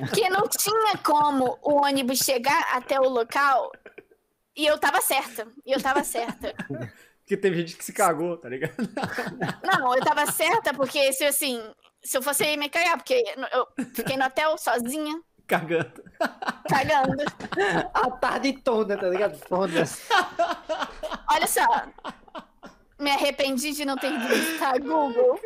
Porque 0.00 0.28
não 0.28 0.48
tinha 0.48 0.96
como 1.04 1.58
o 1.62 1.82
ônibus 1.84 2.18
chegar 2.18 2.60
até 2.72 2.98
o 3.00 3.08
local. 3.08 3.70
E 4.56 4.66
eu 4.66 4.78
tava 4.78 5.00
certa. 5.00 5.46
E 5.64 5.72
eu 5.72 5.80
tava 5.80 6.02
certa. 6.02 6.54
Porque 7.20 7.36
teve 7.36 7.58
gente 7.58 7.76
que 7.76 7.84
se 7.84 7.92
cagou, 7.92 8.36
tá 8.38 8.48
ligado? 8.48 8.74
Não, 9.62 9.94
eu 9.94 10.02
tava 10.02 10.26
certa 10.32 10.72
porque 10.72 11.12
se 11.12 11.24
assim, 11.24 11.62
se 12.02 12.16
eu 12.16 12.22
fosse 12.22 12.56
me 12.56 12.68
cagar, 12.68 12.96
porque 12.96 13.22
eu 13.52 13.68
fiquei 13.94 14.16
no 14.16 14.24
hotel 14.24 14.56
sozinha, 14.56 15.20
Cagando. 15.46 16.02
cagando. 16.68 17.24
A 17.94 18.10
tarde 18.10 18.52
toda, 18.62 18.98
tá 18.98 19.08
ligado? 19.08 19.38
Foda-se. 19.38 20.02
Olha 21.30 21.46
só. 21.46 21.66
Me 22.98 23.10
arrependi 23.10 23.72
de 23.72 23.84
não 23.84 23.96
ter 23.96 24.10
visitar 24.18 24.74
a 24.74 24.78
Google. 24.78 25.40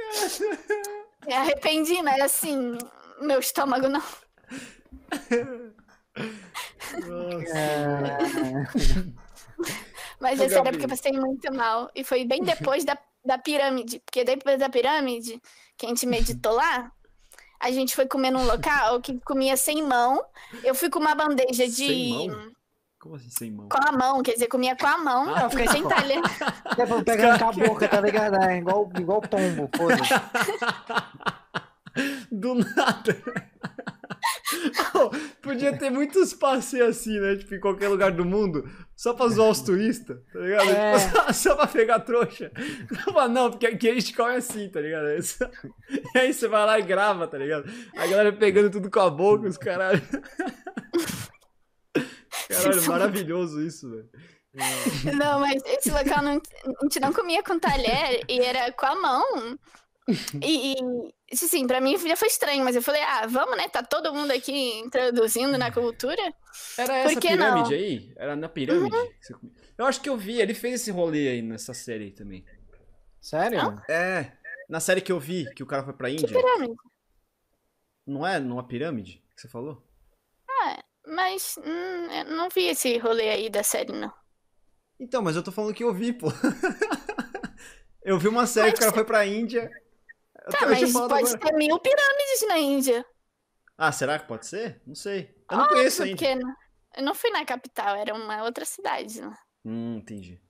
Me 1.27 1.35
arrependi, 1.35 2.03
mas 2.03 2.21
assim, 2.21 2.79
meu 3.21 3.41
estômago 3.41 3.89
não. 3.89 4.03
Nossa. 7.07 7.55
Mas 10.21 10.39
sério, 10.39 10.55
Gabi. 10.57 10.71
porque 10.71 10.85
eu 10.85 10.89
passei 10.89 11.13
muito 11.13 11.53
mal. 11.53 11.91
E 11.95 12.05
foi 12.05 12.25
bem 12.25 12.43
depois 12.43 12.85
da, 12.85 12.97
da 13.25 13.39
pirâmide. 13.39 14.01
Porque 14.01 14.25
depois 14.25 14.59
da 14.59 14.69
pirâmide, 14.69 15.41
que 15.77 15.87
a 15.87 15.89
gente 15.89 16.07
meditou 16.07 16.53
lá, 16.53 16.93
a 17.59 17.71
gente 17.71 17.95
foi 17.95 18.07
comer 18.07 18.31
num 18.31 18.45
local 18.45 19.01
que 19.01 19.19
comia 19.21 19.57
sem 19.57 19.83
mão. 19.83 20.25
Eu 20.63 20.75
fui 20.75 20.89
com 20.89 20.99
uma 21.01 21.15
bandeja 21.15 21.67
de. 21.67 22.29
Como 23.03 23.17
assim 23.17 23.31
sem 23.31 23.51
mão? 23.51 23.69
Com 23.69 23.81
a 23.85 23.91
mão, 23.91 24.23
quer 24.23 24.35
dizer, 24.35 24.47
comia 24.47 24.77
com 24.77 24.87
a 24.87 24.97
mão, 24.97 25.35
Ah, 25.35 25.51
fica 25.51 25.73
sem 25.73 25.83
talher. 25.83 26.21
É 26.79 26.87
pra 26.87 27.03
pegar 27.03 27.37
com 27.37 27.49
a 27.49 27.53
boca, 27.53 27.89
tá 27.89 28.01
ligado? 28.01 28.37
É 28.37 28.59
igual, 28.59 28.89
igual 28.97 29.21
pombo, 29.21 29.69
foda-se. 29.77 30.15
Do 32.31 32.55
nada. 32.55 33.17
Pô, 34.93 35.11
podia 35.43 35.77
ter 35.77 35.91
muitos 35.91 36.33
passeios 36.33 36.97
assim, 36.97 37.19
né? 37.19 37.35
Tipo, 37.35 37.57
em 37.57 37.61
qualquer 37.61 37.89
lugar 37.89 38.13
do 38.13 38.25
mundo. 38.25 38.71
Só 38.95 39.13
pra 39.15 39.27
zoar 39.27 39.51
os 39.51 39.63
turistas, 39.63 40.19
tá 40.33 40.39
ligado? 40.39 40.71
É. 40.71 40.97
Tipo, 40.97 41.17
só, 41.17 41.33
só 41.33 41.57
pra 41.57 41.67
pegar 41.67 41.99
trouxa. 42.01 42.53
Não, 42.89 43.15
mas 43.15 43.31
não, 43.33 43.51
porque 43.51 43.67
aqui 43.67 43.91
a 43.91 43.95
gente 43.95 44.15
come 44.15 44.37
assim, 44.37 44.69
tá 44.69 44.81
ligado? 44.81 45.09
É 45.09 45.19
E 46.15 46.19
aí 46.19 46.33
você 46.33 46.47
vai 46.47 46.65
lá 46.65 46.79
e 46.79 46.83
grava, 46.83 47.27
tá 47.27 47.37
ligado? 47.37 47.69
A 47.97 48.07
galera 48.07 48.33
pegando 48.33 48.71
tudo 48.71 48.89
com 48.89 49.01
a 49.01 49.11
boca, 49.11 49.49
os 49.49 49.59
caralho. 49.59 50.01
Caralho, 52.49 52.87
maravilhoso 52.87 53.61
isso, 53.61 53.91
velho. 53.91 54.11
Não, 55.17 55.41
mas 55.41 55.63
esse 55.65 55.91
local 55.91 56.23
não, 56.23 56.33
a 56.33 56.83
gente 56.83 57.01
não 57.01 57.11
comia 57.11 57.43
com 57.43 57.59
talher 57.59 58.23
e 58.29 58.39
era 58.41 58.71
com 58.73 58.85
a 58.85 58.95
mão. 58.95 59.59
E, 60.43 60.75
e 60.75 61.15
assim, 61.33 61.67
pra 61.67 61.81
mim 61.81 61.97
já 61.97 62.17
foi 62.17 62.29
estranho, 62.29 62.63
mas 62.63 62.77
eu 62.77 62.83
falei, 62.83 63.01
ah, 63.03 63.27
vamos, 63.27 63.57
né? 63.57 63.69
Tá 63.69 63.83
todo 63.83 64.13
mundo 64.13 64.31
aqui 64.31 64.81
introduzindo 64.81 65.57
na 65.57 65.73
cultura. 65.73 66.23
Era 66.77 66.97
essa 66.99 67.21
que 67.21 67.29
pirâmide 67.29 67.71
não? 67.71 67.77
aí? 67.79 68.13
Era 68.17 68.37
na 68.37 68.49
pirâmide? 68.49 68.91
que 68.91 69.27
você 69.27 69.33
comia? 69.33 69.55
Eu 69.79 69.87
acho 69.87 70.01
que 70.03 70.09
eu 70.09 70.19
vi, 70.19 70.41
ele 70.41 70.55
fez 70.55 70.83
esse 70.83 70.91
rolê 70.91 71.29
aí 71.29 71.43
nessa 71.43 71.73
série 71.73 72.05
aí 72.05 72.11
também. 72.11 72.45
Sério? 73.21 73.83
É, 73.89 74.33
na 74.69 74.81
série 74.81 75.01
que 75.01 75.13
eu 75.13 75.19
vi, 75.19 75.51
que 75.55 75.63
o 75.63 75.67
cara 75.67 75.83
foi 75.83 75.95
pra 75.95 76.09
Que 76.09 76.17
Índia. 76.17 76.29
pirâmide? 76.29 76.75
Não 78.07 78.27
é 78.27 78.39
numa 78.39 78.67
pirâmide 78.67 79.23
que 79.35 79.41
você 79.41 79.49
falou? 79.49 79.83
Mas 81.07 81.57
hum, 81.59 82.07
eu 82.11 82.25
não 82.37 82.49
vi 82.49 82.67
esse 82.69 82.97
rolê 82.99 83.31
aí 83.31 83.51
da 83.51 83.63
série, 83.63 83.93
não. 83.93 84.13
Então, 84.99 85.23
mas 85.23 85.35
eu 85.35 85.43
tô 85.43 85.51
falando 85.51 85.75
que 85.75 85.83
eu 85.83 85.93
vi, 85.93 86.13
pô. 86.13 86.29
eu 88.03 88.19
vi 88.19 88.29
uma 88.29 88.47
série 88.47 88.71
que 88.73 88.77
o 88.77 88.81
cara 88.81 88.93
foi 88.93 89.05
pra 89.05 89.27
Índia. 89.27 89.71
Tá, 90.51 90.59
eu 90.63 90.69
mas 90.71 90.93
pode 90.93 91.15
agora. 91.15 91.39
ter 91.39 91.53
mil 91.55 91.79
pirâmides 91.79 92.49
na 92.49 92.59
Índia. 92.59 93.07
Ah, 93.77 93.91
será 93.91 94.19
que 94.19 94.29
pode 94.29 94.47
ser? 94.47 94.81
Não 94.87 94.95
sei. 94.95 95.35
Eu 95.51 95.57
não 95.59 95.69
conheço 95.69 96.03
ainda. 96.03 96.17
Porque 96.17 96.35
n- 96.35 96.55
eu 96.97 97.03
não 97.03 97.15
fui 97.15 97.31
na 97.31 97.45
capital, 97.45 97.97
era 97.97 98.15
uma 98.15 98.45
outra 98.45 98.65
cidade. 98.65 99.21
Né? 99.21 99.35
Hum, 99.65 99.97
entendi. 99.97 100.41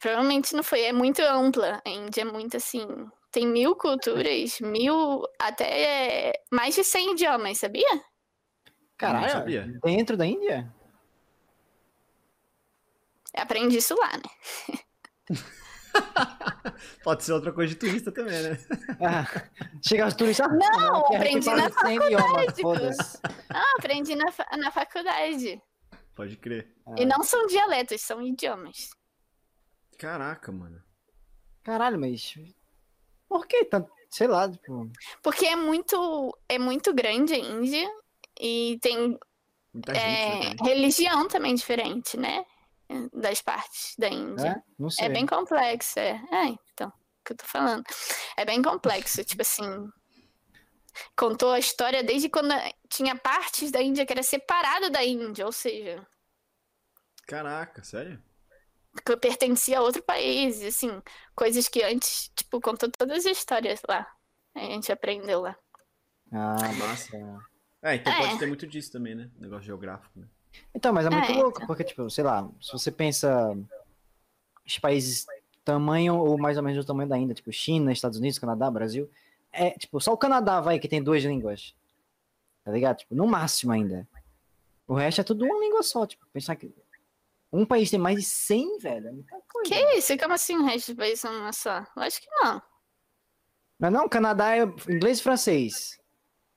Provavelmente 0.00 0.54
não 0.54 0.62
foi. 0.62 0.82
É 0.82 0.92
muito 0.92 1.22
ampla. 1.22 1.80
A 1.84 1.90
Índia 1.90 2.22
é 2.22 2.24
muito 2.24 2.56
assim. 2.56 2.86
Tem 3.30 3.46
mil 3.46 3.74
culturas, 3.74 4.60
mil. 4.60 5.22
até 5.40 6.32
mais 6.52 6.74
de 6.74 6.84
100 6.84 7.12
idiomas, 7.12 7.58
sabia? 7.58 7.88
Não 9.02 9.08
Caralho, 9.10 9.30
sabia. 9.32 9.80
dentro 9.84 10.16
da 10.16 10.24
Índia? 10.26 10.72
Eu 13.36 13.42
aprendi 13.42 13.78
isso 13.78 13.94
lá, 13.96 14.12
né? 14.16 14.22
Pode 17.02 17.24
ser 17.24 17.32
outra 17.32 17.52
coisa 17.52 17.72
de 17.72 17.78
turista 17.78 18.10
também, 18.12 18.40
né? 18.42 18.58
Ah, 19.00 19.24
chega 19.86 20.06
os 20.06 20.14
turistas. 20.14 20.46
Não, 20.48 20.96
eu 20.98 21.04
quero 21.04 21.16
aprendi 21.22 21.50
na 21.50 21.70
fale 21.70 21.98
100 21.98 22.06
idiomas, 22.06 22.44
faculdade. 22.46 22.96
Ah, 23.50 23.74
aprendi 23.78 24.14
na, 24.16 24.32
fa- 24.32 24.56
na 24.56 24.70
faculdade. 24.70 25.62
Pode 26.14 26.36
crer. 26.36 26.74
E 26.96 27.04
não 27.04 27.22
são 27.24 27.46
dialetos, 27.46 28.00
são 28.00 28.22
idiomas. 28.22 28.90
Caraca, 29.98 30.50
mano. 30.52 30.80
Caralho, 31.62 31.98
mas. 31.98 32.34
Por 33.28 33.46
que 33.46 33.64
tanto? 33.64 33.90
Sei 34.10 34.26
lá, 34.28 34.48
tipo. 34.50 34.90
Porque 35.22 35.46
é 35.46 35.56
muito, 35.56 36.36
é 36.48 36.58
muito 36.58 36.94
grande 36.94 37.34
a 37.34 37.38
Índia 37.38 37.88
e 38.40 38.78
tem 38.82 39.18
é, 39.88 40.42
gente, 40.42 40.62
né? 40.62 40.68
religião 40.68 41.28
também 41.28 41.54
diferente, 41.54 42.16
né? 42.16 42.44
Das 43.12 43.40
partes 43.40 43.94
da 43.98 44.08
Índia. 44.08 44.48
É? 44.48 44.62
Não 44.78 44.90
sei. 44.90 45.06
É 45.06 45.08
bem 45.08 45.26
complexo, 45.26 45.98
é. 45.98 46.22
É, 46.30 46.44
então, 46.72 46.88
o 46.88 47.24
que 47.24 47.32
eu 47.32 47.36
tô 47.36 47.46
falando. 47.46 47.82
É 48.36 48.44
bem 48.44 48.62
complexo, 48.62 49.24
tipo 49.24 49.42
assim. 49.42 49.88
Contou 51.16 51.50
a 51.50 51.58
história 51.58 52.04
desde 52.04 52.28
quando 52.28 52.54
tinha 52.88 53.16
partes 53.16 53.72
da 53.72 53.82
Índia 53.82 54.06
que 54.06 54.12
era 54.12 54.22
separado 54.22 54.90
da 54.90 55.02
Índia, 55.02 55.44
ou 55.44 55.50
seja, 55.50 56.06
Caraca, 57.26 57.82
sério? 57.82 58.22
que 59.04 59.16
pertencia 59.16 59.78
a 59.78 59.82
outro 59.82 60.02
país, 60.02 60.62
assim, 60.62 61.02
coisas 61.34 61.68
que 61.68 61.82
antes, 61.82 62.30
tipo, 62.36 62.60
contou 62.60 62.88
todas 62.90 63.26
as 63.26 63.38
histórias 63.38 63.80
lá. 63.88 64.06
A 64.54 64.60
gente 64.60 64.92
aprendeu 64.92 65.40
lá. 65.40 65.56
Ah, 66.32 66.72
Massa. 66.78 67.18
É, 67.84 67.96
então 67.96 68.12
É. 68.12 68.16
pode 68.18 68.38
ter 68.38 68.46
muito 68.46 68.66
disso 68.66 68.90
também, 68.90 69.14
né? 69.14 69.30
Negócio 69.38 69.64
geográfico, 69.64 70.18
né? 70.18 70.26
Então, 70.74 70.92
mas 70.92 71.04
é 71.06 71.10
muito 71.10 71.30
É, 71.30 71.34
louco, 71.34 71.66
porque, 71.66 71.84
tipo, 71.84 72.08
sei 72.08 72.24
lá, 72.24 72.48
se 72.60 72.72
você 72.72 72.90
pensa 72.90 73.56
os 74.66 74.78
países 74.78 75.26
tamanho 75.64 76.16
ou 76.16 76.38
mais 76.38 76.56
ou 76.56 76.62
menos 76.62 76.84
do 76.84 76.86
tamanho 76.86 77.08
da 77.08 77.18
Índia, 77.18 77.34
tipo 77.34 77.52
China, 77.52 77.92
Estados 77.92 78.18
Unidos, 78.18 78.38
Canadá, 78.38 78.70
Brasil, 78.70 79.10
é, 79.52 79.70
tipo, 79.72 80.00
só 80.00 80.12
o 80.12 80.16
Canadá 80.18 80.60
vai 80.60 80.78
que 80.78 80.88
tem 80.88 81.02
duas 81.02 81.22
línguas. 81.22 81.74
Tá 82.64 82.72
ligado? 82.72 82.98
Tipo, 82.98 83.14
no 83.14 83.26
máximo 83.26 83.72
ainda. 83.72 84.08
O 84.86 84.94
resto 84.94 85.20
é 85.20 85.24
tudo 85.24 85.44
uma 85.44 85.58
língua 85.58 85.82
só. 85.82 86.06
Tipo, 86.06 86.26
pensar 86.32 86.56
que. 86.56 86.74
Um 87.52 87.64
país 87.66 87.90
tem 87.90 88.00
mais 88.00 88.16
de 88.16 88.24
100, 88.24 88.78
velho. 88.78 89.08
É 89.08 89.12
muita 89.12 89.40
coisa. 89.48 89.70
Que 89.70 89.96
isso? 89.98 90.18
Como 90.18 90.32
assim 90.34 90.56
o 90.56 90.64
resto 90.64 90.92
do 90.92 90.96
país 90.96 91.22
é 91.24 91.28
uma 91.30 91.52
só? 91.52 91.86
Lógico 91.96 92.26
que 92.26 92.44
não. 92.44 92.62
Mas 93.78 93.92
não, 93.92 94.08
Canadá 94.08 94.56
é 94.56 94.62
inglês 94.88 95.18
e 95.18 95.22
francês. 95.22 95.98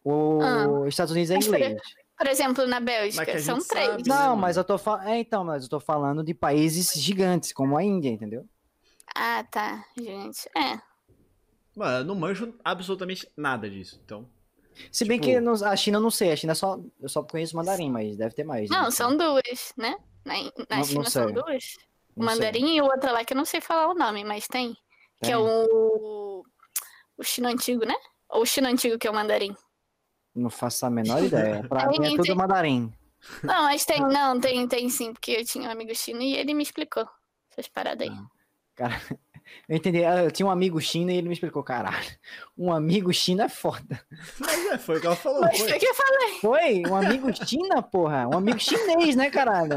O 0.10 0.40
Ah. 0.42 0.88
Estados 0.88 1.12
Unidos 1.12 1.32
é 1.32 1.36
Mas 1.36 1.48
por- 1.48 1.56
inglês. 1.56 1.82
Por 2.18 2.28
exemplo, 2.28 2.66
na 2.66 2.78
que 2.80 2.86
Bélgica, 2.86 3.40
são 3.40 3.60
sabe, 3.62 3.86
três. 3.88 4.08
né? 4.08 4.16
Não, 4.16 4.30
mano? 4.30 4.38
mas 4.42 4.58
eu 4.58 4.64
tô 4.64 4.78
falando. 4.78 5.08
É, 5.08 5.20
então, 5.20 5.44
mas 5.44 5.64
eu 5.64 5.70
tô 5.70 5.80
falando 5.80 6.24
de 6.24 6.34
países 6.34 6.92
gigantes, 6.94 7.54
como 7.54 7.78
a 7.78 7.84
Índia, 7.84 8.10
entendeu? 8.10 8.48
Ah, 9.16 9.44
tá, 9.52 9.86
gente. 9.98 10.50
É. 10.58 10.80
Mano, 11.76 11.98
eu 12.00 12.04
não 12.06 12.16
manjo 12.16 12.56
absolutamente 12.64 13.30
nada 13.38 13.70
disso. 13.70 14.02
Então. 14.04 14.28
Se 14.92 15.06
bem 15.06 15.20
Tipo- 15.20 15.34
que 15.34 15.40
no- 15.40 15.64
a 15.66 15.76
China 15.76 15.98
eu 15.98 16.02
não 16.02 16.10
sei, 16.10 16.32
a 16.32 16.36
China 16.36 16.56
só. 16.56 16.80
Eu 17.00 17.10
só 17.10 17.22
conheço 17.22 17.56
mandarim, 17.56 17.92
mas 17.92 18.16
deve 18.18 18.34
ter 18.34 18.44
mais. 18.44 18.70
Não, 18.70 18.86
né? 18.86 18.92
são 18.92 19.16
duas, 19.16 19.74
né? 19.78 19.96
Na, 20.26 20.34
na 20.36 20.42
Não- 20.42 20.78
não 20.78 20.84
China 20.84 21.10
são 21.10 21.26
sei. 21.26 21.34
duas. 21.34 21.46
O 22.16 22.22
Não 22.24 22.28
sei. 22.30 22.36
mandarim 22.36 22.76
e 22.76 22.82
o 22.82 22.86
outro 22.86 23.12
lá 23.12 23.24
que 23.24 23.34
eu 23.34 23.38
não 23.38 23.46
sei 23.46 23.62
falar 23.62 23.90
o 23.90 23.94
nome, 23.96 24.24
mas 24.24 24.48
tem. 24.48 24.74
Que 24.74 24.80
Tem? 25.22 25.32
é 25.34 25.38
o. 25.38 26.44
O 27.18 27.24
chino 27.24 27.48
antigo, 27.48 27.86
né? 27.86 27.96
Ou 28.30 28.42
o 28.42 28.46
chino 28.46 28.68
antigo 28.68 28.98
que 28.98 29.08
é 29.08 29.12
o 29.12 29.14
mandarim. 29.14 29.56
Não 30.38 30.50
faço 30.50 30.86
a 30.86 30.90
menor 30.90 31.22
ideia. 31.24 31.64
Pra 31.68 31.88
mim 31.88 31.98
é 32.06 32.10
tudo 32.12 32.24
tem- 32.24 32.36
mandarim. 32.36 32.94
Não, 33.44 33.64
mas 33.64 33.84
tem, 33.84 34.00
não, 34.00 34.40
tem, 34.40 34.68
tem 34.68 34.90
sim, 34.90 35.12
porque 35.12 35.32
eu 35.32 35.44
tinha 35.46 35.68
um 35.68 35.72
amigo 35.72 35.94
chino 35.96 36.22
e 36.22 36.36
ele 36.36 36.54
me 36.54 36.62
explicou 36.64 37.06
essas 37.52 37.68
paradas 37.68 38.08
aí. 38.08 38.16
Cara, 38.76 39.02
eu 39.68 39.76
entendi. 39.76 40.06
Ah, 40.06 40.24
Eu 40.24 40.32
tinha 40.32 40.46
um 40.46 40.52
amigo 40.52 40.80
chino 40.80 41.10
e 41.10 41.16
ele 41.18 41.28
me 41.28 41.34
explicou, 41.34 41.64
caralho. 41.64 42.06
Um 42.56 42.72
amigo 42.72 43.12
chino 43.12 43.42
é 43.42 43.50
foda. 43.50 44.00
Mas 44.40 44.66
é, 44.68 44.78
foi 44.78 44.98
o 44.98 45.02
que 45.02 45.08
ela 45.08 45.16
falou. 45.16 45.42
Mas 45.42 45.58
Foi. 45.58 45.72
o 45.76 45.80
que 45.80 45.86
eu 45.88 45.96
falei. 45.96 46.34
Foi? 46.40 46.84
Um 46.88 46.96
amigo 46.96 47.34
china, 47.46 47.82
porra? 47.82 48.28
Um 48.28 48.38
amigo 48.38 48.60
chinês, 48.60 49.16
né, 49.16 49.32
caralho? 49.32 49.76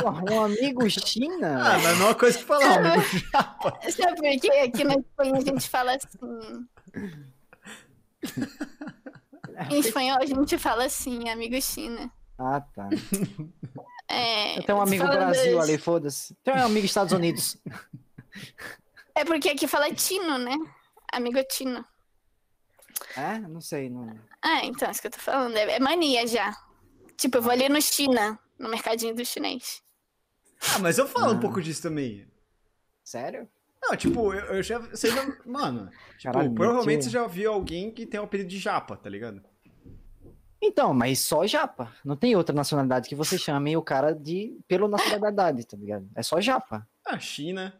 Porra, 0.00 0.22
um 0.32 0.44
amigo 0.44 0.88
china? 0.88 1.60
Ah, 1.74 1.78
mas 1.78 1.98
não 1.98 2.06
é 2.06 2.08
uma 2.10 2.14
coisa 2.14 2.38
que 2.38 2.44
falar, 2.44 2.78
amigo 2.78 3.02
japa. 3.32 3.78
Sabe 3.90 4.14
por 4.16 4.40
quê? 4.40 4.50
Aqui 4.64 4.84
na 4.84 4.94
Espanha 4.94 5.34
a 5.36 5.40
gente 5.40 5.68
fala 5.68 5.96
assim. 5.96 6.66
Em 9.70 9.78
espanhol 9.80 10.18
a 10.20 10.26
gente 10.26 10.58
fala 10.58 10.84
assim, 10.84 11.28
amigo 11.28 11.60
China. 11.60 12.10
Ah, 12.38 12.60
tá. 12.60 12.88
É, 14.08 14.58
Eu 14.58 14.62
tenho 14.64 14.78
um 14.78 14.82
amigo 14.82 15.06
Brasil 15.06 15.60
ali, 15.60 15.78
foda-se. 15.78 16.34
Tem 16.42 16.54
um 16.54 16.64
amigo 16.64 16.84
Estados 16.86 17.12
Unidos. 17.12 17.56
É 19.14 19.24
porque 19.24 19.48
aqui 19.50 19.66
fala 19.68 19.92
tino, 19.94 20.38
né? 20.38 20.56
Amigo 21.12 21.38
tino. 21.44 21.84
É? 23.16 23.38
Não 23.40 23.60
sei. 23.60 23.90
Não... 23.90 24.18
Ah, 24.42 24.64
então, 24.64 24.88
é 24.88 24.90
isso 24.90 25.00
que 25.00 25.06
eu 25.06 25.10
tô 25.12 25.18
falando. 25.20 25.56
É 25.56 25.78
mania 25.78 26.26
já. 26.26 26.56
Tipo, 27.16 27.38
eu 27.38 27.42
vou 27.42 27.52
ali 27.52 27.68
no 27.68 27.80
China, 27.80 28.38
no 28.58 28.68
mercadinho 28.68 29.14
do 29.14 29.24
chinês. 29.24 29.82
Ah, 30.74 30.78
mas 30.78 30.98
eu 30.98 31.06
falo 31.06 31.34
um 31.34 31.36
Ah. 31.36 31.40
pouco 31.40 31.60
disso 31.60 31.82
também. 31.82 32.26
Sério? 33.04 33.48
Não, 33.82 33.96
tipo, 33.96 34.32
eu, 34.32 34.56
eu 34.56 34.62
já. 34.62 34.78
Você 34.78 35.10
já. 35.10 35.26
Mano, 35.44 35.90
tipo, 36.16 36.32
Caralho, 36.32 36.54
provavelmente 36.54 37.04
você 37.04 37.10
já 37.10 37.26
viu 37.26 37.52
alguém 37.52 37.90
que 37.90 38.06
tem 38.06 38.20
o 38.20 38.24
apelido 38.24 38.48
de 38.48 38.58
japa, 38.58 38.96
tá 38.96 39.10
ligado? 39.10 39.42
Então, 40.62 40.94
mas 40.94 41.18
só 41.18 41.44
japa. 41.44 41.92
Não 42.04 42.16
tem 42.16 42.36
outra 42.36 42.54
nacionalidade 42.54 43.08
que 43.08 43.16
você 43.16 43.36
chame 43.36 43.76
o 43.76 43.82
cara 43.82 44.14
de 44.14 44.56
pela 44.68 44.86
nacionalidade, 44.86 45.66
tá 45.66 45.76
ligado? 45.76 46.08
É 46.14 46.22
só 46.22 46.40
japa. 46.40 46.86
A 47.04 47.18
China. 47.18 47.74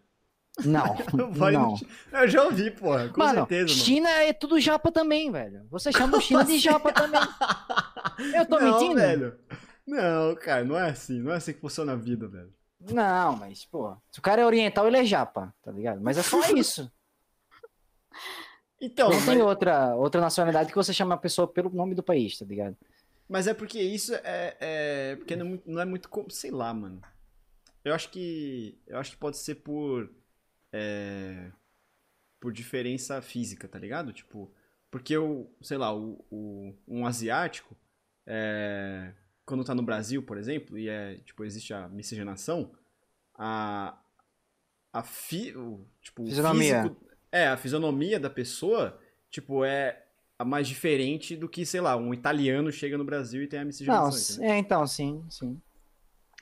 Não, 0.64 0.96
não. 1.52 1.76
Eu 2.12 2.28
já 2.28 2.42
ouvi, 2.44 2.72
porra. 2.72 3.08
Com 3.08 3.20
Mano, 3.20 3.38
certeza, 3.38 3.72
mano. 3.72 3.84
China 3.84 4.10
é 4.10 4.32
tudo 4.32 4.60
japa 4.60 4.90
também, 4.90 5.30
velho. 5.30 5.64
Você 5.70 5.92
chama 5.92 6.18
o 6.18 6.20
China 6.20 6.44
de 6.44 6.58
japa 6.58 6.92
também. 6.92 7.20
Eu 8.34 8.44
tô 8.46 8.58
não, 8.58 8.72
mentindo? 8.72 8.96
velho. 8.96 9.38
Não, 9.86 10.34
cara, 10.34 10.64
não 10.64 10.76
é 10.76 10.90
assim. 10.90 11.20
Não 11.20 11.32
é 11.32 11.36
assim 11.36 11.52
que 11.52 11.60
funciona 11.60 11.92
a 11.92 11.96
vida, 11.96 12.26
velho. 12.26 12.52
Não, 12.90 13.36
mas, 13.36 13.64
pô, 13.64 13.96
se 14.10 14.18
o 14.18 14.22
cara 14.22 14.42
é 14.42 14.46
oriental, 14.46 14.86
ele 14.86 14.96
é 14.98 15.04
japa, 15.04 15.54
tá 15.62 15.70
ligado? 15.70 16.00
Mas 16.00 16.18
é 16.18 16.22
só 16.22 16.40
isso. 16.56 16.90
Então, 18.80 19.08
Não 19.10 19.16
mas, 19.16 19.26
tem 19.26 19.40
outra, 19.42 19.94
outra 19.94 20.20
nacionalidade 20.20 20.70
que 20.70 20.74
você 20.76 20.92
chama 20.92 21.14
a 21.14 21.18
pessoa 21.18 21.46
pelo 21.46 21.70
nome 21.70 21.94
do 21.94 22.02
país, 22.02 22.36
tá 22.38 22.44
ligado? 22.44 22.76
mas 23.28 23.46
é 23.46 23.54
porque 23.54 23.80
isso 23.80 24.12
é. 24.14 24.56
é 24.60 25.16
porque 25.16 25.36
não, 25.36 25.46
é 25.46 25.48
muito- 25.48 25.70
não 25.70 25.80
é 25.80 25.84
muito. 25.84 26.10
Sei 26.30 26.50
lá, 26.50 26.74
mano. 26.74 27.00
Eu 27.84 27.94
acho 27.94 28.10
que. 28.10 28.78
Eu 28.86 28.98
acho 28.98 29.12
que 29.12 29.16
pode 29.16 29.36
ser 29.38 29.56
por. 29.56 30.10
é, 30.72 31.50
por 32.40 32.52
diferença 32.52 33.22
física, 33.22 33.66
tá 33.68 33.78
ligado? 33.78 34.12
Tipo. 34.12 34.52
Porque 34.90 35.16
o. 35.16 35.48
Sei 35.62 35.78
lá, 35.78 35.94
o, 35.94 36.22
o- 36.30 36.74
um 36.86 37.06
asiático. 37.06 37.74
é, 38.26 39.12
quando 39.44 39.64
tá 39.64 39.74
no 39.74 39.82
Brasil, 39.82 40.22
por 40.22 40.38
exemplo, 40.38 40.78
e 40.78 40.88
é. 40.88 41.16
Tipo, 41.24 41.44
existe 41.44 41.72
a 41.74 41.88
miscigenação. 41.88 42.72
A. 43.34 43.98
A 44.92 45.02
fi, 45.02 45.56
o, 45.56 45.86
tipo, 46.02 46.26
Fisionomia. 46.26 46.82
físico- 46.82 47.06
é, 47.30 47.46
a 47.48 47.56
fisionomia 47.56 48.20
da 48.20 48.28
pessoa, 48.28 49.00
tipo, 49.30 49.64
é 49.64 50.04
a 50.38 50.44
mais 50.44 50.68
diferente 50.68 51.34
do 51.34 51.48
que, 51.48 51.64
sei 51.64 51.80
lá, 51.80 51.96
um 51.96 52.12
italiano 52.12 52.70
chega 52.70 52.98
no 52.98 53.04
Brasil 53.04 53.42
e 53.42 53.46
tem 53.48 53.58
a 53.60 53.62
Não, 53.62 53.68
miscigenação. 53.68 54.36
entendeu? 54.36 54.52
é, 54.52 54.58
então, 54.58 54.86
sim, 54.86 55.24
sim. 55.30 55.60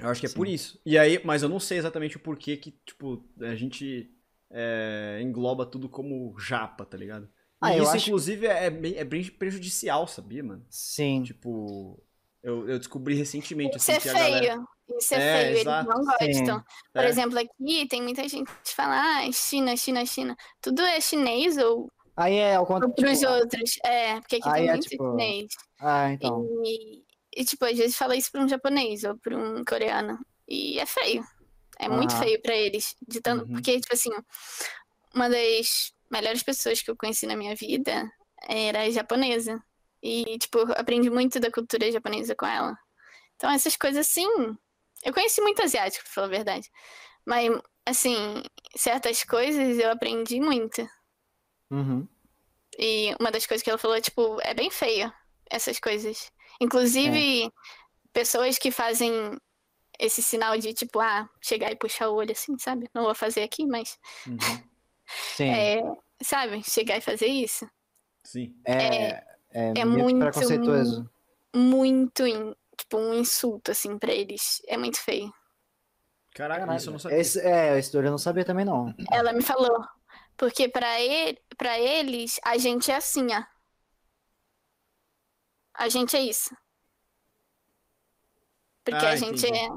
Eu 0.01 0.09
acho 0.09 0.20
que 0.20 0.27
é 0.27 0.28
Sim. 0.28 0.35
por 0.35 0.48
isso. 0.48 0.81
E 0.85 0.98
aí, 0.98 1.20
mas 1.24 1.43
eu 1.43 1.48
não 1.48 1.60
sei 1.60 1.78
exatamente 1.78 2.16
o 2.16 2.20
porquê 2.20 2.56
que, 2.56 2.72
tipo, 2.86 3.24
a 3.40 3.55
gente 3.55 4.10
é, 4.51 5.20
engloba 5.22 5.64
tudo 5.64 5.89
como 5.89 6.36
japa, 6.39 6.85
tá 6.85 6.97
ligado? 6.97 7.31
Ah, 7.60 7.77
isso, 7.77 7.89
acho- 7.90 8.09
inclusive, 8.09 8.47
é 8.47 8.70
bem, 8.70 8.97
é 8.97 9.05
bem 9.05 9.24
prejudicial, 9.31 10.09
sabia, 10.09 10.43
mano? 10.43 10.64
Sim. 10.70 11.22
Tipo, 11.22 12.02
eu, 12.43 12.69
eu 12.69 12.79
descobri 12.79 13.15
recentemente, 13.15 13.77
Isso 13.77 13.91
assim, 13.91 13.99
é 13.99 14.01
que 14.01 14.09
a 14.09 14.12
galera... 14.12 14.41
feio. 14.55 14.69
Isso 14.99 15.15
é, 15.15 15.19
É, 15.19 15.37
feio, 15.39 15.49
eles 15.51 15.61
exato. 15.61 15.89
não 15.89 16.05
gostam. 16.05 16.65
Por 16.93 17.05
É. 17.05 17.09
exemplo, 17.09 17.39
aqui 17.39 17.87
tem 17.89 18.03
muita 18.03 18.27
gente 18.29 18.51
que 18.65 18.75
fala, 18.75 18.97
ah, 19.21 19.33
China, 19.33 19.77
China, 19.77 20.05
China. 20.05 20.37
Tudo 20.61 20.83
é 20.83 21.01
chinês 21.01 21.57
ou 21.59 21.89
Aí 22.17 22.35
é 22.35 22.57
ao 22.57 22.67
contrário. 22.67 22.95
para 22.95 23.11
os 23.12 23.19
tipo, 23.21 23.33
outros. 23.33 23.79
É, 23.85 24.21
porque 24.21 24.37
aqui 24.37 24.49
aí 24.49 24.61
tem 24.62 24.69
é, 24.69 24.73
muito 24.73 24.89
tipo, 24.89 25.11
chinês. 25.11 25.47
Ah, 25.81 26.12
então. 26.12 26.45
E, 26.65 27.03
e, 27.37 27.45
tipo, 27.45 27.65
às 27.65 27.79
vezes 27.79 27.97
fala 27.97 28.17
isso 28.17 28.31
pra 28.33 28.43
um 28.43 28.49
japonês 28.49 29.05
ou 29.05 29.17
pra 29.19 29.37
um 29.37 29.65
coreano. 29.65 30.19
E 30.49 30.79
é 30.81 30.87
feio. 30.87 31.25
É 31.79 31.89
muito 31.89 32.12
Aham. 32.12 32.23
feio 32.25 32.43
pra 32.43 32.55
eles. 32.57 32.95
De 33.07 33.21
tanto, 33.23 33.45
Uhum. 33.47 33.53
Porque, 33.55 33.81
tipo 33.81 33.95
assim, 33.95 34.11
uma 35.15 35.31
das 35.31 35.93
melhores 36.11 36.43
pessoas 36.43 36.83
que 36.83 36.91
eu 36.91 36.97
conheci 36.97 37.27
na 37.27 37.37
minha 37.37 37.55
vida 37.55 38.11
era 38.49 38.91
japonesa. 38.91 39.62
E, 40.02 40.39
tipo, 40.39 40.60
aprendi 40.72 41.10
muito 41.10 41.39
da 41.39 41.51
cultura 41.51 41.90
japonesa 41.90 42.35
com 42.35 42.47
ela. 42.47 42.77
Então, 43.36 43.51
essas 43.51 43.77
coisas 43.77 44.06
assim. 44.06 44.28
Eu 45.05 45.14
conheci 45.14 45.40
muito 45.40 45.62
asiático, 45.62 46.05
pra 46.05 46.12
falar 46.12 46.27
a 46.27 46.31
verdade. 46.31 46.70
Mas, 47.24 47.51
assim, 47.86 48.43
certas 48.77 49.24
coisas 49.24 49.78
eu 49.78 49.90
aprendi 49.90 50.40
muito. 50.40 50.86
Uhum. 51.70 52.06
E 52.78 53.14
uma 53.20 53.31
das 53.31 53.47
coisas 53.47 53.62
que 53.62 53.70
ela 53.70 53.78
falou, 53.78 54.01
tipo, 54.01 54.39
é 54.43 54.55
bem 54.55 54.70
feio 54.70 55.12
essas 55.51 55.78
coisas. 55.81 56.31
Inclusive, 56.60 57.51
pessoas 58.12 58.59
que 58.59 58.70
fazem 58.70 59.12
esse 59.98 60.22
sinal 60.22 60.56
de, 60.59 60.72
tipo, 60.72 61.01
ah, 61.01 61.28
chegar 61.43 61.70
e 61.70 61.77
puxar 61.77 62.09
o 62.09 62.14
olho 62.14 62.32
assim, 62.32 62.56
sabe? 62.59 62.89
Não 62.94 63.05
vou 63.05 63.14
fazer 63.14 63.43
aqui, 63.43 63.66
mas, 63.66 63.98
Uhum. 64.27 64.39
Sim. 65.36 65.48
é, 65.51 65.82
sabe? 66.22 66.62
Chegar 66.64 66.97
e 66.98 67.01
fazer 67.01 67.27
isso. 67.27 67.68
Sim. 68.24 68.55
É, 68.64 68.72
é, 68.72 69.24
é 69.52 69.85
meio 69.85 70.05
muito, 70.05 70.18
preconceituoso. 70.18 71.10
Muito, 71.55 72.27
in- 72.27 72.55
tipo, 72.77 72.98
um 72.98 73.14
insulto, 73.14 73.70
assim, 73.70 73.98
pra 73.98 74.12
eles. 74.12 74.62
É 74.66 74.77
muito 74.77 75.01
feio. 75.01 75.32
Caraca, 76.35 76.77
isso 76.77 76.89
eu 76.89 76.93
não 76.93 76.98
sabia. 76.98 77.18
Esse, 77.18 77.40
é, 77.40 77.78
esse 77.78 77.94
eu 77.97 78.02
não 78.02 78.18
sabia 78.18 78.44
também, 78.44 78.64
não. 78.64 78.94
Ela 79.10 79.32
me 79.32 79.43
falou. 79.43 79.85
Porque 80.36 80.68
pra, 80.68 81.01
ele, 81.01 81.39
pra 81.59 81.78
eles, 81.78 82.39
a 82.44 82.56
gente 82.56 82.90
é 82.90 82.97
assim, 82.97 83.27
ó. 83.35 83.43
A 85.74 85.89
gente 85.89 86.16
é 86.16 86.20
isso. 86.22 86.55
Porque 88.85 89.05
Ah, 89.05 89.10
a 89.10 89.16
gente 89.16 89.47
entendi. 89.47 89.59
é. 89.59 89.68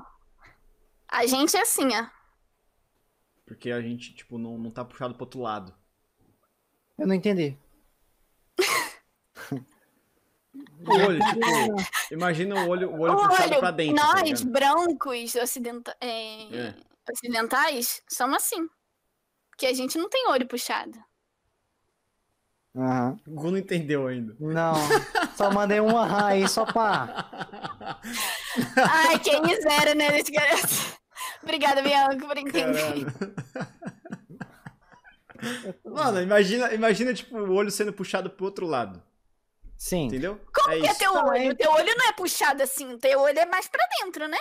A 1.10 1.26
gente 1.26 1.56
é 1.58 1.62
assim, 1.62 1.88
ó. 1.96 2.08
Porque 3.46 3.72
a 3.72 3.82
gente, 3.82 4.14
tipo, 4.14 4.38
não, 4.38 4.58
não 4.58 4.72
tá 4.72 4.86
puxado 4.86 5.14
pro 5.16 5.24
outro 5.24 5.42
lado. 5.42 5.74
Eu 6.98 7.08
não 7.08 7.14
entendi. 7.16 7.58
O 10.56 10.92
olho, 10.92 11.20
tipo, 11.20 12.14
imagina 12.14 12.56
o 12.56 12.70
olho, 12.70 12.92
o 12.92 13.00
olho 13.02 13.16
puxado 13.28 13.50
Olha, 13.50 13.60
pra 13.60 13.72
dentro, 13.72 13.96
tá 13.96 14.14
nós, 14.14 14.24
ligado? 14.24 14.52
brancos 14.52 15.36
ocidenta 15.36 15.96
é, 16.00 16.44
É. 16.56 16.76
ocidentais, 17.12 18.02
somos 18.08 18.38
assim. 18.38 18.68
Porque 19.50 19.66
a 19.66 19.74
gente 19.74 19.98
não 19.98 20.10
tem 20.10 20.28
olho 20.30 20.48
puxado. 20.48 20.98
Aham. 22.76 23.18
O 23.28 23.32
Gu 23.32 23.52
não 23.52 23.58
entendeu 23.58 24.08
ainda. 24.08 24.36
Não. 24.40 24.74
Só 25.36 25.52
mandei 25.52 25.80
um 25.80 25.96
aham 25.98 26.26
aí 26.26 26.48
só 26.50 26.66
pra. 26.66 27.30
Ai, 28.90 29.20
quem 29.20 29.42
zero, 29.62 29.96
né. 29.96 30.08
Obrigada, 31.44 31.82
Bianca, 31.84 32.26
por 32.28 32.38
entender. 32.38 32.74
Caralho. 32.74 33.08
Mano, 35.86 36.22
imagina, 36.22 36.74
imagina, 36.74 37.14
tipo, 37.14 37.38
o 37.38 37.54
olho 37.54 37.70
sendo 37.70 37.92
puxado 37.94 38.30
pro 38.30 38.46
outro 38.46 38.66
lado. 38.66 39.02
Sim. 39.84 40.06
Entendeu? 40.06 40.40
Como 40.56 40.74
é 40.74 40.80
que 40.80 40.88
é 40.88 40.92
isso. 40.92 41.00
teu 41.00 41.14
Não, 41.14 41.26
olho? 41.28 41.52
é- 41.52 41.56
teu 41.56 41.72
olho 41.72 41.94
não 41.98 42.06
é 42.08 42.14
puxado 42.14 42.64
assim, 42.64 42.94
o 42.94 42.98
teu 42.98 43.20
olho 43.20 43.38
é 43.38 43.46
mais 43.46 43.68
pra 43.68 43.86
dentro, 44.00 44.30
né? 44.30 44.38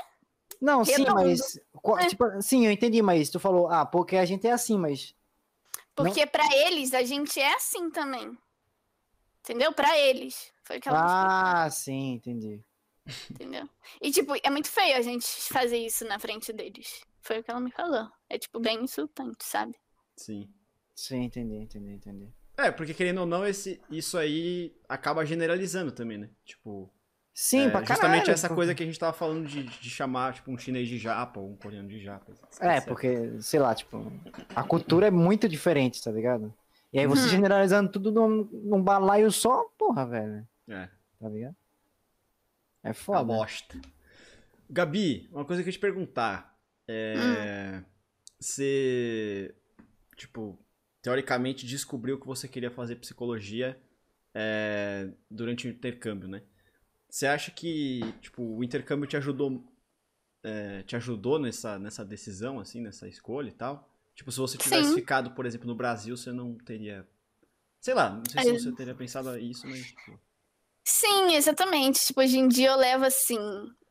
Não, 0.61 0.85
sim, 0.85 0.93
Redondo. 0.99 1.15
mas. 1.17 1.59
qual- 1.83 1.99
É. 1.99 2.07
Tipo, 2.07 2.41
sim, 2.41 2.65
eu 2.65 2.71
entendi, 2.71 3.03
mas 3.03 3.29
tu 3.29 3.41
falou, 3.41 3.67
ah, 3.67 3.85
porque 3.85 4.17
a 4.17 4.25
gente 4.25 4.47
é 4.47 4.53
assim, 4.53 4.79
mas. 4.79 5.13
Porque 5.97 6.25
pra 6.29 6.45
eles 6.59 6.95
a 6.95 7.03
gente 7.03 7.41
é 7.41 7.55
assim 7.57 7.91
também. 7.91 8.39
Entendeu? 9.41 9.73
Pra 9.73 9.99
eles. 9.99 10.53
Foi 10.63 10.79
o 10.79 10.81
que 10.81 10.89
ela 10.89 11.03
me 11.03 11.11
Ah, 11.11 11.69
sim, 11.71 12.13
entendi. 12.13 12.65
entendeu? 13.29 13.69
E 14.01 14.13
tipo, 14.13 14.35
é 14.45 14.49
muito 14.49 14.71
feio 14.71 14.97
a 14.97 15.03
gente 15.03 15.27
fazer 15.53 15.79
isso 15.79 16.05
na 16.05 16.21
frente 16.21 16.53
deles. 16.53 17.03
Foi 17.21 17.41
o 17.41 17.43
que 17.43 17.51
ela 17.51 17.59
me 17.59 17.73
falou. 17.73 18.09
É 18.31 18.39
tipo 18.39 18.61
bem 18.61 18.85
insultante, 18.85 19.45
sabe? 19.45 19.75
Sim. 20.17 20.49
Sim, 20.95 21.25
entendi, 21.25 21.57
entendi, 21.57 21.91
entendi. 21.95 22.33
É, 22.65 22.71
porque 22.71 22.95
querendo 22.95 23.19
ou 23.19 23.27
não, 23.27 23.47
esse, 23.47 23.81
isso 23.91 24.17
aí 24.17 24.75
acaba 24.89 25.25
generalizando 25.25 25.91
também, 25.93 26.19
né? 26.19 26.31
Tipo, 26.45 26.91
Sim, 27.35 27.67
é, 27.67 27.71
pra 27.71 27.81
caralho. 27.83 27.95
justamente 27.95 28.31
essa 28.31 28.49
pô. 28.49 28.55
coisa 28.55 28.75
que 28.75 28.83
a 28.83 28.87
gente 28.87 28.99
tava 28.99 29.13
falando 29.13 29.47
de, 29.47 29.63
de 29.65 29.91
chamar, 29.91 30.35
tipo, 30.35 30.51
um 30.53 30.59
chinês 30.59 30.87
de 30.89 30.99
japa 30.99 31.41
ou 31.41 31.51
um 31.51 31.57
coreano 31.57 31.89
de 31.89 32.01
japa. 32.01 32.33
É, 32.61 32.81
porque, 32.81 33.41
sei 33.41 33.59
lá, 33.59 33.75
tipo, 33.75 34.13
a 34.55 34.63
cultura 34.63 35.07
é 35.07 35.11
muito 35.11 35.49
diferente, 35.49 36.03
tá 36.03 36.11
ligado? 36.13 36.53
E 36.93 36.99
aí 36.99 37.07
você 37.07 37.23
Uhum. 37.23 37.29
generalizando 37.31 37.91
tudo 37.91 38.13
num, 38.13 38.45
num 38.53 38.83
balaio 38.83 39.33
só, 39.33 39.65
porra, 39.79 40.07
velho. 40.07 40.47
É, 40.69 40.89
Tá 41.19 41.29
ligado? 41.29 41.57
É 42.85 42.89
uma 42.89 42.95
foda. 42.95 43.25
bosta. 43.25 43.81
Gabi, 44.69 45.29
uma 45.33 45.45
coisa 45.45 45.63
que 45.63 45.69
eu 45.69 45.71
ia 45.71 45.79
te 45.79 45.81
perguntar. 45.81 46.55
É. 46.89 47.83
Você, 48.41 49.55
tipo, 50.17 50.59
teoricamente 51.03 51.67
descobriu 51.67 52.19
que 52.19 52.27
você 52.27 52.47
queria 52.49 52.71
fazer 52.71 52.97
psicologia 52.97 53.79
é, 54.33 55.11
durante 55.29 55.67
o 55.67 55.71
intercâmbio, 55.71 56.29
né? 56.29 56.43
Você 57.11 57.27
acha 57.27 57.51
que, 57.51 58.01
tipo, 58.23 58.43
o 58.43 58.65
intercâmbio 58.65 59.07
te 59.07 59.17
ajudou, 59.17 59.63
é, 60.43 60.83
te 60.85 60.97
ajudou 60.97 61.39
nessa, 61.39 61.79
nessa 61.79 62.05
decisão, 62.05 62.59
assim, 62.59 62.81
nessa 62.81 63.07
escolha 63.09 63.49
e 63.49 63.53
tal? 63.53 63.93
Tipo, 64.15 64.31
se 64.31 64.39
você 64.39 64.57
tivesse 64.57 64.91
Sim. 64.91 64.95
ficado, 64.95 65.33
por 65.33 65.45
exemplo, 65.45 65.67
no 65.67 65.75
Brasil, 65.75 66.17
você 66.17 66.33
não 66.33 66.57
teria... 66.57 67.07
Sei 67.81 67.93
lá, 67.93 68.11
não 68.11 68.23
sei 68.25 68.41
É. 68.41 68.45
se 68.59 68.65
você 68.65 68.73
teria 68.73 68.95
pensado 68.95 69.37
isso, 69.39 69.67
mas... 69.67 69.87
Tipo... 69.89 70.19
Sim, 70.85 71.35
exatamente. 71.35 72.07
Tipo, 72.07 72.21
hoje 72.21 72.39
em 72.39 72.49
dia 72.49 72.71
eu 72.71 72.77
levo 72.77 73.05
assim, 73.05 73.39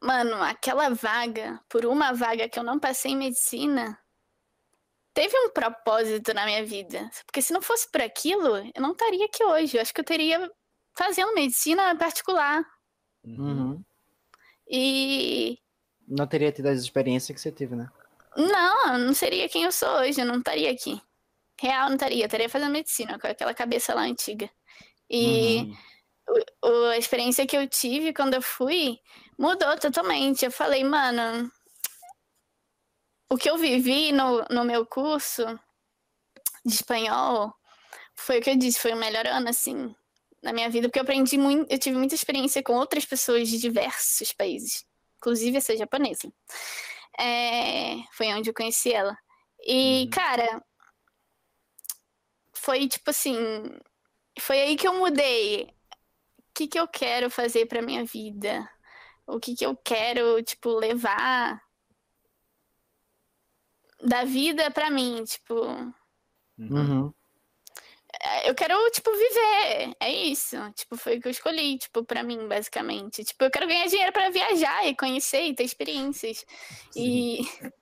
mano, 0.01 0.35
aquela 0.41 0.89
vaga, 0.89 1.59
por 1.69 1.85
uma 1.85 2.13
vaga 2.13 2.49
que 2.49 2.57
eu 2.57 2.63
não 2.63 2.79
passei 2.79 3.11
em 3.11 3.17
medicina, 3.17 3.97
teve 5.13 5.37
um 5.39 5.49
propósito 5.51 6.33
na 6.33 6.45
minha 6.45 6.63
vida. 6.65 7.09
Porque 7.25 7.41
se 7.41 7.53
não 7.53 7.61
fosse 7.61 7.89
por 7.91 8.01
aquilo, 8.01 8.57
eu 8.73 8.81
não 8.81 8.91
estaria 8.91 9.25
aqui 9.25 9.43
hoje. 9.43 9.77
Eu 9.77 9.81
acho 9.81 9.93
que 9.93 10.01
eu 10.01 10.05
teria 10.05 10.49
fazendo 10.97 11.33
medicina 11.33 11.95
particular. 11.95 12.63
Uhum. 13.23 13.83
E 14.67 15.57
Não 16.07 16.25
teria 16.27 16.51
tido 16.51 16.67
as 16.67 16.79
experiências 16.79 17.35
que 17.35 17.41
você 17.41 17.51
teve, 17.51 17.75
né? 17.75 17.89
não, 18.37 18.97
não 18.97 19.13
seria 19.13 19.49
quem 19.49 19.63
eu 19.63 19.71
sou 19.71 19.89
hoje, 19.99 20.21
eu 20.21 20.25
não 20.25 20.37
estaria 20.37 20.71
aqui. 20.71 21.01
Real, 21.59 21.87
não 21.89 21.95
estaria. 21.95 22.23
Eu 22.23 22.25
estaria 22.27 22.49
fazendo 22.49 22.71
medicina 22.71 23.19
com 23.19 23.27
aquela 23.27 23.53
cabeça 23.53 23.93
lá 23.93 24.01
antiga. 24.03 24.49
E. 25.09 25.57
Uhum. 25.57 25.75
o- 26.63 26.85
a 26.91 26.97
experiência 26.97 27.45
que 27.45 27.57
eu 27.57 27.67
tive 27.67 28.13
quando 28.13 28.35
eu 28.35 28.41
fui 28.41 28.97
mudou 29.37 29.77
totalmente. 29.77 30.45
Eu 30.45 30.51
falei, 30.51 30.83
mano, 30.83 31.51
o 33.31 33.37
que 33.37 33.49
eu 33.49 33.57
vivi 33.57 34.11
no, 34.11 34.43
no 34.49 34.65
meu 34.65 34.85
curso 34.85 35.45
de 36.65 36.73
espanhol 36.73 37.53
foi 38.13 38.39
o 38.39 38.41
que 38.41 38.49
eu 38.49 38.57
disse, 38.57 38.77
foi 38.77 38.91
o 38.91 38.97
melhor 38.97 39.25
ano, 39.25 39.47
assim, 39.47 39.95
na 40.43 40.51
minha 40.51 40.69
vida, 40.69 40.89
porque 40.89 40.99
eu 40.99 41.03
aprendi 41.03 41.37
muito, 41.37 41.71
eu 41.71 41.79
tive 41.79 41.97
muita 41.97 42.13
experiência 42.13 42.61
com 42.61 42.73
outras 42.73 43.05
pessoas 43.05 43.47
de 43.47 43.57
diversos 43.57 44.33
países, 44.33 44.85
inclusive 45.17 45.57
essa 45.57 45.77
japonesa. 45.77 46.29
É, 47.17 47.95
foi 48.11 48.33
onde 48.33 48.49
eu 48.49 48.53
conheci 48.53 48.91
ela. 48.91 49.17
E, 49.65 50.03
Uhum. 50.03 50.09
cara, 50.09 50.65
foi 52.53 52.85
tipo 52.89 53.11
assim, 53.11 53.37
foi 54.41 54.59
aí 54.59 54.75
que 54.75 54.87
eu 54.87 54.95
mudei 54.95 55.63
o 55.63 56.53
que, 56.53 56.67
que 56.67 56.79
eu 56.79 56.85
quero 56.85 57.29
fazer 57.29 57.65
pra 57.65 57.81
minha 57.81 58.03
vida? 58.03 58.69
O 59.25 59.39
que, 59.39 59.55
que 59.55 59.65
eu 59.65 59.73
quero, 59.77 60.43
tipo, 60.43 60.71
levar 60.71 61.61
da 64.03 64.23
vida 64.23 64.69
pra 64.71 64.89
mim? 64.89 65.23
Tipo, 65.23 65.55
Uhum. 65.63 65.93
Uhum. 66.59 67.13
é, 68.21 68.49
eu 68.49 68.53
quero, 68.55 68.75
tipo, 68.91 69.11
viver. 69.11 69.95
É 69.99 70.11
isso. 70.11 70.55
Tipo, 70.73 70.95
foi 70.97 71.17
o 71.17 71.21
que 71.21 71.27
eu 71.27 71.31
escolhi, 71.31 71.77
tipo, 71.77 72.03
pra 72.03 72.23
mim, 72.23 72.47
basicamente. 72.47 73.23
Tipo, 73.23 73.45
eu 73.45 73.51
quero 73.51 73.67
ganhar 73.67 73.87
dinheiro 73.87 74.11
pra 74.11 74.29
viajar 74.29 74.85
e 74.87 74.95
conhecer 74.95 75.43
e 75.43 75.55
ter 75.55 75.63
experiências. 75.63 76.45
E, 76.95 77.39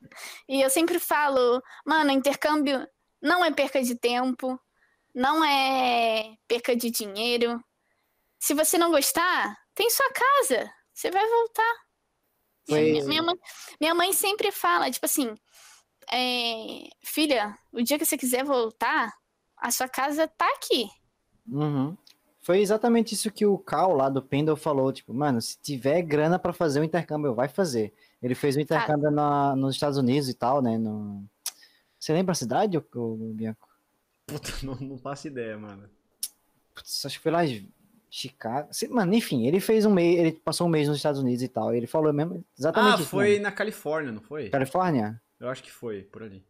e 0.47 0.61
eu 0.61 0.69
sempre 0.69 0.99
falo, 0.99 1.61
mano, 1.85 2.11
intercâmbio 2.11 2.87
não 3.21 3.43
é 3.43 3.51
perca 3.51 3.81
de 3.83 3.95
tempo, 3.95 4.57
não 5.13 5.43
é 5.43 6.35
perca 6.47 6.75
de 6.75 6.89
dinheiro. 6.89 7.61
Se 8.39 8.53
você 8.53 8.77
não 8.77 8.91
gostar, 8.91 9.57
tem 9.75 9.89
sua 9.89 10.09
casa. 10.13 10.71
Você 10.93 11.11
vai 11.11 11.27
voltar. 11.27 11.75
Foi- 12.69 12.91
Minha, 12.91 13.05
minha 13.05 13.23
mãe, 13.23 13.35
minha 13.81 13.95
mãe 13.95 14.13
sempre 14.13 14.51
fala, 14.51 14.89
tipo 14.91 15.05
assim, 15.05 15.35
é, 16.11 16.89
filha, 17.01 17.57
o 17.71 17.81
dia 17.81 17.97
que 17.97 18.05
você 18.05 18.17
quiser 18.17 18.43
voltar, 18.43 19.13
a 19.57 19.71
sua 19.71 19.87
casa 19.87 20.27
tá 20.27 20.47
aqui. 20.55 20.89
Uhum. 21.47 21.95
Foi 22.41 22.59
exatamente 22.61 23.13
isso 23.13 23.31
que 23.31 23.45
o 23.45 23.57
Cal 23.57 23.93
lá 23.93 24.09
do 24.09 24.21
Pendle 24.21 24.55
falou, 24.55 24.91
tipo, 24.93 25.13
mano, 25.13 25.41
se 25.41 25.57
tiver 25.61 26.01
grana 26.01 26.39
pra 26.39 26.53
fazer 26.53 26.79
o 26.79 26.83
intercâmbio, 26.83 27.35
vai 27.35 27.47
fazer. 27.47 27.93
Ele 28.21 28.33
fez 28.33 28.55
o 28.55 28.59
intercâmbio 28.59 29.11
na, 29.11 29.55
nos 29.55 29.75
Estados 29.75 29.97
Unidos 29.97 30.29
e 30.29 30.33
tal, 30.33 30.61
né? 30.61 30.77
No... 30.77 31.23
Você 31.99 32.13
lembra 32.13 32.31
a 32.31 32.35
cidade, 32.35 32.77
ô- 32.77 32.83
ô, 32.95 33.33
Bianco? 33.33 33.67
Puta, 34.25 34.51
não, 34.63 34.75
não 34.75 34.97
faço 34.97 35.27
ideia, 35.27 35.57
mano. 35.57 35.89
Putz, 36.73 37.05
acho 37.05 37.17
que 37.17 37.23
foi 37.23 37.31
lá 37.31 37.45
em 37.45 37.69
Chicago. 38.09 38.69
Mano, 38.89 39.13
enfim, 39.13 39.45
ele 39.45 39.59
fez 39.59 39.85
um 39.85 39.93
mês, 39.93 40.19
ele 40.19 40.31
passou 40.31 40.65
um 40.65 40.69
mês 40.69 40.87
nos 40.87 40.97
Estados 40.97 41.19
Unidos 41.19 41.43
e 41.43 41.47
tal. 41.47 41.73
Ele 41.73 41.87
falou 41.87 42.11
mesmo 42.13 42.43
exatamente 42.57 42.99
Ah, 42.99 43.01
isso, 43.01 43.09
foi 43.09 43.37
na 43.39 43.51
Califórnia, 43.51 44.11
não 44.11 44.21
foi? 44.21 44.49
Califórnia? 44.49 45.21
Eu 45.39 45.49
acho 45.49 45.63
que 45.63 45.71
foi, 45.71 46.03
por 46.03 46.23
ali. 46.23 46.43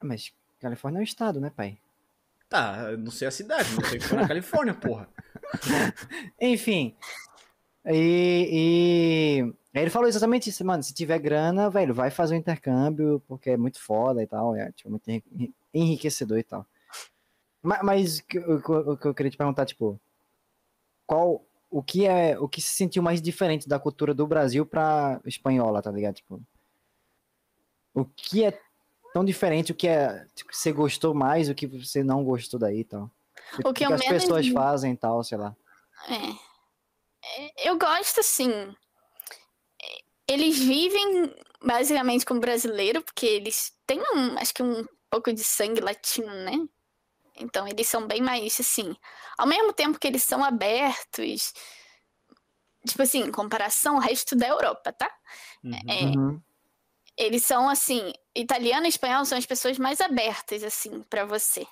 Ah, 0.00 0.06
Mas 0.06 0.32
Califórnia 0.60 0.98
é 0.98 1.00
um 1.00 1.04
estado, 1.04 1.40
né, 1.40 1.50
pai? 1.54 1.78
Tá, 2.48 2.92
não 2.96 3.10
sei 3.10 3.26
a 3.28 3.30
cidade, 3.30 3.74
não 3.74 3.84
sei 3.84 3.98
que 3.98 4.06
foi 4.06 4.16
na 4.18 4.28
Califórnia, 4.28 4.74
porra. 4.74 5.08
Enfim. 6.40 6.94
E, 7.86 9.44
e 9.74 9.78
ele 9.80 9.90
falou 9.90 10.08
exatamente 10.08 10.48
isso, 10.50 10.64
mano. 10.64 10.82
Se 10.82 10.94
tiver 10.94 11.18
grana, 11.18 11.68
velho, 11.68 11.92
vai 11.92 12.10
fazer 12.10 12.34
o 12.34 12.38
intercâmbio, 12.38 13.22
porque 13.26 13.50
é 13.50 13.56
muito 13.56 13.80
foda 13.80 14.22
e 14.22 14.26
tal. 14.26 14.54
É 14.56 14.70
tipo, 14.72 14.88
muito 14.90 15.08
enri- 15.10 15.54
enriquecedor 15.72 16.38
e 16.38 16.44
tal. 16.44 16.66
Ma- 17.62 17.82
Mas, 17.82 18.18
o 18.18 18.24
que 18.26 18.38
eu- 18.38 18.56
o 18.92 18.96
que 18.96 19.06
eu 19.06 19.14
queria 19.14 19.30
te 19.30 19.36
perguntar, 19.36 19.66
tipo, 19.66 20.00
qual 21.06 21.44
o 21.70 21.82
que 21.82 22.06
é 22.06 22.38
o 22.38 22.48
que 22.48 22.60
se 22.60 22.72
sentiu 22.74 23.02
mais 23.02 23.20
diferente 23.20 23.68
da 23.68 23.78
cultura 23.80 24.14
do 24.14 24.26
Brasil 24.26 24.64
pra 24.64 25.20
espanhola, 25.24 25.82
tá 25.82 25.90
ligado? 25.90 26.14
Tipo, 26.14 26.40
o 27.94 28.04
que 28.04 28.44
é 28.44 28.60
tão 29.12 29.24
diferente, 29.24 29.72
o 29.72 29.74
que 29.74 29.86
é 29.86 30.26
tipo, 30.34 30.50
que 30.50 30.56
você 30.56 30.72
gostou 30.72 31.14
mais, 31.14 31.48
o 31.48 31.54
que 31.54 31.66
você 31.66 32.02
não 32.02 32.24
gostou 32.24 32.58
daí 32.58 32.80
e 32.80 32.84
tal. 32.84 33.10
O 33.64 33.72
que 33.72 33.84
eu 33.84 33.92
as 33.92 34.00
menos 34.00 34.22
pessoas 34.24 34.48
fazem 34.48 34.92
e 34.92 34.96
tal, 34.96 35.22
sei 35.22 35.38
lá. 35.38 35.56
É. 36.08 36.54
É, 37.46 37.68
Eu 37.68 37.78
gosto, 37.78 38.20
assim. 38.20 38.74
Eles 40.28 40.58
vivem 40.58 41.32
basicamente 41.62 42.24
como 42.24 42.40
brasileiro, 42.40 43.02
porque 43.02 43.26
eles 43.26 43.72
têm, 43.86 44.00
um, 44.00 44.38
acho 44.38 44.52
que 44.52 44.62
um 44.62 44.84
pouco 45.10 45.32
de 45.32 45.44
sangue 45.44 45.80
latino, 45.80 46.32
né? 46.44 46.66
Então 47.36 47.66
eles 47.68 47.88
são 47.88 48.06
bem 48.06 48.20
mais, 48.22 48.58
assim. 48.58 48.96
Ao 49.38 49.46
mesmo 49.46 49.72
tempo 49.72 49.98
que 49.98 50.06
eles 50.06 50.22
são 50.24 50.42
abertos, 50.42 51.52
tipo 52.86 53.02
assim, 53.02 53.20
em 53.20 53.30
comparação 53.30 53.96
ao 53.96 54.00
resto 54.00 54.34
da 54.34 54.48
Europa, 54.48 54.92
tá? 54.92 55.10
Uhum. 55.62 55.72
É, 55.88 56.04
Uhum. 56.04 56.42
Eles 57.16 57.44
são, 57.44 57.68
assim. 57.68 58.12
Italiano 58.34 58.86
e 58.86 58.88
espanhol 58.88 59.24
são 59.24 59.38
as 59.38 59.46
pessoas 59.46 59.78
mais 59.78 60.00
abertas, 60.00 60.62
assim, 60.64 61.02
pra 61.04 61.24
você. 61.24 61.66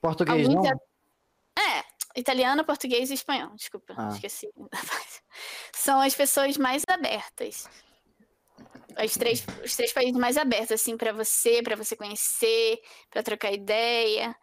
Português 0.00 0.46
Alguns 0.48 0.64
não? 0.64 0.80
É, 1.58 1.84
italiano, 2.16 2.64
português 2.64 3.10
e 3.10 3.14
espanhol, 3.14 3.54
desculpa, 3.54 3.94
Ah. 3.96 4.08
esqueci. 4.08 4.48
São 5.74 6.00
as 6.00 6.14
pessoas 6.14 6.56
mais 6.56 6.82
abertas. 6.88 7.68
Os 9.04 9.12
três, 9.14 9.44
os 9.64 9.76
três 9.76 9.92
países 9.92 10.16
mais 10.16 10.36
abertos, 10.38 10.72
assim, 10.72 10.96
pra 10.96 11.12
você, 11.12 11.62
pra 11.62 11.76
você 11.76 11.94
conhecer, 11.94 12.80
pra 13.10 13.22
trocar 13.22 13.52
ideia. 13.52 14.34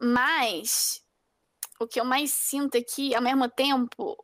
Mas 0.00 1.02
o 1.80 1.86
que 1.86 1.98
eu 2.00 2.04
mais 2.04 2.32
sinto 2.32 2.76
aqui, 2.76 3.14
ao 3.14 3.22
mesmo 3.22 3.48
tempo, 3.48 4.16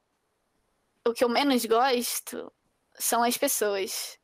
o 1.06 1.12
que 1.12 1.24
eu 1.24 1.28
menos 1.28 1.64
gosto 1.64 2.52
são 2.98 3.22
as 3.22 3.36
pessoas. 3.36 4.18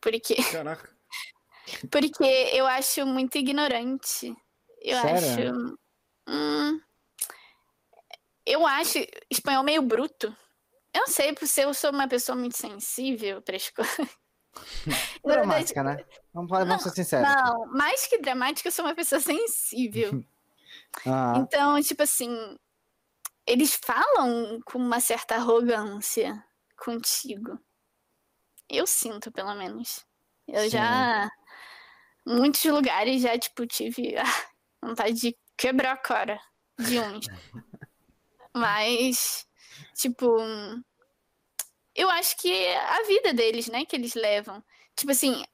Porque, 0.00 0.36
Caraca. 0.52 0.90
porque 1.90 2.24
eu 2.52 2.66
acho 2.66 3.04
muito 3.06 3.36
ignorante. 3.38 4.34
Eu 4.80 5.00
Sério? 5.00 5.50
acho. 5.52 5.78
Hum, 6.28 6.80
eu 8.46 8.66
acho 8.66 8.98
espanhol 9.30 9.62
meio 9.64 9.82
bruto. 9.82 10.34
Eu 10.94 11.00
não 11.02 11.08
sei, 11.08 11.32
por 11.34 11.46
ser 11.46 11.64
eu 11.64 11.74
sou 11.74 11.90
uma 11.90 12.08
pessoa 12.08 12.36
muito 12.36 12.56
sensível 12.56 13.42
para 13.42 13.56
as 13.56 13.68
coisas. 13.70 14.08
Dramática, 15.24 15.82
né? 15.82 16.04
Vamos, 16.32 16.50
vamos 16.50 16.68
Não, 16.68 16.78
ser 16.78 16.90
sinceros. 16.90 17.28
Não, 17.28 17.66
mais 17.66 18.06
que 18.06 18.18
dramática, 18.18 18.68
eu 18.68 18.72
sou 18.72 18.84
uma 18.84 18.94
pessoa 18.94 19.20
sensível. 19.20 20.24
Ah, 21.06 21.34
Então, 21.36 21.80
tipo 21.82 22.02
assim, 22.02 22.56
eles 23.46 23.74
falam 23.74 24.60
com 24.64 24.78
uma 24.78 25.00
certa 25.00 25.36
arrogância 25.36 26.42
contigo. 26.76 27.58
Eu 28.68 28.86
sinto, 28.86 29.32
pelo 29.32 29.54
menos. 29.54 30.04
Eu 30.46 30.62
Sim. 30.62 30.70
já. 30.70 31.30
Muitos 32.26 32.64
lugares 32.64 33.22
já, 33.22 33.38
tipo, 33.38 33.66
tive 33.66 34.16
ah, 34.18 34.46
vontade 34.82 35.14
de 35.14 35.36
quebrar 35.56 35.92
a 35.92 35.96
cara 35.96 36.40
de 36.78 36.98
uns. 36.98 37.26
Mas, 38.54 39.46
tipo. 39.94 40.36
Eu 41.94 42.08
acho 42.10 42.36
que 42.36 42.52
é 42.52 42.76
a 42.76 43.02
vida 43.02 43.34
deles, 43.34 43.66
né, 43.66 43.84
que 43.84 43.96
eles 43.96 44.14
levam. 44.14 44.62
Tipo 44.94 45.10
assim, 45.10 45.44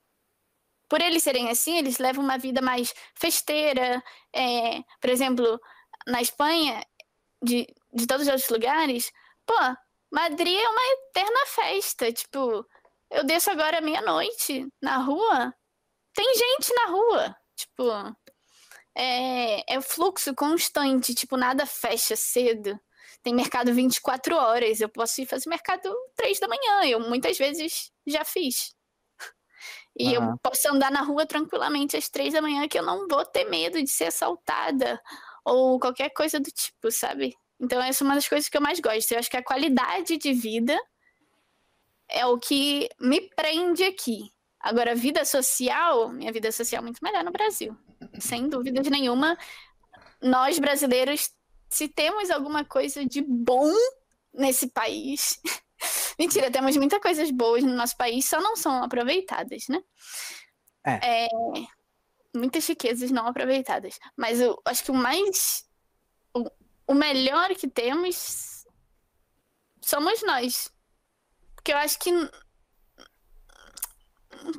por 0.89 1.01
eles 1.01 1.23
serem 1.23 1.49
assim, 1.51 1.79
eles 1.79 1.99
levam 1.99 2.23
uma 2.23 2.37
vida 2.39 2.61
mais 2.61 2.95
festeira. 3.15 4.03
é, 4.33 4.83
por 5.01 5.11
exemplo, 5.11 5.59
na 6.07 6.21
Espanha, 6.21 6.85
de, 7.43 7.67
de 7.93 8.07
todos 8.07 8.27
os 8.27 8.33
outros 8.33 8.51
lugares, 8.51 9.11
pô, 9.47 9.55
Madrid 10.11 10.57
é 10.57 10.69
uma 10.69 10.93
eterna 10.93 11.47
festa. 11.47 12.13
Tipo, 12.13 12.67
eu 13.15 13.25
desço 13.25 13.51
agora 13.51 13.81
meia-noite 13.81 14.67
na 14.83 14.99
rua, 14.99 15.55
tem 16.15 16.27
gente 16.35 16.75
na 16.75 16.87
rua. 16.87 17.37
Tipo, 17.57 18.17
é, 18.97 19.75
é 19.75 19.81
fluxo 19.81 20.35
constante, 20.35 21.15
tipo, 21.15 21.37
nada 21.37 21.67
fecha 21.67 22.17
cedo. 22.17 22.79
Tem 23.23 23.35
mercado 23.35 23.73
24 23.73 24.37
horas, 24.37 24.81
eu 24.81 24.89
posso 24.89 25.21
ir 25.21 25.27
fazer 25.27 25.49
mercado 25.49 25.91
3 26.17 26.39
da 26.39 26.49
manhã, 26.49 26.85
eu 26.87 27.01
muitas 27.01 27.39
vezes 27.39 27.91
já 28.07 28.25
fiz. 28.25 28.75
E 29.97 30.17
Aham. 30.17 30.33
eu 30.33 30.39
posso 30.43 30.69
andar 30.69 30.91
na 30.91 31.03
rua 31.03 31.25
tranquilamente 31.25 31.97
às 31.97 32.09
3 32.09 32.33
da 32.33 32.43
manhã 32.43 32.67
que 32.67 32.77
eu 32.77 32.83
não 32.83 33.07
vou 33.07 33.25
ter 33.25 33.45
medo 33.45 33.81
de 33.81 33.89
ser 33.89 34.07
assaltada 34.07 35.01
ou 35.45 35.79
qualquer 35.79 36.11
coisa 36.11 36.41
do 36.41 36.51
tipo, 36.51 36.91
sabe? 36.91 37.33
Então 37.61 37.81
essa 37.81 38.03
é 38.03 38.05
uma 38.05 38.17
das 38.17 38.29
coisas 38.29 38.49
que 38.49 38.57
eu 38.57 38.61
mais 38.61 38.81
gosto. 38.81 39.13
Eu 39.13 39.21
acho 39.21 39.31
que 39.31 39.37
a 39.37 39.45
qualidade 39.45 40.17
de 40.19 40.33
vida 40.33 40.77
é 42.09 42.27
o 42.27 42.39
que 42.39 42.89
me 43.01 43.21
prende 43.35 43.85
aqui. 43.85 44.33
Agora, 44.61 44.93
a 44.93 44.95
vida 44.95 45.25
social, 45.25 46.09
minha 46.11 46.33
vida 46.33 46.51
social 46.51 46.81
é 46.81 46.85
muito 46.85 47.01
melhor 47.03 47.23
no 47.23 47.31
Brasil. 47.31 47.77
Sem 48.19 48.49
dúvidas 48.49 48.89
nenhuma. 48.89 49.37
Nós 50.23 50.59
brasileiros, 50.59 51.31
se 51.69 51.89
temos 51.89 52.31
alguma 52.31 52.65
coisa 52.65 53.05
de 53.05 53.21
bom 53.21 53.71
nesse 54.33 54.69
país. 54.69 55.41
Mentira, 56.19 56.51
temos 56.51 56.77
muitas 56.77 57.01
coisas 57.01 57.31
boas 57.31 57.63
no 57.63 57.75
nosso 57.75 57.97
país, 57.97 58.27
só 58.27 58.41
não 58.41 58.57
são 58.57 58.83
aproveitadas, 58.83 59.69
né? 59.69 59.83
É. 60.87 61.25
É, 61.25 61.29
muitas 62.35 62.67
riquezas 62.67 63.11
não 63.11 63.27
aproveitadas. 63.27 63.99
Mas 64.17 64.41
eu 64.41 64.61
acho 64.65 64.85
que 64.85 64.91
o 64.91 64.95
mais. 64.95 65.67
O, 66.33 66.51
o 66.89 66.95
melhor 66.95 67.55
que 67.55 67.69
temos 67.69 68.65
somos 69.81 70.23
nós. 70.23 70.73
Porque 71.65 71.73
eu 71.73 71.79
acho 71.79 71.99
que 71.99 72.13
não 72.13 72.29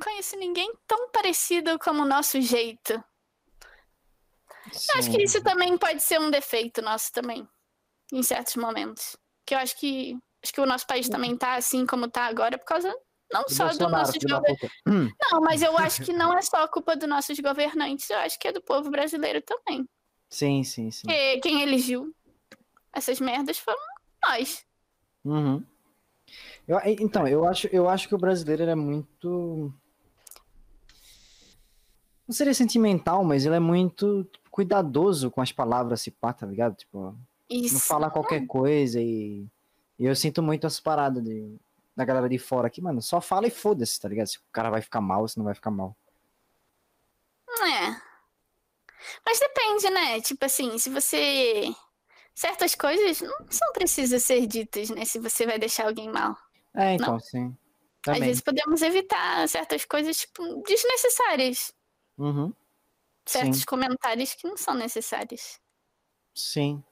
conheço 0.02 0.36
ninguém 0.36 0.74
tão 0.88 1.08
parecido 1.10 1.78
como 1.78 2.02
o 2.02 2.04
nosso 2.04 2.40
jeito. 2.40 2.94
Eu 2.94 3.04
acho 4.98 5.12
que 5.12 5.18
sim. 5.18 5.22
isso 5.22 5.40
também 5.44 5.78
pode 5.78 6.02
ser 6.02 6.18
um 6.18 6.32
defeito 6.32 6.82
nosso 6.82 7.12
também, 7.12 7.48
em 8.12 8.24
certos 8.24 8.56
momentos. 8.56 9.16
Que 9.46 9.54
eu 9.54 9.58
acho 9.58 9.78
que 9.78 10.18
acho 10.42 10.52
que 10.52 10.60
o 10.60 10.66
nosso 10.66 10.84
país 10.84 11.08
também 11.08 11.36
tá 11.36 11.54
assim 11.54 11.86
como 11.86 12.10
tá 12.10 12.26
agora 12.26 12.58
por 12.58 12.64
causa 12.64 12.92
não 13.32 13.44
Do 13.44 13.54
só 13.54 13.68
do 13.68 13.78
governantes. 13.78 14.58
puta. 14.60 14.72
Hum, 14.88 15.08
Não, 15.30 15.40
mas 15.42 15.62
eu 15.62 15.78
acho 15.78 16.02
que 16.02 16.12
não 16.12 16.36
é 16.36 16.42
só 16.42 16.66
culpa 16.66 16.96
dos 16.96 17.08
nossos 17.08 17.38
governantes, 17.38 18.10
eu 18.10 18.18
acho 18.18 18.36
que 18.36 18.48
é 18.48 18.52
do 18.52 18.60
povo 18.60 18.90
brasileiro 18.90 19.40
também. 19.42 19.88
Sim, 20.28 20.64
sim, 20.64 20.90
sim. 20.90 21.06
Porque 21.06 21.38
quem 21.38 21.62
elegeu 21.62 22.12
essas 22.92 23.20
merdas 23.20 23.58
foram 23.58 23.78
nós. 24.24 24.66
Uhum. 25.24 25.64
Eu- 26.66 26.80
então, 26.84 27.26
eu 27.28 27.44
acho, 27.46 27.66
eu 27.68 27.88
acho 27.88 28.08
que 28.08 28.14
o 28.14 28.18
brasileiro 28.18 28.62
é 28.64 28.74
muito. 28.74 29.72
Não 32.26 32.34
seria 32.34 32.54
sentimental, 32.54 33.22
mas 33.22 33.46
ele 33.46 33.54
é 33.54 33.60
muito 33.60 34.28
cuidadoso 34.50 35.30
com 35.30 35.40
as 35.40 35.52
palavras, 35.52 36.00
se 36.00 36.10
pá, 36.10 36.32
tá 36.32 36.44
ligado? 36.44 36.74
Tipo, 36.74 36.98
não 37.12 37.16
Isso. 37.48 37.78
fala 37.78 38.10
qualquer 38.10 38.44
coisa 38.46 39.00
e, 39.00 39.46
e 39.98 40.04
eu 40.04 40.16
sinto 40.16 40.42
muito 40.42 40.66
essa 40.66 40.82
parada 40.82 41.22
de, 41.22 41.56
da 41.94 42.04
galera 42.04 42.28
de 42.28 42.38
fora 42.38 42.66
aqui, 42.66 42.80
mano. 42.82 43.00
Só 43.00 43.20
fala 43.20 43.46
e 43.46 43.50
foda-se, 43.50 44.00
tá 44.00 44.08
ligado? 44.08 44.26
Se 44.26 44.38
o 44.38 44.42
cara 44.50 44.70
vai 44.70 44.82
ficar 44.82 45.00
mal, 45.00 45.28
se 45.28 45.38
não 45.38 45.44
vai 45.44 45.54
ficar 45.54 45.70
mal. 45.70 45.96
É. 47.62 48.00
Mas 49.24 49.38
depende, 49.38 49.88
né? 49.90 50.20
Tipo 50.20 50.44
assim, 50.44 50.78
se 50.78 50.90
você. 50.90 51.72
Certas 52.34 52.74
coisas 52.74 53.20
não 53.22 53.46
são 53.50 53.72
precisas 53.72 54.22
ser 54.22 54.46
ditas, 54.46 54.90
né? 54.90 55.04
Se 55.04 55.18
você 55.18 55.46
vai 55.46 55.58
deixar 55.58 55.86
alguém 55.86 56.10
mal. 56.10 56.36
É, 56.76 56.92
então, 56.94 57.18
sim. 57.18 57.56
Às 58.08 58.18
Também. 58.18 58.20
vezes 58.20 58.42
podemos 58.42 58.82
evitar 58.82 59.48
certas 59.48 59.84
coisas, 59.84 60.16
tipo, 60.18 60.62
desnecessárias. 60.62 61.72
Uhum. 62.18 62.52
Certos 63.26 63.60
Sim, 63.60 63.66
comentários 63.66 64.34
que 64.34 64.46
não 64.48 64.56
são 64.56 64.74
necessários. 64.74 65.60
sim. 66.34 66.82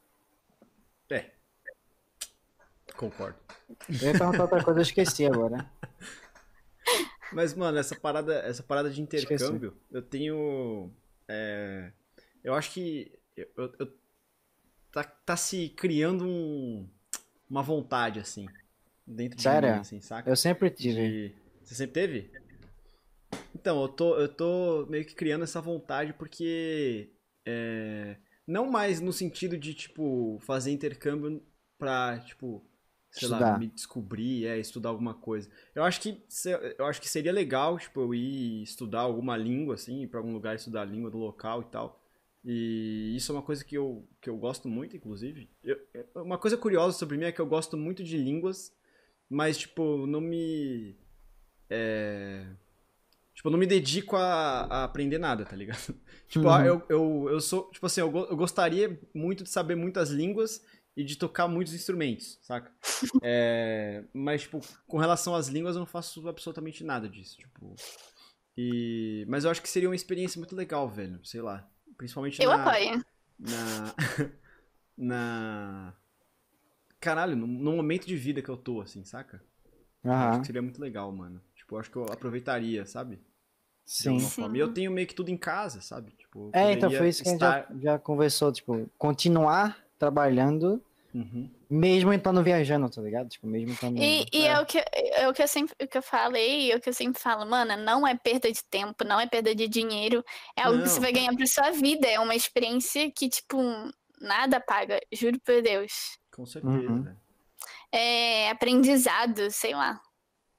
É. 1.11 1.31
Concordo. 2.97 3.39
Eu 4.01 4.09
ia 4.09 4.19
perguntar 4.19 4.43
outra 4.45 4.63
coisa, 4.65 4.81
eu 4.81 4.83
esqueci 4.83 5.27
agora. 5.27 5.71
Mas, 7.33 7.55
mano, 7.55 7.79
essa 7.79 7.97
parada, 7.97 8.35
essa 8.41 8.63
parada 8.63 8.91
de 8.91 9.03
Esqueci. 9.13 9.57
intercâmbio, 9.57 9.77
eu 9.91 10.03
tenho. 10.03 10.91
é, 11.29 11.93
eu 12.43 12.55
acho 12.55 12.73
que. 12.73 13.19
Eu, 13.37 13.49
eu- 13.57 13.75
eu- 13.81 13.99
tá, 14.93 15.03
tá 15.05 15.37
se 15.37 15.71
criando 15.71 16.25
um, 16.25 16.89
uma 17.51 17.63
vontade, 17.63 18.21
assim. 18.21 18.47
Dentro 19.07 19.37
de 19.37 19.43
Sério? 19.43 19.73
mim, 19.75 19.81
assim, 19.81 20.01
saca? 20.01 20.31
Eu 20.31 20.37
sempre 20.37 20.71
tive. 20.71 21.29
De- 21.29 21.35
Você 21.63 21.75
sempre 21.75 21.93
teve? 21.95 22.31
Então, 23.55 23.83
eu 23.83 23.89
tô, 23.89 24.17
eu 24.19 24.29
tô 24.29 24.87
meio 24.89 25.05
que 25.05 25.15
criando 25.15 25.45
essa 25.45 25.61
vontade 25.61 26.13
porque. 26.15 27.11
é, 27.47 28.17
não 28.47 28.71
mais 28.71 29.01
no 29.01 29.13
sentido 29.13 29.57
de, 29.57 29.73
tipo, 29.75 30.39
fazer 30.43 30.71
intercâmbio 30.71 31.43
pra, 31.79 32.19
tipo, 32.21 32.63
sei 33.11 33.29
lá, 33.29 33.39
Estudar. 33.39 33.59
me 33.59 33.67
descobrir, 33.69 34.47
é, 34.47 34.59
estudar 34.59 34.91
alguma 34.91 35.15
coisa. 35.15 35.49
Eu 35.75 35.83
acho 35.85 36.01
que 36.01 36.23
eu 36.79 36.85
acho 36.87 37.01
que 37.01 37.09
seria 37.09 37.33
legal, 37.33 37.79
tipo, 37.79 38.01
eu 38.01 38.15
ir 38.15 38.63
estudar 38.63 39.01
alguma 39.01 39.37
língua, 39.37 39.75
assim, 39.77 40.03
ir 40.03 40.09
pra 40.09 40.21
algum 40.21 40.33
lugar 40.33 40.57
estudar 40.57 40.83
a 40.83 40.85
língua 40.87 41.11
do 41.11 41.19
local 41.19 41.63
e 41.63 41.65
tal. 41.67 42.03
E 42.45 43.15
isso 43.17 43.33
é 43.33 43.35
uma 43.35 43.43
coisa 43.43 43.65
que 43.65 43.75
eu, 43.77 44.07
que 44.21 44.29
eu 44.29 44.37
gosto 44.37 44.69
muito, 44.69 44.95
inclusive. 44.95 45.49
Eu- 45.63 45.81
eu- 45.95 46.23
uma 46.23 46.37
coisa 46.37 46.59
curiosa 46.59 46.99
sobre 46.99 47.17
mim 47.17 47.25
é 47.25 47.33
que 47.33 47.41
eu 47.41 47.47
gosto 47.47 47.75
muito 47.79 48.05
de 48.05 48.19
línguas, 48.19 48.71
mas, 49.31 49.59
tipo, 49.59 50.07
não 50.07 50.21
me. 50.21 50.97
É... 51.71 52.47
Tipo, 53.35 53.49
eu 53.49 53.53
não 53.53 53.59
me 53.59 53.67
dedico 53.67 54.17
a, 54.17 54.61
a 54.63 54.85
aprender 54.85 55.19
nada, 55.19 55.45
tá 55.45 55.57
ligado? 55.57 55.95
Tipo, 56.29 56.49
Uhum. 56.49 56.65
eu, 56.65 56.83
eu, 56.89 57.27
eu 57.31 57.41
sou. 57.41 57.71
Tipo 57.71 57.87
assim, 57.87 58.01
eu, 58.01 58.11
go- 58.11 58.27
eu 58.31 58.37
gostaria 58.37 58.99
muito 59.15 59.45
de 59.45 59.51
saber 59.51 59.75
muitas 59.77 60.11
línguas 60.11 60.65
e 60.97 61.05
de 61.05 61.17
tocar 61.17 61.47
muitos 61.49 61.75
instrumentos, 61.75 62.39
saca? 62.43 62.73
É, 63.23 64.05
mas, 64.13 64.43
tipo, 64.43 64.61
com 64.87 64.99
relação 64.99 65.35
às 65.35 65.49
línguas, 65.49 65.75
eu 65.77 65.81
não 65.81 65.87
faço 65.87 66.27
absolutamente 66.29 66.83
nada 66.85 67.09
disso. 67.09 67.37
Tipo. 67.39 67.75
E... 68.57 69.25
Mas 69.29 69.45
eu 69.45 69.51
acho 69.51 69.61
que 69.63 69.69
seria 69.69 69.89
uma 69.89 69.95
experiência 69.97 70.39
muito 70.39 70.55
legal, 70.57 70.89
velho. 70.89 71.21
Sei 71.25 71.41
lá. 71.43 71.69
Principalmente 71.97 72.41
Eu 72.43 72.51
na, 72.51 72.65
apoio. 72.71 73.05
na. 73.39 73.95
na. 74.97 75.95
Caralho, 77.05 77.37
no, 77.37 77.47
no 77.47 77.73
momento 77.77 78.07
de 78.07 78.17
vida 78.17 78.41
que 78.41 78.49
eu 78.49 78.57
tô, 78.57 78.81
assim, 78.81 79.05
saca? 79.05 79.43
Eu 80.03 80.11
Acho 80.11 80.41
que 80.41 80.47
seria 80.47 80.63
muito 80.63 80.81
legal, 80.81 81.13
mano. 81.13 81.39
Tipo, 81.55 81.77
acho 81.77 81.91
que 81.91 81.97
eu 81.97 82.05
aproveitaria, 82.05 82.87
sabe? 82.87 83.21
Sim. 83.85 84.19
Sim. 84.19 84.55
E 84.55 84.59
eu 84.59 84.73
tenho 84.73 84.91
meio 84.91 85.07
que 85.07 85.15
tudo 85.15 85.31
em 85.31 85.37
casa, 85.37 85.83
sabe? 85.83 86.13
Tipo, 86.13 86.51
eu 86.55 86.59
É, 86.59 86.73
então 86.73 86.91
foi 86.91 87.11
isso 87.11 87.23
que 87.23 87.29
a 87.29 87.33
gente 87.33 87.43
estar... 87.43 87.67
já, 87.75 87.93
já 87.93 87.99
conversou, 87.99 88.51
tipo, 88.51 88.91
continuar 88.97 89.85
trabalhando, 89.99 90.83
Uhum. 91.15 91.49
mesmo 91.71 92.13
estando 92.13 92.43
viajando, 92.43 92.89
tá 92.89 93.03
ligado? 93.03 93.29
Tipo, 93.29 93.47
mesmo 93.47 93.73
estando... 93.73 93.99
E, 93.99 94.27
e 94.33 94.47
É. 94.47 94.53
é, 94.53 94.61
o, 94.61 94.67
que, 94.67 94.79
é 94.79 95.29
o 95.29 95.33
que 95.35 95.43
eu 95.43 95.49
sempre 95.49 95.75
o 95.83 95.87
que 95.87 95.99
eu 95.99 96.03
falei, 96.03 96.73
é 96.73 96.77
o 96.77 96.81
que 96.81 96.89
eu 96.89 96.95
sempre 96.95 97.21
falo, 97.21 97.45
mano, 97.45 97.77
não 97.77 98.07
é 98.07 98.17
perda 98.17 98.51
de 98.51 98.65
tempo, 98.65 99.05
não 99.05 99.21
é 99.21 99.27
perda 99.27 99.55
de 99.55 99.69
dinheiro, 99.69 100.25
é 100.57 100.63
algo 100.63 100.83
que 100.83 100.89
você 100.89 100.95
Não. 100.97 101.03
vai 101.03 101.13
ganhar 101.13 101.35
pra 101.37 101.47
sua 101.47 101.71
vida, 101.71 102.09
é 102.09 102.19
uma 102.19 102.35
experiência 102.35 103.11
que, 103.11 103.29
tipo, 103.29 103.59
nada 104.21 104.59
paga, 104.59 104.99
juro 105.13 105.39
por 105.41 105.61
Deus. 105.63 106.19
Com 106.35 106.45
certeza, 106.47 106.75
Uhum. 106.75 107.03
velho. 107.03 107.21
É 107.93 108.51
aprendizado, 108.51 109.51
sei 109.51 109.75
lá. 109.75 110.01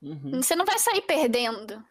Uhum. 0.02 0.42
Você 0.42 0.56
não 0.56 0.66
vai 0.66 0.80
sair 0.80 1.02
perdendo. 1.02 1.84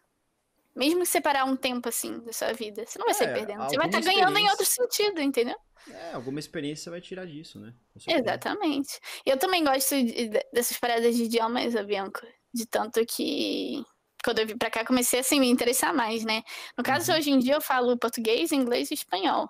Mesmo 0.75 1.01
que 1.01 1.05
separar 1.05 1.45
um 1.45 1.55
tempo 1.55 1.87
assim 1.87 2.19
da 2.19 2.33
sua 2.33 2.51
vida, 2.53 2.85
você 2.85 2.99
não 2.99 3.05
vai 3.05 3.13
sair 3.13 3.29
É, 3.29 3.33
perdendo. 3.33 3.63
Você 3.63 3.77
vai 3.77 3.85
estar 3.87 3.97
alguma 3.99 4.13
ganhando 4.13 4.37
em 4.37 4.49
outro 4.49 4.65
sentido, 4.65 5.21
entendeu? 5.21 5.55
É, 5.89 6.13
alguma 6.13 6.39
experiência 6.39 6.85
você 6.85 6.89
vai 6.89 7.01
tirar 7.01 7.25
disso, 7.25 7.59
né? 7.59 7.73
Exatamente. 8.07 8.99
Eu 9.25 9.37
também 9.37 9.63
gosto 9.63 9.95
de- 9.95 10.29
de- 10.29 10.45
dessas 10.51 10.77
paradas 10.77 11.15
de 11.15 11.23
idiomas, 11.23 11.75
ô, 11.75 11.83
Bianco. 11.83 12.21
De 12.53 12.65
tanto 12.65 13.05
que 13.05 13.83
quando 14.23 14.39
eu 14.39 14.47
vim 14.47 14.57
pra 14.57 14.71
cá 14.71 14.83
comecei 14.83 15.19
assim 15.19 15.39
me 15.39 15.47
interessar 15.49 15.93
mais, 15.93 16.25
né? 16.25 16.41
No 16.77 16.83
caso, 16.83 17.11
Uhum. 17.11 17.17
hoje 17.19 17.29
em 17.31 17.39
dia 17.39 17.53
eu 17.53 17.61
falo 17.61 17.97
português, 17.97 18.51
inglês 18.51 18.89
e 18.91 18.95
espanhol. 18.95 19.49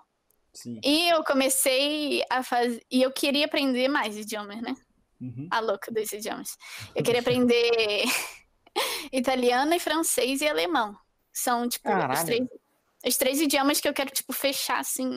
Sim. 0.56 0.80
E 0.82 1.08
eu 1.10 1.22
comecei 1.24 2.22
a 2.30 2.42
fazer. 2.42 2.84
E 2.90 3.02
eu 3.02 3.12
queria 3.12 3.46
aprender 3.46 3.88
mais 3.88 4.16
idiomas, 4.16 4.60
né? 4.62 4.74
Uhum. 5.20 5.48
A 5.50 5.60
louca 5.60 5.90
dos 5.92 6.12
idiomas. 6.12 6.56
Eu 6.94 7.02
queria 7.02 7.20
aprender 7.20 8.04
italiano 9.12 9.74
e 9.74 9.80
francês 9.80 10.40
e 10.40 10.48
alemão. 10.48 10.96
São, 11.32 11.68
tipo, 11.68 11.88
os 12.12 12.24
três, 12.24 12.46
os 13.06 13.16
três 13.16 13.40
idiomas 13.40 13.80
que 13.80 13.88
eu 13.88 13.94
quero, 13.94 14.10
tipo, 14.10 14.32
fechar, 14.32 14.80
assim, 14.80 15.10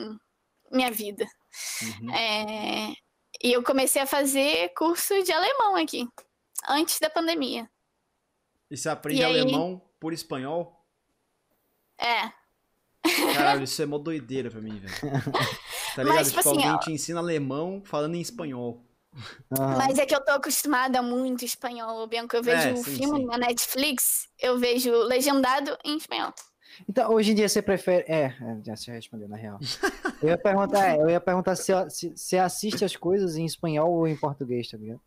minha 0.70 0.90
vida. 0.90 1.26
Uhum. 1.82 2.10
É, 2.14 2.92
E 3.42 3.52
eu 3.52 3.62
comecei 3.62 4.02
a 4.02 4.06
fazer 4.06 4.72
curso 4.74 5.22
de 5.22 5.32
alemão 5.32 5.76
aqui, 5.76 6.06
antes 6.68 6.98
da 7.00 7.10
pandemia. 7.10 7.68
E 8.70 8.76
você 8.76 8.88
aprende 8.88 9.20
E 9.20 9.24
aí? 9.24 9.40
alemão 9.40 9.82
por 9.98 10.12
espanhol? 10.12 10.86
É, 11.98 12.32
Caralho, 13.02 13.64
isso 13.64 13.80
é 13.82 13.86
mó 13.86 13.98
doideira 13.98 14.50
pra 14.50 14.60
mim, 14.60 14.78
velho. 14.78 14.92
Tá 15.94 16.04
ligado? 16.04 16.16
Mas, 16.18 16.28
tipo, 16.28 16.38
tipo 16.38 16.48
assim, 16.48 16.64
alguém 16.64 16.76
ó. 16.76 16.78
te 16.78 16.92
ensina 16.92 17.18
alemão 17.20 17.82
falando 17.84 18.14
em 18.14 18.20
espanhol. 18.20 18.84
Aham. 19.50 19.76
mas 19.76 19.98
é 19.98 20.06
que 20.06 20.14
eu 20.14 20.24
tô 20.24 20.30
acostumada 20.32 21.02
muito 21.02 21.44
espanhol, 21.44 22.06
Bianca. 22.06 22.36
Eu 22.36 22.42
vejo 22.42 22.70
É, 22.70 22.72
o 22.72 22.76
sim, 22.76 22.84
filme 22.84 23.18
sim. 23.18 23.26
na 23.26 23.38
Netflix, 23.38 24.28
eu 24.38 24.56
vejo 24.58 24.92
legendado 25.02 25.76
em 25.84 25.96
espanhol. 25.96 26.32
Então, 26.88 27.12
hoje 27.12 27.32
em 27.32 27.34
dia 27.34 27.48
você 27.48 27.60
prefere. 27.60 28.04
É, 28.10 28.26
é, 28.26 28.60
já 28.64 28.76
se 28.76 28.90
respondeu, 28.90 29.28
na 29.28 29.36
real. 29.36 29.58
Eu 30.22 30.28
ia 30.28 30.38
perguntar, 30.38 30.88
é, 30.88 31.00
eu 31.02 31.08
ia 31.10 31.20
perguntar 31.20 31.56
se 31.56 31.72
se- 31.90 32.16
você 32.16 32.38
assiste 32.38 32.84
as 32.84 32.94
coisas 32.96 33.36
em 33.36 33.44
espanhol 33.44 33.90
ou 33.92 34.06
em 34.06 34.16
português, 34.16 34.68
tá 34.68 34.76
ligado? 34.76 35.00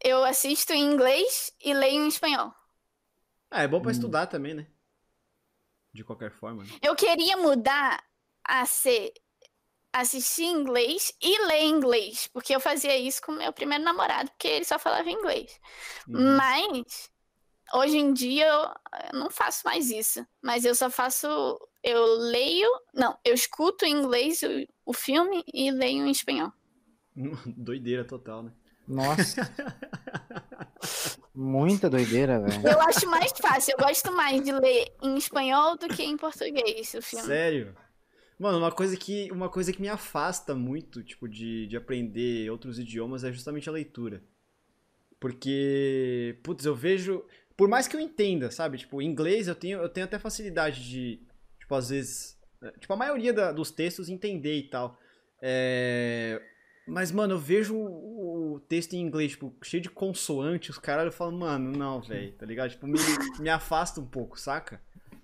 Eu 0.00 0.22
assisto 0.24 0.72
em 0.72 0.82
inglês 0.92 1.52
e 1.60 1.74
leio 1.74 2.04
em 2.04 2.08
espanhol. 2.08 2.52
Ah, 3.50 3.62
é 3.62 3.68
bom 3.68 3.80
pra 3.80 3.90
Hum. 3.90 3.92
estudar 3.92 4.26
também, 4.26 4.54
né? 4.54 4.66
De 5.94 6.04
qualquer 6.04 6.32
forma, 6.32 6.64
né? 6.64 6.70
Eu 6.82 6.94
queria 6.96 7.36
mudar 7.36 8.02
a 8.44 8.66
ser 8.66 9.12
assistir 9.92 10.44
inglês 10.44 11.12
e 11.22 11.46
ler 11.46 11.62
inglês, 11.62 12.28
porque 12.32 12.54
eu 12.54 12.58
fazia 12.58 12.98
isso 12.98 13.22
com 13.22 13.30
meu 13.30 13.52
primeiro 13.52 13.84
namorado, 13.84 14.28
porque 14.30 14.48
ele 14.48 14.64
só 14.64 14.76
falava 14.76 15.08
inglês. 15.08 15.60
Uhum. 16.08 16.36
Mas 16.36 17.10
hoje 17.72 17.96
em 17.96 18.12
dia 18.12 18.46
eu 18.46 18.74
eu 19.12 19.18
não 19.18 19.30
faço 19.30 19.62
mais 19.64 19.90
isso. 19.90 20.26
Mas 20.42 20.64
eu 20.64 20.74
só 20.74 20.90
faço. 20.90 21.26
Eu 21.82 22.04
leio. 22.04 22.68
Não, 22.92 23.18
eu 23.24 23.34
escuto 23.34 23.84
em 23.84 23.92
inglês 23.92 24.42
o, 24.42 24.90
o 24.90 24.92
filme 24.92 25.44
e 25.52 25.70
leio 25.70 26.06
em 26.06 26.10
espanhol. 26.10 26.52
Doideira 27.46 28.04
total, 28.04 28.44
né? 28.44 28.52
Nossa. 28.86 29.42
Muita 31.34 31.90
doideira, 31.90 32.40
velho. 32.40 32.66
Eu 32.68 32.80
acho 32.82 33.08
mais 33.08 33.32
fácil. 33.32 33.74
Eu 33.78 33.84
gosto 33.84 34.12
mais 34.12 34.42
de 34.42 34.52
ler 34.52 34.92
em 35.02 35.16
espanhol 35.16 35.76
do 35.76 35.88
que 35.88 36.02
em 36.02 36.16
português 36.16 36.94
o 36.94 37.02
filme. 37.02 37.26
Sério? 37.26 37.74
Mano, 38.38 38.58
uma 38.58 38.72
coisa 38.72 38.96
que, 38.96 39.30
uma 39.32 39.48
coisa 39.48 39.72
que 39.72 39.80
me 39.80 39.88
afasta 39.88 40.54
muito, 40.54 41.02
tipo, 41.02 41.28
de, 41.28 41.66
de 41.66 41.76
aprender 41.76 42.50
outros 42.50 42.78
idiomas 42.78 43.24
é 43.24 43.32
justamente 43.32 43.68
a 43.68 43.72
leitura. 43.72 44.22
Porque, 45.20 46.38
putz, 46.42 46.64
eu 46.64 46.74
vejo. 46.74 47.24
Por 47.56 47.68
mais 47.68 47.86
que 47.86 47.96
eu 47.96 48.00
entenda, 48.00 48.50
sabe? 48.50 48.78
Tipo, 48.78 49.00
inglês 49.00 49.46
eu 49.48 49.54
tenho, 49.54 49.78
eu 49.80 49.88
tenho 49.88 50.04
até 50.06 50.18
facilidade 50.18 50.82
de, 50.84 51.20
tipo, 51.60 51.74
às 51.74 51.88
vezes. 51.88 52.36
Tipo, 52.80 52.92
a 52.94 52.96
maioria 52.96 53.32
da- 53.32 53.52
dos 53.52 53.70
textos 53.70 54.08
entender 54.08 54.56
e 54.56 54.68
tal. 54.68 54.98
É, 55.40 56.40
Mas, 56.86 57.10
mano, 57.12 57.34
eu 57.34 57.38
vejo 57.38 57.74
o, 58.54 58.60
texto 58.60 58.94
em 58.94 59.00
inglês, 59.00 59.32
tipo, 59.32 59.54
cheio 59.62 59.82
de 59.82 59.90
consoante, 59.90 60.70
os 60.70 60.78
caras 60.78 61.06
eu 61.06 61.12
falo, 61.12 61.32
mano, 61.38 61.70
não, 61.76 62.00
velho, 62.00 62.32
tá 62.36 62.44
ligado? 62.46 62.70
Tipo, 62.70 62.86
me, 62.86 62.98
me 63.38 63.48
afasta 63.48 64.00
um 64.00 64.06
pouco, 64.06 64.38
saca? 64.38 64.80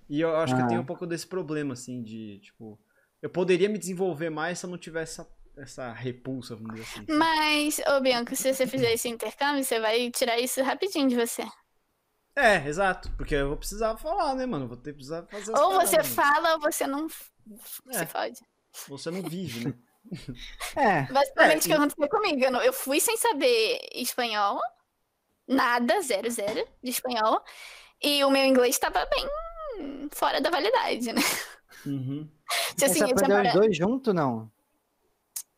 E 0.08 0.20
eu 0.20 0.34
acho 0.36 0.54
que 0.54 0.60
eu 0.60 0.64
Ah. 0.64 0.68
tenho 0.68 0.80
um 0.80 0.84
pouco 0.86 1.06
desse 1.06 1.26
problema, 1.26 1.74
assim, 1.74 2.02
de, 2.02 2.38
tipo. 2.40 2.78
Eu 3.22 3.30
poderia 3.30 3.68
me 3.68 3.78
desenvolver 3.78 4.30
mais 4.30 4.58
se 4.58 4.66
eu 4.66 4.70
não 4.70 4.78
tivesse 4.78 5.20
essa, 5.20 5.30
essa 5.56 5.92
repulsa, 5.92 6.56
vamos 6.56 6.74
dizer 6.74 6.82
assim. 6.88 7.06
Mas, 7.12 7.80
ô 7.86 8.00
Bianco, 8.00 8.34
se 8.34 8.52
você 8.52 8.66
fizer 8.66 8.92
esse 8.92 9.08
intercâmbio, 9.08 9.62
você 9.62 9.78
vai 9.78 10.10
tirar 10.10 10.38
isso 10.40 10.62
rapidinho 10.62 11.08
de 11.08 11.16
você. 11.16 11.42
É, 12.34 12.66
exato. 12.66 13.10
Porque 13.16 13.34
eu 13.34 13.48
vou 13.48 13.56
precisar 13.56 13.96
falar, 13.98 14.34
né, 14.34 14.46
mano? 14.46 14.66
Vou 14.68 14.76
ter 14.76 14.90
que 14.90 14.96
precisar 14.96 15.26
fazer 15.26 15.52
as 15.52 15.60
Ou 15.60 15.72
você 15.74 15.96
paradas, 15.96 16.14
fala 16.14 16.54
ou 16.54 16.60
você 16.60 16.86
não. 16.86 17.06
É. 17.06 17.92
Você 17.92 18.06
pode. 18.06 18.40
mano. 18.40 18.88
Você 18.88 19.10
não 19.10 19.22
vive, 19.22 19.66
né? 19.68 19.74
É, 20.76 21.02
Basicamente 21.12 21.54
É, 21.54 21.58
o 21.58 21.68
que 21.68 21.72
aconteceu 21.72 22.08
comigo. 22.08 22.44
Eu, 22.62 22.72
fui 22.72 23.00
sem 23.00 23.16
saber 23.16 23.78
espanhol, 23.94 24.60
nada, 25.46 26.00
zero, 26.00 26.30
zero 26.30 26.66
de 26.82 26.90
espanhol. 26.90 27.42
E 28.02 28.24
o 28.24 28.30
meu 28.30 28.44
inglês 28.44 28.76
estava 28.76 29.06
bem 29.06 30.08
fora 30.10 30.40
da 30.40 30.50
validade, 30.50 31.12
né? 31.12 31.20
Uhum. 31.86 32.28
Tipo 32.76 32.84
assim, 32.84 32.98
você 33.00 33.12
aprendeu 33.12 33.42
os 33.42 33.52
dois 33.52 33.76
juntos, 33.76 34.14
não? 34.14 34.50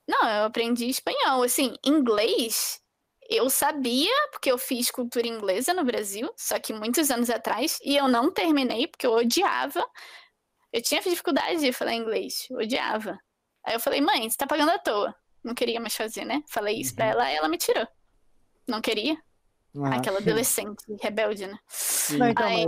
Não, 0.06 0.28
eu 0.28 0.44
aprendi 0.44 0.88
espanhol. 0.88 1.42
Assim, 1.42 1.76
inglês 1.84 2.82
eu 3.30 3.48
sabia, 3.48 4.12
porque 4.30 4.50
eu 4.50 4.58
fiz 4.58 4.90
cultura 4.90 5.26
inglesa 5.26 5.72
no 5.72 5.84
Brasil, 5.84 6.30
só 6.36 6.58
que 6.58 6.72
muitos 6.72 7.10
anos 7.10 7.30
atrás, 7.30 7.78
e 7.82 7.96
eu 7.96 8.06
não 8.08 8.30
terminei 8.30 8.86
porque 8.86 9.06
eu 9.06 9.12
odiava. 9.12 9.84
Eu 10.72 10.82
tinha 10.82 11.00
dificuldade 11.00 11.60
de 11.60 11.72
falar 11.72 11.94
inglês, 11.94 12.46
odiava. 12.50 13.18
Aí 13.64 13.74
eu 13.74 13.80
falei, 13.80 14.00
mãe, 14.00 14.28
você 14.28 14.36
tá 14.36 14.46
pagando 14.46 14.70
à 14.70 14.78
toa. 14.78 15.14
Não 15.42 15.54
queria 15.54 15.80
mais 15.80 15.94
fazer, 15.96 16.24
né? 16.24 16.42
Falei 16.48 16.80
isso 16.80 16.94
pra 16.94 17.06
Uhum. 17.06 17.10
ela 17.12 17.32
e 17.32 17.34
ela 17.36 17.48
me 17.48 17.58
tirou. 17.58 17.86
Não 18.66 18.80
queria? 18.80 19.16
Ah. 19.76 19.96
Aquela 19.96 20.18
adolescente 20.18 20.84
rebelde, 21.00 21.46
né? 21.46 21.58
Sim. 21.68 22.18
Não, 22.18 22.28
então, 22.28 22.46
Aí- 22.46 22.66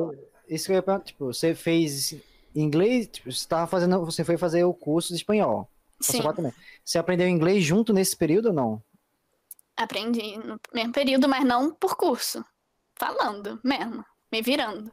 isso 0.49 0.67
que 0.67 0.73
eu 0.73 0.77
ia 0.77 0.83
perguntar, 0.83 1.05
tipo, 1.05 1.27
você 1.27 1.55
fez 1.55 2.15
inglês, 2.55 3.09
tipo, 3.09 3.31
você 3.31 3.47
tava 3.47 3.67
fazendo, 3.67 4.05
você 4.05 4.25
foi 4.25 4.37
fazer 4.37 4.65
o 4.65 4.75
curso 4.75 5.09
de 5.11 5.17
espanhol. 5.17 5.69
Sim. 6.01 6.21
Você 6.85 6.99
aprendeu 6.99 7.29
inglês 7.29 7.65
junto 7.65 7.93
nesse 7.93 8.17
período 8.17 8.47
ou 8.49 8.53
não? 8.55 8.83
aprendi 9.77 10.37
no 10.39 10.61
mesmo 10.73 10.93
período, 10.93 11.29
mas 11.29 11.45
não 11.45 11.75
por 11.75 11.97
curso. 11.97 12.45
Falando 12.95 13.61
mesmo, 13.65 14.05
me 14.31 14.41
virando. 14.41 14.93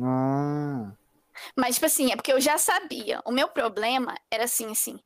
Ah, 0.00 0.92
Mas, 1.56 1.74
tipo 1.74 1.86
assim, 1.86 2.12
é 2.12 2.16
porque 2.16 2.32
eu 2.32 2.40
já 2.40 2.56
sabia. 2.56 3.20
O 3.26 3.32
meu 3.32 3.48
problema 3.48 4.14
era 4.30 4.44
assim, 4.44 4.70
assim. 4.70 5.00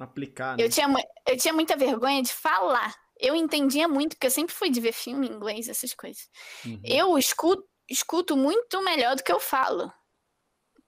Aplicar, 0.00 0.56
né? 0.56 0.64
Eu 0.64 0.70
tinha, 0.70 0.86
eu 1.28 1.36
tinha 1.36 1.52
muita 1.52 1.76
vergonha 1.76 2.22
de 2.22 2.32
falar. 2.32 2.94
Eu 3.18 3.36
entendia 3.36 3.86
muito, 3.86 4.16
porque 4.16 4.28
eu 4.28 4.30
sempre 4.30 4.54
fui 4.54 4.70
de 4.70 4.80
ver 4.80 4.92
filme 4.92 5.28
em 5.28 5.32
inglês, 5.32 5.68
essas 5.68 5.92
coisas. 5.92 6.26
Uhum. 6.64 6.80
Eu 6.82 7.18
escuto, 7.18 7.68
escuto 7.86 8.34
muito 8.34 8.82
melhor 8.82 9.14
do 9.14 9.22
que 9.22 9.30
eu 9.30 9.38
falo. 9.38 9.92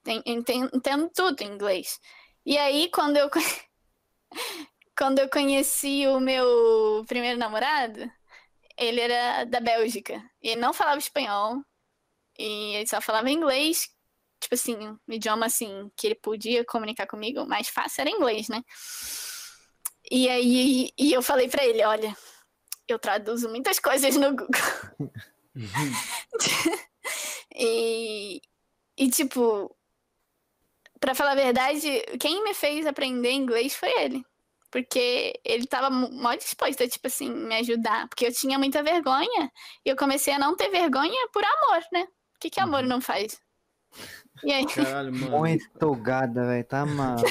Entendo, 0.06 0.70
entendo 0.74 1.10
tudo 1.14 1.42
em 1.42 1.48
inglês. 1.48 2.00
E 2.44 2.56
aí, 2.56 2.90
quando 2.90 3.18
eu, 3.18 3.30
quando 4.96 5.18
eu 5.18 5.28
conheci 5.28 6.06
o 6.08 6.18
meu 6.18 7.04
primeiro 7.06 7.38
namorado, 7.38 8.10
ele 8.78 9.00
era 9.00 9.44
da 9.44 9.60
Bélgica. 9.60 10.22
E 10.42 10.48
ele 10.48 10.60
não 10.60 10.72
falava 10.72 10.98
espanhol. 10.98 11.62
E 12.38 12.76
ele 12.76 12.86
só 12.86 13.00
falava 13.00 13.30
inglês. 13.30 13.90
Tipo 14.42 14.56
assim, 14.56 14.76
um 14.88 14.98
idioma 15.08 15.46
assim, 15.46 15.88
que 15.96 16.08
ele 16.08 16.16
podia 16.16 16.64
comunicar 16.64 17.06
comigo, 17.06 17.46
mais 17.46 17.68
fácil 17.68 18.00
era 18.00 18.10
inglês, 18.10 18.48
né? 18.48 18.60
E 20.10 20.28
aí, 20.28 20.90
e 20.98 21.12
eu 21.12 21.22
falei 21.22 21.48
pra 21.48 21.64
ele, 21.64 21.84
olha, 21.84 22.16
eu 22.88 22.98
traduzo 22.98 23.48
muitas 23.48 23.78
coisas 23.78 24.16
no 24.16 24.30
Google. 24.36 24.48
E, 27.54 28.40
e 28.96 29.10
tipo, 29.10 29.76
pra 30.98 31.14
falar 31.14 31.32
a 31.32 31.34
verdade, 31.34 31.86
quem 32.18 32.42
me 32.42 32.54
fez 32.54 32.86
aprender 32.86 33.30
inglês 33.32 33.74
foi 33.74 33.90
ele. 34.00 34.24
Porque 34.70 35.38
ele 35.44 35.66
tava 35.66 35.90
mó 35.90 36.34
disposto 36.34 36.82
a, 36.82 36.88
tipo 36.88 37.06
assim, 37.06 37.28
me 37.28 37.54
ajudar. 37.56 38.08
Porque 38.08 38.26
eu 38.26 38.32
tinha 38.32 38.58
muita 38.58 38.82
vergonha. 38.82 39.52
E 39.84 39.90
eu 39.90 39.96
comecei 39.96 40.32
a 40.32 40.38
não 40.38 40.56
ter 40.56 40.70
vergonha 40.70 41.28
por 41.30 41.44
amor, 41.44 41.82
né? 41.92 42.04
O 42.04 42.38
que, 42.40 42.48
que 42.48 42.58
amor 42.60 42.80
Uhum. 42.82 42.88
não 42.88 43.00
faz? 43.00 43.38
E 44.44 44.52
aí, 44.52 44.66
Caralho, 44.66 45.12
mano. 45.12 45.38
muito 45.38 45.94
gada, 45.96 46.46
velho, 46.46 46.64
tá 46.64 46.84
maluco. 46.86 47.28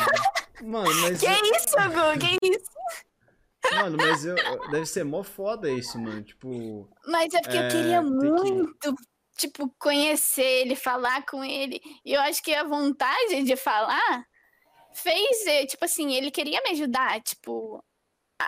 Mano, 0.64 0.90
mas. 1.02 1.20
que 1.20 1.28
isso, 1.28 1.76
Gu? 1.76 2.20
Que 2.20 2.38
isso? 2.56 2.72
Mano, 3.76 3.98
mas 3.98 4.26
eu, 4.26 4.36
deve 4.72 4.86
ser 4.86 5.04
mó 5.04 5.24
foda 5.24 5.70
isso, 5.70 6.00
mano. 6.00 6.24
Tipo. 6.24 6.90
Mas 7.08 7.34
é 7.34 7.42
porque 7.42 7.58
É, 7.58 7.66
eu 7.68 7.70
queria 7.72 8.02
tem 8.02 8.10
que- 8.12 8.52
muito, 8.52 8.96
tipo, 9.38 9.74
conhecer 9.80 10.44
ele, 10.62 10.76
falar 10.76 11.26
com 11.26 11.44
ele. 11.44 11.82
E 12.06 12.14
eu 12.14 12.22
acho 12.22 12.42
que 12.44 12.54
a 12.54 12.64
vontade 12.64 13.44
de 13.44 13.56
falar 13.56 14.26
fez, 14.94 15.70
tipo 15.70 15.86
assim, 15.86 16.14
ele 16.14 16.32
queria 16.32 16.62
me 16.64 16.72
ajudar, 16.72 17.22
tipo, 17.22 17.84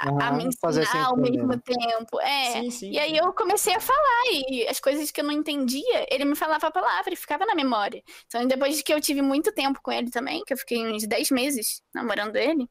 a 0.01 0.31
me 0.31 0.45
ensinar 0.45 1.05
ao 1.05 1.17
mesmo 1.17 1.59
tempo. 1.59 2.19
É. 2.21 2.51
Sim, 2.51 2.71
sim. 2.71 2.91
E 2.91 2.99
aí 2.99 3.17
eu 3.17 3.31
comecei 3.33 3.73
a 3.75 3.79
falar 3.79 4.23
e 4.27 4.67
as 4.67 4.79
coisas 4.79 5.11
que 5.11 5.21
eu 5.21 5.25
não 5.25 5.31
entendia, 5.31 6.05
ele 6.09 6.25
me 6.25 6.35
falava 6.35 6.67
a 6.67 6.71
palavra 6.71 7.13
e 7.13 7.17
ficava 7.17 7.45
na 7.45 7.55
memória. 7.55 8.03
Então, 8.25 8.45
depois 8.47 8.81
que 8.81 8.93
eu 8.93 9.01
tive 9.01 9.21
muito 9.21 9.53
tempo 9.53 9.79
com 9.81 9.91
ele 9.91 10.09
também, 10.09 10.43
que 10.45 10.53
eu 10.53 10.57
fiquei 10.57 10.85
uns 10.87 11.07
10 11.07 11.31
meses 11.31 11.81
namorando 11.93 12.35
ele, 12.35 12.67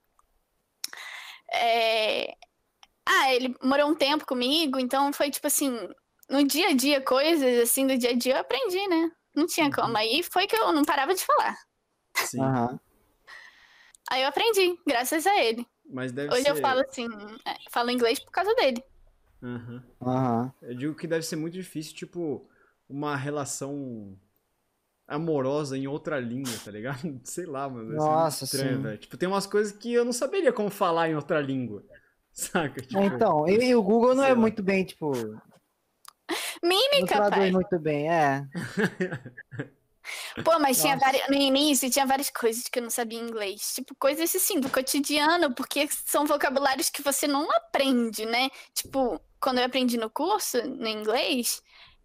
é... 1.53 2.35
Ah, 3.07 3.35
ele 3.35 3.55
morou 3.63 3.89
um 3.91 3.95
tempo 3.95 4.25
comigo, 4.25 4.79
então 4.79 5.13
foi 5.13 5.31
tipo 5.31 5.47
assim, 5.47 5.77
no 6.31 6.45
dia 6.45 6.69
a 6.69 6.73
dia, 6.73 7.01
coisas 7.01 7.61
assim 7.61 7.87
do 7.87 7.99
dia 7.99 8.11
a 8.11 8.15
dia 8.15 8.35
eu 8.35 8.41
aprendi, 8.41 8.87
né? 8.89 9.11
Não 9.35 9.47
tinha 9.47 9.67
uhum. 9.67 9.73
como. 9.73 9.97
Aí 9.97 10.23
foi 10.23 10.47
que 10.47 10.57
eu 10.57 10.73
não 10.73 10.85
parava 10.85 11.15
de 11.15 11.25
falar. 11.25 11.57
Sim. 12.17 12.41
Uhum. 12.41 12.79
Aí 14.11 14.23
eu 14.23 14.29
aprendi, 14.29 14.79
graças 14.87 15.27
a 15.27 15.43
ele. 15.43 15.67
Mas 15.93 16.11
deve 16.11 16.33
Hoje 16.33 16.43
ser... 16.43 16.51
eu 16.51 16.57
falo 16.57 16.81
assim, 16.81 17.07
é, 17.47 17.71
falo 17.71 17.91
inglês 17.91 18.19
por 18.19 18.33
causa 18.33 18.55
dele. 18.55 18.83
Uhum. 19.43 19.83
Uhum. 20.01 20.51
Eu 20.63 20.75
digo 20.75 20.95
que 20.95 21.07
deve 21.07 21.25
ser 21.25 21.37
muito 21.37 21.53
difícil, 21.53 21.95
tipo, 21.95 22.49
uma 22.89 23.15
relação 23.15 24.17
amorosa 25.07 25.77
em 25.77 25.87
outra 25.87 26.19
língua, 26.19 26.53
tá 26.65 26.71
ligado? 26.71 26.99
Sei 27.25 27.45
lá, 27.45 27.69
mano. 27.69 27.93
Nossa, 27.93 28.45
estranho, 28.45 28.81
velho. 28.81 28.99
Tipo, 28.99 29.19
tem 29.19 29.29
umas 29.29 29.47
coisas 29.47 29.73
que 29.73 29.93
eu 29.93 30.05
não 30.05 30.13
saberia 30.13 30.53
como 30.53 30.71
falar 30.71 31.11
em 31.11 31.15
outra 31.15 31.41
língua. 31.41 31.85
Saca? 32.33 32.81
Tipo, 32.81 33.03
então, 33.03 33.47
e, 33.47 33.75
o 33.75 33.83
Google 33.83 34.15
não 34.15 34.25
é 34.25 34.31
lá. 34.31 34.35
muito 34.35 34.63
bem, 34.63 34.87
tipo. 34.87 35.13
Mímica, 36.63 37.21
não 37.21 37.31
pai. 37.31 37.51
muito 37.51 37.79
bem, 37.79 38.11
é. 38.11 38.49
Pô, 40.45 40.59
mas 40.59 40.81
tinha 40.81 40.97
várias, 40.97 41.29
no 41.29 41.35
início 41.35 41.91
tinha 41.91 42.07
várias 42.07 42.31
coisas 42.31 42.65
que 42.65 42.79
eu 42.79 42.83
não 42.83 42.91
sabia 42.91 43.19
inglês. 43.19 43.73
Tipo, 43.75 43.95
coisas 43.95 44.35
assim, 44.35 44.61
do 44.61 44.69
cotidiano, 44.69 45.55
porque 45.55 45.89
são 46.07 46.27
vocabulários 46.27 46.91
que 46.91 47.03
você 47.03 47.27
não 47.27 47.51
aprende, 47.51 48.27
né? 48.27 48.51
Tipo, 48.75 49.21
quando 49.41 49.59
eu 49.59 49.65
aprendi 49.65 49.97
no 49.97 50.11
curso, 50.11 50.63
no 50.63 50.89
inglês, 50.89 51.63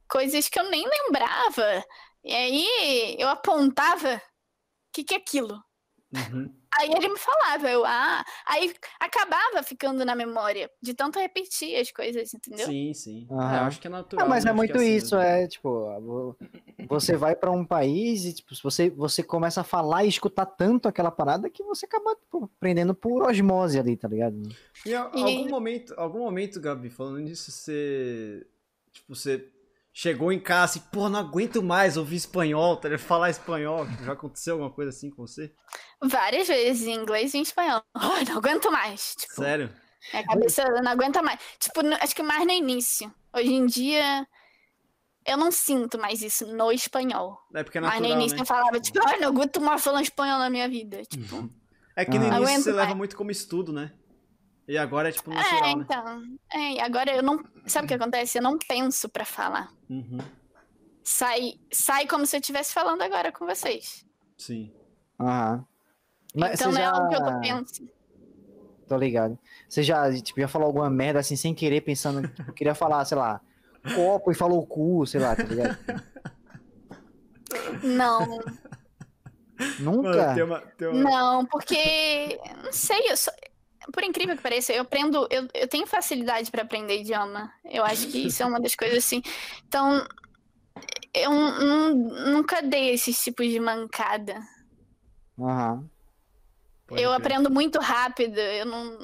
coisas 0.08 0.48
que 0.48 0.60
eu 0.60 0.70
nem 0.70 0.88
lembrava. 0.88 1.84
E 2.24 2.34
aí 2.34 3.16
eu 3.20 3.30
apontava 3.30 4.16
o 4.16 4.22
que, 4.92 5.04
que 5.04 5.14
é 5.14 5.18
aquilo. 5.18 5.64
Uhum. 6.14 6.54
Aí 6.80 6.92
ele 6.92 7.10
me 7.10 7.18
falava, 7.18 7.70
eu, 7.70 7.84
ah, 7.86 8.24
aí 8.46 8.74
acabava 9.00 9.64
ficando 9.64 10.06
na 10.06 10.16
memória, 10.16 10.70
de 10.82 10.94
tanto 10.94 11.20
repetir 11.20 11.76
as 11.80 11.92
coisas, 11.92 12.34
entendeu? 12.34 12.66
Sim, 12.66 12.94
sim. 12.94 13.28
Uhum. 13.30 13.42
É, 13.42 13.58
eu 13.58 13.62
acho 13.62 13.80
que 13.80 13.88
é 13.88 13.90
natural. 13.90 14.26
Ah, 14.26 14.30
mas 14.30 14.46
é 14.46 14.54
muito 14.54 14.74
é 14.74 14.78
assim 14.78 14.96
isso, 14.96 15.18
mesmo. 15.18 15.30
é, 15.30 15.48
tipo, 15.48 16.38
você 16.88 17.16
vai 17.16 17.36
para 17.36 17.52
um 17.52 17.66
país 17.66 18.26
e, 18.26 18.34
tipo, 18.34 18.54
você, 18.62 18.90
você 18.90 19.24
começa 19.24 19.62
a 19.62 19.64
falar 19.64 20.06
e 20.06 20.10
escutar 20.10 20.46
tanto 20.46 20.88
aquela 20.88 21.12
parada 21.12 21.50
que 21.50 21.64
você 21.64 21.86
acaba 21.86 22.16
tipo, 22.16 22.46
aprendendo 22.58 22.94
por 22.94 23.24
osmose 23.24 23.80
ali, 23.80 23.98
tá 23.98 24.08
ligado? 24.08 24.42
E, 24.86 24.90
e... 24.90 24.96
algum 24.96 25.50
momento, 25.50 25.94
algum 25.98 26.20
momento, 26.20 26.62
Gabi, 26.62 26.90
falando 26.90 27.20
nisso, 27.20 27.52
você, 27.52 28.46
tipo, 28.92 29.16
você 29.16 29.50
chegou 29.98 30.32
em 30.32 30.40
casa 30.40 30.78
e, 30.78 30.82
pô, 30.82 31.10
não 31.10 31.20
aguento 31.20 31.64
mais 31.64 31.98
ouvir 31.98 32.18
espanhol, 32.18 32.78
tá 32.78 32.96
falar 33.00 33.32
espanhol. 33.32 33.88
Já 34.06 34.14
aconteceu 34.14 34.54
alguma 34.54 34.70
coisa 34.70 34.90
assim 34.90 35.10
com 35.10 35.26
você? 35.26 35.52
Várias 36.00 36.48
vezes, 36.48 36.86
em 36.86 36.94
inglês 36.94 37.34
e 37.34 37.40
em 37.40 37.42
espanhol. 37.42 37.82
Oh, 37.98 38.30
não 38.30 38.38
aguento 38.38 38.72
mais. 38.72 39.16
Tipo, 39.16 39.34
Sério? 39.34 39.74
A 40.14 40.24
cabeça 40.24 40.64
não 40.84 40.92
aguenta 40.92 41.24
mais. 41.24 41.40
Tipo, 41.58 41.82
acho 42.00 42.16
que 42.16 42.22
mais 42.22 42.46
no 42.46 42.52
início. 42.52 43.12
Hoje 43.36 43.52
em 43.52 43.66
dia, 43.66 44.28
eu 45.26 45.36
não 45.36 45.52
sinto 45.52 45.98
mais 45.98 46.22
isso 46.22 46.46
no 46.46 46.72
espanhol. 46.72 47.40
É 47.56 47.64
porque 47.64 47.80
é 47.80 47.82
natural, 47.82 48.00
Mas 48.00 48.10
no 48.10 48.16
início 48.16 48.38
né? 48.38 48.44
eu 48.44 48.46
falava, 48.46 48.80
tipo, 48.80 49.00
oh, 49.00 49.20
não 49.20 49.30
aguento 49.30 49.60
mais 49.60 49.84
falar 49.84 50.04
espanhol 50.04 50.38
na 50.38 50.50
minha 50.52 50.70
vida. 50.70 51.04
Tipo, 51.06 51.50
é 51.96 52.06
que 52.06 52.20
no 52.20 52.28
início 52.28 52.62
você 52.62 52.72
mais. 52.72 52.88
leva 52.88 52.94
muito 52.96 53.18
como 53.18 53.32
estudo, 53.32 53.74
né? 53.74 53.92
E 54.68 54.78
agora 54.78 55.10
é 55.10 55.12
tipo 55.12 55.30
natural, 55.30 55.64
É, 55.64 55.72
então. 55.72 56.20
Né? 56.20 56.38
É, 56.54 56.82
agora 56.82 57.16
eu 57.16 57.24
não. 57.24 57.44
Sabe 57.66 57.86
o 57.86 57.88
que 57.88 57.94
acontece? 57.94 58.38
Eu 58.38 58.42
não 58.42 58.58
penso 58.58 59.08
pra 59.08 59.24
falar. 59.24 59.72
Uhum. 59.90 60.18
Sai, 61.04 61.54
sai 61.72 62.06
como 62.06 62.26
se 62.26 62.36
eu 62.36 62.42
estivesse 62.42 62.74
falando 62.74 63.02
agora 63.02 63.32
com 63.32 63.46
vocês. 63.46 64.06
Sim. 64.38 64.74
Aham. 65.20 65.66
Mas 66.36 66.60
então 66.60 66.72
não 66.72 66.78
já... 66.78 66.84
é 66.84 66.86
algo 66.86 67.08
que 67.08 67.16
eu 67.16 67.24
tô 67.24 67.40
pensando. 67.40 67.90
Tô 68.88 68.98
ligado. 68.98 69.40
Você 69.68 69.84
já, 69.84 70.14
tipo, 70.22 70.40
já 70.40 70.48
falou 70.48 70.68
alguma 70.68 70.90
merda 70.90 71.20
assim 71.20 71.36
sem 71.36 71.54
querer, 71.54 71.82
pensando. 71.82 72.28
Tipo, 72.36 72.54
queria 72.54 72.76
falar, 72.76 73.04
sei 73.06 73.18
lá, 73.18 73.42
copo 73.96 74.32
e 74.32 74.36
falou 74.36 74.66
cu, 74.66 75.06
sei 75.06 75.20
lá, 75.20 75.36
tá 75.36 75.44
ligado? 75.44 75.78
Não. 77.84 78.40
Nunca? 79.80 80.10
Mano, 80.10 80.36
tem 80.36 80.44
uma, 80.44 80.62
tem 80.62 80.88
uma... 80.88 81.10
Não, 81.10 81.46
porque. 81.46 82.40
Não 82.64 82.72
sei, 82.72 83.12
eu 83.12 83.18
sou 83.18 83.34
por 83.92 84.04
incrível 84.04 84.36
que 84.36 84.44
pareça, 84.44 84.74
eu 84.74 84.82
aprendo, 84.82 85.28
eu, 85.30 85.48
eu 85.54 85.68
tenho 85.68 85.88
facilidade 85.88 86.52
para 86.52 86.64
aprender 86.64 87.02
idioma. 87.02 87.52
Eu 87.66 87.84
acho 87.84 88.08
que 88.08 88.28
isso 88.28 88.44
é 88.44 88.46
uma 88.46 88.60
das 88.60 88.76
coisas 88.76 88.98
assim. 88.98 89.22
Então, 89.68 90.06
eu 91.14 91.32
nunca 92.32 92.62
dei 92.62 92.92
esses 92.92 93.22
tipos 93.24 93.48
de 93.48 93.60
mancada. 93.60 94.40
Uhum. 95.38 95.88
eu 96.92 97.14
aprendo 97.14 97.52
muito 97.52 97.80
rápido, 97.80 98.40
eu 98.40 98.66
não, 98.66 98.98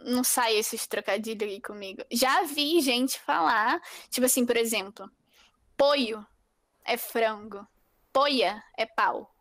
não 0.00 0.24
sai 0.24 0.56
esses 0.56 0.86
trocadilhos 0.86 1.48
aí 1.48 1.60
comigo. 1.60 2.02
Já 2.10 2.42
vi 2.42 2.80
gente 2.80 3.18
falar, 3.20 3.80
tipo 4.10 4.26
assim, 4.26 4.44
por 4.44 4.56
exemplo, 4.56 5.08
poio 5.76 6.26
é 6.84 6.96
frango, 6.96 7.66
poia 8.12 8.62
é 8.76 8.84
pau. 8.84 9.32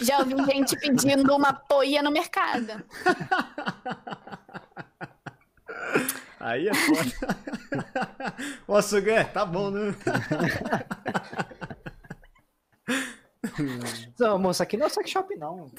Já 0.00 0.18
ouvi 0.18 0.34
gente 0.44 0.76
pedindo 0.76 1.34
uma 1.34 1.52
poia 1.52 2.02
no 2.02 2.10
mercado. 2.10 2.84
Aí 6.38 6.68
é 6.68 6.74
foda. 6.74 7.10
Ô, 8.68 8.82
Sugar, 8.82 9.32
tá 9.32 9.46
bom, 9.46 9.70
né? 9.70 9.94
Não, 14.18 14.38
moça, 14.38 14.62
aqui 14.64 14.76
não 14.76 14.86
é 14.86 14.88
sex 14.90 15.08
shop, 15.10 15.34
não. 15.36 15.70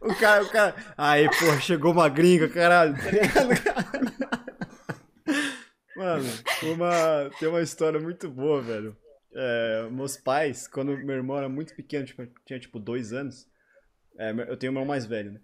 o 0.00 0.14
cara, 0.14 0.42
o 0.42 0.48
cara. 0.48 0.74
Aí, 0.96 1.28
pô, 1.28 1.60
chegou 1.60 1.92
uma 1.92 2.08
gringa, 2.08 2.48
caralho. 2.48 2.94
Mano, 5.94 6.24
uma, 6.62 7.30
tem 7.38 7.48
uma 7.48 7.60
história 7.60 8.00
muito 8.00 8.30
boa, 8.30 8.62
velho. 8.62 8.96
É, 9.34 9.88
meus 9.90 10.16
pais, 10.16 10.66
quando 10.68 10.96
meu 10.98 11.16
irmão 11.16 11.38
era 11.38 11.48
muito 11.48 11.74
pequeno, 11.74 12.04
tipo, 12.04 12.26
tinha 12.44 12.60
tipo 12.60 12.78
dois 12.78 13.12
anos, 13.12 13.48
é, 14.18 14.30
eu 14.30 14.56
tenho 14.56 14.72
um 14.72 14.74
irmão 14.74 14.84
mais 14.84 15.06
velho, 15.06 15.32
né? 15.32 15.40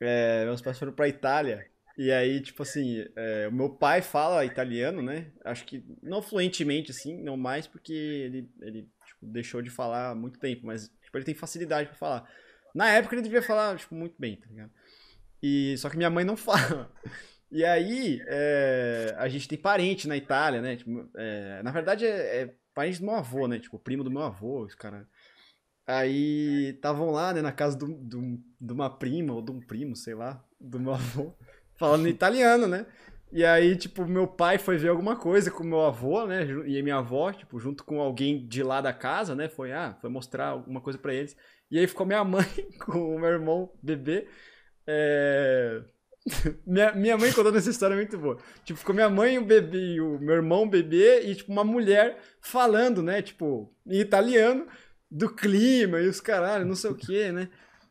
É, 0.00 0.44
meus 0.44 0.60
pais 0.62 0.78
foram 0.78 0.92
pra 0.92 1.08
Itália. 1.08 1.66
E 1.96 2.12
aí, 2.12 2.40
tipo 2.40 2.62
assim, 2.62 3.04
é, 3.16 3.48
o 3.48 3.52
meu 3.52 3.70
pai 3.70 4.00
fala 4.00 4.44
italiano, 4.44 5.02
né? 5.02 5.32
Acho 5.44 5.64
que 5.64 5.84
não 6.00 6.22
fluentemente, 6.22 6.92
assim, 6.92 7.20
não 7.20 7.36
mais, 7.36 7.66
porque 7.66 7.92
ele, 7.92 8.48
ele 8.60 8.88
tipo, 9.04 9.26
deixou 9.26 9.60
de 9.60 9.68
falar 9.68 10.10
há 10.10 10.14
muito 10.14 10.38
tempo, 10.38 10.64
mas 10.64 10.88
tipo, 11.02 11.18
ele 11.18 11.24
tem 11.24 11.34
facilidade 11.34 11.88
para 11.88 11.98
falar. 11.98 12.30
Na 12.72 12.88
época 12.90 13.16
ele 13.16 13.22
devia 13.22 13.42
falar, 13.42 13.76
tipo, 13.76 13.94
muito 13.96 14.14
bem, 14.16 14.36
tá 14.36 14.46
ligado? 14.46 14.70
E, 15.42 15.76
só 15.78 15.90
que 15.90 15.96
minha 15.96 16.10
mãe 16.10 16.24
não 16.24 16.36
fala. 16.38 16.92
E 17.50 17.64
aí, 17.64 18.22
é, 18.28 19.14
a 19.18 19.28
gente 19.28 19.48
tem 19.48 19.58
parente 19.58 20.06
na 20.06 20.16
Itália, 20.16 20.60
né? 20.60 20.76
Tipo, 20.76 21.10
é, 21.16 21.62
na 21.64 21.72
verdade, 21.72 22.06
é, 22.06 22.42
é 22.42 22.54
parente 22.78 23.00
do 23.00 23.06
meu 23.06 23.16
avô, 23.16 23.48
né? 23.48 23.58
Tipo, 23.58 23.76
primo 23.76 24.04
do 24.04 24.10
meu 24.10 24.22
avô, 24.22 24.62
os 24.62 24.74
caras. 24.76 25.04
Aí 25.84 26.70
estavam 26.76 27.10
lá, 27.10 27.34
né, 27.34 27.42
na 27.42 27.50
casa 27.50 27.76
do, 27.76 27.88
do, 27.88 28.38
de 28.60 28.72
uma 28.72 28.88
prima 28.88 29.34
ou 29.34 29.42
de 29.42 29.50
um 29.50 29.60
primo, 29.60 29.96
sei 29.96 30.14
lá, 30.14 30.44
do 30.60 30.78
meu 30.78 30.92
avô, 30.94 31.34
falando 31.76 32.06
italiano, 32.08 32.68
né? 32.68 32.86
E 33.32 33.44
aí, 33.44 33.76
tipo, 33.76 34.06
meu 34.06 34.28
pai 34.28 34.58
foi 34.58 34.78
ver 34.78 34.90
alguma 34.90 35.16
coisa 35.16 35.50
com 35.50 35.64
meu 35.64 35.80
avô, 35.80 36.24
né? 36.24 36.44
E 36.66 36.80
minha 36.80 36.98
avó, 36.98 37.32
tipo, 37.32 37.58
junto 37.58 37.84
com 37.84 38.00
alguém 38.00 38.46
de 38.46 38.62
lá 38.62 38.80
da 38.80 38.92
casa, 38.92 39.34
né? 39.34 39.48
Foi, 39.48 39.72
ah, 39.72 39.96
foi 40.00 40.08
mostrar 40.08 40.50
alguma 40.50 40.80
coisa 40.80 40.98
para 40.98 41.12
eles. 41.12 41.36
E 41.70 41.78
aí 41.78 41.86
ficou 41.88 42.06
minha 42.06 42.22
mãe 42.24 42.46
com 42.86 43.16
o 43.16 43.18
meu 43.18 43.30
irmão 43.30 43.72
bebê. 43.82 44.28
É 44.86 45.82
minha, 46.66 46.92
minha 46.92 47.16
mãe 47.16 47.32
contando 47.32 47.56
essa 47.58 47.70
história 47.70 47.94
é 47.94 47.96
muito 47.96 48.18
boa. 48.18 48.38
Tipo, 48.64 48.78
ficou 48.78 48.94
minha 48.94 49.08
mãe, 49.08 49.38
o 49.38 49.44
bebê, 49.44 50.00
o 50.00 50.18
meu 50.18 50.36
irmão, 50.36 50.62
o 50.64 50.68
bebê, 50.68 51.22
e 51.22 51.34
tipo, 51.34 51.52
uma 51.52 51.64
mulher 51.64 52.18
falando, 52.40 53.02
né? 53.02 53.22
Tipo, 53.22 53.72
em 53.86 54.00
italiano, 54.00 54.66
do 55.10 55.28
clima 55.28 56.00
e 56.00 56.08
os 56.08 56.20
caralho, 56.20 56.66
não 56.66 56.74
sei 56.74 56.90
o 56.90 56.94
que, 56.94 57.32
né? 57.32 57.48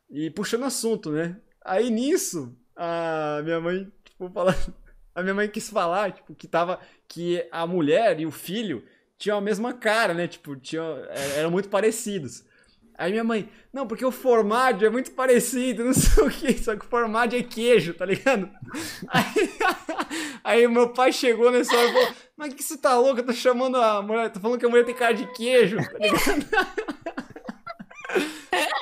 E 0.10 0.30
puxando 0.30 0.66
assunto, 0.66 1.12
né? 1.12 1.38
Aí 1.64 1.90
nisso, 1.90 2.56
a 2.76 3.42
minha 3.44 3.60
mãe, 3.60 3.92
tipo, 4.04 4.30
falando. 4.30 4.74
A 5.14 5.24
minha 5.24 5.34
mãe 5.34 5.50
quis 5.50 5.68
falar, 5.70 6.12
tipo, 6.12 6.36
que 6.36 6.48
tava. 6.48 6.80
Que 7.08 7.48
a 7.52 7.66
mulher 7.66 8.20
e 8.20 8.26
o 8.26 8.32
filho 8.32 8.84
tinham 9.18 9.38
a 9.38 9.42
mesma 9.42 9.74
cara, 9.74 10.14
né? 10.14 10.28
Tipo, 10.28 10.56
tinham, 10.56 10.86
é, 11.10 11.40
eram 11.40 11.50
muito 11.50 11.70
parecidos. 11.70 12.46
Aí 12.98 13.12
minha 13.12 13.24
mãe, 13.24 13.48
não, 13.72 13.86
porque 13.86 14.04
o 14.04 14.12
formaggio 14.12 14.88
é 14.88 14.90
muito 14.90 15.12
parecido, 15.12 15.86
não 15.86 15.94
sei 15.94 16.24
o 16.24 16.30
que, 16.30 16.54
só 16.58 16.76
que 16.76 16.84
o 16.84 16.90
formaggio 16.90 17.40
é 17.40 17.44
queijo, 17.44 17.94
tá 17.94 18.06
ligado? 18.06 18.50
Aí, 19.08 19.50
aí 20.44 20.68
meu 20.68 20.90
pai 20.90 21.12
chegou 21.12 21.52
nessa 21.52 21.76
hora 21.76 21.90
e 21.90 21.94
falou, 21.94 22.14
mas 22.36 22.54
que 22.54 22.64
você 22.64 22.78
tá 22.78 22.98
louco? 22.98 23.20
Eu 23.20 23.26
tô 23.26 23.34
chamando 23.34 23.78
a 23.78 24.02
mulher, 24.02 24.32
tô 24.32 24.40
falando 24.40 24.60
que 24.60 24.66
a 24.66 24.70
mulher 24.70 24.86
tem 24.86 24.96
cara 24.96 25.14
de 25.14 25.28
queijo, 25.34 25.78
tá 25.78 25.98
ligado? 26.00 26.46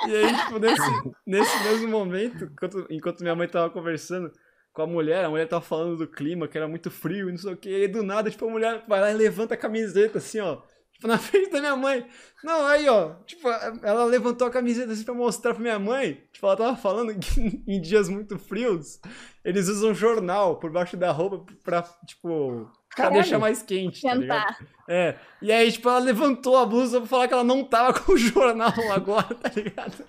E 0.07 0.15
aí, 0.15 0.37
tipo, 0.37 0.59
nesse, 0.59 1.11
nesse 1.25 1.63
mesmo 1.63 1.87
momento, 1.89 2.45
enquanto, 2.45 2.87
enquanto 2.89 3.21
minha 3.21 3.35
mãe 3.35 3.47
tava 3.47 3.69
conversando 3.69 4.31
com 4.71 4.83
a 4.83 4.87
mulher, 4.87 5.25
a 5.25 5.29
mulher 5.29 5.47
tava 5.47 5.63
falando 5.63 5.97
do 5.97 6.07
clima, 6.07 6.47
que 6.47 6.57
era 6.57 6.67
muito 6.67 6.91
frio 6.91 7.27
e 7.27 7.31
não 7.31 7.39
sei 7.39 7.53
o 7.53 7.57
que, 7.57 7.69
e 7.69 7.87
do 7.87 8.03
nada, 8.03 8.29
tipo, 8.29 8.45
a 8.45 8.51
mulher 8.51 8.83
vai 8.87 9.01
lá 9.01 9.11
e 9.11 9.15
levanta 9.15 9.55
a 9.55 9.57
camiseta, 9.57 10.19
assim, 10.19 10.39
ó, 10.39 10.61
na 11.03 11.17
frente 11.17 11.51
da 11.51 11.59
minha 11.59 11.76
mãe. 11.76 12.05
Não, 12.43 12.65
aí, 12.65 12.88
ó, 12.88 13.15
tipo, 13.26 13.47
ela 13.81 14.05
levantou 14.05 14.47
a 14.47 14.51
camiseta 14.51 14.91
assim 14.91 15.03
pra 15.03 15.13
mostrar 15.13 15.53
pra 15.53 15.61
minha 15.61 15.80
mãe, 15.80 16.22
tipo, 16.31 16.45
ela 16.45 16.55
tava 16.55 16.77
falando 16.77 17.17
que 17.17 17.63
em 17.67 17.81
dias 17.81 18.07
muito 18.07 18.38
frios, 18.38 18.99
eles 19.43 19.67
usam 19.67 19.93
jornal 19.93 20.57
por 20.57 20.72
baixo 20.72 20.95
da 20.95 21.11
roupa 21.11 21.45
pra, 21.63 21.81
tipo, 22.05 22.72
pra 22.95 23.09
deixar 23.09 23.39
mais 23.39 23.61
quente, 23.61 24.01
tá 24.01 24.13
ligado? 24.13 24.55
É, 24.88 25.15
e 25.41 25.51
aí, 25.51 25.72
tipo, 25.72 25.89
ela 25.89 25.99
levantou 25.99 26.57
a 26.57 26.65
blusa 26.65 26.99
pra 26.99 27.09
falar 27.09 27.27
que 27.27 27.34
ela 27.34 27.43
não 27.43 27.63
tava 27.63 27.99
com 27.99 28.13
o 28.13 28.17
jornal 28.17 28.73
agora, 28.93 29.34
tá 29.35 29.51
ligado? 29.55 30.05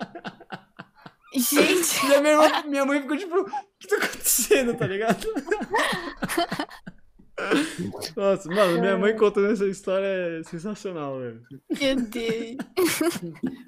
Gente! 1.33 2.05
E 2.07 2.15
a 2.15 2.21
minha, 2.21 2.33
irmã, 2.33 2.63
minha 2.67 2.85
mãe 2.85 3.01
ficou 3.01 3.17
tipo, 3.17 3.35
o 3.39 3.45
que 3.79 3.87
tá 3.87 3.97
acontecendo, 3.97 4.75
tá 4.75 4.87
ligado? 4.87 5.27
Nossa, 8.15 8.49
mano, 8.49 8.79
minha 8.79 8.97
mãe 8.97 9.15
contando 9.15 9.51
essa 9.51 9.65
história 9.67 10.05
é 10.05 10.43
sensacional, 10.43 11.19
velho. 11.19 11.41
Meu 11.79 11.95
Deus. 11.95 12.57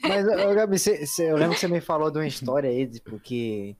Mas, 0.02 0.56
Gabi, 0.56 0.80
cê, 0.80 1.06
cê, 1.06 1.32
eu 1.32 1.38
lembro 1.38 1.54
que 1.54 1.60
você 1.60 1.68
me 1.68 1.80
falou 1.80 2.10
de 2.10 2.18
uma 2.18 2.28
história 2.28 2.70
aí, 2.70 2.88
tipo, 2.88 3.20
que. 3.20 3.76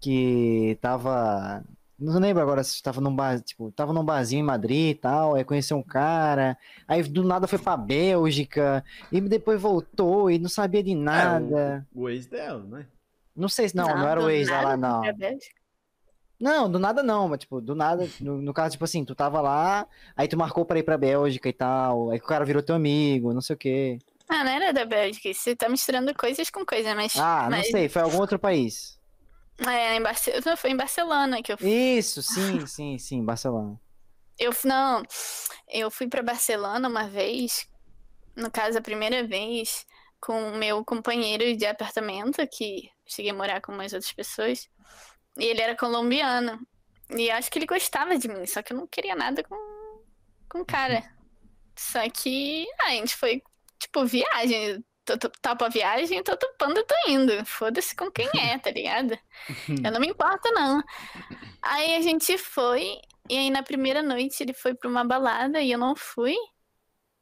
que 0.00 0.78
tava. 0.80 1.64
Não 1.98 2.18
lembro 2.18 2.42
agora 2.42 2.64
se 2.64 2.74
estava 2.74 3.00
num 3.00 3.14
bar, 3.14 3.40
tipo, 3.40 3.70
tava 3.72 3.92
num 3.92 4.04
barzinho 4.04 4.40
em 4.40 4.44
Madrid 4.44 4.90
e 4.90 4.94
tal, 4.94 5.34
aí 5.34 5.44
conheceu 5.44 5.76
um 5.76 5.82
cara, 5.82 6.56
aí 6.88 7.02
do 7.02 7.22
nada 7.22 7.46
foi 7.46 7.58
pra 7.58 7.76
Bélgica, 7.76 8.82
e 9.12 9.20
depois 9.20 9.60
voltou 9.60 10.30
e 10.30 10.38
não 10.38 10.48
sabia 10.48 10.82
de 10.82 10.94
nada. 10.94 11.86
É, 11.92 11.98
o, 11.98 12.04
o, 12.04 12.08
ex 12.08 12.24
dela, 12.26 12.64
né? 12.64 12.86
Não 13.36 13.50
sei 13.50 13.68
se 13.68 13.76
não, 13.76 13.86
não, 13.86 13.98
não 13.98 14.08
era 14.08 14.22
o 14.22 14.30
ex 14.30 14.48
dela, 14.48 14.78
não. 14.78 15.02
Não, 16.40 16.70
do 16.70 16.78
nada 16.78 17.02
não, 17.02 17.28
mas 17.28 17.40
tipo, 17.40 17.60
do 17.60 17.74
nada, 17.74 18.08
no, 18.18 18.40
no, 18.40 18.54
caso, 18.54 18.72
tipo 18.72 18.84
assim, 18.84 19.04
tu 19.04 19.14
tava 19.14 19.42
lá, 19.42 19.86
aí 20.16 20.26
tu 20.26 20.38
marcou 20.38 20.64
pra 20.64 20.78
ir 20.78 20.82
pra 20.82 20.96
Bélgica 20.96 21.50
e 21.50 21.52
tal, 21.52 22.10
aí 22.10 22.18
o 22.18 22.22
cara 22.22 22.46
virou 22.46 22.62
teu 22.62 22.74
amigo, 22.74 23.34
não 23.34 23.42
sei 23.42 23.54
o 23.54 23.58
quê. 23.58 23.98
Ah, 24.26 24.42
não 24.42 24.50
era 24.50 24.72
da 24.72 24.86
Bélgica, 24.86 25.32
você 25.34 25.54
tá 25.54 25.68
misturando 25.68 26.14
coisas 26.14 26.48
com 26.48 26.64
coisas, 26.64 26.94
mas... 26.94 27.14
Ah, 27.18 27.48
mas... 27.50 27.64
não 27.66 27.70
sei, 27.72 27.88
foi 27.90 28.00
algum 28.00 28.18
outro 28.18 28.38
país. 28.38 28.98
É, 29.68 29.96
em 29.96 30.02
Barcelona, 30.02 30.56
foi 30.56 30.70
em 30.70 30.76
Barcelona 30.76 31.42
que 31.42 31.52
eu 31.52 31.58
fui. 31.58 31.68
Isso, 31.68 32.22
sim, 32.22 32.64
sim, 32.66 32.96
sim, 32.96 33.22
Barcelona. 33.22 33.78
Eu, 34.38 34.52
não, 34.64 35.02
eu 35.68 35.90
fui 35.90 36.08
pra 36.08 36.22
Barcelona 36.22 36.88
uma 36.88 37.06
vez, 37.06 37.68
no 38.34 38.50
caso, 38.50 38.78
a 38.78 38.80
primeira 38.80 39.26
vez, 39.26 39.84
com 40.18 40.52
o 40.52 40.56
meu 40.56 40.82
companheiro 40.82 41.54
de 41.54 41.66
apartamento, 41.66 42.46
que 42.46 42.90
cheguei 43.04 43.30
a 43.30 43.34
morar 43.34 43.60
com 43.60 43.72
umas 43.72 43.92
outras 43.92 44.12
pessoas, 44.12 44.66
e 45.38 45.44
ele 45.44 45.60
era 45.60 45.76
colombiano. 45.76 46.60
E 47.10 47.30
acho 47.30 47.50
que 47.50 47.58
ele 47.58 47.66
gostava 47.66 48.16
de 48.16 48.28
mim, 48.28 48.46
só 48.46 48.62
que 48.62 48.72
eu 48.72 48.76
não 48.76 48.86
queria 48.86 49.14
nada 49.14 49.42
com, 49.42 49.56
com 50.48 50.60
o 50.60 50.64
cara. 50.64 51.02
Só 51.76 52.08
que 52.10 52.66
ah, 52.80 52.86
a 52.86 52.90
gente 52.90 53.16
foi, 53.16 53.42
tipo, 53.78 54.04
viagem 54.04 54.84
tô, 55.04 55.30
topo 55.42 55.64
a 55.64 55.68
viagem, 55.68 56.22
tô 56.22 56.36
topando, 56.36 56.84
tô 56.84 56.94
indo. 57.08 57.44
Foda-se 57.46 57.94
com 57.94 58.10
quem 58.10 58.28
é, 58.38 58.58
tá 58.58 58.70
ligado? 58.70 59.18
Eu 59.84 59.92
não 59.92 60.00
me 60.00 60.08
importo, 60.08 60.50
não. 60.52 60.82
Aí 61.62 61.96
a 61.96 62.00
gente 62.00 62.36
foi, 62.38 63.00
e 63.28 63.36
aí 63.36 63.50
na 63.50 63.62
primeira 63.62 64.02
noite 64.02 64.42
ele 64.42 64.52
foi 64.52 64.74
pra 64.74 64.88
uma 64.88 65.04
balada 65.04 65.60
e 65.60 65.72
eu 65.72 65.78
não 65.78 65.94
fui. 65.94 66.34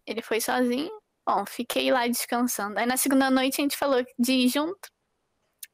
Ele 0.07 0.23
foi 0.23 0.41
sozinho. 0.41 0.91
Bom, 1.27 1.45
fiquei 1.47 1.91
lá 1.91 2.07
descansando. 2.07 2.79
Aí 2.79 2.87
na 2.87 2.97
segunda 2.97 3.31
noite 3.31 3.61
a 3.61 3.63
gente 3.63 3.77
falou 3.77 4.05
de 4.19 4.33
ir 4.33 4.49
junto. 4.49 4.89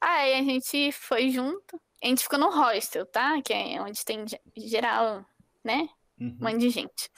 Aí 0.00 0.34
a 0.34 0.42
gente 0.42 0.92
foi 0.92 1.30
junto. 1.30 1.80
A 2.04 2.06
gente 2.06 2.22
ficou 2.22 2.38
no 2.38 2.50
hostel, 2.50 3.06
tá? 3.06 3.40
Que 3.40 3.54
é 3.54 3.80
onde 3.80 4.04
tem 4.04 4.26
geral, 4.58 5.24
né? 5.64 5.88
Um 6.20 6.36
monte 6.38 6.58
de 6.58 6.68
gente. 6.68 7.10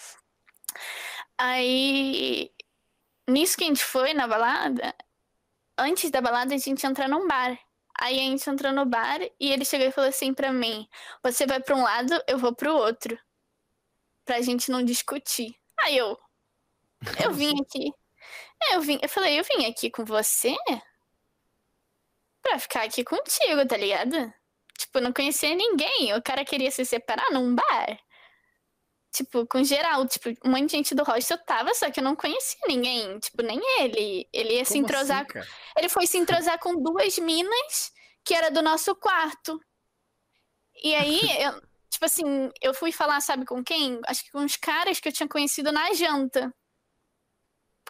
Aí 1.36 2.52
nisso 3.28 3.56
que 3.56 3.64
a 3.64 3.66
gente 3.66 3.82
foi 3.82 4.14
na 4.14 4.28
balada, 4.28 4.94
antes 5.76 6.08
da 6.08 6.20
balada 6.20 6.54
a 6.54 6.58
gente 6.58 6.86
entra 6.86 7.08
num 7.08 7.26
bar. 7.26 7.58
Aí 7.98 8.16
a 8.16 8.22
gente 8.22 8.48
entrou 8.48 8.72
no 8.72 8.84
bar 8.86 9.20
e 9.40 9.50
ele 9.50 9.64
chegou 9.64 9.88
e 9.88 9.90
falou 9.90 10.08
assim 10.08 10.32
pra 10.32 10.52
mim: 10.52 10.88
Você 11.20 11.46
vai 11.46 11.60
pra 11.60 11.74
um 11.74 11.82
lado, 11.82 12.22
eu 12.28 12.38
vou 12.38 12.54
pro 12.54 12.72
outro. 12.72 13.18
Pra 14.24 14.40
gente 14.40 14.70
não 14.70 14.84
discutir. 14.84 15.52
Aí 15.80 15.96
eu. 15.96 16.16
Eu 17.24 17.32
vim 17.32 17.54
aqui. 17.60 17.92
Eu 18.72 18.82
vim. 18.82 19.00
Eu 19.02 19.08
falei, 19.08 19.40
eu 19.40 19.44
vim 19.44 19.66
aqui 19.66 19.90
com 19.90 20.04
você 20.04 20.54
pra 22.40 22.58
ficar 22.60 22.84
aqui 22.84 23.02
contigo, 23.02 23.66
tá 23.66 23.76
ligado? 23.76 24.32
Tipo, 24.76 25.00
não 25.00 25.12
conhecia 25.12 25.54
ninguém. 25.54 26.14
O 26.14 26.22
cara 26.22 26.44
queria 26.44 26.70
se 26.70 26.84
separar 26.84 27.30
num 27.32 27.54
bar. 27.54 27.98
Tipo, 29.12 29.46
com 29.46 29.64
geral, 29.64 30.06
tipo, 30.06 30.28
um 30.44 30.50
monte 30.50 30.66
de 30.66 30.72
gente 30.72 30.94
do 30.94 31.02
hostel 31.02 31.38
tava, 31.46 31.72
só 31.72 31.90
que 31.90 32.00
eu 32.00 32.04
não 32.04 32.14
conhecia 32.14 32.60
ninguém, 32.68 33.18
tipo, 33.18 33.42
nem 33.42 33.58
ele. 33.80 34.28
Ele 34.30 34.54
ia 34.54 34.64
Como 34.64 34.72
se 34.72 34.78
entrosar. 34.78 35.26
Assim, 35.26 35.48
ele 35.78 35.88
foi 35.88 36.06
se 36.06 36.18
entrosar 36.18 36.58
com 36.58 36.82
duas 36.82 37.18
minas 37.18 37.92
que 38.22 38.34
era 38.34 38.50
do 38.50 38.60
nosso 38.60 38.94
quarto. 38.94 39.58
E 40.84 40.94
aí, 40.94 41.20
eu, 41.40 41.62
tipo 41.88 42.04
assim, 42.04 42.50
eu 42.60 42.74
fui 42.74 42.92
falar, 42.92 43.20
sabe 43.22 43.46
com 43.46 43.64
quem? 43.64 43.98
Acho 44.06 44.24
que 44.24 44.32
com 44.32 44.44
os 44.44 44.56
caras 44.56 45.00
que 45.00 45.08
eu 45.08 45.12
tinha 45.12 45.28
conhecido 45.28 45.72
na 45.72 45.94
janta. 45.94 46.52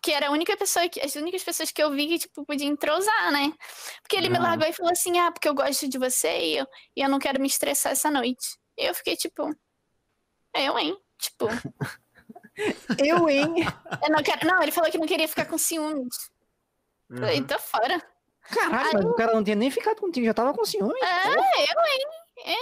Porque 0.07 0.15
era 0.15 0.29
a 0.29 0.31
única 0.31 0.57
pessoa 0.57 0.89
que, 0.89 1.01
as 1.01 1.17
únicas 1.17 1.43
pessoas 1.43 1.73
que 1.73 1.83
eu 1.83 1.91
vi 1.91 2.07
que, 2.07 2.19
tipo, 2.21 2.47
podia 2.47 2.69
entrosar, 2.69 3.33
né? 3.33 3.53
Porque 4.03 4.15
ele 4.15 4.29
me 4.29 4.39
largou 4.39 4.65
e 4.65 4.73
falou 4.73 4.93
assim, 4.93 5.19
ah, 5.19 5.33
porque 5.33 5.49
eu 5.49 5.55
gosto 5.55 5.89
de 5.89 5.99
você 5.99 6.29
e 6.29 6.59
eu, 6.59 6.67
e 6.95 7.03
eu 7.03 7.09
não 7.09 7.19
quero 7.19 7.41
me 7.41 7.49
estressar 7.49 7.91
essa 7.91 8.09
noite. 8.09 8.57
E 8.79 8.85
eu 8.85 8.95
fiquei, 8.95 9.17
tipo, 9.17 9.53
eu, 10.55 10.79
hein? 10.79 10.97
Tipo. 11.19 11.47
eu, 13.05 13.29
hein? 13.29 13.67
Eu 14.01 14.11
não, 14.11 14.23
quero... 14.23 14.47
não, 14.47 14.63
ele 14.63 14.71
falou 14.71 14.89
que 14.93 14.97
não 14.97 15.09
queria 15.09 15.27
ficar 15.27 15.47
com 15.47 15.59
ciúmes. 15.59 16.31
Uhum. 17.11 17.19
Falei, 17.19 17.43
tô 17.43 17.59
fora. 17.59 18.01
Caralho, 18.43 18.87
Aí... 18.87 18.95
mas 18.95 19.05
o 19.07 19.15
cara 19.15 19.35
não 19.35 19.43
tinha 19.43 19.57
nem 19.57 19.73
ficado 19.73 20.01
contigo, 20.01 20.25
já 20.25 20.35
tava 20.35 20.55
com 20.55 20.65
ciúmes. 20.65 21.03
É, 21.03 21.33
eu, 21.33 21.81
hein? 21.85 22.57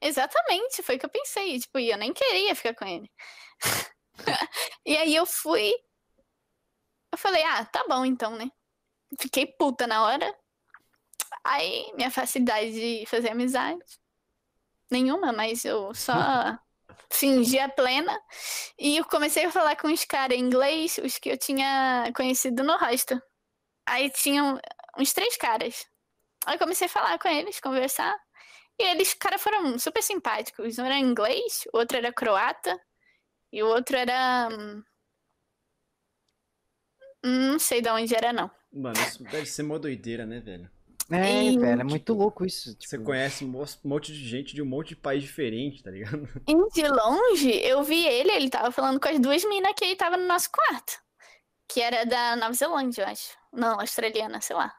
É, 0.00 0.08
exatamente, 0.08 0.82
foi 0.82 0.96
o 0.96 0.98
que 0.98 1.06
eu 1.06 1.10
pensei. 1.10 1.60
Tipo, 1.60 1.78
e 1.78 1.92
eu 1.92 1.96
nem 1.96 2.12
queria 2.12 2.56
ficar 2.56 2.74
com 2.74 2.84
ele. 2.84 3.08
e 4.84 4.96
aí 4.96 5.14
eu 5.14 5.24
fui. 5.24 5.72
Eu 7.12 7.18
falei, 7.18 7.42
ah, 7.42 7.64
tá 7.64 7.84
bom 7.88 8.04
então, 8.04 8.36
né? 8.36 8.50
Fiquei 9.18 9.46
puta 9.46 9.86
na 9.86 10.04
hora. 10.04 10.34
Aí, 11.44 11.92
minha 11.94 12.10
facilidade 12.10 12.72
de 12.72 13.06
fazer 13.06 13.30
amizade. 13.30 13.82
Nenhuma, 14.90 15.32
mas 15.32 15.64
eu 15.64 15.94
só 15.94 16.12
fingia 17.10 17.68
plena. 17.68 18.18
E 18.78 18.98
eu 18.98 19.04
comecei 19.04 19.46
a 19.46 19.52
falar 19.52 19.76
com 19.76 19.88
os 19.88 20.04
caras 20.04 20.36
em 20.36 20.40
inglês, 20.40 20.98
os 20.98 21.18
que 21.18 21.30
eu 21.30 21.38
tinha 21.38 22.10
conhecido 22.14 22.62
no 22.62 22.76
rosto. 22.76 23.20
Aí 23.86 24.10
tinham 24.10 24.60
uns 24.98 25.12
três 25.12 25.36
caras. 25.36 25.86
Aí 26.46 26.54
eu 26.54 26.58
comecei 26.58 26.86
a 26.86 26.90
falar 26.90 27.18
com 27.18 27.28
eles, 27.28 27.60
conversar. 27.60 28.14
E 28.78 28.84
eles, 28.84 29.14
cara, 29.14 29.38
foram 29.38 29.78
super 29.78 30.02
simpáticos. 30.02 30.78
Um 30.78 30.84
era 30.84 30.98
inglês, 30.98 31.64
o 31.72 31.78
outro 31.78 31.96
era 31.96 32.12
croata. 32.12 32.78
E 33.52 33.62
o 33.62 33.66
outro 33.66 33.96
era. 33.96 34.48
Hum, 37.28 37.52
não 37.52 37.58
sei 37.58 37.82
de 37.82 37.90
onde 37.90 38.14
era, 38.14 38.32
não. 38.32 38.50
Mano, 38.72 38.98
isso 39.00 39.22
deve 39.24 39.44
ser 39.44 39.62
uma 39.62 39.78
doideira, 39.78 40.24
né, 40.24 40.40
velho? 40.40 40.70
É, 41.10 41.42
e, 41.44 41.58
velho, 41.58 41.80
é 41.80 41.84
muito 41.84 42.12
louco 42.14 42.44
isso. 42.44 42.74
Tipo... 42.74 42.90
Você 42.90 42.98
conhece 42.98 43.44
um 43.44 43.64
monte 43.84 44.12
de 44.12 44.26
gente 44.26 44.54
de 44.54 44.62
um 44.62 44.66
monte 44.66 44.90
de 44.90 44.96
país 44.96 45.22
diferente, 45.22 45.82
tá 45.82 45.90
ligado? 45.90 46.26
E 46.48 46.72
de 46.72 46.88
longe, 46.88 47.50
eu 47.50 47.82
vi 47.82 48.06
ele, 48.06 48.30
ele 48.30 48.50
tava 48.50 48.70
falando 48.70 49.00
com 49.00 49.08
as 49.08 49.18
duas 49.18 49.44
minas 49.44 49.72
que 49.76 49.84
ele 49.84 49.96
tava 49.96 50.16
no 50.16 50.26
nosso 50.26 50.50
quarto. 50.50 50.98
Que 51.68 51.80
era 51.80 52.04
da 52.04 52.36
Nova 52.36 52.52
Zelândia, 52.52 53.02
eu 53.02 53.08
acho. 53.08 53.36
Não, 53.52 53.78
australiana, 53.80 54.40
sei 54.40 54.56
lá. 54.56 54.74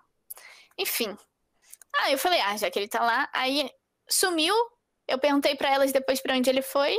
Enfim. 0.77 1.15
Aí 1.97 2.13
eu 2.13 2.17
falei, 2.17 2.39
ah, 2.41 2.57
já 2.57 2.69
que 2.71 2.79
ele 2.79 2.87
tá 2.87 3.03
lá. 3.03 3.29
Aí 3.33 3.69
sumiu. 4.09 4.55
Eu 5.07 5.19
perguntei 5.19 5.55
para 5.55 5.71
elas 5.73 5.91
depois 5.91 6.21
para 6.21 6.35
onde 6.35 6.49
ele 6.49 6.61
foi. 6.61 6.97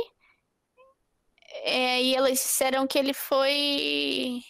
É, 1.63 2.01
e 2.01 2.15
elas 2.15 2.33
disseram 2.33 2.87
que 2.87 2.97
ele 2.97 3.13
foi 3.13 4.41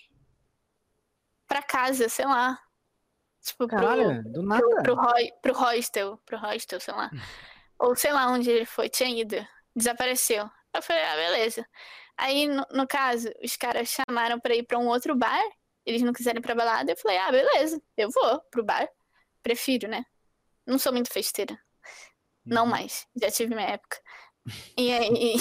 para 1.51 1.61
casa, 1.61 2.07
sei 2.07 2.23
lá. 2.23 2.57
Tipo, 3.41 3.67
Caralho, 3.67 4.23
pro, 4.23 4.31
do 4.31 4.41
nada. 4.41 4.63
Pro, 4.83 4.95
pro, 4.95 4.95
pro 5.41 5.53
hostel, 5.53 6.17
pro 6.25 6.37
hostel, 6.37 6.79
sei 6.79 6.93
lá. 6.93 7.11
Ou 7.77 7.93
sei 7.93 8.13
lá 8.13 8.27
onde 8.27 8.49
ele 8.49 8.65
foi, 8.65 8.87
tinha 8.87 9.09
ido. 9.09 9.35
Desapareceu. 9.75 10.49
Eu 10.73 10.81
falei, 10.81 11.03
ah, 11.03 11.15
beleza. 11.17 11.67
Aí, 12.15 12.47
no, 12.47 12.65
no 12.71 12.87
caso, 12.87 13.29
os 13.43 13.57
caras 13.57 13.89
chamaram 13.89 14.39
pra 14.39 14.55
ir 14.55 14.63
pra 14.63 14.77
um 14.77 14.87
outro 14.87 15.13
bar. 15.13 15.43
Eles 15.85 16.01
não 16.01 16.13
quiseram 16.13 16.39
ir 16.39 16.41
pra 16.41 16.55
balada. 16.55 16.93
Eu 16.93 16.97
falei, 16.97 17.17
ah, 17.17 17.31
beleza, 17.31 17.81
eu 17.97 18.09
vou 18.11 18.39
pro 18.49 18.63
bar. 18.63 18.87
Prefiro, 19.43 19.89
né? 19.89 20.05
Não 20.65 20.79
sou 20.79 20.93
muito 20.93 21.11
festeira. 21.11 21.59
Não 22.45 22.63
uhum. 22.63 22.69
mais. 22.69 23.05
Já 23.13 23.29
tive 23.29 23.53
minha 23.53 23.67
época. 23.67 23.99
E 24.77 24.93
aí. 24.93 25.33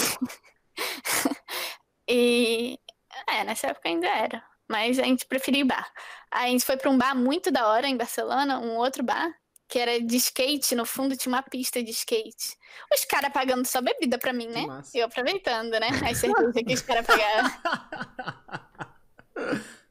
e. 2.08 2.80
É, 3.28 3.44
nessa 3.44 3.68
época 3.68 3.88
ainda 3.88 4.08
era. 4.08 4.49
Mas 4.70 5.00
a 5.00 5.02
gente 5.02 5.26
preferiu 5.26 5.66
bar. 5.66 5.84
Aí 6.30 6.46
a 6.46 6.50
gente 6.52 6.64
foi 6.64 6.76
pra 6.76 6.88
um 6.88 6.96
bar 6.96 7.12
muito 7.12 7.50
da 7.50 7.66
hora 7.66 7.88
em 7.88 7.96
Barcelona, 7.96 8.60
um 8.60 8.76
outro 8.76 9.02
bar, 9.02 9.28
que 9.66 9.80
era 9.80 10.00
de 10.00 10.16
skate, 10.16 10.76
no 10.76 10.86
fundo 10.86 11.16
tinha 11.16 11.34
uma 11.34 11.42
pista 11.42 11.82
de 11.82 11.90
skate. 11.90 12.56
Os 12.94 13.04
caras 13.04 13.32
pagando 13.32 13.66
só 13.66 13.82
bebida 13.82 14.16
pra 14.16 14.32
mim, 14.32 14.46
né? 14.46 14.64
massa. 14.64 14.96
Eu 14.96 15.06
aproveitando, 15.06 15.72
né? 15.72 15.88
As 16.08 16.18
cervejas 16.18 16.54
que 16.54 16.74
os 16.74 16.82
caras 16.82 17.04
pagavam. 17.04 17.50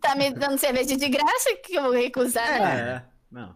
Tá 0.00 0.14
me 0.14 0.30
dando 0.30 0.58
cerveja 0.58 0.96
de 0.96 1.08
graça 1.08 1.54
que 1.62 1.74
eu 1.74 1.82
vou 1.82 1.92
recusar, 1.92 2.60
né? 2.60 2.80
É, 2.80 3.04
não. 3.30 3.54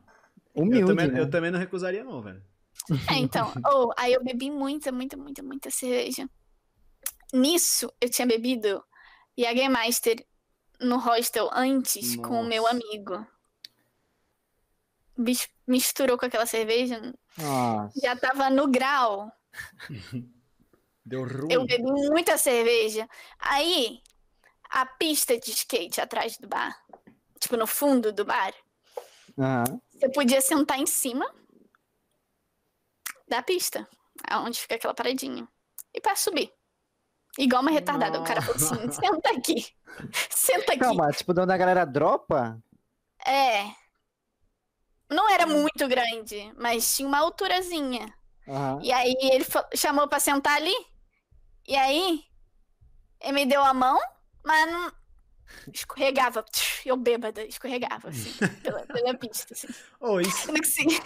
Eu 0.55 0.63
Humilde, 0.63 0.87
também, 0.87 1.09
né? 1.09 1.21
eu 1.21 1.31
também 1.31 1.51
não 1.51 1.59
recusaria, 1.59 2.05
não, 2.05 2.21
velho. 2.21 2.43
É, 3.11 3.15
então. 3.15 3.51
Ou, 3.73 3.93
aí 3.97 4.13
eu 4.13 4.23
bebi 4.23 4.51
muita, 4.51 4.93
muita, 4.93 5.17
muita, 5.17 5.43
muita 5.43 5.71
cerveja. 5.71 6.29
Nisso, 7.33 7.91
eu 8.01 8.11
tinha 8.11 8.27
bebido 8.27 8.83
Jägermeister 9.41 10.25
no 10.81 10.99
hostel 10.99 11.49
antes 11.53 12.17
com 12.17 12.41
o 12.41 12.45
meu 12.45 12.63
Nossa. 12.63 12.75
amigo. 12.77 13.27
Bicho 15.17 15.49
misturou 15.67 16.19
com 16.19 16.27
aquela 16.27 16.47
cerveja, 16.47 17.15
Nossa. 17.37 18.01
já 18.01 18.17
tava 18.17 18.51
no 18.51 18.69
grau. 18.69 19.31
Deu 21.05 21.25
ruim. 21.25 21.53
Eu 21.53 21.67
bebi 21.67 21.83
muita 21.83 22.37
cerveja. 22.39 23.09
Aí, 23.39 24.03
a 24.71 24.87
pista 24.87 25.39
de 25.39 25.51
skate 25.51 26.01
atrás 26.01 26.37
do 26.39 26.49
bar, 26.49 26.77
tipo 27.39 27.57
no 27.57 27.67
fundo 27.67 28.13
do 28.13 28.25
bar, 28.25 28.55
Aham. 29.39 29.81
você 29.93 30.09
podia 30.11 30.41
sentar 30.41 30.79
em 30.79 30.87
cima 30.87 31.27
da 33.29 33.43
pista, 33.43 33.89
aonde 34.29 34.61
fica 34.61 34.75
aquela 34.75 34.95
paredinha. 34.95 35.49
E 35.93 36.01
pra 36.01 36.15
subir. 36.17 36.53
Igual 37.41 37.63
uma 37.63 37.71
retardada. 37.71 38.21
O 38.21 38.25
cara 38.25 38.43
falou 38.43 38.57
assim: 38.57 38.93
senta 38.93 39.31
aqui. 39.31 39.67
Senta 40.29 40.73
aqui. 40.73 40.81
Calma, 40.81 41.11
tipo, 41.11 41.33
de 41.33 41.41
onde 41.41 41.53
a 41.53 41.57
galera 41.57 41.87
dropa? 41.87 42.63
É. 43.27 43.65
Não 45.09 45.29
era 45.29 45.47
muito 45.47 45.89
grande, 45.89 46.53
mas 46.57 46.95
tinha 46.95 47.09
uma 47.09 47.19
alturazinha. 47.19 48.13
Aham. 48.47 48.79
E 48.83 48.93
aí 48.93 49.17
ele 49.33 49.47
chamou 49.75 50.07
pra 50.07 50.21
sentar 50.21 50.57
ali. 50.57 50.75
E 51.67 51.75
aí 51.77 52.23
ele 53.23 53.33
me 53.33 53.47
deu 53.47 53.63
a 53.65 53.73
mão, 53.73 53.99
mas 54.45 54.71
não 54.71 54.93
escorregava. 55.73 56.45
Eu 56.85 56.97
bêbada, 56.97 57.43
escorregava 57.45 58.11
assim, 58.11 58.33
pela, 58.63 58.81
pela 58.81 59.15
pista. 59.15 59.55
Assim. 59.55 59.69
Isso, 60.27 60.53
não 60.53 60.61
conseguia. 60.61 61.01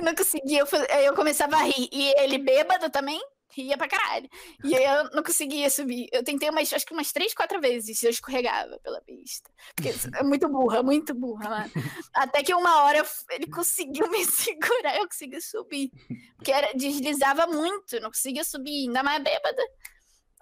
Não 0.00 0.14
conseguia. 0.14 0.60
Eu, 0.60 0.66
eu 1.02 1.14
começava 1.14 1.56
a 1.56 1.62
rir. 1.62 1.88
E 1.90 2.12
ele 2.18 2.36
bêbado 2.36 2.90
também. 2.90 3.20
Ria 3.50 3.78
pra 3.78 3.88
caralho. 3.88 4.28
E 4.62 4.76
aí 4.76 4.84
eu 4.84 5.10
não 5.10 5.22
conseguia 5.22 5.70
subir. 5.70 6.08
Eu 6.12 6.22
tentei 6.22 6.50
umas, 6.50 6.72
acho 6.72 6.84
que 6.84 6.92
umas 6.92 7.12
três, 7.12 7.32
quatro 7.32 7.60
vezes. 7.60 8.02
Eu 8.02 8.10
escorregava 8.10 8.78
pela 8.80 9.00
pista. 9.00 9.50
Porque 9.74 9.88
é 10.16 10.22
muito 10.22 10.48
burra, 10.48 10.82
muito 10.82 11.14
burra, 11.14 11.50
mano. 11.50 11.70
Até 12.14 12.42
que 12.42 12.54
uma 12.54 12.82
hora 12.82 12.98
eu 12.98 13.06
ele 13.30 13.46
conseguiu 13.48 14.08
me 14.10 14.24
segurar, 14.24 14.96
eu 14.96 15.08
consegui 15.08 15.40
subir. 15.40 15.90
Porque 16.36 16.52
era, 16.52 16.72
deslizava 16.74 17.46
muito, 17.46 18.00
não 18.00 18.10
conseguia 18.10 18.44
subir, 18.44 18.88
ainda 18.88 19.02
mais 19.02 19.22
bêbada. 19.22 19.62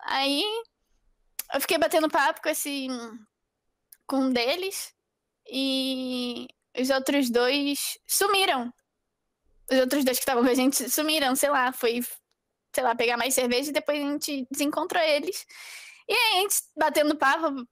Aí 0.00 0.42
eu 1.54 1.60
fiquei 1.60 1.78
batendo 1.78 2.08
papo 2.08 2.42
com 2.42 2.48
esse. 2.48 2.88
com 4.06 4.16
um 4.16 4.32
deles. 4.32 4.92
E 5.48 6.48
os 6.78 6.90
outros 6.90 7.30
dois 7.30 7.98
sumiram. 8.06 8.72
Os 9.70 9.78
outros 9.78 10.04
dois 10.04 10.18
que 10.18 10.22
estavam 10.22 10.44
com 10.44 10.50
a 10.50 10.54
gente 10.54 10.88
sumiram, 10.90 11.34
sei 11.34 11.50
lá, 11.50 11.72
foi, 11.72 12.00
sei 12.76 12.84
lá, 12.84 12.94
pegar 12.94 13.16
mais 13.16 13.34
cerveja 13.34 13.70
e 13.70 13.72
depois 13.72 13.98
a 13.98 14.06
gente 14.06 14.46
desencontrou 14.50 15.02
eles. 15.02 15.46
E 16.06 16.12
aí 16.12 16.38
a 16.38 16.40
gente 16.42 16.56
batendo 16.76 17.16
papo 17.16 17.66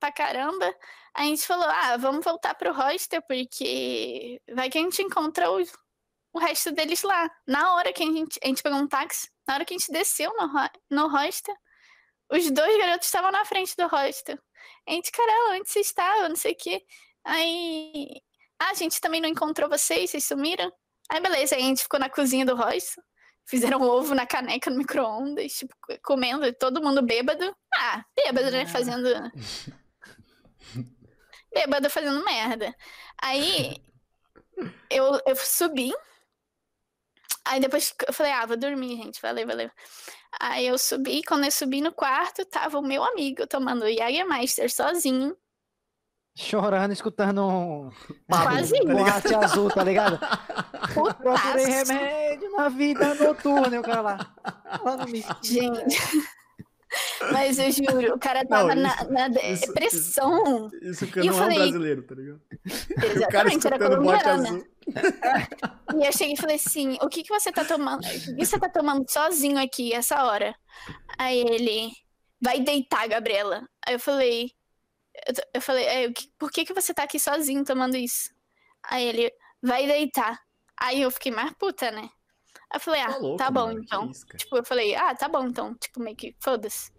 pra 0.00 0.10
caramba, 0.10 0.74
a 1.14 1.22
gente 1.22 1.46
falou, 1.46 1.66
ah, 1.66 1.96
vamos 1.96 2.24
voltar 2.24 2.54
pro 2.54 2.72
hostel, 2.72 3.22
porque 3.22 4.42
vai 4.52 4.68
que 4.68 4.78
a 4.78 4.80
gente 4.80 5.00
encontra 5.00 5.48
o, 5.50 5.62
o 6.32 6.38
resto 6.40 6.72
deles 6.72 7.02
lá. 7.02 7.30
Na 7.46 7.74
hora 7.74 7.92
que 7.92 8.02
a 8.02 8.06
gente, 8.06 8.38
a 8.42 8.48
gente 8.48 8.62
pegou 8.62 8.78
um 8.78 8.88
táxi, 8.88 9.28
na 9.46 9.54
hora 9.54 9.64
que 9.64 9.74
a 9.74 9.78
gente 9.78 9.92
desceu 9.92 10.32
no, 10.36 10.50
no 10.90 11.08
hostel, 11.08 11.54
os 12.30 12.50
dois 12.50 12.78
garotos 12.78 13.06
estavam 13.06 13.30
na 13.30 13.44
frente 13.44 13.76
do 13.76 13.86
hostel. 13.86 14.38
A 14.88 14.90
gente, 14.90 15.12
caramba, 15.12 15.56
onde 15.56 15.68
vocês 15.70 15.86
estavam? 15.86 16.30
Não 16.30 16.36
sei 16.36 16.52
o 16.52 16.56
quê. 16.56 16.84
Aí, 17.24 18.20
ah, 18.58 18.70
a 18.70 18.74
gente 18.74 19.00
também 19.00 19.20
não 19.20 19.28
encontrou 19.28 19.68
vocês, 19.68 20.10
vocês 20.10 20.24
sumiram? 20.24 20.72
Aí, 21.10 21.20
beleza, 21.20 21.54
aí 21.54 21.62
a 21.62 21.66
gente 21.66 21.82
ficou 21.84 22.00
na 22.00 22.10
cozinha 22.10 22.44
do 22.44 22.56
hostel. 22.56 23.04
Fizeram 23.48 23.80
ovo 23.80 24.14
na 24.14 24.26
caneca 24.26 24.70
no 24.70 24.76
micro-ondas, 24.76 25.54
tipo, 25.54 25.74
comendo, 26.02 26.52
todo 26.52 26.82
mundo 26.82 27.00
bêbado. 27.00 27.56
Ah, 27.74 28.04
bêbado, 28.14 28.50
né? 28.50 28.62
Ah. 28.62 28.66
Fazendo. 28.66 29.08
bêbado 31.54 31.88
fazendo 31.88 32.22
merda. 32.26 32.76
Aí 33.22 33.82
eu, 34.90 35.18
eu 35.26 35.34
subi. 35.34 35.94
Aí 37.46 37.58
depois 37.58 37.94
eu 38.06 38.12
falei, 38.12 38.32
ah, 38.32 38.44
vou 38.44 38.58
dormir, 38.58 38.98
gente. 38.98 39.22
Valeu, 39.22 39.46
valeu. 39.46 39.70
Aí 40.38 40.66
eu 40.66 40.76
subi, 40.76 41.22
quando 41.22 41.44
eu 41.44 41.50
subi 41.50 41.80
no 41.80 41.90
quarto, 41.90 42.44
tava 42.44 42.78
o 42.78 42.82
meu 42.82 43.02
amigo 43.02 43.46
tomando 43.46 43.88
Jägermeister 43.88 44.70
sozinho. 44.70 45.34
Chorando, 46.40 46.92
escutando 46.92 47.44
um. 47.44 47.90
Quase 48.30 48.74
um 48.84 48.92
isso. 48.96 49.04
arte 49.12 49.34
azul, 49.34 49.68
tá 49.70 49.82
ligado? 49.82 50.18
Procurei 50.94 51.14
Putaço. 51.66 51.92
remédio 51.92 52.50
na 52.52 52.68
vida 52.68 53.14
noturna, 53.16 53.74
e 53.74 53.78
o 53.78 53.82
cara 53.82 54.00
lá. 54.00 54.34
Lá 54.84 54.96
no 54.98 55.06
me 55.06 55.24
Gente. 55.42 55.96
Mas 57.32 57.58
eu 57.58 57.70
juro, 57.72 58.14
o 58.14 58.18
cara 58.18 58.46
tava 58.46 58.74
Não, 58.74 58.82
na, 58.82 58.94
isso- 58.94 59.12
na 59.12 59.28
isso- 59.50 59.66
depressão. 59.66 60.70
isso 60.80 61.06
que 61.08 61.20
E 61.20 61.26
eu 61.26 61.32
não 61.32 61.32
é 61.32 61.34
um 61.34 61.42
falei- 61.42 61.58
brasileiro, 61.58 62.02
tá 62.04 62.14
ligado? 62.14 62.40
O 62.40 62.94
cara 62.94 63.12
Exatamente, 63.12 63.66
era 63.66 63.76
escutando 63.76 64.02
bote 64.02 64.24
colombiana. 64.24 64.48
azul. 64.48 64.66
E 66.00 66.06
eu 66.06 66.12
cheguei 66.12 66.34
e 66.34 66.36
falei 66.36 66.56
assim: 66.56 66.96
o 67.02 67.08
que, 67.08 67.22
que 67.24 67.28
você 67.28 67.50
tá 67.50 67.64
tomando? 67.64 68.00
O 68.06 68.36
que 68.36 68.46
você 68.46 68.58
tá 68.58 68.68
tomando 68.68 69.04
sozinho 69.10 69.58
aqui 69.58 69.92
essa 69.92 70.22
hora? 70.24 70.54
Aí 71.18 71.40
ele, 71.40 71.90
vai 72.40 72.60
deitar, 72.60 73.06
Gabriela. 73.08 73.62
Aí 73.86 73.94
eu 73.94 74.00
falei, 74.00 74.50
eu, 75.54 75.60
falei, 75.60 75.84
"É, 75.84 76.08
por 76.38 76.50
que, 76.50 76.64
que 76.64 76.74
você 76.74 76.92
tá 76.94 77.04
aqui 77.04 77.18
sozinho 77.18 77.64
tomando 77.64 77.96
isso? 77.96 78.30
Aí 78.82 79.04
ele, 79.06 79.32
vai 79.62 79.86
deitar. 79.86 80.40
Aí 80.80 81.02
eu 81.02 81.10
fiquei 81.10 81.32
mais 81.32 81.52
puta, 81.54 81.90
né? 81.90 82.02
Aí 82.70 82.76
eu 82.76 82.80
falei, 82.80 83.00
ah, 83.00 83.12
Tá 83.12 83.16
louco, 83.18 83.36
tá 83.38 83.50
bom 83.50 83.66
mano, 83.68 83.80
então. 83.82 84.12
Tipo, 84.36 84.56
eu 84.58 84.64
falei, 84.64 84.94
ah, 84.94 85.14
tá 85.14 85.28
bom 85.28 85.46
então. 85.46 85.74
Tipo, 85.74 86.00
meio 86.00 86.16
que, 86.16 86.36
foda-se. 86.40 86.92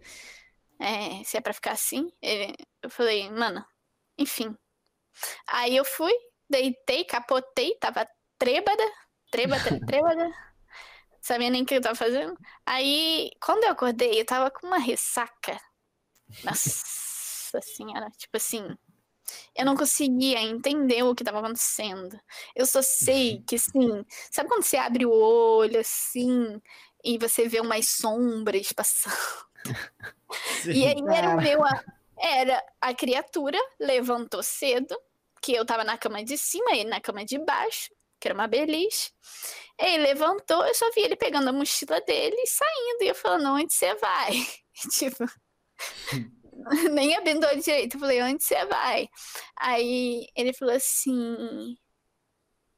É, 0.78 1.22
se 1.24 1.36
é 1.36 1.40
pra 1.40 1.52
ficar 1.52 1.72
assim. 1.72 2.10
Ele- 2.20 2.54
eu 2.82 2.90
falei, 2.90 3.30
mano, 3.30 3.64
enfim. 4.18 4.56
Aí 5.46 5.76
eu 5.76 5.84
fui, 5.84 6.12
deitei, 6.48 7.04
capotei, 7.04 7.76
tava 7.78 8.08
trêbada, 8.38 8.82
trêbada, 9.30 9.62
trêbada. 9.86 10.30
Sabia 11.20 11.50
nem 11.50 11.62
o 11.62 11.66
que 11.66 11.74
eu 11.74 11.80
tava 11.82 11.94
fazendo. 11.94 12.36
Aí, 12.64 13.30
quando 13.42 13.64
eu 13.64 13.70
acordei, 13.72 14.20
eu 14.20 14.24
tava 14.24 14.50
com 14.50 14.66
uma 14.66 14.78
ressaca. 14.78 15.60
Nossa 16.44 17.09
senhora, 17.60 18.10
tipo 18.16 18.36
assim. 18.36 18.76
Eu 19.54 19.64
não 19.64 19.76
conseguia 19.76 20.40
entender 20.42 21.02
o 21.04 21.14
que 21.14 21.22
tava 21.22 21.38
acontecendo. 21.38 22.18
Eu 22.54 22.66
só 22.66 22.82
sei 22.82 23.42
que, 23.46 23.56
assim, 23.56 24.04
sabe 24.30 24.48
quando 24.48 24.64
você 24.64 24.76
abre 24.76 25.06
o 25.06 25.12
olho, 25.12 25.78
assim, 25.80 26.60
e 27.04 27.16
você 27.18 27.48
vê 27.48 27.60
umas 27.60 27.88
sombras 27.88 28.72
passando? 28.72 29.14
E 30.68 30.72
Sim. 30.72 30.86
aí 30.86 31.16
era 31.16 31.30
o 31.30 31.36
meu. 31.40 31.64
a- 31.64 31.84
Era 32.22 32.62
a 32.80 32.94
criatura, 32.94 33.58
levantou 33.80 34.42
cedo, 34.42 34.94
que 35.42 35.52
eu 35.54 35.64
tava 35.64 35.84
na 35.84 35.96
cama 35.96 36.22
de 36.22 36.36
cima, 36.36 36.72
ele 36.72 36.90
na 36.90 37.00
cama 37.00 37.24
de 37.24 37.38
baixo, 37.38 37.90
que 38.20 38.28
era 38.28 38.34
uma 38.34 38.46
beliche. 38.46 39.10
Ele 39.78 40.02
levantou, 40.04 40.66
eu 40.66 40.74
só 40.74 40.90
vi 40.92 41.00
ele 41.00 41.16
pegando 41.16 41.48
a 41.48 41.52
mochila 41.52 41.98
dele 42.02 42.36
e 42.38 42.46
saindo. 42.46 43.02
E 43.02 43.08
eu 43.08 43.14
falando, 43.14 43.48
onde 43.54 43.72
você 43.72 43.94
vai? 43.94 44.32
tipo. 44.98 45.24
Nem 46.92 47.16
olho 47.18 47.60
direito. 47.62 47.96
Eu 47.96 48.00
falei, 48.00 48.22
onde 48.22 48.42
você 48.42 48.64
vai? 48.66 49.08
Aí 49.56 50.26
ele 50.36 50.52
falou 50.52 50.74
assim: 50.74 51.76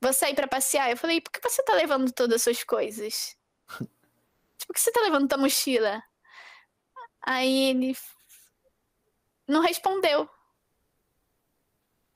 Vou 0.03 0.13
sair 0.13 0.35
pra 0.35 0.49
passear. 0.49 0.91
Eu 0.91 0.97
falei, 0.97 1.21
por 1.21 1.31
que 1.31 1.41
você 1.41 1.63
tá 1.63 1.75
levando 1.75 2.13
todas 2.13 2.37
as 2.37 2.43
suas 2.43 2.65
coisas? 2.65 3.37
tipo, 4.59 4.67
por 4.67 4.75
que 4.75 4.81
você 4.81 4.91
tá 4.91 5.01
levando 5.01 5.29
tua 5.29 5.39
mochila? 5.39 6.03
Aí 7.23 7.71
ele 7.71 7.97
não 9.47 9.61
respondeu. 9.61 10.29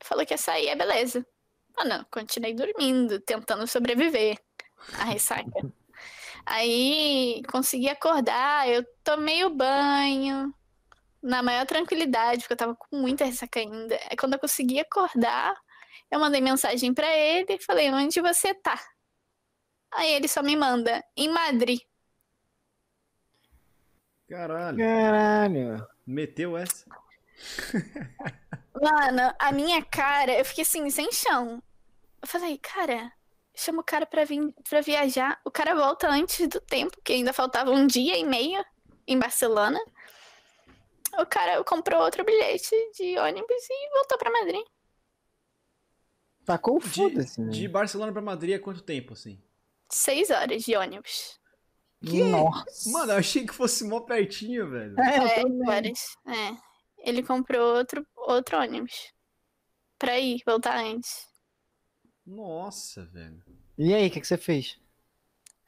Falou 0.02 0.26
que 0.26 0.34
ia 0.34 0.38
sair, 0.38 0.66
é 0.66 0.74
beleza. 0.74 1.24
Mano, 1.76 2.04
continuei 2.10 2.54
dormindo, 2.54 3.20
tentando 3.20 3.68
sobreviver 3.68 4.36
à 4.98 5.04
ressaca. 5.04 5.50
Aí 6.44 7.42
consegui 7.50 7.88
acordar, 7.88 8.68
eu 8.68 8.84
tomei 9.04 9.44
o 9.44 9.50
banho 9.50 10.52
na 11.22 11.42
maior 11.42 11.66
tranquilidade, 11.66 12.42
porque 12.42 12.52
eu 12.52 12.58
tava 12.58 12.74
com 12.74 12.96
muita 12.96 13.24
ressaca 13.24 13.60
ainda. 13.60 13.98
Aí 14.10 14.16
quando 14.16 14.34
eu 14.34 14.38
consegui 14.38 14.80
acordar, 14.80 15.54
eu 16.10 16.20
mandei 16.20 16.40
mensagem 16.40 16.92
pra 16.94 17.08
ele 17.16 17.54
e 17.54 17.62
falei: 17.62 17.90
"Onde 17.90 18.20
você 18.20 18.54
tá?" 18.54 18.78
Aí 19.92 20.12
ele 20.12 20.28
só 20.28 20.42
me 20.42 20.56
manda 20.56 21.02
em 21.16 21.28
Madrid. 21.28 21.80
Caralho. 24.28 24.78
Caralho. 24.78 25.86
Meteu 26.06 26.56
essa? 26.56 26.84
Mano, 28.74 29.34
a 29.38 29.52
minha 29.52 29.82
cara, 29.84 30.32
eu 30.32 30.44
fiquei 30.44 30.62
assim, 30.62 30.88
sem 30.90 31.10
chão. 31.12 31.62
Eu 32.20 32.28
falei, 32.28 32.58
cara, 32.58 33.12
chama 33.54 33.80
o 33.80 33.84
cara 33.84 34.04
pra 34.04 34.24
vir 34.24 34.52
pra 34.68 34.80
viajar. 34.80 35.40
O 35.44 35.50
cara 35.50 35.74
volta 35.74 36.08
antes 36.08 36.46
do 36.48 36.60
tempo, 36.60 37.00
que 37.02 37.12
ainda 37.12 37.32
faltava 37.32 37.70
um 37.70 37.86
dia 37.86 38.16
e 38.18 38.24
meio 38.24 38.64
em 39.06 39.18
Barcelona. 39.18 39.78
O 41.18 41.26
cara 41.26 41.62
comprou 41.64 42.02
outro 42.02 42.24
bilhete 42.24 42.74
de 42.94 43.18
ônibus 43.18 43.70
e 43.70 43.90
voltou 43.94 44.18
pra 44.18 44.30
Madrid. 44.30 44.64
Tacou 46.44 46.76
o 46.76 46.80
De, 46.80 46.88
foda-se. 46.88 47.40
né? 47.40 47.50
de 47.50 47.66
Barcelona 47.68 48.12
pra 48.12 48.22
Madrid 48.22 48.54
é 48.54 48.58
quanto 48.58 48.82
tempo, 48.82 49.14
assim? 49.14 49.42
Seis 49.90 50.30
horas 50.30 50.62
de 50.62 50.76
ônibus. 50.76 51.38
Que? 52.04 52.22
Nossa. 52.22 52.90
Mano, 52.90 53.12
eu 53.12 53.16
achei 53.18 53.46
que 53.46 53.54
fosse 53.54 53.84
mó 53.84 54.00
pertinho, 54.00 54.70
velho. 54.70 54.94
É, 55.00 55.40
É, 55.40 55.44
horas. 55.70 56.16
É. 56.26 56.56
Ele 56.98 57.22
comprou 57.22 57.76
outro, 57.76 58.06
outro 58.16 58.58
ônibus. 58.58 59.12
Pra 59.98 60.18
ir, 60.18 60.40
voltar 60.46 60.76
antes. 60.78 61.26
Nossa, 62.24 63.06
velho. 63.06 63.42
E 63.78 63.94
aí, 63.94 64.08
o 64.08 64.10
que, 64.10 64.20
que 64.20 64.26
você 64.26 64.36
fez? 64.36 64.78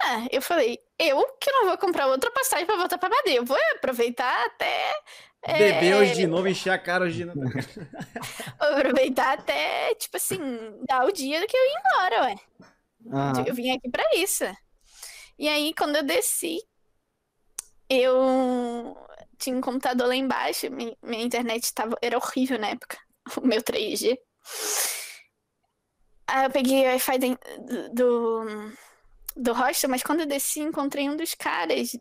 Ah, 0.01 0.27
eu 0.31 0.43
falei, 0.43 0.79
eu 0.99 1.25
que 1.41 1.51
não 1.53 1.67
vou 1.67 1.79
comprar 1.79 2.07
outra 2.07 2.31
passagem 2.31 2.67
pra 2.67 2.77
voltar 2.77 2.99
pra 2.99 3.09
Madrid. 3.09 3.37
Eu 3.37 3.45
vou 3.45 3.57
aproveitar 3.77 4.47
até. 4.47 5.01
é, 5.43 5.59
Beber 5.59 5.97
hoje 5.97 6.15
de 6.15 6.27
novo, 6.27 6.49
encher 6.49 6.71
a 6.71 6.79
cara 6.79 7.05
hoje 7.05 7.19
de 7.19 7.25
novo. 7.25 7.41
Vou 7.41 7.51
aproveitar 8.79 9.39
até, 9.39 9.95
tipo 9.95 10.17
assim, 10.17 10.39
dar 10.89 11.05
o 11.07 11.13
dia 11.13 11.47
que 11.47 11.57
eu 11.57 11.61
ia 11.65 11.79
embora, 11.81 12.23
ué. 12.25 12.37
Aham. 13.13 13.45
Eu 13.47 13.55
vim 13.55 13.71
aqui 13.71 13.89
pra 13.91 14.05
isso. 14.17 14.45
E 15.39 15.49
aí, 15.49 15.73
quando 15.75 15.97
eu 15.97 16.03
desci, 16.03 16.59
eu 17.89 18.97
tinha 19.39 19.57
um 19.57 19.61
computador 19.61 20.09
lá 20.09 20.17
embaixo. 20.17 20.71
mi- 20.71 20.97
Minha 21.03 21.23
internet 21.25 21.73
tava, 21.73 21.97
era 22.03 22.17
horrível 22.19 22.59
na 22.59 22.69
época. 22.71 22.99
O 23.37 23.47
meu 23.47 23.63
3G. 23.63 24.19
Aí 26.27 26.45
eu 26.47 26.51
peguei 26.51 26.81
o 26.83 26.91
Wi-Fi 26.91 27.19
do, 27.93 28.73
do 29.39 29.53
hostel, 29.53 29.89
mas 29.89 30.03
quando 30.03 30.21
eu 30.21 30.27
desci, 30.27 30.61
encontrei 30.61 31.09
um 31.09 31.17
dos 31.17 31.35
caras 31.35 31.97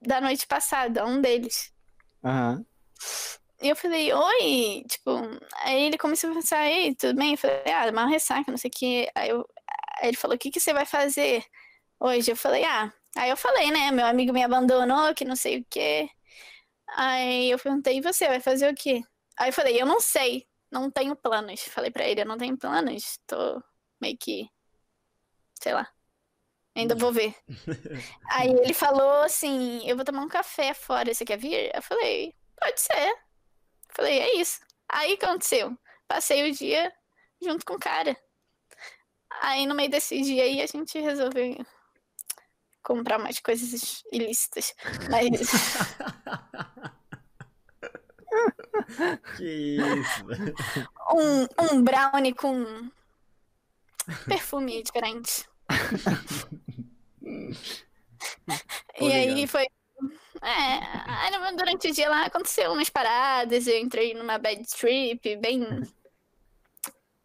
da 0.00 0.20
noite 0.20 0.46
passada, 0.46 1.06
um 1.06 1.20
deles. 1.20 1.72
Aham. 2.24 2.64
E 3.62 3.68
eu 3.68 3.76
falei, 3.76 4.10
oi, 4.12 4.84
tipo, 4.88 5.10
aí 5.62 5.82
ele 5.82 5.98
começou 5.98 6.30
a 6.30 6.34
pensar, 6.34 6.66
ei, 6.66 6.94
tudo 6.94 7.14
bem? 7.18 7.32
Eu 7.32 7.38
falei, 7.38 7.62
ah, 7.66 7.90
uma 7.90 8.06
ressaca, 8.06 8.50
não 8.50 8.56
sei 8.56 8.70
o 8.70 8.72
quê. 8.74 9.10
Aí, 9.14 9.28
eu, 9.28 9.46
aí 10.00 10.08
ele 10.08 10.16
falou, 10.16 10.34
o 10.34 10.38
que, 10.38 10.50
que 10.50 10.58
você 10.58 10.72
vai 10.72 10.86
fazer 10.86 11.44
hoje? 11.98 12.30
Eu 12.30 12.36
falei, 12.36 12.64
ah, 12.64 12.90
aí 13.14 13.28
eu 13.28 13.36
falei, 13.36 13.70
né, 13.70 13.90
meu 13.90 14.06
amigo 14.06 14.32
me 14.32 14.42
abandonou, 14.42 15.14
que 15.14 15.26
não 15.26 15.36
sei 15.36 15.58
o 15.58 15.66
quê. 15.68 16.08
Aí 16.96 17.50
eu 17.50 17.58
perguntei, 17.58 17.98
e 17.98 18.00
você 18.00 18.26
vai 18.28 18.40
fazer 18.40 18.72
o 18.72 18.74
quê? 18.74 19.02
Aí 19.38 19.50
eu 19.50 19.52
falei, 19.52 19.80
eu 19.80 19.86
não 19.86 20.00
sei, 20.00 20.46
não 20.70 20.90
tenho 20.90 21.14
planos. 21.14 21.60
Falei 21.64 21.90
pra 21.90 22.08
ele, 22.08 22.22
eu 22.22 22.26
não 22.26 22.38
tenho 22.38 22.56
planos, 22.56 23.18
tô 23.26 23.62
meio 24.00 24.16
que, 24.18 24.48
sei 25.62 25.74
lá, 25.74 25.86
ainda 26.74 26.94
vou 26.94 27.12
ver. 27.12 27.34
Aí 28.32 28.50
ele 28.50 28.74
falou 28.74 29.22
assim, 29.22 29.86
eu 29.88 29.96
vou 29.96 30.04
tomar 30.04 30.22
um 30.22 30.28
café 30.28 30.74
fora, 30.74 31.12
você 31.12 31.24
quer 31.24 31.38
vir? 31.38 31.70
Eu 31.74 31.82
falei, 31.82 32.34
pode 32.60 32.80
ser. 32.80 33.14
Falei, 33.90 34.18
é 34.18 34.36
isso. 34.36 34.60
Aí 34.88 35.14
aconteceu? 35.14 35.76
Passei 36.08 36.50
o 36.50 36.54
dia 36.54 36.92
junto 37.42 37.64
com 37.64 37.74
o 37.74 37.80
cara. 37.80 38.16
Aí 39.42 39.66
no 39.66 39.74
meio 39.74 39.90
desse 39.90 40.20
dia 40.20 40.44
aí 40.44 40.60
a 40.60 40.66
gente 40.66 40.98
resolveu 40.98 41.64
comprar 42.82 43.18
mais 43.18 43.40
coisas 43.40 44.02
ilícitas. 44.12 44.74
Mas 45.10 45.30
que 49.36 49.78
isso, 49.78 50.24
um, 51.14 51.46
um 51.72 51.82
brownie 51.82 52.34
com 52.34 52.90
perfume 54.26 54.82
diferente. 54.82 55.48
E 59.00 59.12
aí 59.12 59.46
foi. 59.46 59.66
É, 60.42 61.52
durante 61.56 61.88
o 61.88 61.92
dia 61.92 62.08
lá 62.08 62.24
aconteceu 62.26 62.72
umas 62.72 62.88
paradas, 62.88 63.66
eu 63.66 63.78
entrei 63.78 64.14
numa 64.14 64.38
bad 64.38 64.62
trip, 64.68 65.36
bem. 65.36 65.60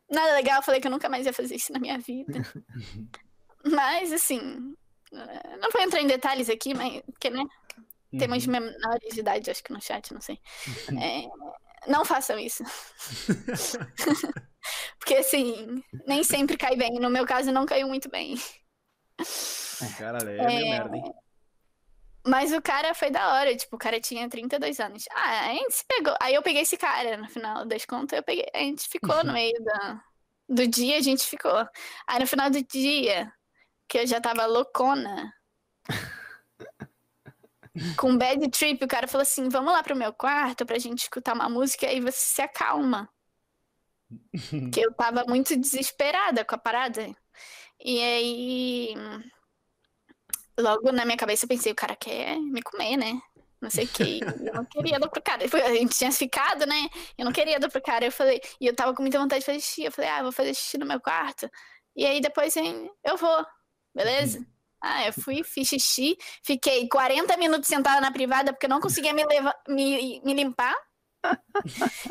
Nada 0.09 0.33
legal, 0.33 0.61
falei 0.61 0.79
que 0.81 0.87
eu 0.87 0.91
nunca 0.91 1.09
mais 1.09 1.25
ia 1.25 1.33
fazer 1.33 1.55
isso 1.55 1.71
na 1.73 1.79
minha 1.79 1.97
vida. 1.97 2.41
Mas, 3.65 4.11
assim. 4.11 4.75
eh, 5.11 5.57
Não 5.57 5.71
vou 5.71 5.81
entrar 5.81 6.01
em 6.01 6.07
detalhes 6.07 6.49
aqui, 6.49 6.73
mas. 6.75 7.01
Porque, 7.01 7.31
né? 7.31 7.43
Temos 8.17 8.45
Uhum. 8.45 8.51
menores 8.51 9.13
de 9.13 9.19
idade, 9.19 9.49
acho 9.49 9.63
que 9.63 9.73
no 9.73 9.81
chat, 9.81 10.13
não 10.13 10.21
sei. 10.21 10.39
É, 11.01 11.27
não 11.87 12.05
façam 12.05 12.37
isso. 12.37 12.63
Porque, 14.99 15.15
assim, 15.15 15.83
nem 16.07 16.23
sempre 16.23 16.57
cai 16.57 16.75
bem. 16.75 16.93
No 16.93 17.09
meu 17.09 17.25
caso, 17.25 17.51
não 17.51 17.65
caiu 17.65 17.87
muito 17.87 18.09
bem. 18.09 18.35
Caralho, 19.97 20.29
é 20.29 20.45
meio 20.45 20.69
merda, 20.69 20.97
hein? 20.97 21.13
Mas 22.27 22.51
o 22.51 22.61
cara 22.61 22.95
foi 22.95 23.11
da 23.11 23.35
hora, 23.35 23.55
tipo, 23.55 23.75
o 23.75 23.79
cara 23.79 24.01
tinha 24.01 24.27
32 24.27 24.79
anos. 24.79 25.05
Ah, 25.11 25.47
a 25.47 25.53
gente 25.53 25.75
se 25.75 25.85
pegou. 25.85 26.15
Aí 26.19 26.33
eu 26.33 26.41
peguei 26.41 26.63
esse 26.63 26.75
cara, 26.75 27.17
no 27.17 27.29
final 27.29 27.65
das 27.65 27.85
contas, 27.85 28.17
eu 28.17 28.23
peguei. 28.23 28.47
A 28.53 28.59
gente 28.59 28.89
ficou 28.89 29.23
no 29.23 29.31
meio 29.31 29.53
da, 29.63 30.03
do 30.49 30.67
dia, 30.67 30.97
a 30.97 31.01
gente 31.01 31.23
ficou. 31.23 31.67
Aí 32.07 32.19
no 32.19 32.25
final 32.25 32.49
do 32.49 32.63
dia, 32.63 33.31
que 33.87 33.99
eu 33.99 34.07
já 34.07 34.19
tava 34.19 34.47
loucona. 34.47 35.31
Com 37.97 38.17
bad 38.17 38.47
trip, 38.49 38.83
o 38.83 38.87
cara 38.87 39.07
falou 39.07 39.23
assim: 39.23 39.49
vamos 39.49 39.73
lá 39.73 39.83
pro 39.83 39.95
meu 39.95 40.13
quarto 40.13 40.65
pra 40.65 40.79
gente 40.79 41.03
escutar 41.03 41.33
uma 41.33 41.49
música 41.49 41.91
e 41.91 41.99
você 41.99 42.17
se 42.17 42.41
acalma. 42.41 43.09
que 44.73 44.79
eu 44.79 44.93
tava 44.93 45.25
muito 45.27 45.55
desesperada 45.57 46.45
com 46.45 46.55
a 46.55 46.57
parada. 46.57 47.15
E 47.83 48.01
aí. 48.01 48.95
Logo 50.57 50.91
na 50.91 51.03
minha 51.03 51.17
cabeça 51.17 51.45
eu 51.45 51.49
pensei, 51.49 51.71
o 51.71 51.75
cara 51.75 51.95
quer 51.95 52.39
me 52.39 52.61
comer, 52.61 52.95
né? 52.95 53.21
Não 53.61 53.69
sei 53.69 53.85
o 53.85 53.87
que. 53.87 54.19
Eu 54.23 54.53
não 54.53 54.65
queria 54.65 54.99
dar 54.99 55.09
pro 55.09 55.21
cara. 55.21 55.43
A 55.43 55.73
gente 55.73 55.97
tinha 55.97 56.11
ficado, 56.11 56.65
né? 56.65 56.87
Eu 57.17 57.25
não 57.25 57.31
queria 57.31 57.59
dar 57.59 57.69
pro 57.69 57.81
cara. 57.81 58.05
Eu 58.05 58.11
falei, 58.11 58.39
e 58.61 58.67
eu 58.67 58.75
tava 58.75 58.93
com 58.93 59.01
muita 59.01 59.19
vontade 59.19 59.39
de 59.41 59.45
fazer 59.45 59.59
xixi. 59.59 59.83
Eu 59.83 59.91
falei, 59.91 60.09
ah, 60.09 60.23
vou 60.23 60.31
fazer 60.31 60.53
xixi 60.53 60.77
no 60.77 60.85
meu 60.85 60.99
quarto. 61.01 61.49
E 61.95 62.05
aí 62.05 62.21
depois 62.21 62.55
hein, 62.55 62.89
eu 63.03 63.17
vou, 63.17 63.45
beleza? 63.93 64.45
Ah, 64.87 65.07
eu 65.07 65.13
fui, 65.13 65.43
fiz 65.43 65.67
xixi, 65.67 66.15
fiquei 66.43 66.87
40 66.87 67.35
minutos 67.37 67.67
sentada 67.67 67.99
na 67.99 68.11
privada 68.11 68.53
porque 68.53 68.67
eu 68.67 68.69
não 68.69 68.79
conseguia 68.79 69.13
me, 69.13 69.25
leva- 69.25 69.55
me, 69.67 70.21
me 70.23 70.33
limpar. 70.35 70.75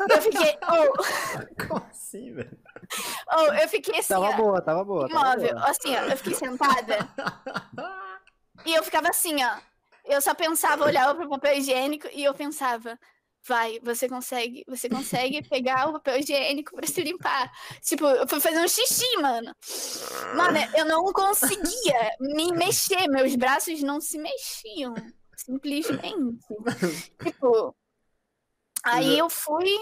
Eu 0.09 0.21
fiquei, 0.21 0.57
oh, 0.69 0.93
Como 1.67 1.85
assim, 1.89 2.33
velho? 2.33 2.57
oh, 3.31 3.53
eu 3.53 3.69
fiquei 3.69 3.99
assim, 3.99 4.13
Tava 4.13 4.25
ó, 4.27 4.33
boa, 4.33 4.61
tava 4.61 4.83
boa. 4.83 5.07
Tava 5.07 5.21
imóvel, 5.37 5.53
boa. 5.55 5.69
assim, 5.69 5.95
ó, 5.95 6.01
eu 6.01 6.17
fiquei 6.17 6.33
sentada 6.33 6.97
e 8.65 8.73
eu 8.75 8.83
ficava 8.83 9.07
assim, 9.07 9.41
ó. 9.41 9.57
Eu 10.03 10.21
só 10.21 10.35
pensava, 10.35 10.83
olhava 10.83 11.15
pro 11.15 11.29
papel 11.29 11.57
higiênico 11.57 12.07
e 12.13 12.23
eu 12.25 12.33
pensava, 12.33 12.99
vai, 13.47 13.79
você 13.81 14.09
consegue, 14.09 14.63
você 14.67 14.89
consegue 14.89 15.47
pegar 15.47 15.87
o 15.87 15.93
papel 15.93 16.19
higiênico 16.19 16.75
pra 16.75 16.87
se 16.87 17.01
limpar. 17.01 17.51
Tipo, 17.81 18.05
eu 18.05 18.27
fui 18.27 18.39
fazer 18.39 18.59
um 18.59 18.67
xixi, 18.67 19.17
mano. 19.21 19.53
Mano, 20.35 20.57
eu 20.75 20.85
não 20.85 21.11
conseguia 21.13 22.15
me 22.19 22.51
mexer, 22.51 23.07
meus 23.07 23.35
braços 23.35 23.81
não 23.81 24.01
se 24.01 24.17
mexiam, 24.17 24.93
simplesmente. 25.35 26.45
Tipo, 27.23 27.75
aí 28.83 29.17
eu 29.17 29.29
fui, 29.29 29.77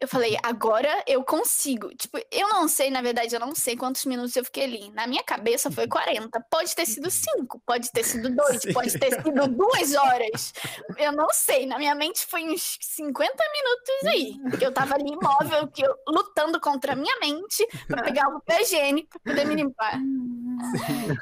eu 0.00 0.08
falei, 0.08 0.36
agora 0.42 1.02
eu 1.06 1.24
consigo. 1.24 1.94
Tipo, 1.94 2.18
eu 2.30 2.48
não 2.48 2.68
sei, 2.68 2.90
na 2.90 3.02
verdade, 3.02 3.34
eu 3.34 3.40
não 3.40 3.54
sei 3.54 3.76
quantos 3.76 4.04
minutos 4.04 4.34
eu 4.36 4.44
fiquei 4.44 4.64
ali. 4.64 4.90
Na 4.90 5.06
minha 5.06 5.22
cabeça 5.22 5.70
foi 5.70 5.88
40. 5.88 6.40
Pode 6.50 6.74
ter 6.74 6.86
sido 6.86 7.10
5, 7.10 7.60
pode 7.66 7.90
ter 7.90 8.04
sido 8.04 8.28
2, 8.34 8.62
Sim. 8.62 8.72
pode 8.72 8.98
ter 8.98 9.22
sido 9.22 9.48
2 9.48 9.94
horas. 9.94 10.52
Eu 10.96 11.12
não 11.12 11.28
sei. 11.32 11.66
Na 11.66 11.78
minha 11.78 11.94
mente 11.94 12.26
foi 12.26 12.44
uns 12.44 12.78
50 12.80 13.32
minutos 13.52 14.06
aí. 14.06 14.58
Que 14.58 14.66
eu 14.66 14.72
tava 14.72 14.94
ali 14.94 15.10
imóvel, 15.10 15.68
que 15.68 15.82
eu, 15.82 15.94
lutando 16.08 16.60
contra 16.60 16.92
a 16.92 16.96
minha 16.96 17.18
mente 17.18 17.66
pra 17.86 18.02
pegar 18.02 18.28
o 18.28 18.40
papel 18.40 18.62
higiênico 18.62 19.20
pra 19.20 19.32
poder 19.32 19.46
me 19.46 19.54
limpar. 19.54 19.98
Mano, 19.98 21.18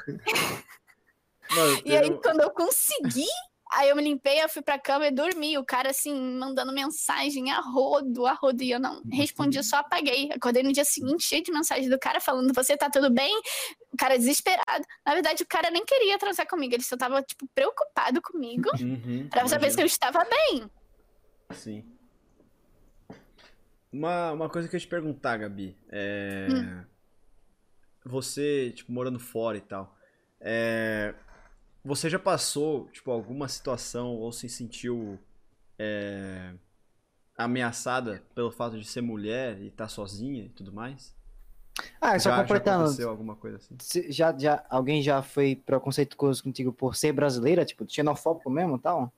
E 1.85 1.95
aí, 1.95 2.11
quando 2.21 2.41
eu 2.41 2.51
consegui, 2.51 3.27
aí 3.71 3.89
eu 3.89 3.95
me 3.95 4.03
limpei, 4.03 4.41
eu 4.43 4.49
fui 4.49 4.61
pra 4.61 4.79
cama 4.79 5.07
e 5.07 5.11
dormi. 5.11 5.57
O 5.57 5.65
cara, 5.65 5.89
assim, 5.89 6.13
mandando 6.37 6.73
mensagem 6.73 7.51
a 7.51 7.59
rodo, 7.59 8.25
a 8.25 8.33
rodo. 8.33 8.63
E 8.63 8.71
eu 8.71 8.79
não 8.79 9.01
respondi, 9.11 9.57
eu 9.57 9.63
só 9.63 9.77
apaguei. 9.77 10.29
Acordei 10.31 10.63
no 10.63 10.71
dia 10.71 10.85
seguinte, 10.85 11.23
cheio 11.23 11.43
de 11.43 11.51
mensagem 11.51 11.89
do 11.89 11.99
cara 11.99 12.19
falando: 12.19 12.53
Você 12.53 12.77
tá 12.77 12.89
tudo 12.89 13.09
bem? 13.09 13.33
O 13.93 13.97
cara 13.97 14.17
desesperado. 14.17 14.85
Na 15.05 15.13
verdade, 15.13 15.43
o 15.43 15.47
cara 15.47 15.69
nem 15.69 15.85
queria 15.85 16.17
transar 16.17 16.47
comigo, 16.47 16.73
ele 16.73 16.83
só 16.83 16.97
tava, 16.97 17.21
tipo, 17.21 17.47
preocupado 17.53 18.21
comigo 18.21 18.69
Uhum, 18.79 19.27
pra 19.31 19.47
saber 19.47 19.71
se 19.71 19.81
eu 19.81 19.85
estava 19.85 20.25
bem. 20.25 20.69
Sim. 21.51 21.85
Uma, 23.91 24.31
uma 24.31 24.49
coisa 24.49 24.67
que 24.67 24.75
eu 24.75 24.77
ia 24.77 24.85
te 24.85 24.87
perguntar, 24.89 25.37
Gabi. 25.37 25.77
É... 25.89 26.47
Hum. 26.51 26.83
Você, 28.05 28.71
tipo, 28.71 28.91
morando 28.91 29.19
fora 29.19 29.57
e 29.57 29.61
tal. 29.61 29.97
É... 30.39 31.13
Você 31.87 32.09
já 32.09 32.19
passou, 32.19 32.89
tipo, 32.89 33.09
alguma 33.11 33.47
situação 33.47 34.13
ou 34.15 34.29
se 34.33 34.49
sentiu 34.49 35.17
é, 35.79 36.53
ameaçada 37.37 38.21
pelo 38.35 38.51
fato 38.51 38.77
de 38.77 38.85
ser 38.85 38.99
mulher 38.99 39.57
e 39.61 39.67
estar 39.67 39.85
tá 39.85 39.87
sozinha 39.87 40.43
e 40.43 40.49
tudo 40.49 40.73
mais? 40.73 41.15
Ah, 42.01 42.19
só 42.19 42.29
já, 42.29 42.41
completando. 42.41 42.79
Já 42.79 42.83
aconteceu 42.83 43.09
alguma 43.09 43.37
coisa 43.37 43.55
assim? 43.55 44.11
Já, 44.11 44.37
já, 44.37 44.65
alguém 44.69 45.01
já 45.01 45.21
foi 45.21 45.55
preconceituoso 45.55 46.43
contigo 46.43 46.73
por 46.73 46.93
ser 46.93 47.13
brasileira, 47.13 47.63
tipo, 47.63 47.89
xenofóbico 47.89 48.49
mesmo 48.49 48.75
e 48.75 48.79
tal? 48.79 49.13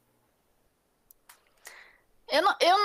Eu 2.32 2.44
não, 2.44 2.56
eu, 2.62 2.78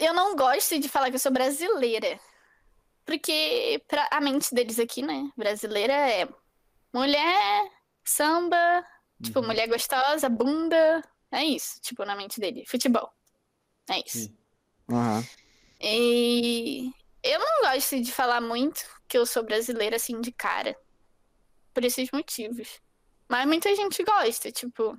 eu 0.00 0.12
não 0.12 0.36
gosto 0.36 0.78
de 0.78 0.86
falar 0.86 1.08
que 1.08 1.16
eu 1.16 1.20
sou 1.20 1.32
brasileira. 1.32 2.20
Porque 3.06 3.82
pra 3.88 4.06
a 4.10 4.20
mente 4.20 4.54
deles 4.54 4.78
aqui, 4.78 5.00
né? 5.00 5.30
Brasileira 5.34 5.94
é 5.94 6.28
mulher, 6.92 7.70
samba, 8.04 8.84
tipo, 9.22 9.40
Uhum. 9.40 9.46
mulher 9.46 9.68
gostosa, 9.68 10.28
bunda. 10.28 11.02
É 11.30 11.44
isso, 11.44 11.80
tipo, 11.80 12.04
na 12.04 12.14
mente 12.16 12.38
dele. 12.40 12.64
Futebol. 12.66 13.12
É 13.90 14.00
isso. 14.06 14.32
Aham. 14.90 15.24
E 15.80 16.90
eu 17.22 17.38
não 17.38 17.62
gosto 17.62 18.00
de 18.00 18.12
falar 18.12 18.40
muito 18.40 18.80
que 19.08 19.18
eu 19.18 19.26
sou 19.26 19.42
brasileira 19.42 19.96
assim 19.96 20.20
de 20.20 20.32
cara. 20.32 20.76
Por 21.72 21.84
esses 21.84 22.10
motivos. 22.12 22.80
Mas 23.28 23.46
muita 23.46 23.74
gente 23.74 24.02
gosta, 24.04 24.52
tipo, 24.52 24.96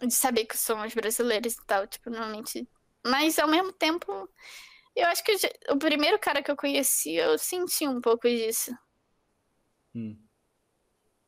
de 0.00 0.14
saber 0.14 0.44
que 0.44 0.56
somos 0.58 0.92
brasileiros 0.94 1.54
e 1.54 1.64
tal, 1.66 1.86
tipo, 1.86 2.10
normalmente. 2.10 2.68
Mas 3.06 3.38
ao 3.38 3.48
mesmo 3.48 3.72
tempo, 3.72 4.28
eu 4.94 5.06
acho 5.06 5.24
que 5.24 5.32
eu 5.32 5.38
já- 5.38 5.50
o 5.70 5.76
primeiro 5.78 6.18
cara 6.18 6.42
que 6.42 6.50
eu 6.50 6.56
conheci, 6.56 7.14
eu 7.14 7.38
senti 7.38 7.88
um 7.88 8.00
pouco 8.00 8.28
disso. 8.28 8.76
Hum. 9.94 10.18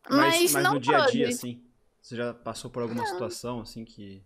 Mas, 0.08 0.42
Mas, 0.42 0.52
mas 0.52 0.62
não 0.62 0.74
no 0.74 0.80
dia 0.80 0.98
a 1.02 1.06
dia, 1.06 1.28
assim, 1.28 1.63
você 2.04 2.16
já 2.16 2.34
passou 2.34 2.70
por 2.70 2.82
alguma 2.82 3.06
situação, 3.06 3.62
assim, 3.62 3.82
que... 3.82 4.22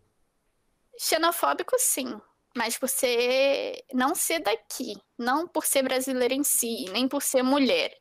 Xenofóbico, 0.99 1.77
sim. 1.79 2.21
Mas 2.57 2.77
por 2.77 2.89
ser. 2.89 3.85
Não 3.95 4.17
ser 4.17 4.41
daqui. 4.41 5.01
Não 5.17 5.47
por 5.47 5.65
ser 5.65 5.85
brasileira 5.85 6.35
em 6.35 6.43
si, 6.43 6.87
nem 6.91 7.07
por 7.07 7.23
ser 7.23 7.45
mulher. 7.45 7.97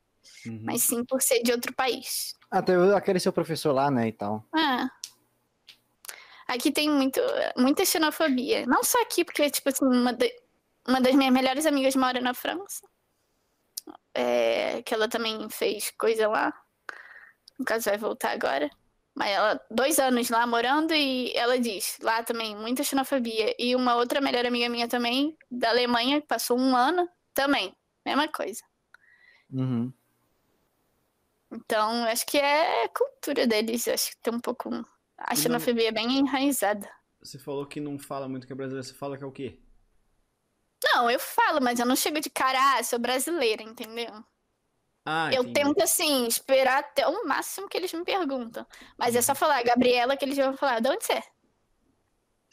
Uhum. 0.47 0.61
Mas 0.63 0.81
sim 0.81 1.05
por 1.05 1.21
ser 1.21 1.43
de 1.43 1.51
outro 1.51 1.71
país. 1.75 2.35
Ah, 2.49 2.63
teve 2.63 2.91
aquele 2.95 3.19
seu 3.19 3.31
professor 3.31 3.71
lá, 3.71 3.91
né, 3.91 4.07
e 4.07 4.11
tal. 4.13 4.43
Ah. 4.51 4.89
Aqui 6.47 6.71
tem 6.71 6.89
muito, 6.89 7.21
muita 7.55 7.85
xenofobia. 7.85 8.65
Não 8.65 8.83
só 8.83 8.99
aqui, 9.03 9.23
porque, 9.23 9.47
tipo 9.51 9.69
assim, 9.69 9.85
uma, 9.85 10.11
da- 10.11 10.25
uma 10.87 10.99
das 10.99 11.13
minhas 11.13 11.33
melhores 11.33 11.67
amigas 11.67 11.95
mora 11.95 12.19
na 12.19 12.33
França. 12.33 12.81
É, 14.11 14.81
que 14.81 14.91
ela 14.91 15.07
também 15.07 15.47
fez 15.51 15.91
coisa 15.91 16.27
lá. 16.27 16.51
No 17.59 17.63
caso, 17.65 17.85
vai 17.91 17.97
voltar 17.99 18.31
agora. 18.31 18.71
Mas 19.17 19.31
ela, 19.31 19.59
dois 19.71 19.97
anos 19.97 20.29
lá 20.29 20.45
morando, 20.45 20.93
e 20.93 21.35
ela 21.35 21.59
diz, 21.59 21.97
lá 22.03 22.21
também, 22.21 22.55
muita 22.55 22.83
xenofobia. 22.83 23.55
E 23.57 23.75
uma 23.75 23.95
outra 23.95 24.21
melhor 24.21 24.45
amiga 24.45 24.69
minha 24.69 24.87
também, 24.87 25.35
da 25.49 25.69
Alemanha, 25.69 26.21
que 26.21 26.27
passou 26.27 26.55
um 26.55 26.75
ano, 26.75 27.09
também, 27.33 27.75
mesma 28.05 28.27
coisa. 28.27 28.61
Uhum. 29.51 29.91
Então, 31.51 32.03
acho 32.03 32.27
que 32.27 32.37
é 32.37 32.87
cultura 32.89 33.47
deles, 33.47 33.87
acho 33.87 34.11
que 34.11 34.17
tem 34.17 34.35
um 34.35 34.39
pouco. 34.39 34.69
A 35.17 35.33
xenofobia 35.33 35.87
é 35.87 35.91
bem 35.91 36.19
enraizada. 36.19 36.87
Você 37.19 37.39
falou 37.39 37.65
que 37.65 37.79
não 37.79 37.97
fala 37.97 38.29
muito 38.29 38.45
que 38.45 38.53
é 38.53 38.55
brasileiro, 38.55 38.87
você 38.87 38.93
fala 38.93 39.17
que 39.17 39.23
é 39.23 39.27
o 39.27 39.31
quê? 39.31 39.59
Não, 40.93 41.09
eu 41.09 41.19
falo, 41.19 41.59
mas 41.59 41.79
eu 41.79 41.87
não 41.87 41.95
chego 41.95 42.19
de 42.19 42.29
cara, 42.29 42.77
ah, 42.77 42.83
sou 42.83 42.99
brasileira, 42.99 43.63
entendeu? 43.63 44.23
Ah, 45.09 45.29
eu 45.33 45.43
entendi. 45.43 45.53
tento, 45.53 45.81
assim, 45.81 46.27
esperar 46.27 46.79
até 46.79 47.07
o 47.07 47.25
máximo 47.25 47.69
que 47.69 47.77
eles 47.77 47.93
me 47.93 48.03
perguntam. 48.03 48.65
Mas 48.97 49.15
é 49.15 49.21
só 49.21 49.33
falar, 49.33 49.63
Gabriela, 49.63 50.17
que 50.17 50.25
eles 50.25 50.35
vão 50.37 50.55
falar, 50.57 50.81
de 50.81 50.89
onde 50.89 51.05
você 51.05 51.13
é? 51.13 51.23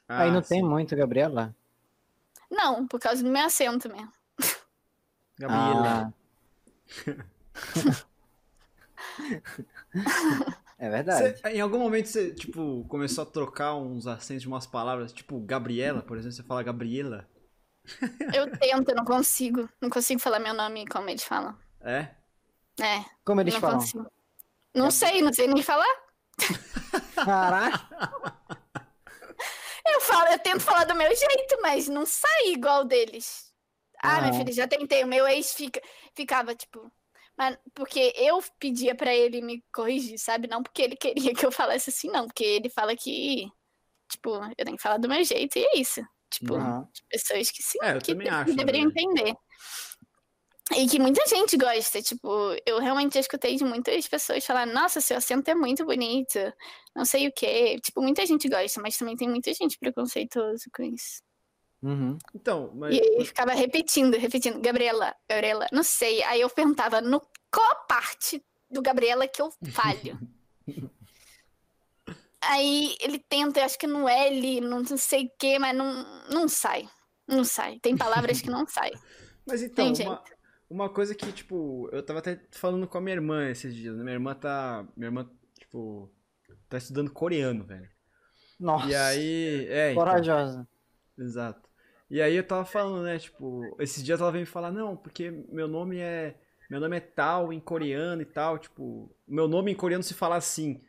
Aí 0.09 0.31
não 0.31 0.39
Ah, 0.39 0.43
tem 0.43 0.61
sim. 0.61 0.69
muito, 0.69 0.95
Gabriela. 0.95 1.55
Não, 2.51 2.87
por 2.87 3.01
causa 3.01 3.23
do 3.25 3.31
meu 3.31 3.45
acento 3.45 3.89
mesmo. 3.89 4.13
Gabriela. 5.39 6.13
Ah. 6.15 6.85
é 10.79 10.91
verdade. 10.91 11.39
Você- 11.41 11.49
em 11.49 11.61
algum 11.61 11.79
momento 11.79 12.07
você, 12.07 12.33
tipo, 12.35 12.85
começou 12.89 13.23
a 13.23 13.27
trocar 13.27 13.75
uns 13.77 14.07
acentos 14.07 14.43
de 14.43 14.49
umas 14.49 14.67
palavras, 14.67 15.13
tipo, 15.13 15.39
Gabriela, 15.41 16.03
por 16.03 16.17
exemplo, 16.17 16.37
você 16.37 16.43
fala 16.43 16.63
Gabriela. 16.63 17.29
Eu 18.33 18.51
tento, 18.59 18.89
eu 18.91 18.97
não 18.97 19.05
consigo. 19.05 19.69
Não 19.81 19.91
consigo 19.91 20.21
falar 20.21 20.39
meu 20.39 20.55
nome 20.55 20.87
como 20.87 21.09
eles 21.11 21.25
falam. 21.25 21.57
É? 21.81 22.09
É, 22.81 23.05
Como 23.25 23.41
eles 23.41 23.55
não 23.55 23.61
falam? 23.61 23.79
consigo. 23.79 24.11
Não 24.75 24.91
sei, 24.91 25.23
não 25.23 25.33
sei 25.33 25.47
nem 25.47 25.63
falar. 25.63 25.87
Caraca. 27.25 27.89
Eu 29.87 30.01
falo, 30.01 30.29
eu 30.33 30.39
tento 30.39 30.61
falar 30.63 30.85
do 30.85 30.95
meu 30.95 31.15
jeito, 31.15 31.59
mas 31.61 31.89
não 31.89 32.07
sai 32.07 32.49
igual 32.49 32.85
deles. 32.85 33.53
Ah, 34.03 34.19
minha 34.23 34.33
Ah. 34.33 34.37
filha, 34.37 34.51
já 34.53 34.67
tentei. 34.67 35.05
O 35.05 35.07
meu 35.07 35.27
ex 35.29 35.53
fica, 35.53 35.81
ficava, 36.17 36.55
tipo. 36.55 36.91
Mas 37.37 37.59
porque 37.75 38.13
eu 38.17 38.43
pedia 38.59 38.95
pra 38.95 39.15
ele 39.15 39.43
me 39.43 39.63
corrigir, 39.75 40.19
sabe? 40.19 40.49
Não 40.49 40.63
porque 40.63 40.81
ele 40.81 40.97
queria 40.97 41.35
que 41.35 41.45
eu 41.45 41.53
falasse 41.53 41.91
assim, 41.91 42.09
não. 42.11 42.27
Porque 42.27 42.43
ele 42.45 42.71
fala 42.71 42.97
que, 42.97 43.47
tipo, 44.11 44.31
eu 44.57 44.65
tenho 44.65 44.77
que 44.79 44.83
falar 44.83 44.97
do 44.97 45.09
meu 45.09 45.23
jeito 45.23 45.59
e 45.59 45.65
é 45.65 45.77
isso. 45.79 46.01
Tipo, 46.31 46.55
Aham. 46.57 46.89
pessoas 47.11 47.51
que 47.51 47.63
sim, 47.63 47.79
É, 47.83 47.99
que, 47.99 48.13
acho, 48.29 48.55
deveriam 48.55 48.89
verdade. 48.91 49.07
entender. 49.07 49.37
E 50.73 50.87
que 50.89 50.99
muita 50.99 51.27
gente 51.27 51.59
gosta, 51.59 52.01
tipo, 52.01 52.29
eu 52.65 52.79
realmente 52.81 53.19
escutei 53.19 53.57
de 53.57 53.65
muitas 53.65 54.09
pessoas 54.09 54.47
falar, 54.47 54.67
nossa, 54.67 55.01
seu 55.01 55.19
acento 55.19 55.51
é 55.51 55.55
muito 55.55 55.85
bonito, 55.85 56.39
não 56.97 57.05
sei 57.05 57.29
o 57.29 57.33
quê. 57.33 57.79
Tipo, 57.83 58.01
muita 58.01 58.25
gente 58.25 58.49
gosta, 58.49 58.81
mas 58.81 58.97
também 58.97 59.15
tem 59.15 59.29
muita 59.29 59.53
gente 59.53 59.79
preconceituosa 59.79 60.65
com 60.75 60.83
isso. 60.83 61.23
Uhum. 61.83 62.19
Então, 62.35 62.73
mas. 62.75 62.97
E 62.97 63.01
aí 63.01 63.25
ficava 63.27 63.53
repetindo, 63.53 64.17
repetindo, 64.17 64.59
Gabriela, 64.59 65.15
Gabriela, 65.29 65.67
não 65.71 65.83
sei. 65.83 66.23
Aí 66.23 66.41
eu 66.41 66.49
perguntava, 66.49 67.03
no 67.03 67.21
qual 67.53 67.87
parte 67.87 68.43
do 68.71 68.81
Gabriela 68.81 69.29
que 69.29 69.43
eu 69.43 69.53
falho? 69.71 70.19
aí 72.41 72.97
ele 73.01 73.19
tenta, 73.19 73.61
eu 73.61 73.65
acho 73.65 73.79
que 73.79 73.87
no 73.87 74.09
L, 74.09 74.61
não 74.63 74.85
sei 74.97 75.27
o 75.27 75.31
quê, 75.39 75.59
mas 75.59 75.77
não, 75.77 76.07
não 76.31 76.49
sai. 76.49 76.89
Não 77.29 77.45
sai. 77.45 77.79
Tem 77.81 77.95
palavras 77.95 78.41
que 78.41 78.49
não 78.49 78.67
saem. 78.67 78.95
Mas 79.47 79.63
então, 79.63 79.93
Tem 79.93 80.07
uma, 80.07 80.23
uma 80.69 80.89
coisa 80.89 81.15
que, 81.15 81.31
tipo, 81.33 81.89
eu 81.93 82.03
tava 82.03 82.19
até 82.19 82.41
falando 82.53 82.87
com 82.87 82.99
a 82.99 83.01
minha 83.01 83.15
irmã 83.17 83.49
esses 83.49 83.75
dias, 83.75 83.97
né? 83.97 84.03
Minha 84.03 84.15
irmã 84.15 84.35
tá. 84.35 84.87
Minha 84.97 85.09
irmã, 85.09 85.31
tipo, 85.59 86.11
tá 86.69 86.79
estudando 86.79 87.11
coreano, 87.11 87.65
velho. 87.65 87.89
Nossa. 88.59 88.89
E 88.89 88.95
aí. 88.95 89.67
É, 89.69 89.93
então, 89.93 90.05
Corajosa. 90.05 90.69
Exato. 91.19 91.69
E 92.11 92.21
aí 92.21 92.37
eu 92.37 92.47
tava 92.47 92.65
falando, 92.65 93.03
né, 93.03 93.19
tipo, 93.19 93.75
esses 93.79 94.03
dias 94.03 94.21
ela 94.21 94.31
veio 94.31 94.43
me 94.43 94.47
falar, 94.47 94.71
não, 94.71 94.97
porque 94.97 95.31
meu 95.49 95.67
nome 95.67 95.99
é. 95.99 96.37
Meu 96.71 96.81
nome 96.81 96.97
é 96.97 97.01
tal 97.01 97.53
em 97.53 97.61
coreano 97.61 98.23
e 98.23 98.25
tal, 98.25 98.59
tipo, 98.59 99.15
meu 99.29 99.47
nome 99.47 99.71
em 99.71 99.75
coreano 99.75 100.03
se 100.03 100.15
fala 100.15 100.37
assim. 100.37 100.83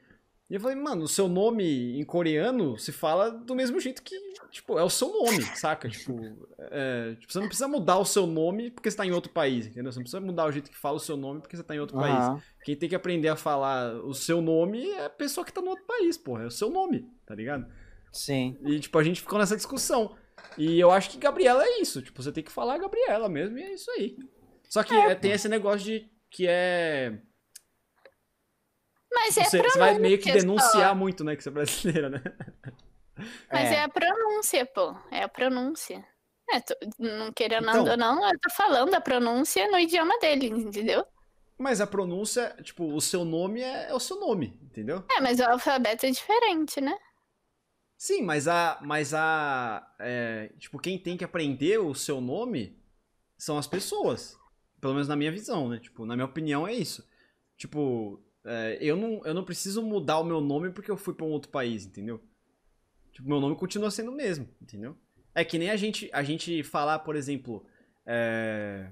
E 0.48 0.54
eu 0.54 0.60
falei, 0.60 0.76
mano, 0.76 1.04
o 1.04 1.08
seu 1.08 1.28
nome 1.28 2.00
em 2.00 2.04
coreano 2.04 2.78
se 2.78 2.92
fala 2.92 3.32
do 3.32 3.56
mesmo 3.56 3.80
jeito 3.80 4.04
que, 4.04 4.16
tipo, 4.52 4.78
é 4.78 4.84
o 4.84 4.90
seu 4.90 5.12
nome, 5.12 5.42
saca? 5.56 5.90
Tipo, 5.90 6.20
é, 6.60 7.16
tipo, 7.16 7.34
você 7.34 7.40
não 7.40 7.48
precisa 7.48 7.68
mudar 7.68 7.98
o 7.98 8.06
seu 8.06 8.28
nome 8.28 8.70
porque 8.70 8.92
você 8.92 8.98
tá 8.98 9.06
em 9.06 9.12
outro 9.12 9.32
país, 9.32 9.66
entendeu? 9.66 9.92
Você 9.92 9.98
não 9.98 10.04
precisa 10.04 10.22
mudar 10.22 10.46
o 10.46 10.52
jeito 10.52 10.70
que 10.70 10.78
fala 10.78 10.98
o 10.98 11.00
seu 11.00 11.18
nome 11.18 11.42
porque 11.42 11.58
você 11.58 11.64
tá 11.64 11.76
em 11.76 11.80
outro 11.80 11.98
país. 11.98 12.16
Aham. 12.16 12.42
Quem 12.64 12.76
tem 12.76 12.88
que 12.88 12.96
aprender 12.96 13.30
a 13.30 13.36
falar 13.36 13.96
o 14.06 14.14
seu 14.14 14.40
nome 14.40 14.88
é 14.92 15.06
a 15.06 15.10
pessoa 15.10 15.44
que 15.44 15.52
tá 15.52 15.62
no 15.62 15.70
outro 15.70 15.86
país, 15.86 16.16
porra, 16.16 16.44
é 16.44 16.48
o 16.48 16.52
seu 16.52 16.70
nome, 16.70 17.10
tá 17.26 17.34
ligado? 17.34 17.66
Sim. 18.12 18.56
E, 18.64 18.80
tipo, 18.80 18.98
a 19.00 19.04
gente 19.04 19.22
ficou 19.22 19.40
nessa 19.40 19.56
discussão. 19.56 20.16
E 20.58 20.80
eu 20.80 20.92
acho 20.92 21.10
que 21.10 21.18
Gabriela 21.18 21.64
é 21.64 21.82
isso. 21.82 22.02
Tipo, 22.02 22.22
você 22.22 22.32
tem 22.32 22.44
que 22.44 22.52
falar 22.52 22.78
Gabriela 22.78 23.28
mesmo 23.28 23.58
e 23.58 23.64
é 23.64 23.74
isso 23.74 23.90
aí. 23.92 24.16
Só 24.70 24.84
que 24.84 24.94
é, 24.94 25.16
tem 25.16 25.32
esse 25.32 25.50
negócio 25.50 25.86
de 25.86 26.10
que 26.30 26.46
é. 26.48 27.20
Mas 29.16 29.38
é 29.38 29.44
Você, 29.46 29.60
a 29.60 29.64
você 29.64 29.80
vai 29.80 29.98
meio 29.98 30.18
que 30.20 30.32
só. 30.32 30.38
denunciar 30.38 30.96
muito, 30.96 31.24
né? 31.24 31.36
Que 31.36 31.42
você 31.44 31.50
é 31.50 31.52
brasileira, 31.52 32.10
né? 32.10 32.22
Mas 33.52 33.72
É. 33.72 33.76
é. 33.76 33.84
a 33.84 33.90
pronúncia, 33.90 34.66
pô. 34.66 34.96
É 35.12 35.24
a 35.24 35.30
pronúncia. 35.30 36.06
É, 36.52 36.60
tô- 36.60 36.76
não 37.00 37.32
querendo 37.32 37.68
Então. 37.70 37.86
ou 37.90 37.98
não, 37.98 38.30
eu 38.30 38.40
tô 38.40 38.52
falando 38.52 38.94
a 38.94 39.02
pronúncia 39.02 39.68
no 39.72 39.80
idioma 39.80 40.18
dele, 40.20 40.48
entendeu? 40.48 41.06
Mas 41.58 41.80
a 41.82 41.88
pronúncia, 41.88 42.56
tipo, 42.62 42.94
o 42.94 43.00
seu 43.02 43.24
nome 43.24 43.62
é, 43.62 43.90
é 43.90 43.94
o 43.94 44.00
seu 44.00 44.20
nome, 44.20 44.60
entendeu? 44.62 45.04
É, 45.10 45.22
mas 45.22 45.40
o 45.40 45.44
alfabeto 45.46 46.06
é 46.06 46.12
diferente, 46.12 46.82
né? 46.82 46.96
Sim, 47.98 48.22
mas 48.24 48.48
a. 48.48 48.78
Mas 48.84 49.14
a. 49.14 49.96
é, 50.00 50.52
tipo, 50.60 50.78
quem 50.78 51.00
tem 51.00 51.16
que 51.16 51.24
aprender 51.24 51.78
o 51.80 51.96
seu 51.96 52.20
nome 52.20 52.78
são 53.38 53.58
as 53.58 53.66
pessoas. 53.68 54.38
Pelo 54.82 54.94
menos 54.94 55.08
na 55.08 55.16
minha 55.16 55.32
visão, 55.32 55.70
né? 55.70 55.80
Tipo, 55.80 56.06
na 56.06 56.16
minha 56.16 56.26
opinião 56.26 56.68
é 56.68 56.74
isso. 56.74 57.08
Tipo, 57.58 58.22
é, 58.46 58.78
eu, 58.80 58.96
não, 58.96 59.26
eu 59.26 59.34
não 59.34 59.44
preciso 59.44 59.82
mudar 59.82 60.20
o 60.20 60.24
meu 60.24 60.40
nome 60.40 60.70
porque 60.70 60.92
eu 60.92 60.98
fui 60.98 61.14
pra 61.14 61.26
um 61.26 61.32
outro 61.32 61.50
país, 61.50 61.86
entendeu? 61.86 62.24
Tipo, 63.12 63.28
meu 63.28 63.40
nome 63.40 63.56
continua 63.56 63.90
sendo 63.90 64.12
o 64.12 64.16
mesmo, 64.16 64.48
entendeu? 64.62 64.96
É 65.34 65.44
que 65.44 65.58
nem 65.58 65.70
a 65.70 65.76
gente, 65.76 66.10
a 66.14 66.22
gente 66.22 66.64
falar, 66.64 67.00
por 67.00 67.16
exemplo, 67.16 67.66
é, 68.06 68.92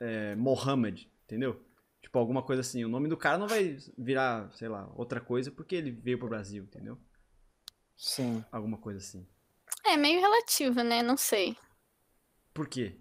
é, 0.00 0.34
Mohammed, 0.36 1.10
entendeu? 1.24 1.60
Tipo, 2.00 2.18
alguma 2.18 2.42
coisa 2.42 2.60
assim. 2.60 2.84
O 2.84 2.88
nome 2.88 3.08
do 3.08 3.16
cara 3.16 3.38
não 3.38 3.46
vai 3.46 3.76
virar, 3.96 4.50
sei 4.52 4.68
lá, 4.68 4.90
outra 4.96 5.20
coisa 5.20 5.50
porque 5.50 5.74
ele 5.74 5.90
veio 5.90 6.18
pro 6.18 6.28
Brasil, 6.28 6.64
entendeu? 6.64 6.98
Sim. 7.96 8.44
Alguma 8.50 8.78
coisa 8.78 8.98
assim. 8.98 9.26
É 9.84 9.96
meio 9.96 10.20
relativo, 10.20 10.82
né? 10.82 11.02
Não 11.02 11.16
sei. 11.16 11.56
Por 12.52 12.68
quê? 12.68 12.96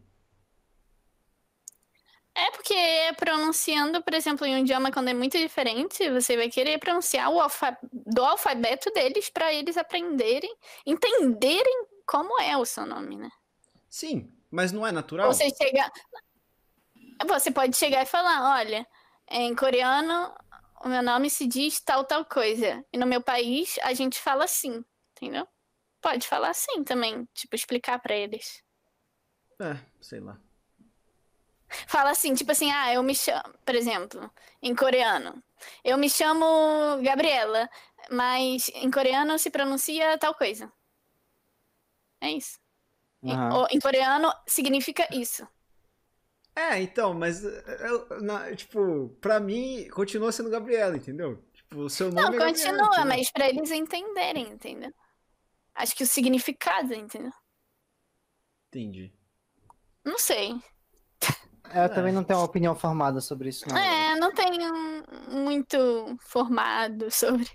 É 2.36 2.50
porque 2.52 2.76
pronunciando, 3.18 4.02
por 4.02 4.14
exemplo, 4.14 4.46
em 4.46 4.56
um 4.56 4.60
idioma 4.60 4.92
quando 4.92 5.10
é 5.10 5.14
muito 5.14 5.38
diferente, 5.38 6.10
você 6.10 6.36
vai 6.36 6.50
querer 6.50 6.80
pronunciar 6.80 7.30
o 7.30 7.40
alfa... 7.40 7.78
do 7.92 8.24
alfabeto 8.24 8.92
deles 8.92 9.30
para 9.30 9.54
eles 9.54 9.78
aprenderem, 9.78 10.54
entenderem 10.86 11.86
como 12.06 12.40
é 12.42 12.58
o 12.58 12.66
seu 12.66 12.86
nome, 12.86 13.18
né? 13.18 13.30
Sim, 13.88 14.32
mas 14.50 14.72
não 14.72 14.86
é 14.86 14.92
natural? 14.92 15.32
Você 15.32 15.50
chega. 15.56 15.92
Você 17.28 17.52
pode 17.52 17.78
chegar 17.78 18.02
e 18.02 18.08
falar, 18.08 18.58
olha, 18.60 18.86
em 19.30 19.56
coreano 19.56 20.34
o 20.84 20.90
meu 20.90 21.02
nome 21.02 21.30
se 21.30 21.48
diz 21.48 21.80
tal, 21.80 22.04
tal 22.04 22.26
coisa. 22.26 22.84
E 22.92 22.98
no 22.98 23.06
meu 23.06 23.22
país 23.22 23.80
a 23.84 23.94
gente 23.94 24.20
fala 24.20 24.44
assim, 24.44 24.84
entendeu? 25.12 25.48
Pode 26.02 26.28
falar 26.28 26.50
assim 26.50 26.84
também, 26.84 27.26
tipo, 27.34 27.56
explicar 27.56 28.00
para 28.00 28.16
eles. 28.16 28.62
É, 29.62 29.78
sei 30.02 30.20
lá. 30.20 30.38
Fala 31.88 32.12
assim, 32.12 32.34
tipo 32.34 32.52
assim, 32.52 32.72
ah, 32.72 32.94
eu 32.94 33.04
me 33.04 33.16
chamo, 33.16 33.54
por 33.66 33.76
exemplo, 33.76 34.32
em 34.62 34.76
coreano. 34.76 35.42
Eu 35.84 35.98
me 35.98 36.10
chamo 36.10 36.46
Gabriela, 37.04 37.70
mas 38.12 38.70
em 38.76 38.92
coreano 38.92 39.38
se 39.40 39.50
pronuncia 39.50 40.18
tal 40.18 40.36
coisa. 40.36 40.72
É 42.22 42.32
isso. 42.32 42.60
Aham. 43.24 43.68
Em, 43.72 43.78
em 43.78 43.80
coreano 43.80 44.32
significa 44.48 45.08
isso. 45.14 45.48
É, 46.56 46.80
então, 46.82 47.14
mas, 47.16 47.44
eu- 47.44 48.22
na- 48.22 48.56
tipo, 48.56 49.10
pra 49.20 49.40
mim, 49.40 49.88
continua 49.90 50.32
sendo 50.32 50.50
Gabriela, 50.52 50.96
entendeu? 50.96 51.44
Tipo, 51.52 51.80
o 51.82 51.90
seu 51.90 52.12
nome 52.12 52.38
Não, 52.38 52.38
é 52.38 52.40
Gabriela, 52.40 52.50
continua, 52.52 52.86
entendeu? 52.86 53.06
mas 53.06 53.32
pra 53.32 53.50
eles 53.50 53.72
entenderem, 53.72 54.48
entendeu? 54.50 54.94
Acho 55.76 55.96
que 55.96 56.04
o 56.04 56.08
significado, 56.08 56.94
entendeu? 56.94 57.32
Entendi. 58.70 59.14
Não 60.06 60.18
sei. 60.18 60.62
Eu 61.76 61.90
também 61.90 62.14
não 62.14 62.24
tenho 62.24 62.40
uma 62.40 62.46
opinião 62.46 62.76
formada 62.76 63.20
sobre 63.22 63.50
isso, 63.50 63.68
não. 63.68 63.78
É, 63.78 64.16
não 64.20 64.32
tenho 64.34 65.04
muito 65.30 66.16
formado 66.20 67.10
sobre. 67.12 67.48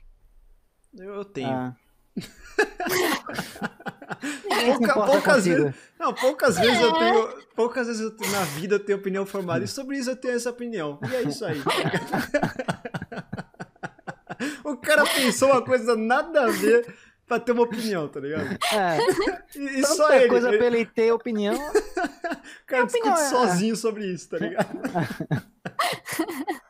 Eu, 0.96 1.24
tenho. 1.24 1.48
Ah. 1.50 1.76
Pouca- 4.78 5.06
poucas 5.06 5.44
vezes, 5.44 5.74
não, 5.98 6.12
poucas 6.14 6.58
vezes 6.58 6.80
eu 6.80 6.92
tenho, 6.92 7.28
poucas 7.54 7.86
vezes 7.86 8.02
eu 8.02 8.10
tenho- 8.16 8.32
na 8.32 8.42
vida 8.44 8.74
eu 8.74 8.84
tenho 8.84 8.98
opinião 8.98 9.24
formada 9.24 9.64
e 9.64 9.68
sobre 9.68 9.96
isso 9.98 10.10
eu 10.10 10.16
tenho 10.16 10.34
essa 10.34 10.50
opinião. 10.50 10.98
E 11.08 11.14
é 11.14 11.22
isso 11.22 11.44
aí. 11.44 11.62
o 14.64 14.76
cara 14.76 15.04
pensou 15.06 15.50
uma 15.52 15.62
coisa 15.62 15.96
nada 15.96 16.46
a 16.46 16.50
ver 16.50 16.92
pra 17.28 17.38
ter 17.38 17.52
uma 17.52 17.62
opinião, 17.62 18.08
tá 18.08 18.18
ligado? 18.20 18.58
É, 18.74 18.98
E, 19.58 19.80
e 19.80 19.84
só 19.86 20.04
tanta 20.08 20.16
ele. 20.16 20.28
coisa 20.28 20.48
ele- 20.48 20.58
pra 20.58 20.66
ele 20.66 20.84
ter 20.86 21.12
opinião. 21.12 21.54
o 21.54 22.66
cara 22.66 22.84
discute 22.84 23.08
opinião 23.08 23.14
é- 23.14 23.28
sozinho 23.28 23.76
sobre 23.76 24.06
isso, 24.06 24.28
tá 24.30 24.38
ligado? 24.38 24.68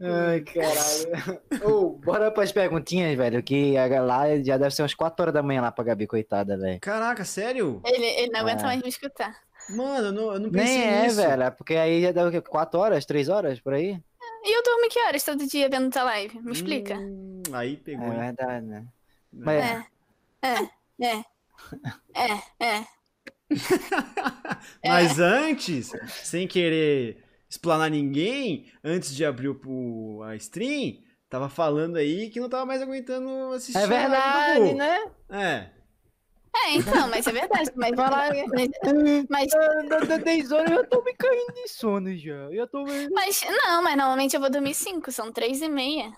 Ai, 0.00 0.40
caralho. 0.40 1.40
Ô, 1.64 1.90
bora 1.92 2.30
pras 2.30 2.52
perguntinhas, 2.52 3.16
velho, 3.16 3.42
que 3.42 3.74
lá 4.02 4.24
já 4.42 4.58
deve 4.58 4.74
ser 4.74 4.82
umas 4.82 4.94
4 4.94 5.22
horas 5.22 5.34
da 5.34 5.42
manhã 5.42 5.62
lá 5.62 5.72
pra 5.72 5.84
Gabi, 5.84 6.06
coitada, 6.06 6.58
velho. 6.58 6.78
Caraca, 6.80 7.24
sério? 7.24 7.80
Ele, 7.86 8.04
ele 8.04 8.30
não 8.32 8.40
aguenta 8.40 8.62
É. 8.62 8.66
mais 8.66 8.82
me 8.82 8.88
escutar. 8.88 9.34
Mano, 9.70 10.08
eu 10.08 10.12
não, 10.12 10.32
eu 10.34 10.40
não 10.40 10.50
pensei 10.50 10.76
Nem 10.78 10.86
é, 10.88 11.02
nisso. 11.04 11.16
velho, 11.16 11.42
é 11.42 11.50
porque 11.50 11.74
aí 11.74 12.02
já 12.02 12.12
deu 12.12 12.28
o 12.28 12.30
quê? 12.30 12.40
4 12.42 12.78
horas, 12.78 13.06
3 13.06 13.28
horas, 13.30 13.58
por 13.60 13.72
aí? 13.72 13.98
E 14.44 14.58
eu 14.58 14.62
durmo 14.62 14.90
que 14.90 15.00
horas 15.00 15.24
todo 15.24 15.46
dia 15.46 15.70
vendo 15.70 15.90
tua 15.90 16.04
live? 16.04 16.38
Me 16.42 16.52
explica. 16.52 16.94
Hum, 16.94 17.42
aí 17.52 17.76
pegou. 17.78 18.12
É 18.12 18.26
verdade, 18.26 18.66
né? 18.66 18.84
Mas, 19.36 19.64
É. 19.64 19.86
É. 20.42 20.70
É. 21.00 21.24
É. 22.14 22.42
É. 22.60 22.86
Mas 24.84 25.18
antes, 25.18 25.92
sem 26.22 26.46
querer 26.46 27.22
explanar 27.48 27.90
ninguém, 27.90 28.70
antes 28.82 29.14
de 29.14 29.24
abrir 29.24 29.48
o, 29.48 30.22
a 30.22 30.34
stream, 30.36 30.98
tava 31.28 31.48
falando 31.48 31.96
aí 31.96 32.30
que 32.30 32.40
não 32.40 32.48
tava 32.48 32.66
mais 32.66 32.82
aguentando 32.82 33.52
assistir. 33.52 33.78
é 33.78 33.86
verdade, 33.86 34.74
né? 34.74 35.04
É. 35.30 35.70
É, 36.56 36.76
então, 36.76 37.08
mas 37.10 37.26
é 37.26 37.32
verdade. 37.32 37.70
Mas, 37.74 37.90
mas, 37.98 38.70
mas, 39.28 39.50
Dá- 39.88 39.98
dá 40.00 40.16
10 40.18 40.52
horas 40.52 40.70
eu 40.70 40.76
já 40.78 40.84
tô 40.84 41.02
me 41.02 41.12
caindo 41.14 41.52
de 41.52 41.68
sono 41.68 42.16
já. 42.16 42.48
Eu 42.52 42.66
tô 42.68 42.84
mas 43.12 43.44
não, 43.64 43.82
mas 43.82 43.96
normalmente 43.96 44.34
eu 44.36 44.40
vou 44.40 44.48
dormir 44.50 44.74
5, 44.74 45.10
são 45.10 45.32
3 45.32 45.60
e 45.62 45.68
meia. 45.68 46.12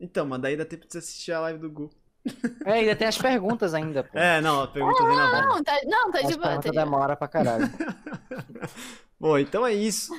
Então, 0.00 0.26
mas 0.26 0.40
daí 0.40 0.56
dá 0.56 0.64
tempo 0.64 0.86
de 0.86 0.92
você 0.92 0.98
assistir 0.98 1.32
a 1.32 1.40
live 1.40 1.58
do 1.58 1.70
Gu. 1.70 1.90
É, 2.64 2.72
ainda 2.72 2.94
tem 2.96 3.08
as 3.08 3.16
perguntas 3.18 3.74
ainda, 3.74 4.04
pô. 4.04 4.18
É, 4.18 4.40
não, 4.40 4.62
a 4.62 4.68
pergunta 4.68 5.02
vem 5.06 5.16
na 5.16 5.26
bola. 5.30 5.42
Não, 5.46 5.62
tá, 5.62 5.80
não, 5.86 6.10
tá 6.10 6.20
as 6.20 6.28
de 6.28 6.36
boa. 6.36 6.48
Tá 6.60 6.70
de 6.70 6.70
demora 6.70 7.16
pra 7.16 7.26
caralho. 7.28 7.64
Bom, 9.18 9.38
então 9.38 9.66
é 9.66 9.72
isso. 9.72 10.12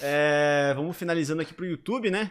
É, 0.00 0.72
vamos 0.74 0.96
finalizando 0.96 1.42
aqui 1.42 1.52
pro 1.52 1.66
YouTube, 1.66 2.10
né? 2.10 2.30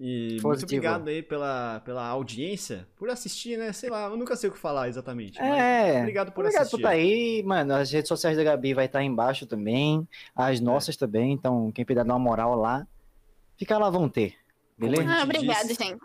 E 0.00 0.28
muito 0.32 0.42
Positivo. 0.42 0.78
obrigado 0.78 1.08
aí 1.08 1.22
pela, 1.22 1.80
pela 1.84 2.06
audiência, 2.06 2.86
por 2.96 3.10
assistir, 3.10 3.58
né? 3.58 3.72
Sei 3.72 3.90
lá, 3.90 4.06
eu 4.06 4.16
nunca 4.16 4.36
sei 4.36 4.48
o 4.48 4.52
que 4.52 4.58
falar 4.58 4.88
exatamente. 4.88 5.40
mas 5.40 5.58
É. 5.58 5.98
Obrigado 6.00 6.30
por 6.30 6.42
Obrigado 6.42 6.62
assistir. 6.62 6.76
por 6.82 6.88
estar 6.88 6.90
aí, 6.90 7.42
mano. 7.44 7.74
As 7.74 7.90
redes 7.90 8.08
sociais 8.08 8.36
da 8.36 8.44
Gabi 8.44 8.74
vai 8.74 8.86
estar 8.86 9.02
embaixo 9.02 9.44
também. 9.44 10.06
As 10.36 10.60
nossas 10.60 10.96
também. 10.96 11.32
Então, 11.32 11.72
quem 11.72 11.84
puder 11.84 12.04
dar 12.04 12.12
uma 12.14 12.18
moral 12.18 12.54
lá, 12.54 12.86
fica 13.56 13.76
lá, 13.76 13.90
vão 13.90 14.08
ter. 14.08 14.36
Beleza? 14.78 15.02
Como 15.02 15.10
a 15.10 15.14
Ah, 15.14 15.20
gente 15.24 15.36
obrigado, 15.36 15.66
disse. 15.68 15.84
gente. 15.84 15.98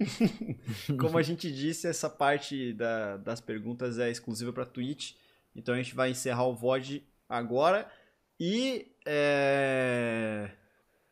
Como 0.98 1.18
a 1.18 1.22
gente 1.22 1.52
disse, 1.52 1.86
essa 1.86 2.10
parte 2.10 2.72
da- 2.72 3.16
das 3.18 3.40
perguntas 3.40 3.98
é 3.98 4.10
exclusiva 4.10 4.52
para 4.52 4.66
Twitch. 4.66 5.12
Então 5.54 5.74
a 5.74 5.78
gente 5.78 5.94
vai 5.94 6.10
encerrar 6.10 6.44
o 6.44 6.54
VOD 6.54 7.02
agora 7.28 7.90
e 8.38 8.92
é, 9.06 10.50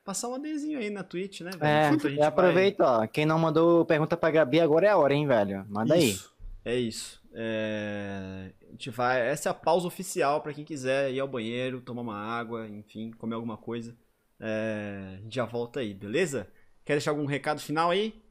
passar 0.04 0.28
um 0.28 0.34
adesinho 0.34 0.78
aí 0.78 0.90
na 0.90 1.02
Twitch, 1.02 1.40
né? 1.42 1.50
velho? 1.52 1.64
É, 1.64 2.10
e 2.14 2.20
aproveita, 2.22 2.84
ó. 2.84 3.06
Quem 3.06 3.24
não 3.24 3.38
mandou 3.38 3.84
pergunta 3.84 4.16
pra 4.16 4.30
Gabi, 4.30 4.60
agora 4.60 4.86
é 4.86 4.90
a 4.90 4.96
hora, 4.96 5.14
hein, 5.14 5.26
velho? 5.26 5.64
Manda 5.68 5.94
aí. 5.94 6.10
Isso, 6.10 6.34
é 6.64 6.76
isso. 6.76 7.22
É, 7.32 8.52
a 8.68 8.70
gente 8.72 8.90
vai, 8.90 9.20
essa 9.28 9.48
é 9.48 9.50
a 9.50 9.54
pausa 9.54 9.86
oficial 9.86 10.40
para 10.40 10.52
quem 10.52 10.64
quiser 10.64 11.12
ir 11.12 11.20
ao 11.20 11.28
banheiro, 11.28 11.80
tomar 11.80 12.02
uma 12.02 12.16
água, 12.18 12.68
enfim, 12.68 13.10
comer 13.12 13.34
alguma 13.36 13.56
coisa. 13.56 13.96
É, 14.38 15.14
a 15.18 15.20
gente 15.22 15.34
já 15.34 15.44
volta 15.44 15.80
aí, 15.80 15.94
beleza? 15.94 16.46
Quer 16.84 16.94
deixar 16.94 17.10
algum 17.12 17.24
recado 17.26 17.60
final 17.60 17.90
aí? 17.90 18.22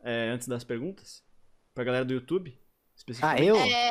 É, 0.00 0.28
antes 0.30 0.48
das 0.48 0.64
perguntas? 0.64 1.22
Pra 1.74 1.84
galera 1.84 2.04
do 2.04 2.12
YouTube? 2.14 2.58
Ah, 3.22 3.40
eu? 3.40 3.56
É, 3.56 3.90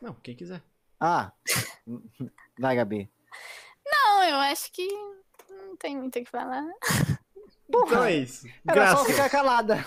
Não, 0.00 0.14
quem 0.14 0.36
quiser. 0.36 0.62
Ah. 1.00 1.32
Vai, 2.58 2.76
Gabi. 2.76 3.10
não, 3.84 4.22
eu 4.24 4.36
acho 4.36 4.70
que 4.72 4.86
não 5.48 5.76
tem 5.76 5.96
muito 5.96 6.18
o 6.18 6.24
que 6.24 6.30
falar. 6.30 6.64
Então 7.68 8.04
é 8.04 8.14
isso. 8.16 8.46
Era 8.68 8.88
só 8.90 8.96
Graças. 9.04 9.12
ficar 9.12 9.30
calada. 9.30 9.84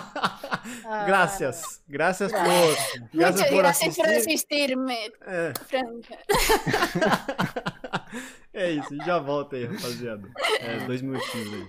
Graças. 1.06 1.82
Graças 1.88 2.32
por, 2.32 2.42
graças 2.42 3.00
Muchas 3.12 3.48
por 3.50 3.56
gracias 3.58 3.96
por 3.96 4.04
assistir. 4.06 4.30
assistirme, 4.30 4.94
É, 5.22 5.52
Franca. 5.66 6.18
é 8.52 8.70
isso, 8.72 8.96
já 9.04 9.18
volta 9.18 9.56
aí, 9.56 9.64
rapaziada. 9.66 10.28
É, 10.60 10.78
dois 10.86 11.02
minutinhos 11.02 11.52
aí. 11.54 11.68